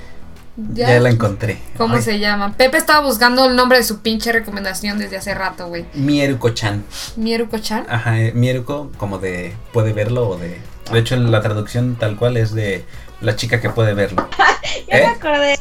Ya, 0.56 0.98
la 1.00 1.10
encontré. 1.10 1.58
¿Cómo 1.76 2.00
se 2.00 2.18
llama? 2.18 2.54
Pepe 2.56 2.78
estaba 2.78 3.04
buscando 3.04 3.44
el 3.44 3.56
nombre 3.56 3.76
de 3.76 3.84
su 3.84 4.00
pinche 4.00 4.32
recomendación 4.32 4.98
desde 4.98 5.18
hace 5.18 5.34
rato, 5.34 5.68
güey. 5.68 5.84
Mieruko-chan. 5.92 6.82
¿Mieruko-chan? 7.16 7.84
Ajá, 7.90 8.18
eh, 8.18 8.32
Mieruko, 8.34 8.90
como 8.96 9.18
de 9.18 9.54
puede 9.72 9.92
verlo 9.92 10.30
o 10.30 10.38
de. 10.38 10.58
De 10.90 10.98
hecho, 10.98 11.16
la 11.16 11.42
traducción 11.42 11.96
tal 11.96 12.16
cual 12.16 12.38
es 12.38 12.54
de 12.54 12.86
la 13.20 13.36
chica 13.36 13.60
que 13.60 13.68
puede 13.68 13.92
verlo. 13.92 14.28
ya 14.88 14.96
me 14.96 15.02
¿Eh? 15.02 15.06
acordé. 15.06 15.58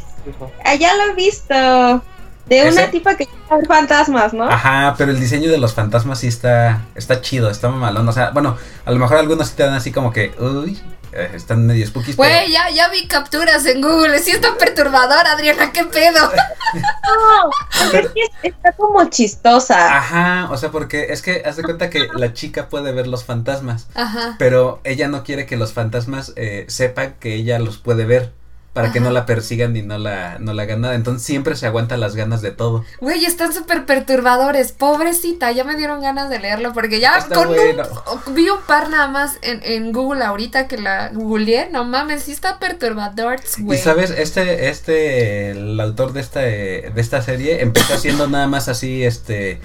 Allá 0.63 0.95
lo 0.95 1.11
he 1.11 1.15
visto. 1.15 2.01
De 2.45 2.69
una 2.69 2.91
tipa 2.91 3.17
que 3.17 3.27
ver 3.49 3.65
fantasmas, 3.65 4.33
¿no? 4.33 4.43
Ajá, 4.43 4.93
pero 4.97 5.11
el 5.11 5.19
diseño 5.19 5.49
de 5.49 5.57
los 5.57 5.73
fantasmas 5.73 6.19
sí 6.19 6.27
está, 6.27 6.85
está 6.93 7.19
chido, 7.19 7.49
está 7.49 7.69
malón. 7.69 8.07
O 8.07 8.11
sea, 8.11 8.29
bueno, 8.29 8.55
a 8.85 8.91
lo 8.91 8.99
mejor 8.99 9.17
algunos 9.17 9.47
sí 9.47 9.55
te 9.57 9.63
dan 9.63 9.73
así 9.73 9.91
como 9.91 10.13
que, 10.13 10.31
uy, 10.39 10.79
están 11.15 11.65
medio 11.65 11.85
spooky. 11.87 12.13
Güey, 12.13 12.51
ya, 12.51 12.69
ya 12.69 12.89
vi 12.89 13.07
capturas 13.07 13.65
en 13.65 13.81
Google. 13.81 14.19
Sí 14.19 14.31
está 14.31 14.57
perturbador, 14.57 15.25
Adriana, 15.27 15.71
¿qué 15.71 15.83
pedo? 15.85 16.31
no, 16.73 17.89
es 17.93 18.09
que 18.09 18.47
está 18.47 18.71
como 18.73 19.09
chistosa. 19.09 19.97
Ajá, 19.97 20.49
o 20.51 20.57
sea, 20.57 20.71
porque 20.71 21.07
es 21.09 21.21
que 21.21 21.43
haz 21.45 21.55
de 21.57 21.63
cuenta 21.63 21.89
que 21.89 22.07
la 22.13 22.33
chica 22.33 22.69
puede 22.69 22.91
ver 22.91 23.07
los 23.07 23.23
fantasmas. 23.23 23.87
Ajá. 23.95 24.35
Pero 24.39 24.81
ella 24.83 25.07
no 25.07 25.23
quiere 25.23 25.45
que 25.45 25.57
los 25.57 25.73
fantasmas 25.73 26.33
eh, 26.35 26.65
sepan 26.67 27.15
que 27.19 27.35
ella 27.35 27.59
los 27.59 27.77
puede 27.77 28.05
ver 28.05 28.33
para 28.75 28.91
que 28.91 28.99
no 28.99 29.09
la 29.09 29.25
persigan 29.25 29.71
ni 29.71 29.83
no 29.83 29.97
la, 29.97 30.35
no 30.39 30.51
la 30.53 30.63
hagan 30.63 30.81
nada. 30.81 30.95
Entonces 30.95 31.25
siempre 31.25 31.55
se 31.55 31.65
aguanta 31.65 31.95
las 31.95 32.13
ganas 32.17 32.41
de 32.41 32.51
todo. 32.51 32.83
Güey, 32.99 33.23
están 33.23 33.53
súper 33.53 33.85
perturbadores. 33.85 34.73
Pobrecita, 34.73 35.49
ya 35.53 35.63
me 35.63 35.77
dieron 35.77 36.01
ganas 36.01 36.29
de 36.29 36.39
leerlo 36.39 36.73
porque 36.73 36.99
ya 36.99 37.25
con 37.29 37.47
un, 37.51 38.35
vi 38.35 38.49
un 38.49 38.61
par 38.67 38.89
nada 38.89 39.07
más 39.07 39.37
en, 39.43 39.61
en, 39.63 39.93
Google 39.93 40.25
ahorita 40.25 40.67
que 40.67 40.77
la 40.77 41.07
googleé. 41.13 41.69
No 41.71 41.85
mames, 41.85 42.23
sí 42.23 42.33
está 42.33 42.59
perturbador, 42.59 43.39
güey. 43.59 43.79
Y 43.79 43.81
sabes, 43.81 44.09
este, 44.09 44.67
este, 44.67 45.51
el 45.51 45.79
autor 45.79 46.11
de 46.11 46.19
esta, 46.19 46.41
de 46.41 46.91
esta 46.97 47.21
serie 47.21 47.61
empezó 47.61 47.93
haciendo 47.93 48.27
nada 48.27 48.47
más 48.47 48.67
así, 48.67 49.05
este 49.05 49.61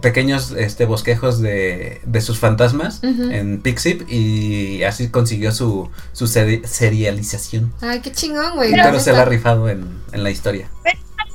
pequeños 0.00 0.52
este 0.52 0.84
bosquejos 0.84 1.40
de, 1.40 2.00
de 2.04 2.20
sus 2.20 2.38
fantasmas 2.38 3.00
en 3.02 3.60
Pixip 3.60 4.08
y 4.10 4.82
así 4.82 5.08
consiguió 5.08 5.52
su, 5.52 5.90
su 6.12 6.26
serialización. 6.26 7.72
Ay, 7.80 8.00
qué 8.00 8.12
chingón, 8.12 8.56
güey. 8.56 8.72
Pero, 8.72 9.00
se 9.00 9.12
la 9.12 9.22
ha 9.22 9.24
rifado 9.24 9.68
en, 9.68 9.86
en 10.12 10.22
la 10.22 10.30
historia. 10.30 10.68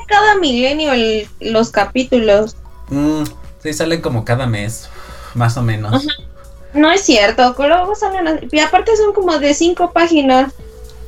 cada 0.07 0.35
milenio 0.37 0.91
los 1.39 1.71
capítulos. 1.71 2.55
Mm, 2.89 3.23
sí, 3.63 3.73
salen 3.73 4.01
como 4.01 4.25
cada 4.25 4.47
mes, 4.47 4.89
más 5.33 5.57
o 5.57 5.61
menos. 5.61 6.05
No 6.73 6.91
es 6.91 7.01
cierto, 7.01 7.55
luego 7.57 7.95
salen, 7.95 8.49
y 8.51 8.59
aparte 8.59 8.97
son 8.97 9.13
como 9.13 9.39
de 9.39 9.53
cinco 9.53 9.93
páginas. 9.93 10.51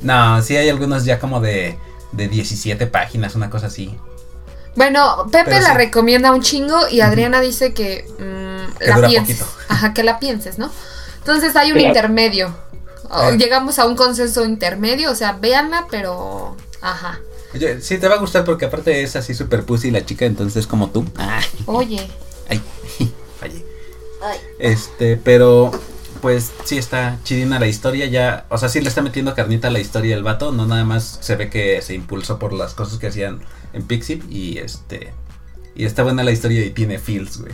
No, 0.00 0.40
sí 0.40 0.56
hay 0.56 0.70
algunos 0.70 1.04
ya 1.04 1.18
como 1.18 1.40
de, 1.40 1.76
de 2.12 2.28
17 2.28 2.86
páginas, 2.86 3.34
una 3.34 3.50
cosa 3.50 3.66
así. 3.66 3.94
Bueno, 4.78 5.26
Pepe 5.32 5.60
la 5.60 5.74
recomienda 5.74 6.30
un 6.30 6.40
chingo 6.40 6.88
y 6.88 7.00
Adriana 7.00 7.40
dice 7.40 7.74
que, 7.74 8.06
mm, 8.20 8.84
la 8.86 9.08
pienses. 9.08 9.44
Ajá, 9.68 9.92
que 9.92 10.04
la 10.04 10.20
pienses, 10.20 10.56
¿no? 10.56 10.70
Entonces 11.18 11.56
hay 11.56 11.72
un 11.72 11.80
intermedio. 11.80 12.54
llegamos 13.36 13.80
a 13.80 13.86
un 13.86 13.96
consenso 13.96 14.44
intermedio, 14.44 15.10
o 15.10 15.16
sea, 15.16 15.32
véanla, 15.32 15.88
pero. 15.90 16.56
Ajá. 16.80 17.18
Oye, 17.54 17.80
sí, 17.80 17.98
te 17.98 18.06
va 18.06 18.14
a 18.14 18.18
gustar 18.18 18.44
porque 18.44 18.66
aparte 18.66 19.02
es 19.02 19.16
así 19.16 19.34
super 19.34 19.64
pussy 19.64 19.90
la 19.90 20.06
chica, 20.06 20.26
entonces 20.26 20.68
como 20.68 20.90
tú. 20.90 21.04
Oye. 21.66 22.08
Ay, 22.48 22.62
Ay. 24.22 24.40
Este, 24.60 25.16
pero 25.16 25.72
pues 26.20 26.52
sí 26.64 26.78
está 26.78 27.18
chidina 27.24 27.58
la 27.58 27.66
historia 27.66 28.06
ya, 28.06 28.46
o 28.48 28.58
sea, 28.58 28.68
sí 28.68 28.80
le 28.80 28.88
está 28.88 29.02
metiendo 29.02 29.34
carnita 29.34 29.68
a 29.68 29.70
la 29.70 29.80
historia 29.80 30.14
del 30.14 30.24
vato, 30.24 30.52
no 30.52 30.66
nada 30.66 30.84
más 30.84 31.18
se 31.20 31.34
ve 31.34 31.50
que 31.50 31.82
se 31.82 31.94
impulsó 31.94 32.38
por 32.38 32.52
las 32.52 32.74
cosas 32.74 32.98
que 32.98 33.08
hacían 33.08 33.40
en 33.78 33.86
Pixip 33.86 34.30
y 34.30 34.58
este 34.58 35.12
y 35.74 35.84
está 35.84 36.02
buena 36.02 36.24
la 36.24 36.32
historia 36.32 36.64
y 36.64 36.70
tiene 36.70 36.98
feels, 36.98 37.40
güey. 37.40 37.52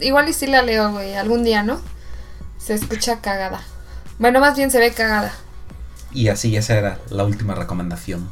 igual 0.00 0.28
y 0.28 0.32
sí 0.34 0.46
la 0.46 0.62
leo, 0.62 0.92
güey, 0.92 1.14
algún 1.14 1.42
día, 1.42 1.62
¿no? 1.62 1.80
Se 2.58 2.74
escucha 2.74 3.20
cagada. 3.20 3.62
Bueno, 4.18 4.38
más 4.38 4.54
bien 4.56 4.70
se 4.70 4.78
ve 4.78 4.92
cagada. 4.92 5.34
Y 6.12 6.28
así 6.28 6.54
esa 6.56 6.76
era 6.76 6.98
la 7.08 7.24
última 7.24 7.54
recomendación. 7.54 8.28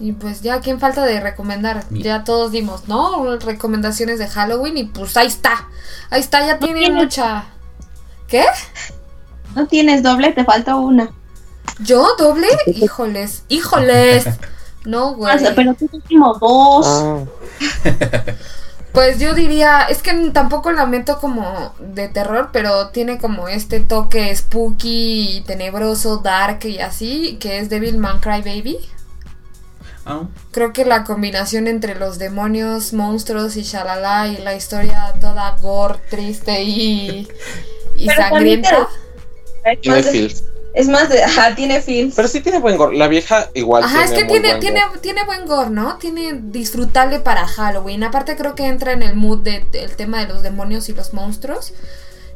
Y 0.00 0.12
pues 0.12 0.40
ya, 0.40 0.60
¿quién 0.60 0.80
falta 0.80 1.04
de 1.04 1.20
recomendar? 1.20 1.84
Ya 1.90 2.24
todos 2.24 2.50
dimos, 2.50 2.88
¿no? 2.88 3.36
Recomendaciones 3.36 4.18
de 4.18 4.26
Halloween 4.26 4.78
y 4.78 4.84
pues 4.84 5.16
ahí 5.18 5.28
está. 5.28 5.68
Ahí 6.10 6.20
está, 6.20 6.44
ya 6.46 6.58
tiene 6.58 6.90
mucha... 6.90 7.44
¿Qué? 8.26 8.44
No 9.54 9.66
tienes 9.66 10.02
doble, 10.02 10.32
te 10.32 10.44
falta 10.44 10.76
una. 10.76 11.12
¿Yo 11.78 12.16
doble? 12.18 12.48
Híjoles, 12.66 13.44
híjoles. 13.48 14.24
No, 14.84 15.14
güey. 15.14 15.36
pero 15.54 15.74
tú 15.74 15.88
último 15.92 16.34
dos. 16.40 16.86
Ah. 16.86 17.24
Pues 18.92 19.18
yo 19.18 19.32
diría, 19.32 19.86
es 19.88 20.02
que 20.02 20.12
tampoco 20.34 20.70
la 20.70 20.84
meto 20.84 21.18
como 21.18 21.74
de 21.78 22.08
terror, 22.08 22.50
pero 22.52 22.88
tiene 22.88 23.16
como 23.16 23.48
este 23.48 23.80
toque 23.80 24.34
spooky, 24.36 25.42
tenebroso, 25.46 26.18
dark 26.18 26.66
y 26.66 26.78
así, 26.78 27.38
que 27.40 27.58
es 27.58 27.70
Devil 27.70 27.96
Man 27.96 28.20
Cry 28.20 28.42
Baby. 28.42 28.78
Oh. 30.04 30.28
Creo 30.50 30.74
que 30.74 30.84
la 30.84 31.04
combinación 31.04 31.68
entre 31.68 31.94
los 31.94 32.18
demonios, 32.18 32.92
monstruos 32.92 33.56
y 33.56 33.62
shalala 33.62 34.28
y 34.28 34.36
la 34.38 34.54
historia 34.54 35.14
toda 35.20 35.56
gore, 35.62 35.98
triste 36.10 36.62
y, 36.62 37.28
y 37.96 38.08
sangrienta. 38.10 38.88
Es 40.74 40.88
más, 40.88 41.08
de, 41.10 41.22
ajá, 41.22 41.54
tiene 41.54 41.82
feels. 41.82 42.14
Pero 42.14 42.28
sí 42.28 42.40
tiene 42.40 42.58
buen 42.58 42.76
gore. 42.76 42.96
La 42.96 43.08
vieja 43.08 43.50
igual 43.54 43.84
Ajá, 43.84 44.04
es 44.04 44.10
que 44.12 44.24
muy 44.24 44.32
tiene, 44.32 44.48
buen 44.48 44.60
tiene, 44.60 44.80
gore. 44.86 44.98
tiene 45.00 45.24
buen 45.24 45.46
gore, 45.46 45.70
¿no? 45.70 45.96
Tiene 45.98 46.32
disfrutable 46.42 47.20
para 47.20 47.46
Halloween. 47.46 48.04
Aparte 48.04 48.36
creo 48.36 48.54
que 48.54 48.66
entra 48.66 48.92
en 48.92 49.02
el 49.02 49.14
mood 49.14 49.40
de- 49.40 49.64
del 49.70 49.94
tema 49.96 50.20
de 50.20 50.32
los 50.32 50.42
demonios 50.42 50.88
y 50.88 50.94
los 50.94 51.12
monstruos. 51.12 51.74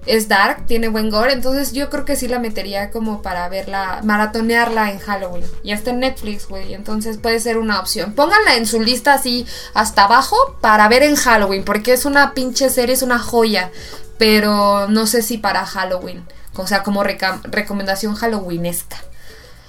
Es 0.04 0.28
dark, 0.28 0.66
tiene 0.66 0.86
buen 0.88 1.10
gore, 1.10 1.32
entonces 1.32 1.72
yo 1.72 1.90
creo 1.90 2.04
que 2.04 2.14
sí 2.14 2.28
la 2.28 2.38
metería 2.38 2.92
como 2.92 3.22
para 3.22 3.48
verla, 3.48 4.02
maratonearla 4.04 4.92
en 4.92 5.00
Halloween. 5.00 5.42
Ya 5.64 5.74
está 5.74 5.90
en 5.90 5.98
Netflix, 5.98 6.46
güey, 6.46 6.74
entonces 6.74 7.18
puede 7.18 7.40
ser 7.40 7.58
una 7.58 7.80
opción. 7.80 8.12
Pónganla 8.12 8.54
en 8.54 8.66
su 8.66 8.80
lista 8.80 9.14
así 9.14 9.46
hasta 9.74 10.04
abajo 10.04 10.36
para 10.60 10.86
ver 10.86 11.02
en 11.02 11.16
Halloween, 11.16 11.64
porque 11.64 11.92
es 11.92 12.04
una 12.04 12.34
pinche 12.34 12.70
serie, 12.70 12.94
es 12.94 13.02
una 13.02 13.18
joya, 13.18 13.72
pero 14.16 14.86
no 14.88 15.06
sé 15.08 15.22
si 15.22 15.38
para 15.38 15.66
Halloween, 15.66 16.24
o 16.58 16.66
sea, 16.66 16.82
como 16.82 17.02
recomendación 17.02 18.14
halloweenesca. 18.14 18.96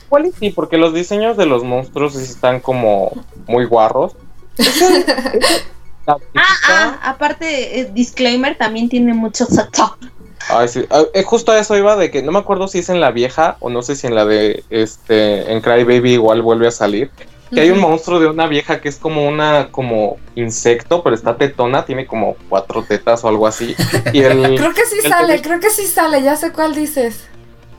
Igual 0.07 0.27
y 0.27 0.31
sí, 0.31 0.49
porque 0.51 0.77
los 0.77 0.93
diseños 0.93 1.35
de 1.37 1.45
los 1.45 1.63
monstruos 1.63 2.15
están 2.15 2.59
como 2.59 3.11
muy 3.47 3.65
guarros. 3.65 4.15
Ah, 6.09 6.15
ah, 6.69 6.99
aparte, 7.03 7.81
eh, 7.81 7.91
disclaimer, 7.93 8.57
también 8.57 8.87
tiene 8.87 9.13
mucho 9.13 9.45
sexo. 9.45 9.97
Ay, 10.49 10.69
sí. 10.69 10.85
Ah, 10.89 11.03
eh, 11.13 11.23
justo 11.23 11.51
a 11.51 11.59
eso 11.59 11.75
iba 11.75 11.97
de 11.97 12.09
que 12.11 12.21
no 12.21 12.31
me 12.31 12.39
acuerdo 12.39 12.69
si 12.69 12.79
es 12.79 12.87
en 12.87 13.01
la 13.01 13.11
vieja 13.11 13.57
o 13.59 13.69
no 13.69 13.81
sé 13.81 13.95
si 13.97 14.07
en 14.07 14.15
la 14.15 14.23
de 14.23 14.63
este 14.69 15.51
en 15.51 15.59
Cry 15.59 15.83
Baby 15.83 16.13
igual 16.13 16.41
vuelve 16.41 16.67
a 16.67 16.71
salir. 16.71 17.11
Que 17.53 17.61
hay 17.61 17.71
un 17.71 17.79
monstruo 17.79 18.19
de 18.19 18.27
una 18.27 18.47
vieja 18.47 18.81
que 18.81 18.89
es 18.89 18.97
como 18.97 19.27
una 19.27 19.69
como 19.71 20.17
insecto, 20.35 21.03
pero 21.03 21.15
está 21.15 21.37
tetona, 21.37 21.85
tiene 21.85 22.05
como 22.05 22.35
cuatro 22.49 22.83
tetas 22.83 23.23
o 23.23 23.29
algo 23.29 23.47
así. 23.47 23.75
Y 24.13 24.21
el 24.21 24.41
Creo 24.57 24.73
que 24.73 24.85
sí 24.85 24.97
el 25.03 25.09
sale, 25.09 25.41
creo 25.41 25.59
que 25.59 25.69
sí 25.69 25.85
sale, 25.87 26.21
ya 26.21 26.35
sé 26.35 26.51
cuál 26.51 26.75
dices. 26.75 27.27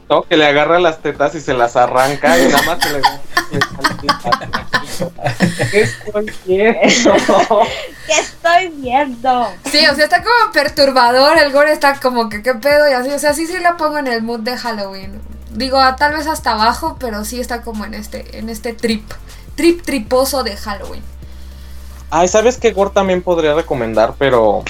¿no? 0.09 0.23
que 0.23 0.37
le 0.37 0.47
agarra 0.47 0.81
las 0.81 1.01
tetas 1.01 1.35
y 1.35 1.41
se 1.41 1.53
las 1.53 1.77
arranca 1.77 2.39
y 2.39 2.49
nada 2.49 2.63
más 2.63 2.79
se 2.83 2.93
le, 2.95 3.01
¿Qué 5.71 5.81
estoy 5.83 6.33
viendo? 6.47 7.13
¿Qué 8.07 8.21
estoy 8.21 8.69
viendo? 8.77 9.49
Sí, 9.71 9.87
o 9.87 9.95
sea, 9.95 10.05
está 10.05 10.23
como 10.23 10.53
perturbador, 10.53 11.39
el 11.39 11.53
gore 11.53 11.73
está 11.73 12.01
como 12.01 12.29
que 12.29 12.43
qué 12.43 12.55
pedo 12.55 12.89
y 12.89 12.93
así, 12.93 13.11
o 13.11 13.19
sea, 13.19 13.35
sí 13.35 13.47
sí 13.47 13.59
la 13.61 13.77
pongo 13.77 13.99
en 13.99 14.07
el 14.07 14.23
mood 14.23 14.41
de 14.41 14.57
Halloween. 14.57 15.21
Digo, 15.53 15.81
tal 15.97 16.13
vez 16.15 16.27
hasta 16.27 16.53
abajo, 16.53 16.97
pero 16.99 17.25
sí 17.25 17.41
está 17.41 17.63
como 17.63 17.85
en 17.85 17.95
este 17.95 18.39
en 18.39 18.49
este 18.49 18.73
trip, 18.73 19.05
trip 19.59 19.83
triposo 19.83 20.45
de 20.45 20.57
Halloween. 20.57 21.03
Ay, 22.11 22.29
¿sabes 22.29 22.59
qué 22.59 22.71
gore 22.71 22.93
también 22.95 23.23
podría 23.23 23.55
recomendar? 23.55 24.15
Pero 24.17 24.63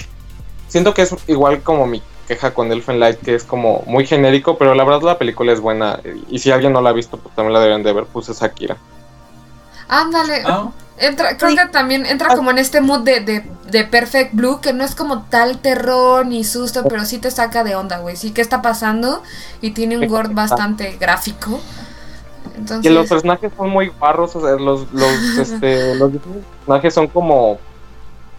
siento 0.66 0.94
que 0.94 1.02
es 1.02 1.14
igual 1.26 1.62
como 1.62 1.86
mi 1.86 2.02
queja 2.26 2.54
con 2.54 2.72
Elfen 2.72 2.98
Light, 2.98 3.20
que 3.20 3.34
es 3.34 3.44
como 3.44 3.82
muy 3.86 4.06
genérico, 4.06 4.56
pero 4.56 4.74
la 4.74 4.84
verdad 4.84 5.02
la 5.02 5.18
película 5.18 5.52
es 5.52 5.60
buena. 5.60 6.00
Y 6.30 6.38
si 6.38 6.50
alguien 6.50 6.72
no 6.72 6.80
la 6.80 6.90
ha 6.90 6.94
visto, 6.94 7.18
pues 7.18 7.34
también 7.34 7.52
la 7.52 7.60
deben 7.60 7.82
de 7.82 7.92
ver, 7.92 8.06
pues 8.06 8.30
es 8.30 8.42
Akira. 8.42 8.78
Ándale. 9.88 10.42
Ah, 10.46 10.70
Entra, 10.96 11.36
creo 11.36 11.54
que 11.54 11.66
también 11.66 12.06
entra 12.06 12.34
como 12.34 12.50
en 12.50 12.58
este 12.58 12.80
mood 12.80 13.00
de, 13.00 13.20
de, 13.20 13.44
de 13.70 13.84
Perfect 13.84 14.34
Blue, 14.34 14.60
que 14.60 14.72
no 14.72 14.84
es 14.84 14.94
como 14.94 15.22
tal 15.24 15.58
terror 15.58 16.26
ni 16.26 16.44
susto, 16.44 16.84
pero 16.88 17.04
sí 17.04 17.18
te 17.18 17.30
saca 17.30 17.62
de 17.62 17.76
onda, 17.76 17.98
güey. 17.98 18.16
Sí, 18.16 18.32
¿qué 18.32 18.40
está 18.40 18.62
pasando? 18.62 19.22
Y 19.60 19.72
tiene 19.72 19.98
un 19.98 20.08
gore 20.08 20.30
bastante 20.32 20.96
gráfico. 20.98 21.60
Entonces, 22.56 22.90
Y 22.90 22.94
los 22.94 23.08
personajes 23.08 23.52
son 23.56 23.70
muy 23.70 23.90
barros, 24.00 24.34
o 24.36 24.40
sea, 24.40 24.50
los, 24.56 24.90
los, 24.92 25.38
este, 25.38 25.94
los 25.94 26.10
personajes 26.12 26.94
son 26.94 27.06
como, 27.08 27.58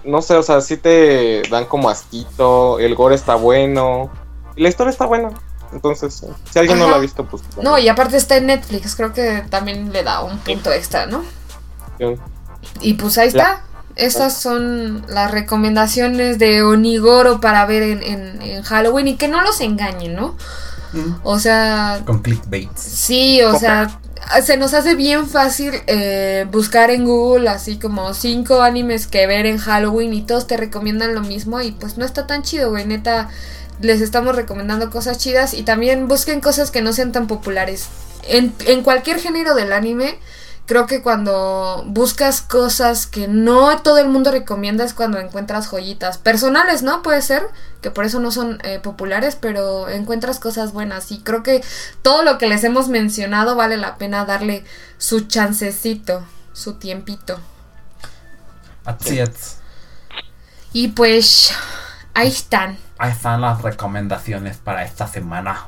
no 0.04 0.22
sé, 0.22 0.36
o 0.36 0.44
sea, 0.44 0.62
sí 0.62 0.78
te 0.78 1.42
dan 1.50 1.66
como 1.66 1.90
asquito, 1.90 2.80
el 2.80 2.96
gore 2.96 3.16
está 3.16 3.36
bueno, 3.36 4.10
y 4.56 4.64
la 4.64 4.70
historia 4.70 4.92
está 4.92 5.06
buena. 5.06 5.30
Entonces, 5.72 6.26
si 6.52 6.58
alguien 6.60 6.80
no 6.80 6.90
la 6.90 6.96
ha 6.96 7.00
visto, 7.00 7.24
pues... 7.26 7.44
No, 7.62 7.78
y 7.78 7.88
aparte 7.90 8.18
está 8.18 8.38
en 8.38 8.48
Netflix, 8.48 8.96
creo 8.96 9.14
que 9.14 9.44
también 9.52 9.94
le 9.94 10.04
da 10.04 10.24
un 10.24 10.40
punto 10.40 10.72
extra, 10.72 11.06
¿no? 11.06 11.24
Y 12.82 12.96
pues 12.96 13.18
ahí 13.18 13.28
está. 13.28 13.64
Estas 13.96 14.42
son 14.42 15.06
las 15.10 15.30
recomendaciones 15.30 16.40
de 16.40 16.64
Onigoro 16.64 17.40
para 17.42 17.66
ver 17.66 17.84
en, 17.84 18.02
en- 18.04 18.42
en 18.42 18.64
Halloween 18.64 19.10
y 19.10 19.16
que 19.18 19.28
no 19.28 19.42
los 19.42 19.60
engañen, 19.62 20.16
¿no? 20.16 20.36
Mm, 20.94 21.16
O 21.24 21.40
sea, 21.40 22.02
con 22.06 22.22
clickbaits. 22.22 22.82
sí, 22.82 23.42
o 23.44 23.58
sea, 23.58 24.00
se 24.44 24.58
nos 24.58 24.74
hace 24.74 24.96
bien 24.96 25.28
fácil 25.28 25.74
eh, 25.88 26.46
buscar 26.52 26.92
en 26.92 27.06
Google 27.06 27.50
así 27.50 27.78
como 27.80 28.14
cinco 28.14 28.62
animes 28.62 29.08
que 29.08 29.26
ver 29.28 29.46
en 29.46 29.58
Halloween 29.58 30.14
y 30.14 30.22
todos 30.24 30.48
te 30.48 30.58
recomiendan 30.58 31.16
lo 31.16 31.22
mismo 31.22 31.62
y 31.62 31.72
pues 31.72 31.98
no 31.98 32.06
está 32.06 32.28
tan 32.28 32.44
chido, 32.44 32.70
güey, 32.70 32.86
neta. 32.86 33.30
Les 33.82 34.02
estamos 34.02 34.36
recomendando 34.36 34.90
cosas 34.90 35.18
chidas 35.20 35.54
y 35.54 35.64
también 35.64 36.10
busquen 36.10 36.42
cosas 36.42 36.70
que 36.70 36.82
no 36.82 36.92
sean 36.92 37.14
tan 37.14 37.28
populares. 37.28 37.88
En, 38.28 38.54
en 38.68 38.84
cualquier 38.84 39.20
género 39.22 39.56
del 39.56 39.72
anime, 39.72 40.20
creo 40.70 40.86
que 40.86 41.02
cuando 41.02 41.84
buscas 41.88 42.42
cosas 42.42 43.08
que 43.08 43.28
no 43.28 43.82
todo 43.82 43.98
el 43.98 44.08
mundo 44.08 44.30
recomienda 44.30 44.84
es 44.84 44.94
cuando 44.94 45.18
encuentras 45.18 45.66
joyitas. 45.66 46.20
Personales, 46.20 46.84
¿no? 46.84 47.02
Puede 47.02 47.24
ser, 47.24 47.42
que 47.82 47.90
por 47.90 48.06
eso 48.06 48.20
no 48.20 48.30
son 48.30 48.60
eh, 48.64 48.78
populares, 48.78 49.36
pero 49.36 49.90
encuentras 49.90 50.40
cosas 50.40 50.72
buenas. 50.72 51.12
Y 51.12 51.22
creo 51.22 51.42
que 51.42 51.64
todo 52.04 52.22
lo 52.22 52.38
que 52.38 52.48
les 52.48 52.64
hemos 52.64 52.88
mencionado 52.88 53.56
vale 53.56 53.78
la 53.78 53.98
pena 53.98 54.26
darle 54.26 54.64
su 55.00 55.22
chancecito, 55.22 56.24
su 56.54 56.76
tiempito. 56.76 57.40
Así 58.86 59.18
es. 59.18 59.58
Y 60.72 60.90
pues, 60.90 61.52
ahí 62.14 62.28
están. 62.28 62.78
Ahí 63.00 63.12
están 63.12 63.42
las 63.42 63.64
recomendaciones 63.64 64.58
para 64.58 64.86
esta 64.86 65.08
semana. 65.08 65.66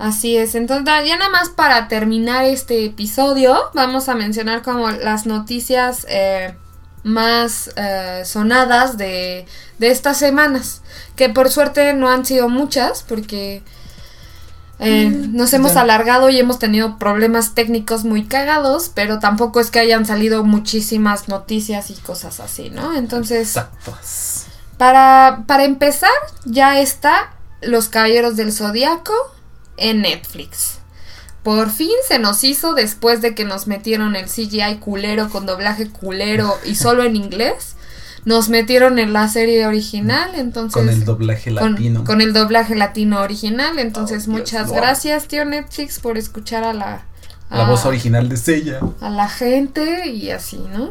Así 0.00 0.34
es, 0.38 0.54
entonces 0.54 0.86
ya 0.86 1.18
nada 1.18 1.28
más 1.28 1.50
para 1.50 1.86
terminar 1.86 2.46
este 2.46 2.86
episodio, 2.86 3.54
vamos 3.74 4.08
a 4.08 4.14
mencionar 4.14 4.62
como 4.62 4.90
las 4.90 5.26
noticias 5.26 6.06
eh, 6.08 6.56
más 7.02 7.70
eh, 7.76 8.22
sonadas 8.24 8.96
de, 8.96 9.44
de 9.78 9.90
estas 9.90 10.16
semanas, 10.16 10.80
que 11.16 11.28
por 11.28 11.50
suerte 11.50 11.92
no 11.92 12.08
han 12.08 12.24
sido 12.24 12.48
muchas, 12.48 13.02
porque 13.02 13.62
eh, 14.78 15.10
nos 15.10 15.52
hemos 15.52 15.74
ya. 15.74 15.82
alargado 15.82 16.30
y 16.30 16.38
hemos 16.38 16.58
tenido 16.58 16.96
problemas 16.96 17.54
técnicos 17.54 18.04
muy 18.04 18.24
cagados, 18.24 18.90
pero 18.94 19.18
tampoco 19.18 19.60
es 19.60 19.70
que 19.70 19.80
hayan 19.80 20.06
salido 20.06 20.44
muchísimas 20.44 21.28
noticias 21.28 21.90
y 21.90 21.94
cosas 21.96 22.40
así, 22.40 22.70
¿no? 22.70 22.96
Entonces... 22.96 23.60
Para, 24.78 25.44
para 25.46 25.64
empezar, 25.64 26.08
ya 26.46 26.80
está 26.80 27.34
Los 27.60 27.90
Caballeros 27.90 28.36
del 28.36 28.50
Zodíaco 28.50 29.12
en 29.80 30.02
Netflix. 30.02 30.78
Por 31.42 31.70
fin 31.70 31.90
se 32.06 32.18
nos 32.18 32.44
hizo 32.44 32.74
después 32.74 33.22
de 33.22 33.34
que 33.34 33.44
nos 33.44 33.66
metieron 33.66 34.14
el 34.14 34.26
CGI 34.26 34.76
culero 34.78 35.30
con 35.30 35.46
doblaje 35.46 35.88
culero 35.90 36.54
y 36.64 36.74
solo 36.74 37.02
en 37.02 37.16
inglés. 37.16 37.76
Nos 38.26 38.50
metieron 38.50 38.98
en 38.98 39.14
la 39.14 39.26
serie 39.28 39.66
original, 39.66 40.32
entonces... 40.34 40.74
Con 40.74 40.90
el 40.90 41.06
doblaje 41.06 41.54
con- 41.54 41.72
latino. 41.72 42.04
con 42.04 42.20
el 42.20 42.34
doblaje 42.34 42.74
latino 42.74 43.20
original. 43.22 43.78
Entonces, 43.78 44.26
Oh, 44.28 44.32
muchas 44.32 44.70
gracias, 44.70 45.26
tío 45.26 45.46
Netflix, 45.46 45.98
por 45.98 46.18
escuchar 46.18 46.62
a 46.64 46.74
la... 46.74 47.06
La 47.48 47.64
a- 47.66 47.70
voz 47.70 47.86
original 47.86 48.28
de 48.28 48.36
Sella. 48.36 48.80
A 49.00 49.08
la 49.08 49.26
gente 49.30 50.08
y 50.10 50.30
así, 50.30 50.58
¿no? 50.70 50.90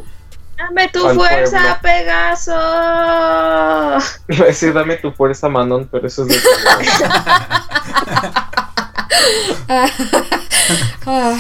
Dame 0.58 0.90
tu 0.90 1.06
Al 1.08 1.16
fuerza, 1.16 1.80
pueblo. 1.80 1.82
Pegaso. 1.84 2.52
Iba 4.28 4.46
a 4.46 4.48
decir, 4.48 4.74
dame 4.74 4.98
tu 4.98 5.12
fuerza, 5.12 5.48
Manon, 5.50 5.88
pero 5.92 6.08
eso 6.08 6.24
es 6.24 6.30
de... 6.30 6.40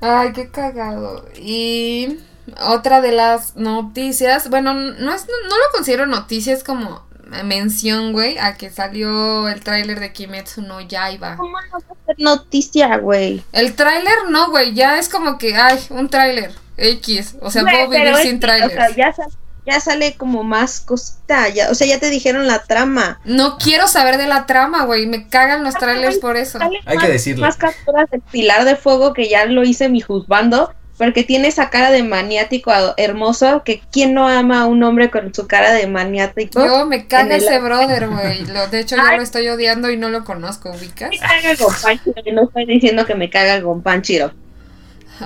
Ay. 0.00 0.32
Qué 0.34 0.50
cagado. 0.50 1.24
Y 1.36 2.18
otra 2.60 3.00
de 3.00 3.12
las 3.12 3.56
noticias, 3.56 4.50
bueno, 4.50 4.74
no, 4.74 5.14
es, 5.14 5.26
no 5.26 5.56
lo 5.56 5.64
considero 5.72 6.06
noticias 6.06 6.64
como 6.64 7.04
mención, 7.44 8.12
güey, 8.12 8.36
a 8.38 8.56
que 8.56 8.70
salió 8.70 9.48
el 9.48 9.60
tráiler 9.60 10.00
de 10.00 10.12
Kimetsu 10.12 10.62
no 10.62 10.80
Yaiba. 10.80 11.36
¿Cómo 11.36 11.58
no 11.60 11.72
va 11.72 11.78
a 11.78 12.06
ser 12.06 12.16
noticia, 12.18 12.96
güey? 12.98 13.42
El 13.52 13.74
tráiler 13.74 14.28
no, 14.28 14.50
güey, 14.50 14.74
ya 14.74 14.98
es 14.98 15.08
como 15.08 15.38
que, 15.38 15.56
ay, 15.56 15.78
un 15.90 16.08
tráiler 16.08 16.52
X, 16.76 17.36
o 17.40 17.50
sea, 17.50 17.62
Güey, 17.62 17.86
puedo 17.86 17.90
vivir 17.90 18.16
sin 18.16 18.40
tráiler. 18.40 18.68
O 18.70 18.72
sea, 18.72 18.90
ya, 18.94 19.12
sal- 19.12 19.30
ya 19.66 19.80
sale 19.80 20.14
como 20.14 20.42
más 20.44 20.80
cosita. 20.80 21.48
Ya, 21.48 21.70
o 21.70 21.74
sea, 21.74 21.86
ya 21.86 21.98
te 22.00 22.10
dijeron 22.10 22.46
la 22.46 22.60
trama. 22.64 23.20
No 23.24 23.58
quiero 23.58 23.86
saber 23.88 24.16
de 24.18 24.26
la 24.26 24.46
trama, 24.46 24.84
güey, 24.84 25.06
me 25.06 25.28
cagan 25.28 25.64
los 25.64 25.74
trailers 25.74 26.18
por 26.18 26.36
eso. 26.36 26.58
Sale 26.58 26.80
Hay 26.84 26.96
más, 26.96 27.06
que 27.06 27.12
decirlo. 27.12 27.46
más 27.46 27.56
capturas 27.56 28.10
del 28.10 28.20
Pilar 28.22 28.64
de 28.64 28.76
Fuego 28.76 29.12
que 29.12 29.28
ya 29.28 29.44
lo 29.46 29.62
hice 29.64 29.88
mi 29.88 30.00
juzgando. 30.00 30.74
Porque 30.98 31.24
tiene 31.24 31.48
esa 31.48 31.68
cara 31.70 31.90
de 31.90 32.02
maniático 32.04 32.70
hermoso. 32.96 33.62
Que 33.64 33.82
quién 33.90 34.14
no 34.14 34.28
ama 34.28 34.60
a 34.60 34.66
un 34.66 34.82
hombre 34.84 35.10
con 35.10 35.34
su 35.34 35.48
cara 35.48 35.72
de 35.72 35.86
maniático. 35.88 36.64
Yo 36.64 36.86
me 36.86 37.08
caga 37.08 37.24
En 37.24 37.32
el- 37.32 37.42
ese 37.42 37.58
brother, 37.58 38.08
güey. 38.08 38.44
Lo- 38.46 38.68
De 38.68 38.80
hecho, 38.80 38.96
yo 38.96 39.02
lo 39.02 39.22
estoy 39.22 39.48
odiando 39.48 39.90
y 39.90 39.96
no 39.96 40.10
lo 40.10 40.22
conozco, 40.24 40.70
ubicas. 40.70 41.10
Me 41.10 41.18
caga 41.18 41.54
Gonpanchiro. 41.58 42.22
y 42.24 42.32
No 42.32 42.42
estoy 42.44 42.66
diciendo 42.66 43.06
que 43.06 43.14
me 43.16 43.30
caga 43.30 43.58
Gonpanchiro. 43.60 44.32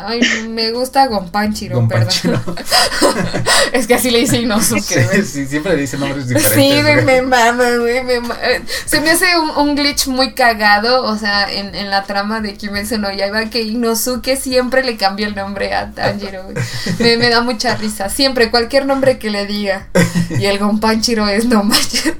Ay, 0.04 0.20
me 0.48 0.70
gusta 0.72 1.06
Gonpanchiro, 1.06 1.76
Gonpanchiro. 1.76 2.40
perdón. 2.42 2.56
es 3.72 3.86
que 3.86 3.94
así 3.94 4.10
le 4.10 4.18
dice 4.18 4.38
Inosuke, 4.40 5.24
Sí, 5.24 5.46
siempre 5.46 5.74
le 5.74 5.82
dicen 5.82 6.00
nombres 6.00 6.28
diferentes. 6.28 6.54
Sí, 6.54 6.82
güey, 6.82 7.04
me 7.04 7.22
mama, 7.22 7.64
güey, 7.78 8.02
me 8.04 8.20
ma- 8.20 8.36
eh, 8.42 8.62
Se 8.84 9.00
me 9.00 9.10
hace 9.10 9.26
un, 9.38 9.50
un 9.68 9.74
glitch 9.76 10.06
muy 10.08 10.34
cagado, 10.34 11.04
o 11.04 11.16
sea, 11.16 11.50
en, 11.52 11.74
en 11.74 11.90
la 11.90 12.04
trama 12.04 12.40
de 12.40 12.54
Kimetsu 12.54 12.98
no 12.98 13.12
Yaiba, 13.12 13.46
que 13.50 13.62
Inosuke 13.62 14.36
siempre 14.36 14.82
le 14.84 14.96
cambia 14.96 15.26
el 15.26 15.34
nombre 15.34 15.74
a 15.74 15.90
Tanjiro, 15.92 16.44
güey. 16.44 16.56
Me, 16.98 17.16
me 17.16 17.28
da 17.30 17.40
mucha 17.40 17.74
risa, 17.76 18.08
siempre, 18.08 18.50
cualquier 18.50 18.86
nombre 18.86 19.18
que 19.18 19.30
le 19.30 19.46
diga. 19.46 19.88
Y 20.38 20.46
el 20.46 20.58
Gonpanchiro 20.58 21.28
es 21.28 21.48
Don 21.48 21.68
Panchiro. 21.68 22.14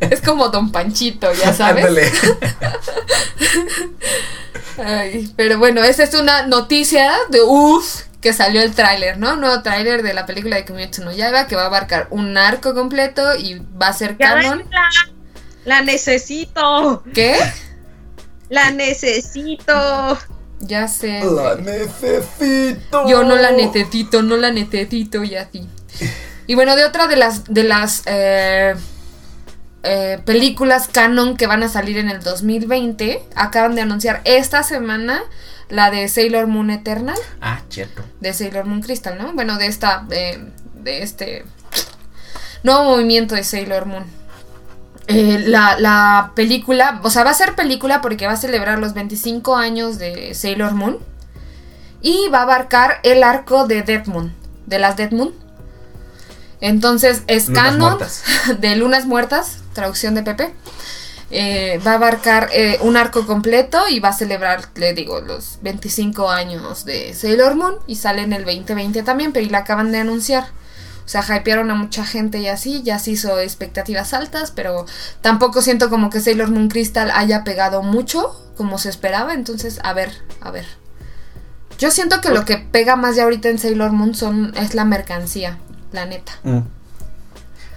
es 0.00 0.20
como 0.20 0.48
Don 0.48 0.70
Panchito, 0.72 1.32
ya 1.32 1.52
sabes. 1.52 1.86
Ay, 4.78 5.32
pero 5.36 5.58
bueno, 5.58 5.82
esa 5.82 6.02
es 6.04 6.14
una 6.14 6.46
noticia 6.46 7.12
de 7.30 7.40
uff 7.42 8.02
que 8.20 8.32
salió 8.32 8.60
el 8.62 8.74
tráiler, 8.74 9.18
¿no? 9.18 9.36
Nuevo 9.36 9.62
tráiler 9.62 10.02
de 10.02 10.12
la 10.14 10.26
película 10.26 10.56
de 10.56 10.64
Kimetsu 10.64 11.04
no 11.04 11.12
Yaiba 11.12 11.46
que 11.46 11.56
va 11.56 11.62
a 11.62 11.66
abarcar 11.66 12.08
un 12.10 12.36
arco 12.36 12.74
completo 12.74 13.36
y 13.36 13.62
va 13.80 13.88
a 13.88 13.92
ser 13.92 14.16
Ya 14.18 14.34
canon. 14.34 14.58
déjenla. 14.58 14.88
La 15.64 15.82
necesito. 15.82 17.02
¿Qué? 17.14 17.36
La 18.48 18.70
necesito. 18.70 20.18
Ya 20.60 20.88
sé. 20.88 21.20
La 21.24 21.56
necesito. 21.56 23.08
Yo 23.08 23.24
no 23.24 23.36
la 23.36 23.50
necesito, 23.50 24.22
no 24.22 24.36
la 24.36 24.50
necesito 24.50 25.22
y 25.24 25.34
así. 25.36 25.68
Y 26.46 26.54
bueno, 26.54 26.76
de 26.76 26.84
otra 26.84 27.08
de 27.08 27.16
las 27.16 27.44
de 27.44 27.64
las 27.64 28.02
eh, 28.06 28.74
eh, 29.86 30.18
películas 30.24 30.88
canon 30.88 31.36
que 31.36 31.46
van 31.46 31.62
a 31.62 31.68
salir 31.68 31.98
en 31.98 32.10
el 32.10 32.20
2020, 32.22 33.22
acaban 33.34 33.74
de 33.74 33.82
anunciar 33.82 34.20
esta 34.24 34.62
semana 34.62 35.22
la 35.68 35.90
de 35.90 36.08
Sailor 36.08 36.46
Moon 36.46 36.70
Eternal. 36.70 37.18
Ah, 37.40 37.60
cierto. 37.68 38.02
de 38.20 38.32
Sailor 38.32 38.66
Moon 38.66 38.82
Crystal, 38.82 39.16
¿no? 39.18 39.32
Bueno, 39.32 39.58
de 39.58 39.66
esta, 39.66 40.04
de, 40.08 40.50
de 40.74 41.02
este 41.02 41.44
nuevo 42.62 42.84
movimiento 42.84 43.34
de 43.34 43.44
Sailor 43.44 43.86
Moon. 43.86 44.04
Eh, 45.08 45.44
la, 45.46 45.78
la 45.78 46.32
película, 46.34 47.00
o 47.04 47.10
sea, 47.10 47.22
va 47.22 47.30
a 47.30 47.34
ser 47.34 47.54
película 47.54 48.00
porque 48.00 48.26
va 48.26 48.32
a 48.32 48.36
celebrar 48.36 48.80
los 48.80 48.92
25 48.92 49.56
años 49.56 49.98
de 49.98 50.34
Sailor 50.34 50.72
Moon 50.72 50.98
y 52.00 52.28
va 52.32 52.40
a 52.40 52.42
abarcar 52.42 52.98
el 53.04 53.22
arco 53.22 53.66
de 53.66 53.82
Death 53.82 54.06
Moon, 54.08 54.34
de 54.66 54.78
las 54.78 54.96
Death 54.96 55.12
Moon. 55.12 55.32
Entonces 56.60 57.22
es 57.26 57.48
Lunas 57.48 57.64
canon 57.64 57.80
muertas. 57.80 58.22
de 58.60 58.76
Lunas 58.76 59.06
Muertas, 59.06 59.58
traducción 59.72 60.14
de 60.14 60.22
Pepe. 60.22 60.54
Eh, 61.30 61.80
va 61.84 61.92
a 61.92 61.94
abarcar 61.94 62.50
eh, 62.52 62.78
un 62.82 62.96
arco 62.96 63.26
completo 63.26 63.88
y 63.88 63.98
va 63.98 64.10
a 64.10 64.12
celebrar, 64.12 64.68
le 64.76 64.94
digo, 64.94 65.20
los 65.20 65.58
25 65.62 66.30
años 66.30 66.84
de 66.84 67.14
Sailor 67.14 67.56
Moon 67.56 67.74
y 67.88 67.96
sale 67.96 68.22
en 68.22 68.32
el 68.32 68.44
2020 68.44 69.02
también, 69.02 69.32
pero 69.32 69.44
y 69.44 69.48
la 69.48 69.58
acaban 69.58 69.90
de 69.90 69.98
anunciar. 69.98 70.44
O 71.04 71.08
sea, 71.08 71.22
hypearon 71.22 71.70
a 71.70 71.74
mucha 71.74 72.04
gente 72.04 72.38
y 72.38 72.48
así, 72.48 72.82
ya 72.82 72.98
se 72.98 73.12
hizo 73.12 73.38
expectativas 73.38 74.12
altas, 74.12 74.50
pero 74.50 74.86
tampoco 75.20 75.62
siento 75.62 75.88
como 75.88 76.10
que 76.10 76.20
Sailor 76.20 76.50
Moon 76.50 76.68
Crystal 76.68 77.12
haya 77.12 77.44
pegado 77.44 77.82
mucho 77.82 78.40
como 78.56 78.78
se 78.78 78.88
esperaba, 78.88 79.34
entonces 79.34 79.78
a 79.84 79.92
ver, 79.92 80.10
a 80.40 80.50
ver. 80.50 80.66
Yo 81.78 81.90
siento 81.90 82.20
que 82.20 82.30
lo 82.30 82.44
que 82.44 82.56
pega 82.56 82.96
más 82.96 83.16
ya 83.16 83.24
ahorita 83.24 83.50
en 83.50 83.58
Sailor 83.58 83.92
Moon 83.92 84.14
son, 84.14 84.52
es 84.56 84.74
la 84.74 84.84
mercancía, 84.84 85.58
la 85.96 86.06
neta. 86.06 86.32
Mm. 86.44 86.60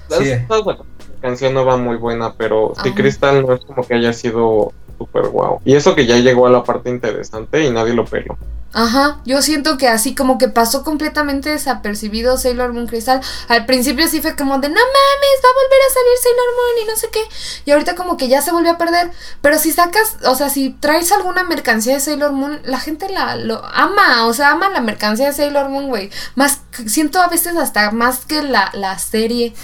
Sí. 0.09 0.29
La 0.49 0.77
canción 1.21 1.53
no 1.53 1.65
va 1.65 1.77
muy 1.77 1.97
buena, 1.97 2.33
pero 2.33 2.73
sí, 2.75 2.89
Ajá. 2.89 2.95
Crystal 2.95 3.45
no 3.45 3.53
es 3.53 3.65
como 3.65 3.83
que 3.85 3.95
haya 3.95 4.13
sido 4.13 4.73
súper 4.99 5.30
guau. 5.30 5.59
Y 5.65 5.76
eso 5.76 5.95
que 5.95 6.05
ya 6.05 6.17
llegó 6.17 6.45
a 6.45 6.51
la 6.51 6.63
parte 6.63 6.91
interesante 6.91 7.65
y 7.65 7.71
nadie 7.71 7.93
lo 7.93 8.05
peló. 8.05 8.38
Ajá, 8.71 9.19
yo 9.26 9.41
siento 9.41 9.77
que 9.77 9.88
así 9.88 10.13
como 10.13 10.38
que 10.38 10.47
pasó 10.47 10.84
completamente 10.84 11.49
desapercibido 11.49 12.38
Sailor 12.38 12.71
Moon 12.71 12.85
Crystal. 12.85 13.19
Al 13.47 13.65
principio 13.65 14.07
sí 14.07 14.21
fue 14.21 14.35
como 14.35 14.59
de 14.59 14.69
no 14.69 14.76
mames, 14.76 15.39
va 15.43 15.49
a 15.49 15.63
volver 15.63 15.80
a 15.88 15.93
salir 15.93 16.17
Sailor 16.21 16.45
Moon 16.55 16.84
y 16.84 16.88
no 16.88 16.95
sé 16.95 17.09
qué. 17.11 17.21
Y 17.65 17.71
ahorita 17.71 17.95
como 17.95 18.15
que 18.15 18.27
ya 18.27 18.43
se 18.43 18.51
volvió 18.51 18.71
a 18.71 18.77
perder. 18.77 19.09
Pero 19.41 19.57
si 19.57 19.71
sacas, 19.71 20.17
o 20.23 20.35
sea, 20.35 20.49
si 20.49 20.69
traes 20.69 21.11
alguna 21.11 21.43
mercancía 21.43 21.95
de 21.95 21.99
Sailor 21.99 22.31
Moon, 22.31 22.59
la 22.63 22.80
gente 22.80 23.09
la 23.09 23.35
lo 23.38 23.65
ama, 23.65 24.27
o 24.27 24.34
sea, 24.34 24.51
ama 24.51 24.69
la 24.69 24.81
mercancía 24.81 25.27
de 25.27 25.34
Sailor 25.34 25.69
Moon, 25.69 25.88
güey. 25.88 26.11
Más, 26.35 26.61
siento 26.85 27.19
a 27.21 27.27
veces 27.27 27.57
hasta 27.57 27.89
más 27.89 28.26
que 28.26 28.43
la, 28.43 28.69
la 28.73 28.99
serie. 28.99 29.55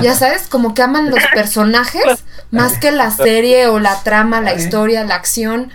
Ya 0.00 0.14
sabes, 0.14 0.48
como 0.48 0.72
que 0.72 0.80
aman 0.80 1.10
los 1.10 1.20
personajes 1.34 2.24
más 2.50 2.78
que 2.78 2.92
la 2.92 3.10
serie 3.10 3.66
o 3.66 3.78
la 3.78 4.02
trama, 4.02 4.40
la 4.40 4.50
Ay. 4.50 4.56
Historia, 4.68 5.04
la 5.04 5.14
acción 5.16 5.70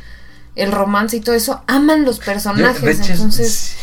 el 0.56 0.72
romance 0.72 1.18
y 1.18 1.20
todo 1.20 1.34
eso, 1.36 1.64
aman 1.68 2.06
los 2.06 2.20
personajes. 2.20 3.00
hecho, 3.00 3.14
entonces, 3.14 3.76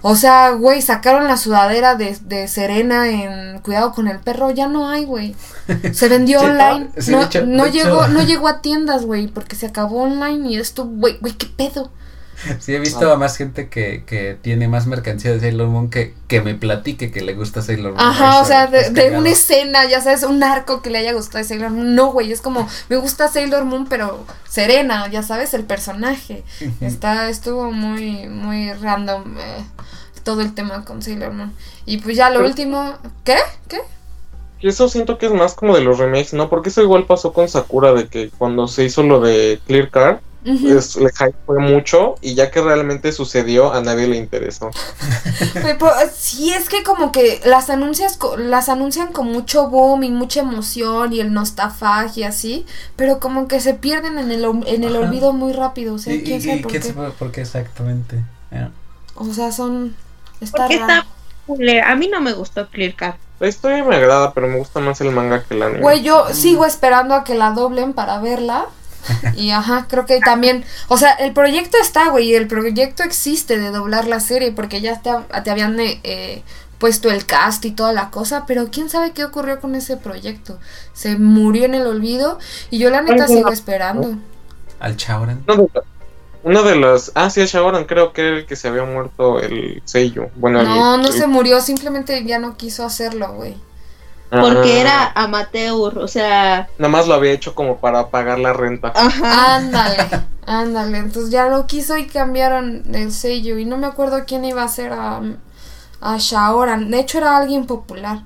o 0.00 0.16
sea, 0.16 0.52
güey, 0.52 0.80
sacaron 0.80 1.24
la 1.28 1.36
sudadera 1.36 1.96
de, 1.96 2.16
de 2.22 2.48
Serena 2.48 3.08
en 3.10 3.58
Cuidado 3.60 3.92
con 3.92 4.08
el 4.08 4.20
perro, 4.20 4.50
ya 4.50 4.66
no 4.66 4.88
hay, 4.88 5.04
güey. 5.04 5.34
Se 5.92 6.08
vendió 6.08 6.40
Sí, 6.40 6.46
online. 6.46 6.88
sí, 6.96 7.10
no 7.10 7.22
hecho- 7.22 7.44
no 7.44 7.66
llegó, 7.66 8.08
no 8.08 8.22
llegó 8.22 8.48
a 8.48 8.62
tiendas, 8.62 9.04
güey, 9.04 9.26
porque 9.28 9.54
se 9.54 9.66
acabó 9.66 10.02
online 10.04 10.48
y 10.50 10.56
esto, 10.56 10.86
güey, 10.86 11.18
güey, 11.20 11.34
qué 11.34 11.46
pedo. 11.46 11.90
Sí, 12.60 12.74
he 12.74 12.78
visto 12.78 13.10
a 13.10 13.16
más 13.16 13.36
gente 13.36 13.68
que, 13.68 14.04
que 14.04 14.36
tiene 14.40 14.68
más 14.68 14.86
mercancía 14.86 15.32
de 15.32 15.40
Sailor 15.40 15.68
Moon 15.68 15.90
que, 15.90 16.14
que 16.28 16.40
me 16.40 16.54
platique 16.54 17.10
que 17.10 17.20
le 17.20 17.34
gusta 17.34 17.62
Sailor 17.62 17.92
Moon. 17.92 18.00
Ajá, 18.00 18.40
o 18.40 18.44
sea, 18.44 18.66
de, 18.66 19.16
una 19.16 19.30
escena, 19.30 19.88
ya 19.88 20.00
sabes, 20.00 20.22
un 20.22 20.42
arco 20.42 20.82
que 20.82 20.90
le 20.90 20.98
haya 20.98 21.12
gustado 21.12 21.38
de 21.38 21.44
Sailor 21.44 21.70
Moon. 21.70 21.94
No, 21.94 22.12
güey, 22.12 22.32
es 22.32 22.40
como, 22.40 22.68
me 22.88 22.96
gusta 22.96 23.28
Sailor 23.28 23.64
Moon, 23.64 23.86
pero 23.88 24.24
Serena, 24.48 25.08
ya 25.10 25.22
sabes, 25.22 25.54
el 25.54 25.64
personaje. 25.64 26.44
Está, 26.80 27.28
estuvo 27.28 27.70
muy, 27.70 28.28
muy 28.28 28.72
random 28.72 29.36
eh, 29.38 29.64
todo 30.22 30.40
el 30.40 30.54
tema 30.54 30.84
con 30.84 31.02
Sailor 31.02 31.32
Moon. 31.32 31.52
Y 31.86 31.98
pues 31.98 32.16
ya 32.16 32.30
lo 32.30 32.36
Pero- 32.36 32.48
último, 32.48 32.94
¿qué? 33.24 33.36
¿Qué? 33.68 33.80
Eso 34.60 34.88
siento 34.88 35.18
que 35.18 35.26
es 35.26 35.32
más 35.32 35.52
como 35.52 35.74
de 35.74 35.82
los 35.82 35.98
remakes, 35.98 36.32
¿no? 36.32 36.48
Porque 36.48 36.70
eso 36.70 36.80
igual 36.80 37.04
pasó 37.04 37.34
con 37.34 37.48
Sakura, 37.48 37.92
de 37.92 38.08
que 38.08 38.30
cuando 38.30 38.66
se 38.66 38.84
hizo 38.84 39.02
lo 39.02 39.20
de 39.20 39.60
Clear 39.66 39.90
Es, 40.44 40.96
le 40.96 41.10
hype 41.10 41.34
fue 41.46 41.58
mucho 41.58 42.16
y 42.20 42.34
ya 42.34 42.50
que 42.50 42.60
realmente 42.60 43.12
sucedió, 43.12 43.72
a 43.72 43.80
nadie 43.80 44.06
le 44.08 44.16
interesó. 44.16 44.70
Sí, 46.14 46.52
es 46.52 46.68
que 46.68 46.82
como 46.82 47.12
que 47.12 47.40
las 47.44 47.70
anuncias 47.70 48.18
las 48.38 48.68
anuncian 48.68 49.12
con 49.12 49.30
mucho 49.32 49.68
boom 49.68 50.04
y 50.04 50.10
mucha 50.10 50.40
emoción 50.40 51.12
y 51.12 51.20
el 51.20 51.32
nostafag 51.32 52.16
y 52.16 52.24
así, 52.24 52.66
pero 52.96 53.20
como 53.20 53.48
que 53.48 53.60
se 53.60 53.74
pierden 53.74 54.18
en 54.18 54.30
el, 54.30 54.44
en 54.66 54.84
el 54.84 54.96
Ajá. 54.96 55.06
olvido 55.06 55.32
muy 55.32 55.52
rápido, 55.52 55.94
o 55.94 55.98
sea, 55.98 56.14
¿Y, 56.14 56.22
quién 56.22 56.38
y- 56.38 56.42
sabe 56.42 56.56
y 56.56 56.62
por 56.62 56.72
qué. 56.72 56.80
por 57.18 57.32
qué 57.32 57.40
exactamente? 57.42 58.16
Eh, 58.50 58.68
O 59.16 59.32
sea, 59.32 59.52
son 59.52 59.94
está 60.40 60.62
Porque 60.66 60.78
raro. 60.78 61.04
está. 61.48 61.90
A 61.90 61.96
mí 61.96 62.08
no 62.08 62.20
me 62.20 62.32
gustó 62.32 62.68
Clear 62.68 62.94
Card. 62.94 63.14
La 63.40 63.48
historia 63.48 63.84
me 63.84 63.96
agrada, 63.96 64.32
pero 64.32 64.48
me 64.48 64.56
gusta 64.58 64.80
más 64.80 65.00
el 65.00 65.10
manga 65.10 65.42
que 65.44 65.54
el 65.54 65.62
anime. 65.62 65.80
Güey, 65.80 66.02
yo 66.02 66.26
sigo 66.32 66.64
esperando 66.64 67.14
a 67.14 67.24
que 67.24 67.34
la 67.34 67.50
doblen 67.50 67.92
para 67.92 68.18
verla. 68.18 68.66
Y 69.36 69.50
ajá, 69.50 69.86
creo 69.88 70.06
que 70.06 70.20
también, 70.20 70.64
o 70.88 70.96
sea, 70.96 71.12
el 71.12 71.32
proyecto 71.32 71.76
está, 71.80 72.08
güey, 72.10 72.34
el 72.34 72.46
proyecto 72.46 73.02
existe 73.02 73.58
de 73.58 73.70
doblar 73.70 74.06
la 74.06 74.20
serie 74.20 74.52
porque 74.52 74.80
ya 74.80 75.00
te, 75.00 75.10
te 75.42 75.50
habían 75.50 75.78
eh, 75.80 76.42
puesto 76.78 77.10
el 77.10 77.24
cast 77.26 77.64
y 77.64 77.70
toda 77.70 77.92
la 77.92 78.10
cosa, 78.10 78.44
pero 78.46 78.68
quién 78.70 78.90
sabe 78.90 79.12
qué 79.12 79.24
ocurrió 79.24 79.60
con 79.60 79.74
ese 79.74 79.96
proyecto. 79.96 80.58
Se 80.92 81.16
murió 81.16 81.64
en 81.64 81.74
el 81.74 81.86
olvido 81.86 82.38
y 82.70 82.78
yo 82.78 82.90
la 82.90 83.02
neta 83.02 83.26
sigo 83.26 83.50
esperando. 83.50 84.16
Al 84.80 84.96
Chauran. 84.96 85.44
Una 86.42 86.60
de, 86.62 86.76
las. 86.76 87.10
Ah, 87.14 87.30
sí, 87.30 87.42
Shaoran, 87.46 87.84
creo 87.86 88.12
que 88.12 88.20
era 88.28 88.36
el 88.36 88.46
que 88.46 88.54
se 88.54 88.68
había 88.68 88.84
muerto 88.84 89.40
el 89.40 89.80
sello. 89.86 90.28
Bueno, 90.36 90.60
el- 90.60 90.66
No, 90.66 90.98
no 90.98 91.06
el- 91.08 91.12
se 91.14 91.26
murió, 91.26 91.62
simplemente 91.62 92.22
ya 92.24 92.38
no 92.38 92.58
quiso 92.58 92.84
hacerlo, 92.84 93.32
güey. 93.32 93.56
Porque 94.40 94.72
Ah, 94.78 94.80
era 94.80 95.12
amateur, 95.14 95.98
o 95.98 96.08
sea. 96.08 96.68
Nada 96.78 96.88
más 96.90 97.06
lo 97.06 97.14
había 97.14 97.32
hecho 97.32 97.54
como 97.54 97.78
para 97.78 98.08
pagar 98.10 98.38
la 98.38 98.52
renta. 98.52 98.92
Ajá. 98.94 99.56
Ándale, 99.56 99.96
ándale. 100.46 100.98
Entonces 100.98 101.30
ya 101.30 101.46
lo 101.46 101.66
quiso 101.66 101.96
y 101.96 102.06
cambiaron 102.06 102.82
el 102.94 103.12
sello. 103.12 103.58
Y 103.58 103.64
no 103.64 103.76
me 103.76 103.86
acuerdo 103.86 104.24
quién 104.26 104.44
iba 104.44 104.62
a 104.62 104.68
ser 104.68 104.92
a, 104.92 105.20
a 106.00 106.16
Shaoran. 106.18 106.90
De 106.90 107.00
hecho, 107.00 107.18
era 107.18 107.36
alguien 107.36 107.66
popular. 107.66 108.22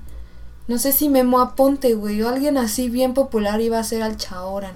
No 0.66 0.78
sé 0.78 0.92
si 0.92 1.08
Memo 1.08 1.40
Aponte, 1.40 1.94
güey. 1.94 2.22
O 2.22 2.28
alguien 2.28 2.58
así 2.58 2.90
bien 2.90 3.14
popular 3.14 3.60
iba 3.60 3.78
a 3.78 3.84
ser 3.84 4.02
al 4.02 4.16
Shaoran. 4.16 4.72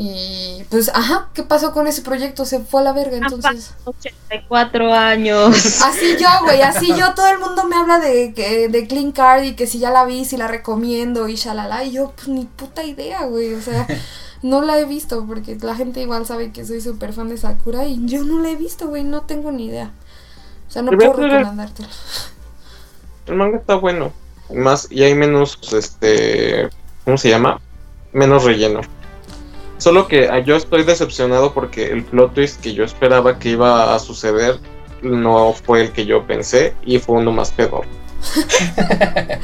Y 0.00 0.62
pues, 0.70 0.90
ajá, 0.94 1.28
¿qué 1.34 1.42
pasó 1.42 1.72
con 1.72 1.88
ese 1.88 2.02
proyecto? 2.02 2.44
Se 2.44 2.60
fue 2.60 2.82
a 2.82 2.84
la 2.84 2.92
verga, 2.92 3.16
entonces. 3.16 3.74
84 3.84 4.94
años. 4.94 5.56
Así 5.84 6.16
yo, 6.20 6.28
güey, 6.44 6.62
así 6.62 6.86
yo, 6.96 7.14
todo 7.14 7.26
el 7.26 7.40
mundo 7.40 7.64
me 7.64 7.74
habla 7.74 7.98
de, 7.98 8.32
que- 8.32 8.68
de 8.68 8.86
Clean 8.86 9.10
Card 9.10 9.42
y 9.42 9.56
que 9.56 9.66
si 9.66 9.80
ya 9.80 9.90
la 9.90 10.04
vi, 10.04 10.24
si 10.24 10.36
la 10.36 10.46
recomiendo 10.46 11.26
y 11.26 11.34
shalala, 11.34 11.82
y 11.82 11.90
yo, 11.90 12.12
pues 12.14 12.28
ni 12.28 12.44
puta 12.44 12.84
idea, 12.84 13.24
güey, 13.24 13.54
o 13.54 13.60
sea, 13.60 13.88
no 14.42 14.62
la 14.62 14.78
he 14.78 14.84
visto 14.84 15.26
porque 15.26 15.56
la 15.60 15.74
gente 15.74 16.00
igual 16.00 16.24
sabe 16.26 16.52
que 16.52 16.64
soy 16.64 16.80
súper 16.80 17.12
fan 17.12 17.28
de 17.28 17.36
Sakura 17.36 17.84
y 17.86 18.06
yo 18.06 18.22
no 18.22 18.40
la 18.40 18.50
he 18.50 18.56
visto, 18.56 18.86
güey, 18.86 19.02
no 19.02 19.22
tengo 19.22 19.50
ni 19.50 19.66
idea. 19.66 19.90
O 20.68 20.70
sea, 20.70 20.82
no 20.82 20.92
puedo 20.92 21.12
recomendártela. 21.14 21.88
El 23.26 23.34
manga 23.34 23.58
está 23.58 23.74
bueno. 23.74 24.12
Más, 24.54 24.86
y 24.92 25.02
hay 25.02 25.14
menos, 25.16 25.58
este. 25.72 26.70
¿Cómo 27.04 27.18
se 27.18 27.30
llama? 27.30 27.60
Menos 28.12 28.44
relleno. 28.44 28.80
Solo 29.78 30.06
que 30.08 30.28
ah, 30.28 30.40
yo 30.40 30.56
estoy 30.56 30.82
decepcionado 30.84 31.54
porque 31.54 31.86
el 31.90 32.04
plot 32.04 32.34
twist 32.34 32.60
que 32.60 32.74
yo 32.74 32.84
esperaba 32.84 33.38
que 33.38 33.50
iba 33.50 33.94
a 33.94 33.98
suceder 33.98 34.58
no 35.02 35.52
fue 35.52 35.82
el 35.82 35.92
que 35.92 36.04
yo 36.04 36.26
pensé 36.26 36.74
y 36.84 36.98
fue 36.98 37.16
uno 37.16 37.30
más 37.32 37.50
peor. 37.52 37.84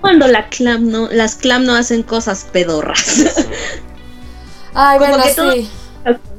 Cuando 0.00 0.26
la 0.26 0.48
clam 0.48 0.90
no, 0.90 1.08
las 1.10 1.36
clam 1.36 1.64
no 1.64 1.74
hacen 1.74 2.02
cosas 2.02 2.44
pedorras. 2.52 3.24
Ay, 4.74 4.98
Como 4.98 5.10
bueno, 5.16 5.24
todo- 5.34 5.52
sí. 5.52 5.70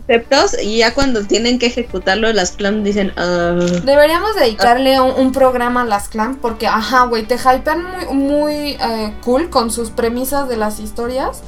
Conceptos 0.07 0.55
y 0.61 0.77
ya 0.79 0.93
cuando 0.93 1.23
tienen 1.25 1.59
que 1.59 1.65
ejecutarlo 1.67 2.31
las 2.31 2.51
clam 2.51 2.83
dicen 2.83 3.11
"Ah". 3.17 3.57
Deberíamos 3.83 4.35
dedicarle 4.35 4.99
un, 5.01 5.11
un 5.19 5.31
programa 5.31 5.81
a 5.81 5.85
las 5.85 6.07
clan 6.07 6.35
porque, 6.35 6.67
ajá, 6.67 7.05
güey, 7.05 7.23
te 7.23 7.35
hypean 7.35 7.83
muy, 7.83 8.13
muy 8.15 8.53
eh, 8.79 9.13
cool 9.23 9.49
con 9.49 9.69
sus 9.71 9.91
premisas 9.91 10.47
de 10.47 10.57
las 10.57 10.79
historias, 10.79 11.41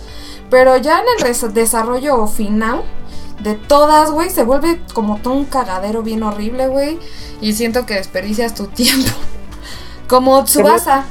pero 0.49 0.77
ya 0.77 0.99
en 0.99 1.26
el 1.27 1.53
desarrollo 1.53 2.27
final 2.27 2.81
de 3.41 3.56
todas, 3.56 4.11
güey, 4.11 4.30
se 4.30 4.44
vuelve 4.44 4.81
como 4.94 5.18
todo 5.22 5.34
un 5.34 5.45
cagadero 5.45 6.03
bien 6.03 6.23
horrible, 6.23 6.68
güey, 6.68 6.99
y 7.40 7.53
siento 7.53 7.86
que 7.86 7.94
desperdicias 7.95 8.53
tu 8.53 8.68
tiempo. 8.68 9.11
Como 10.07 10.44
Tsubasa. 10.44 11.06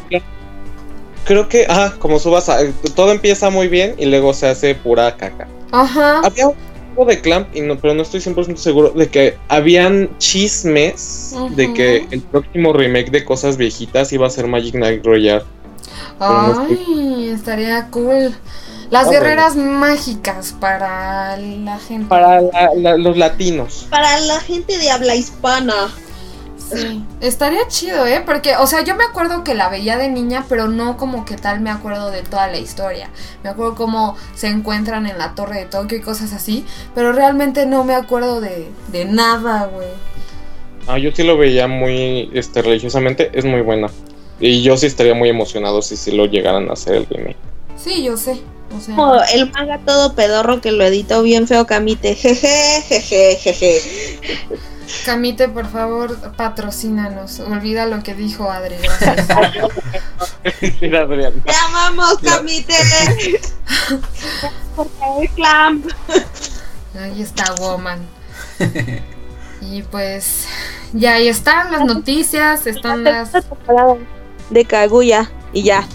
Creo 1.24 1.48
que, 1.48 1.66
ah, 1.68 1.92
como 1.98 2.18
subas, 2.18 2.48
a- 2.48 2.58
todo 2.96 3.12
empieza 3.12 3.48
muy 3.50 3.68
bien 3.68 3.94
y 3.98 4.06
luego 4.06 4.32
se 4.34 4.48
hace 4.48 4.74
pura 4.74 5.14
caca. 5.16 5.46
Ajá. 5.70 6.20
Había 6.24 6.48
un 6.48 6.56
de 7.04 7.20
Clamp, 7.20 7.54
y 7.54 7.60
no, 7.60 7.78
pero 7.78 7.94
no 7.94 8.02
estoy 8.02 8.20
100% 8.20 8.56
seguro 8.56 8.90
de 8.90 9.08
que 9.08 9.36
habían 9.48 10.10
chismes 10.18 11.34
de 11.56 11.72
que 11.74 12.06
el 12.10 12.20
próximo 12.22 12.72
remake 12.72 13.10
de 13.10 13.24
cosas 13.24 13.56
viejitas 13.56 14.12
iba 14.12 14.26
a 14.26 14.30
ser 14.30 14.46
Magic 14.46 14.74
Knight 14.74 15.04
Royale. 15.04 15.44
no 16.20 16.66
Ay, 16.68 17.30
estaría 17.34 17.88
cool. 17.90 18.34
Las 18.90 19.06
Ah, 19.08 19.10
guerreras 19.10 19.54
mágicas 19.54 20.54
para 20.58 21.36
la 21.36 21.78
gente. 21.78 22.06
Para 22.08 22.40
la- 22.40 22.70
la- 22.74 22.96
los 22.96 23.16
latinos. 23.18 23.86
Para 23.90 24.18
la 24.20 24.40
gente 24.40 24.78
de 24.78 24.90
habla 24.90 25.14
hispana. 25.14 25.74
Sí, 26.70 27.04
estaría 27.20 27.66
chido, 27.68 28.06
¿eh? 28.06 28.22
Porque, 28.24 28.56
o 28.56 28.66
sea, 28.66 28.82
yo 28.82 28.94
me 28.94 29.04
acuerdo 29.04 29.42
que 29.44 29.54
la 29.54 29.68
veía 29.68 29.96
de 29.96 30.08
niña, 30.08 30.44
pero 30.48 30.68
no 30.68 30.96
como 30.96 31.24
que 31.24 31.36
tal 31.36 31.60
me 31.60 31.70
acuerdo 31.70 32.10
de 32.10 32.22
toda 32.22 32.48
la 32.48 32.58
historia. 32.58 33.10
Me 33.42 33.50
acuerdo 33.50 33.74
cómo 33.74 34.16
se 34.34 34.48
encuentran 34.48 35.06
en 35.06 35.18
la 35.18 35.34
torre 35.34 35.60
de 35.60 35.64
Tokio 35.66 35.98
y 35.98 36.00
cosas 36.00 36.32
así, 36.32 36.64
pero 36.94 37.12
realmente 37.12 37.66
no 37.66 37.84
me 37.84 37.94
acuerdo 37.94 38.40
de, 38.40 38.68
de 38.88 39.04
nada, 39.04 39.66
güey. 39.66 39.88
Ah, 40.86 40.98
yo 40.98 41.10
sí 41.12 41.22
lo 41.22 41.36
veía 41.36 41.68
muy 41.68 42.30
este, 42.32 42.62
religiosamente, 42.62 43.30
es 43.32 43.44
muy 43.44 43.60
buena. 43.60 43.88
Y 44.40 44.62
yo 44.62 44.76
sí 44.76 44.86
estaría 44.86 45.14
muy 45.14 45.28
emocionado 45.28 45.82
si 45.82 45.96
sí 45.96 46.12
lo 46.12 46.26
llegaran 46.26 46.70
a 46.70 46.74
hacer 46.74 46.94
el 46.94 47.06
remake. 47.06 47.36
Sí, 47.76 48.02
yo 48.04 48.16
sé. 48.16 48.40
O 48.76 48.80
sea, 48.80 48.94
Como 48.94 49.20
el 49.32 49.50
manga 49.50 49.78
todo 49.78 50.14
pedorro 50.14 50.60
que 50.60 50.72
lo 50.72 50.84
editó 50.84 51.22
bien 51.22 51.46
feo 51.48 51.66
Camite. 51.66 52.14
Jeje, 52.14 52.82
jeje, 52.82 53.36
jeje. 53.36 54.18
Camite, 55.04 55.48
por 55.48 55.66
favor, 55.66 56.16
patrocínanos. 56.32 57.40
Olvida 57.40 57.86
lo 57.86 58.02
que 58.02 58.14
dijo 58.14 58.50
Adri, 58.50 58.76
gracias. 58.76 59.28
Te 60.80 61.54
amamos, 61.66 62.18
Camite. 62.22 62.74
Por 64.74 64.88
favor, 64.90 65.28
clam. 65.34 65.82
Ahí 67.00 67.22
está, 67.22 67.54
woman. 67.58 68.00
Y 69.60 69.82
pues, 69.82 70.46
ya 70.92 71.14
ahí 71.14 71.28
están 71.28 71.72
las 71.72 71.84
noticias, 71.84 72.66
están 72.66 73.04
las... 73.04 73.32
De 74.50 74.64
Kaguya 74.64 75.30
y 75.52 75.64
ya. 75.64 75.86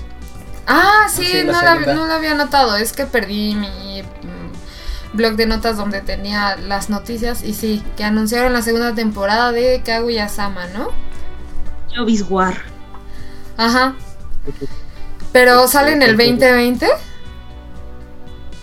Ah, 0.68 1.08
sí, 1.10 1.44
no, 1.46 1.52
la, 1.52 1.76
no 1.76 2.08
lo 2.08 2.14
había 2.14 2.34
notado. 2.36 2.76
Es 2.76 2.94
que 2.94 3.06
perdí 3.06 3.56
mi 3.56 4.02
mm, 4.02 5.16
blog 5.18 5.36
de 5.36 5.46
notas 5.46 5.78
donde 5.78 6.02
tenía 6.02 6.56
las 6.56 6.90
noticias. 6.90 7.44
Y 7.44 7.54
sí, 7.54 7.84
que 7.98 8.04
anunciaron 8.04 8.54
la 8.54 8.62
segunda 8.62 8.94
temporada 8.94 9.52
de 9.52 9.82
Kaguya-sama, 9.86 10.68
¿no? 10.68 10.90
Jovis 11.96 12.26
War. 12.30 12.62
Ajá. 13.58 13.96
Pero 15.32 15.68
sale 15.68 15.94
en 15.94 16.02
el 16.02 16.18
2020. 16.18 16.88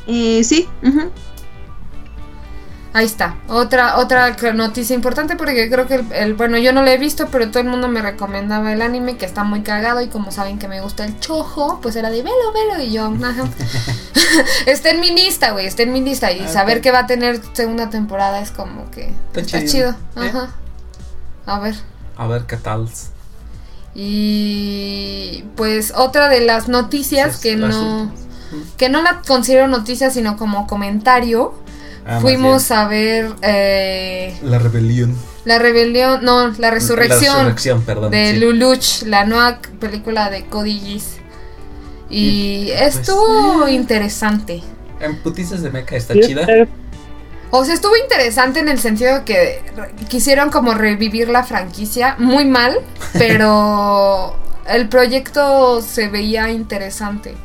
Eh, 0.07 0.43
sí. 0.45 0.69
ujú. 0.83 1.11
Ahí 2.93 3.07
está. 3.07 3.37
Otra 3.49 3.99
otra 3.99 4.35
noticia 4.53 4.97
importante 4.97 5.37
porque 5.37 5.71
creo 5.71 5.87
que 5.87 5.95
el, 5.95 6.13
el- 6.13 6.35
bueno, 6.35 6.59
yo 6.59 6.73
no 6.73 6.83
lo 6.83 6.89
he 6.91 6.99
visto, 6.99 7.29
pero 7.31 7.49
todo 7.49 7.61
el 7.61 7.69
mundo 7.69 7.87
me 7.87 8.03
recomendaba 8.03 8.73
el 8.73 8.83
anime 8.83 9.17
que 9.17 9.27
está 9.27 9.45
muy 9.45 9.61
cagado 9.63 10.01
y 10.01 10.09
como 10.09 10.33
saben 10.33 10.59
que 10.59 10.67
me 10.67 10.81
gusta 10.81 11.05
el 11.05 11.19
chojo, 11.21 11.79
pues 11.81 11.95
era 11.95 12.11
de 12.11 12.23
velo, 12.25 12.53
velo 12.53 12.83
y 12.83 12.91
yo, 12.91 13.07
ajá. 13.25 13.45
está 14.67 14.91
en 14.91 15.01
mi 15.01 15.11
lista, 15.11 15.53
güey, 15.53 15.67
está 15.67 15.83
en 15.85 15.93
mi 15.93 16.01
lista 16.01 16.33
y 16.33 16.41
Ah, 16.41 16.49
saber 16.49 16.81
que 16.81 16.91
va 16.91 17.01
a 17.01 17.07
tener 17.07 17.41
segunda 17.53 17.91
temporada 17.91 18.41
es 18.41 18.51
como 18.51 18.91
que 18.91 19.13
Está 19.35 19.41
está 19.41 19.59
chido. 19.61 19.71
chido. 19.71 19.95
Ajá. 20.17 20.51
A 21.47 21.59
ver. 21.61 21.75
A 22.17 22.27
ver 22.27 22.43
qué 22.47 22.57
tal. 22.57 22.89
Y 23.95 25.45
pues 25.57 25.93
otra 25.97 26.29
de 26.29 26.41
las 26.41 26.69
noticias 26.69 27.37
Sí, 27.37 27.43
que 27.51 27.57
no 27.57 27.67
últimas. 28.03 28.19
que 28.77 28.89
no 28.89 29.03
la 29.03 29.23
considero 29.27 29.69
noticia 29.69 30.11
sino 30.11 30.37
como 30.37 30.67
comentario, 30.67 31.55
Ah, 32.13 32.21
fuimos 32.21 32.73
a 32.73 32.89
ver 32.89 33.31
eh. 33.43 34.37
La 34.43 34.59
rebelión. 34.59 35.17
La 35.45 35.61
rebelión, 35.61 36.25
no, 36.25 36.49
la 36.59 36.71
resurrección, 36.73 37.35
La 37.35 37.39
resurrección, 37.45 37.83
perdón. 37.83 38.11
de 38.11 38.33
sí. 38.33 38.37
Luluch, 38.41 39.03
la 39.05 39.25
nueva 39.25 39.61
película 39.79 40.29
de 40.29 40.45
Cody 40.47 40.79
Gis. 40.81 41.19
Y 42.11 42.19
Y, 42.19 42.73
pues, 42.77 42.97
estuvo 42.97 43.69
eh. 43.69 43.73
interesante. 43.73 44.61
En 44.99 45.23
putizas 45.23 45.63
de 45.63 45.71
meca 45.71 45.95
está 45.95 46.15
Sí, 46.15 46.21
chida. 46.21 46.47
O 47.53 47.65
sea, 47.65 47.75
estuvo 47.75 47.97
interesante 47.97 48.59
en 48.59 48.69
el 48.69 48.81
sentido 48.81 49.15
de 49.21 49.25
que 49.25 49.63
quisieron 50.09 50.51
como 50.51 50.75
revivir 50.75 51.29
la 51.29 51.45
franquicia, 51.45 52.17
muy 52.19 52.45
mal, 52.45 52.79
pero 53.13 54.37
el 54.69 54.89
proyecto 54.89 55.81
se 55.81 56.09
veía 56.09 56.51
interesante. 56.51 57.37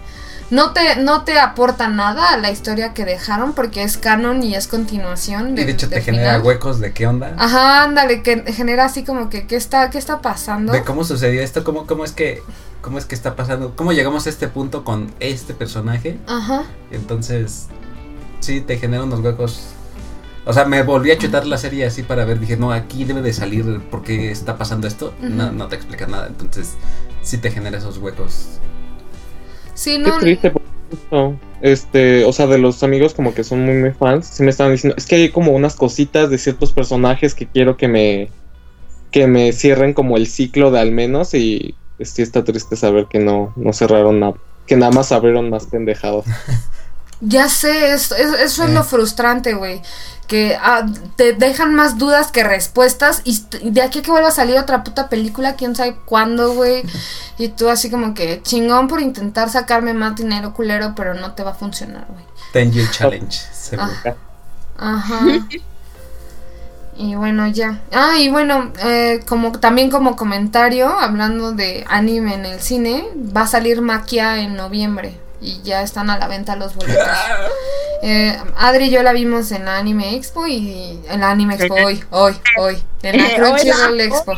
No 0.51 0.73
te, 0.73 0.97
no 0.97 1.23
te 1.23 1.39
aporta 1.39 1.87
nada 1.87 2.29
a 2.33 2.37
la 2.37 2.51
historia 2.51 2.93
que 2.93 3.03
dejaron 3.03 3.53
porque 3.53 3.81
es 3.81 3.97
canon 3.97 4.43
y 4.43 4.53
es 4.53 4.67
continuación. 4.67 5.49
Y 5.49 5.55
del- 5.55 5.65
de 5.65 5.71
hecho 5.71 5.89
te 5.89 6.01
genera 6.01 6.39
huecos 6.39 6.79
de 6.79 6.93
qué 6.93 7.07
onda. 7.07 7.33
Ajá, 7.37 7.83
ándale, 7.83 8.21
que 8.21 8.43
genera 8.53 8.85
así 8.85 9.03
como 9.03 9.29
que 9.29 9.47
qué 9.47 9.55
está, 9.55 9.89
qué 9.89 9.97
está 9.97 10.21
pasando. 10.21 10.71
De 10.71 10.83
cómo 10.83 11.03
sucedió 11.03 11.41
esto, 11.41 11.63
cómo, 11.63 11.87
cómo 11.87 12.05
es 12.05 12.11
que 12.11 12.43
cómo 12.81 12.99
es 12.99 13.05
que 13.05 13.15
está 13.15 13.35
pasando, 13.35 13.75
cómo 13.75 13.93
llegamos 13.93 14.27
a 14.27 14.29
este 14.29 14.47
punto 14.47 14.83
con 14.83 15.11
este 15.19 15.55
personaje. 15.55 16.19
Ajá. 16.27 16.63
Entonces, 16.91 17.65
sí, 18.39 18.61
te 18.61 18.77
genera 18.77 19.03
unos 19.03 19.21
huecos. 19.21 19.61
O 20.45 20.53
sea, 20.53 20.65
me 20.65 20.83
volví 20.83 21.09
a 21.09 21.17
chutar 21.17 21.47
la 21.47 21.57
serie 21.57 21.87
así 21.87 22.03
para 22.03 22.23
ver. 22.25 22.39
Dije, 22.39 22.55
no, 22.55 22.71
aquí 22.71 23.03
debe 23.03 23.23
de 23.23 23.33
salir 23.33 23.81
por 23.89 24.03
qué 24.03 24.29
está 24.29 24.57
pasando 24.59 24.87
esto. 24.87 25.11
no, 25.19 25.51
no 25.51 25.67
te 25.67 25.75
explica 25.75 26.05
nada. 26.05 26.27
Entonces, 26.27 26.75
sí 27.23 27.39
te 27.39 27.49
genera 27.49 27.79
esos 27.79 27.97
huecos. 27.97 28.59
Sí, 29.75 30.01
Qué 30.03 30.11
triste, 30.19 30.51
por 30.51 30.61
justo, 30.89 31.35
Este, 31.61 32.23
o 32.25 32.31
sea, 32.31 32.47
de 32.47 32.57
los 32.57 32.81
amigos 32.81 33.13
como 33.13 33.33
que 33.33 33.43
son 33.43 33.65
muy, 33.65 33.75
muy 33.75 33.91
fans, 33.91 34.25
sí 34.25 34.43
me 34.43 34.49
estaban 34.49 34.71
diciendo, 34.71 34.95
es 34.97 35.05
que 35.05 35.15
hay 35.15 35.29
como 35.29 35.51
unas 35.51 35.75
cositas 35.75 36.29
de 36.29 36.37
ciertos 36.37 36.71
personajes 36.73 37.35
que 37.35 37.45
quiero 37.45 37.75
que 37.77 37.87
me, 37.87 38.29
que 39.11 39.27
me 39.27 39.51
cierren 39.51 39.93
como 39.93 40.17
el 40.17 40.27
ciclo 40.27 40.71
de 40.71 40.79
al 40.79 40.91
menos 40.91 41.33
y 41.33 41.75
sí 41.99 42.21
está 42.21 42.43
triste 42.43 42.75
saber 42.75 43.07
que 43.09 43.19
no, 43.19 43.53
no 43.55 43.73
cerraron 43.73 44.19
nada, 44.19 44.35
que 44.65 44.75
nada 44.77 44.91
más 44.91 45.11
abrieron 45.11 45.49
más 45.49 45.67
pendejados. 45.67 46.25
Ya 47.21 47.49
sé, 47.49 47.93
es- 47.93 48.11
es- 48.11 48.39
eso 48.39 48.63
es 48.63 48.69
Eh. 48.69 48.73
lo 48.73 48.83
frustrante, 48.83 49.53
güey. 49.53 49.81
Que 50.27 50.57
ah, 50.59 50.85
te 51.15 51.33
dejan 51.33 51.75
más 51.75 51.97
dudas 51.99 52.31
que 52.31 52.43
respuestas 52.43 53.21
y 53.25 53.45
de 53.61 53.81
aquí 53.83 53.99
a 53.99 54.01
que 54.01 54.09
vuelva 54.11 54.29
a 54.29 54.31
salir 54.31 54.57
otra 54.57 54.83
puta 54.83 55.07
película, 55.07 55.53
quién 55.55 55.75
sabe 55.75 55.95
cuándo, 56.05 56.53
güey. 56.53 56.83
Y 57.37 57.49
tú 57.49 57.69
así 57.69 57.91
como 57.91 58.13
que 58.15 58.41
chingón 58.41 58.87
por 58.87 59.01
intentar 59.01 59.49
sacarme 59.51 59.93
más 59.93 60.15
dinero 60.15 60.53
culero, 60.53 60.93
pero 60.95 61.13
no 61.13 61.33
te 61.33 61.43
va 61.43 61.51
a 61.51 61.55
funcionar, 61.55 62.05
güey. 62.09 62.23
Ten 62.53 62.71
Year 62.71 62.89
Challenge. 62.89 63.37
seguro. 63.53 63.89
Ah. 64.77 64.95
Ajá. 64.97 65.19
Y 66.97 67.13
bueno, 67.15 67.45
ya. 67.47 67.81
Ah, 67.91 68.17
y 68.17 68.29
bueno, 68.29 68.71
eh, 68.81 69.19
como 69.27 69.51
también 69.51 69.89
como 69.91 70.15
comentario, 70.15 70.87
hablando 70.97 71.51
de 71.51 71.83
anime 71.89 72.35
en 72.35 72.45
el 72.45 72.61
cine, 72.61 73.09
va 73.35 73.41
a 73.41 73.47
salir 73.47 73.81
Maquia 73.81 74.39
en 74.39 74.55
noviembre 74.55 75.19
y 75.45 75.61
ya 75.63 75.81
están 75.81 76.09
a 76.09 76.17
la 76.17 76.27
venta 76.27 76.55
los 76.55 76.75
boletos. 76.75 77.07
Eh, 78.07 78.37
Adri 78.57 78.85
y 78.85 78.89
yo 78.91 79.01
la 79.01 79.13
vimos 79.13 79.51
en 79.51 79.65
la 79.65 79.77
Anime 79.77 80.15
Expo 80.15 80.45
y 80.45 80.99
en 81.09 81.21
la 81.21 81.31
Anime 81.31 81.55
Expo 81.55 81.73
hoy, 81.73 82.03
hoy, 82.11 82.35
hoy, 82.59 82.83
en 83.01 83.17
la 83.17 83.27
Eh, 83.29 83.35
Crunchyroll. 83.35 83.99
Expo. 84.01 84.33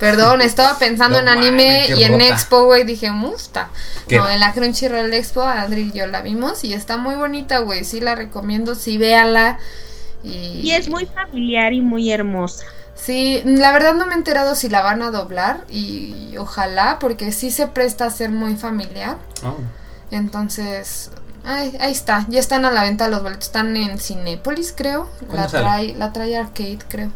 Perdón, 0.00 0.40
estaba 0.40 0.76
pensando 0.78 1.22
No 1.22 1.30
en 1.30 1.38
anime 1.38 1.86
y 1.94 2.02
en 2.02 2.14
rota. 2.14 2.26
Expo, 2.28 2.64
güey, 2.64 2.82
dije, 2.82 3.12
musta. 3.12 3.68
No, 4.10 4.28
en 4.28 4.40
la 4.40 4.52
Crunchyroll 4.52 5.12
Expo, 5.12 5.42
Adri 5.42 5.92
y 5.94 5.98
yo 5.98 6.06
la 6.08 6.22
vimos 6.22 6.64
y 6.64 6.72
está 6.74 6.96
muy 6.96 7.14
bonita, 7.14 7.58
güey, 7.58 7.84
sí 7.84 8.00
la 8.00 8.16
recomiendo, 8.16 8.74
sí 8.74 8.98
véala. 8.98 9.58
Y, 10.24 10.60
Y 10.64 10.72
es 10.72 10.88
muy 10.88 11.06
familiar 11.06 11.72
y 11.74 11.80
muy 11.80 12.10
hermosa. 12.10 12.64
Sí, 12.96 13.42
la 13.44 13.72
verdad 13.72 13.94
no 13.94 14.06
me 14.06 14.14
he 14.14 14.16
enterado 14.16 14.54
si 14.56 14.68
la 14.68 14.82
van 14.82 15.02
a 15.02 15.10
doblar 15.10 15.64
y 15.68 16.34
ojalá, 16.38 16.98
porque 16.98 17.30
sí 17.30 17.50
se 17.52 17.68
presta 17.68 18.06
a 18.06 18.10
ser 18.10 18.30
muy 18.30 18.56
familiar. 18.56 19.18
Oh. 19.44 19.56
Entonces, 20.12 21.10
Ahí, 21.44 21.76
ahí 21.80 21.90
está, 21.90 22.24
ya 22.28 22.38
están 22.38 22.64
a 22.64 22.70
la 22.70 22.84
venta 22.84 23.08
los 23.08 23.20
boletos, 23.20 23.46
están 23.46 23.76
en 23.76 23.98
Cinépolis, 23.98 24.72
creo. 24.76 25.08
¿Cuándo 25.26 25.36
La 25.36 25.48
sale? 25.48 25.64
trae, 25.64 25.94
la 25.96 26.12
trae 26.12 26.36
Arcade, 26.36 26.78
creo. 26.88 27.10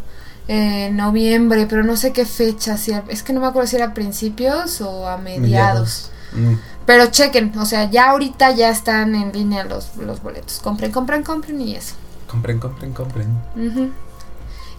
En 0.48 0.96
noviembre, 0.96 1.66
pero 1.68 1.84
no 1.84 1.96
sé 1.96 2.12
qué 2.12 2.26
fecha, 2.26 2.76
si 2.76 2.92
a- 2.92 3.04
es 3.08 3.22
que 3.22 3.32
no 3.32 3.38
me 3.40 3.46
acuerdo 3.46 3.68
si 3.68 3.76
era 3.76 3.86
a 3.86 3.94
principios 3.94 4.80
o 4.80 5.06
a 5.08 5.16
mediados. 5.16 6.10
Mm. 6.32 6.54
Pero 6.86 7.06
chequen, 7.06 7.56
o 7.56 7.66
sea, 7.66 7.88
ya 7.88 8.10
ahorita 8.10 8.50
ya 8.50 8.70
están 8.70 9.14
en 9.14 9.30
línea 9.32 9.62
los, 9.64 9.96
los 9.96 10.20
boletos. 10.22 10.58
Compren, 10.58 10.90
compren, 10.90 11.22
compren 11.22 11.60
y 11.60 11.76
eso. 11.76 11.94
Compren, 12.26 12.58
compren, 12.58 12.92
compren. 12.92 13.28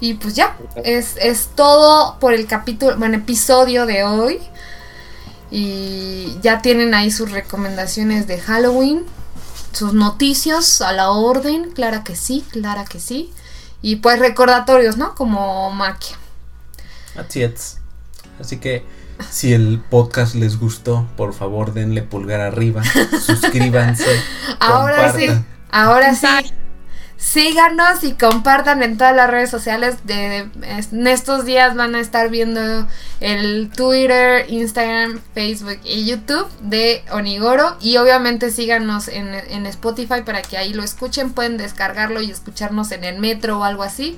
Y 0.02 0.14
pues 0.15 0.35
ya, 0.35 0.57
es, 0.84 1.15
es 1.22 1.49
todo 1.56 2.19
por 2.19 2.34
el 2.34 2.45
capítulo, 2.48 2.98
bueno, 2.98 3.15
episodio 3.18 3.85
de 3.85 4.03
hoy. 4.03 4.39
Y 5.49 6.38
ya 6.41 6.61
tienen 6.61 6.94
ahí 6.94 7.11
sus 7.11 7.32
recomendaciones 7.32 8.28
de 8.28 8.40
Halloween, 8.40 9.06
sus 9.72 9.94
noticias 9.94 10.82
a 10.82 10.91
la 10.91 11.11
orden, 11.11 11.72
clara 11.72 12.03
que 12.03 12.15
sí, 12.15 12.45
clara 12.52 12.86
que 12.86 12.99
sí. 12.99 13.32
Y 13.82 13.98
pues 13.98 14.19
recordatorios, 14.19 14.98
¿no? 14.98 15.15
Como 15.15 15.72
maquia. 15.72 16.18
Así 17.15 17.44
es. 17.44 17.78
Así 18.40 18.57
que 18.57 18.86
si 19.30 19.53
el 19.53 19.80
podcast 19.90 20.36
les 20.36 20.60
gustó, 20.60 21.07
por 21.15 21.34
favor 21.34 21.74
denle 21.74 22.02
pulgar 22.02 22.41
arriba, 22.41 22.84
suscríbanse. 23.26 24.06
Ahora 24.60 25.14
sí, 25.14 25.28
ahora 25.72 26.15
sí. 26.15 26.28
Síganos 27.18 28.03
y 28.03 28.14
compartan 28.14 28.84
en 28.84 28.95
todas 28.95 29.15
las 29.15 29.30
redes 29.30 29.49
sociales. 29.49 29.95
De, 30.06 30.48
en 30.61 31.07
estos 31.07 31.45
días 31.45 31.76
van 31.76 31.95
a 31.95 31.99
estar 31.99 32.30
viendo 32.30 32.88
el 33.19 33.69
Twitter, 33.76 34.45
Instagram, 34.49 35.19
Facebook 35.34 35.80
y 35.84 36.06
YouTube 36.06 36.48
de 36.61 37.03
Onigoro. 37.11 37.76
Y 37.81 37.98
obviamente 37.98 38.52
síganos 38.52 39.07
en, 39.07 39.34
en 39.34 39.65
Spotify 39.65 40.22
para 40.23 40.44
que 40.44 40.57
ahí 40.57 40.73
lo 40.73 40.84
escuchen. 40.84 41.34
Pueden 41.34 41.57
descargarlo 41.57 42.22
y 42.22 42.30
escucharnos 42.30 42.91
en 42.91 43.03
el 43.03 43.18
metro 43.19 43.60
o 43.60 43.64
algo 43.64 43.81
así. 43.81 44.18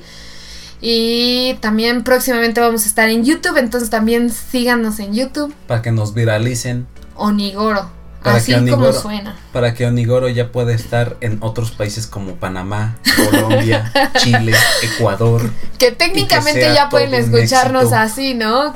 Y 0.82 1.56
también 1.62 2.04
próximamente 2.04 2.60
vamos 2.60 2.84
a 2.84 2.88
estar 2.90 3.08
en 3.08 3.24
YouTube. 3.24 3.58
Entonces 3.58 3.90
también 3.90 4.30
síganos 4.30 5.00
en 5.00 5.14
YouTube. 5.14 5.54
Para 5.68 5.82
que 5.82 5.92
nos 5.92 6.14
viralicen. 6.14 6.86
Onigoro. 7.16 7.99
Para 8.24 8.36
así 8.38 8.54
que 8.54 8.60
como 8.72 8.88
Onigoro- 8.88 9.02
suena. 9.02 9.36
Para 9.54 9.74
que 9.74 9.86
Onigoro 9.86 10.28
ya 10.28 10.52
pueda 10.52 10.74
estar 10.74 11.16
en 11.22 11.38
otros 11.42 11.72
países 11.72 12.06
como 12.08 12.36
Panamá, 12.36 12.98
Colombia, 13.32 13.92
Chile, 14.18 14.54
Ecuador. 14.84 15.50
Que 15.78 15.92
técnicamente 15.92 16.74
ya 16.74 16.90
pueden 16.90 17.14
escucharnos 17.14 17.94
así, 17.94 18.34
¿no? 18.34 18.74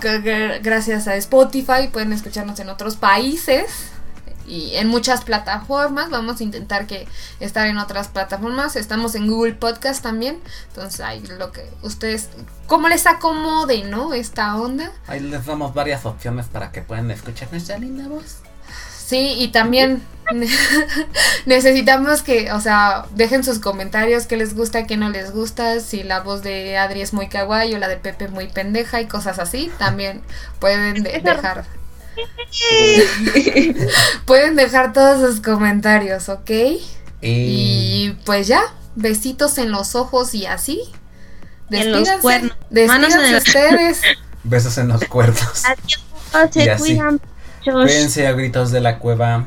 Gracias 0.62 1.08
a 1.08 1.16
Spotify 1.18 1.90
pueden 1.92 2.14
escucharnos 2.14 2.60
en 2.60 2.70
otros 2.70 2.96
países 2.96 3.66
y 4.48 4.76
en 4.76 4.88
muchas 4.88 5.24
plataformas. 5.24 6.10
Vamos 6.10 6.40
a 6.40 6.44
intentar 6.44 6.88
que 6.88 7.08
estar 7.40 7.68
en 7.68 7.78
otras 7.78 8.08
plataformas. 8.08 8.76
Estamos 8.76 9.16
en 9.16 9.28
Google 9.28 9.54
Podcast 9.54 10.02
también. 10.04 10.40
Entonces, 10.70 11.00
ahí 11.02 11.22
lo 11.38 11.52
que 11.52 11.70
ustedes, 11.82 12.30
¿cómo 12.68 12.88
les 12.90 13.06
acomode, 13.08 13.84
no? 13.84 14.14
Esta 14.14 14.56
onda. 14.56 14.92
Ahí 15.08 15.20
les 15.20 15.46
damos 15.46 15.74
varias 15.74 16.06
opciones 16.06 16.46
para 16.48 16.72
que 16.72 16.82
puedan 16.82 17.12
escuchar 17.12 17.50
nuestra 17.52 17.78
linda 17.78 18.08
voz. 18.08 18.38
Sí, 19.14 19.36
y 19.38 19.50
también 19.50 20.02
necesitamos 21.46 22.22
que, 22.22 22.52
o 22.52 22.62
sea, 22.62 23.06
dejen 23.16 23.44
sus 23.44 23.60
comentarios, 23.60 24.26
qué 24.26 24.38
les 24.38 24.56
gusta, 24.56 24.86
qué 24.88 24.98
no 24.98 25.10
les 25.10 25.32
gusta, 25.32 25.80
si 25.80 26.04
la 26.04 26.22
voz 26.22 26.42
de 26.44 26.78
Adri 26.78 27.02
es 27.02 27.14
muy 27.14 27.28
kawaii 27.28 27.74
o 27.76 27.78
la 27.78 27.88
de 27.88 27.98
Pepe 27.98 28.28
muy 28.28 28.48
pendeja 28.48 29.02
y 29.02 29.08
cosas 29.08 29.40
así, 29.40 29.72
también 29.78 30.22
pueden 30.60 31.04
de- 31.04 31.20
dejar. 31.20 31.66
pueden 34.26 34.56
dejar 34.56 34.94
todos 34.94 35.28
sus 35.30 35.42
comentarios, 35.42 36.30
¿ok? 36.30 36.52
Y 37.22 38.12
pues 38.26 38.48
ya, 38.48 38.62
besitos 38.96 39.58
en 39.58 39.72
los 39.72 39.96
ojos 39.96 40.34
y 40.34 40.46
así. 40.46 40.82
En 41.72 41.92
los 41.92 42.02
Despídanse, 42.02 42.22
cuernos. 42.22 42.58
Manos 42.88 43.14
en 43.16 43.22
despídanse 43.22 43.30
el- 43.30 43.36
ustedes. 43.38 44.02
besos 44.44 44.78
en 44.78 44.90
los 44.90 45.04
cuernos. 45.06 45.64
Adiós, 45.66 46.56
Y 46.56 46.62
se 46.64 46.72
así. 46.72 47.00
Cuídense 47.64 48.28
a 48.28 48.34
gritos 48.34 48.72
de 48.72 48.82
la 48.82 49.00
cueva. 49.00 49.46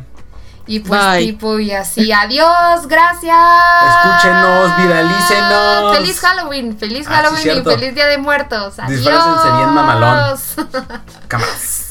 Y 0.69 0.81
pues 0.81 1.01
Bye. 1.01 1.27
tipo 1.27 1.59
y 1.61 1.71
así. 1.71 2.11
Adiós, 2.11 2.89
gracias. 2.89 3.37
Escúchenos, 3.89 4.77
viralícenos. 4.79 5.97
Feliz 5.97 6.21
Halloween, 6.21 6.77
feliz 6.77 7.07
Ah, 7.09 7.23
sí, 7.37 7.49
Halloween 7.49 7.59
y 7.59 7.71
feliz 7.71 7.95
Día 7.95 8.07
de 8.07 8.19
Muertos. 8.19 8.79
Adiós. 8.79 8.99
Disfrácense 9.01 9.57
bien 9.57 9.71
mamalón. 9.73 10.37
Cámaras. 11.29 11.83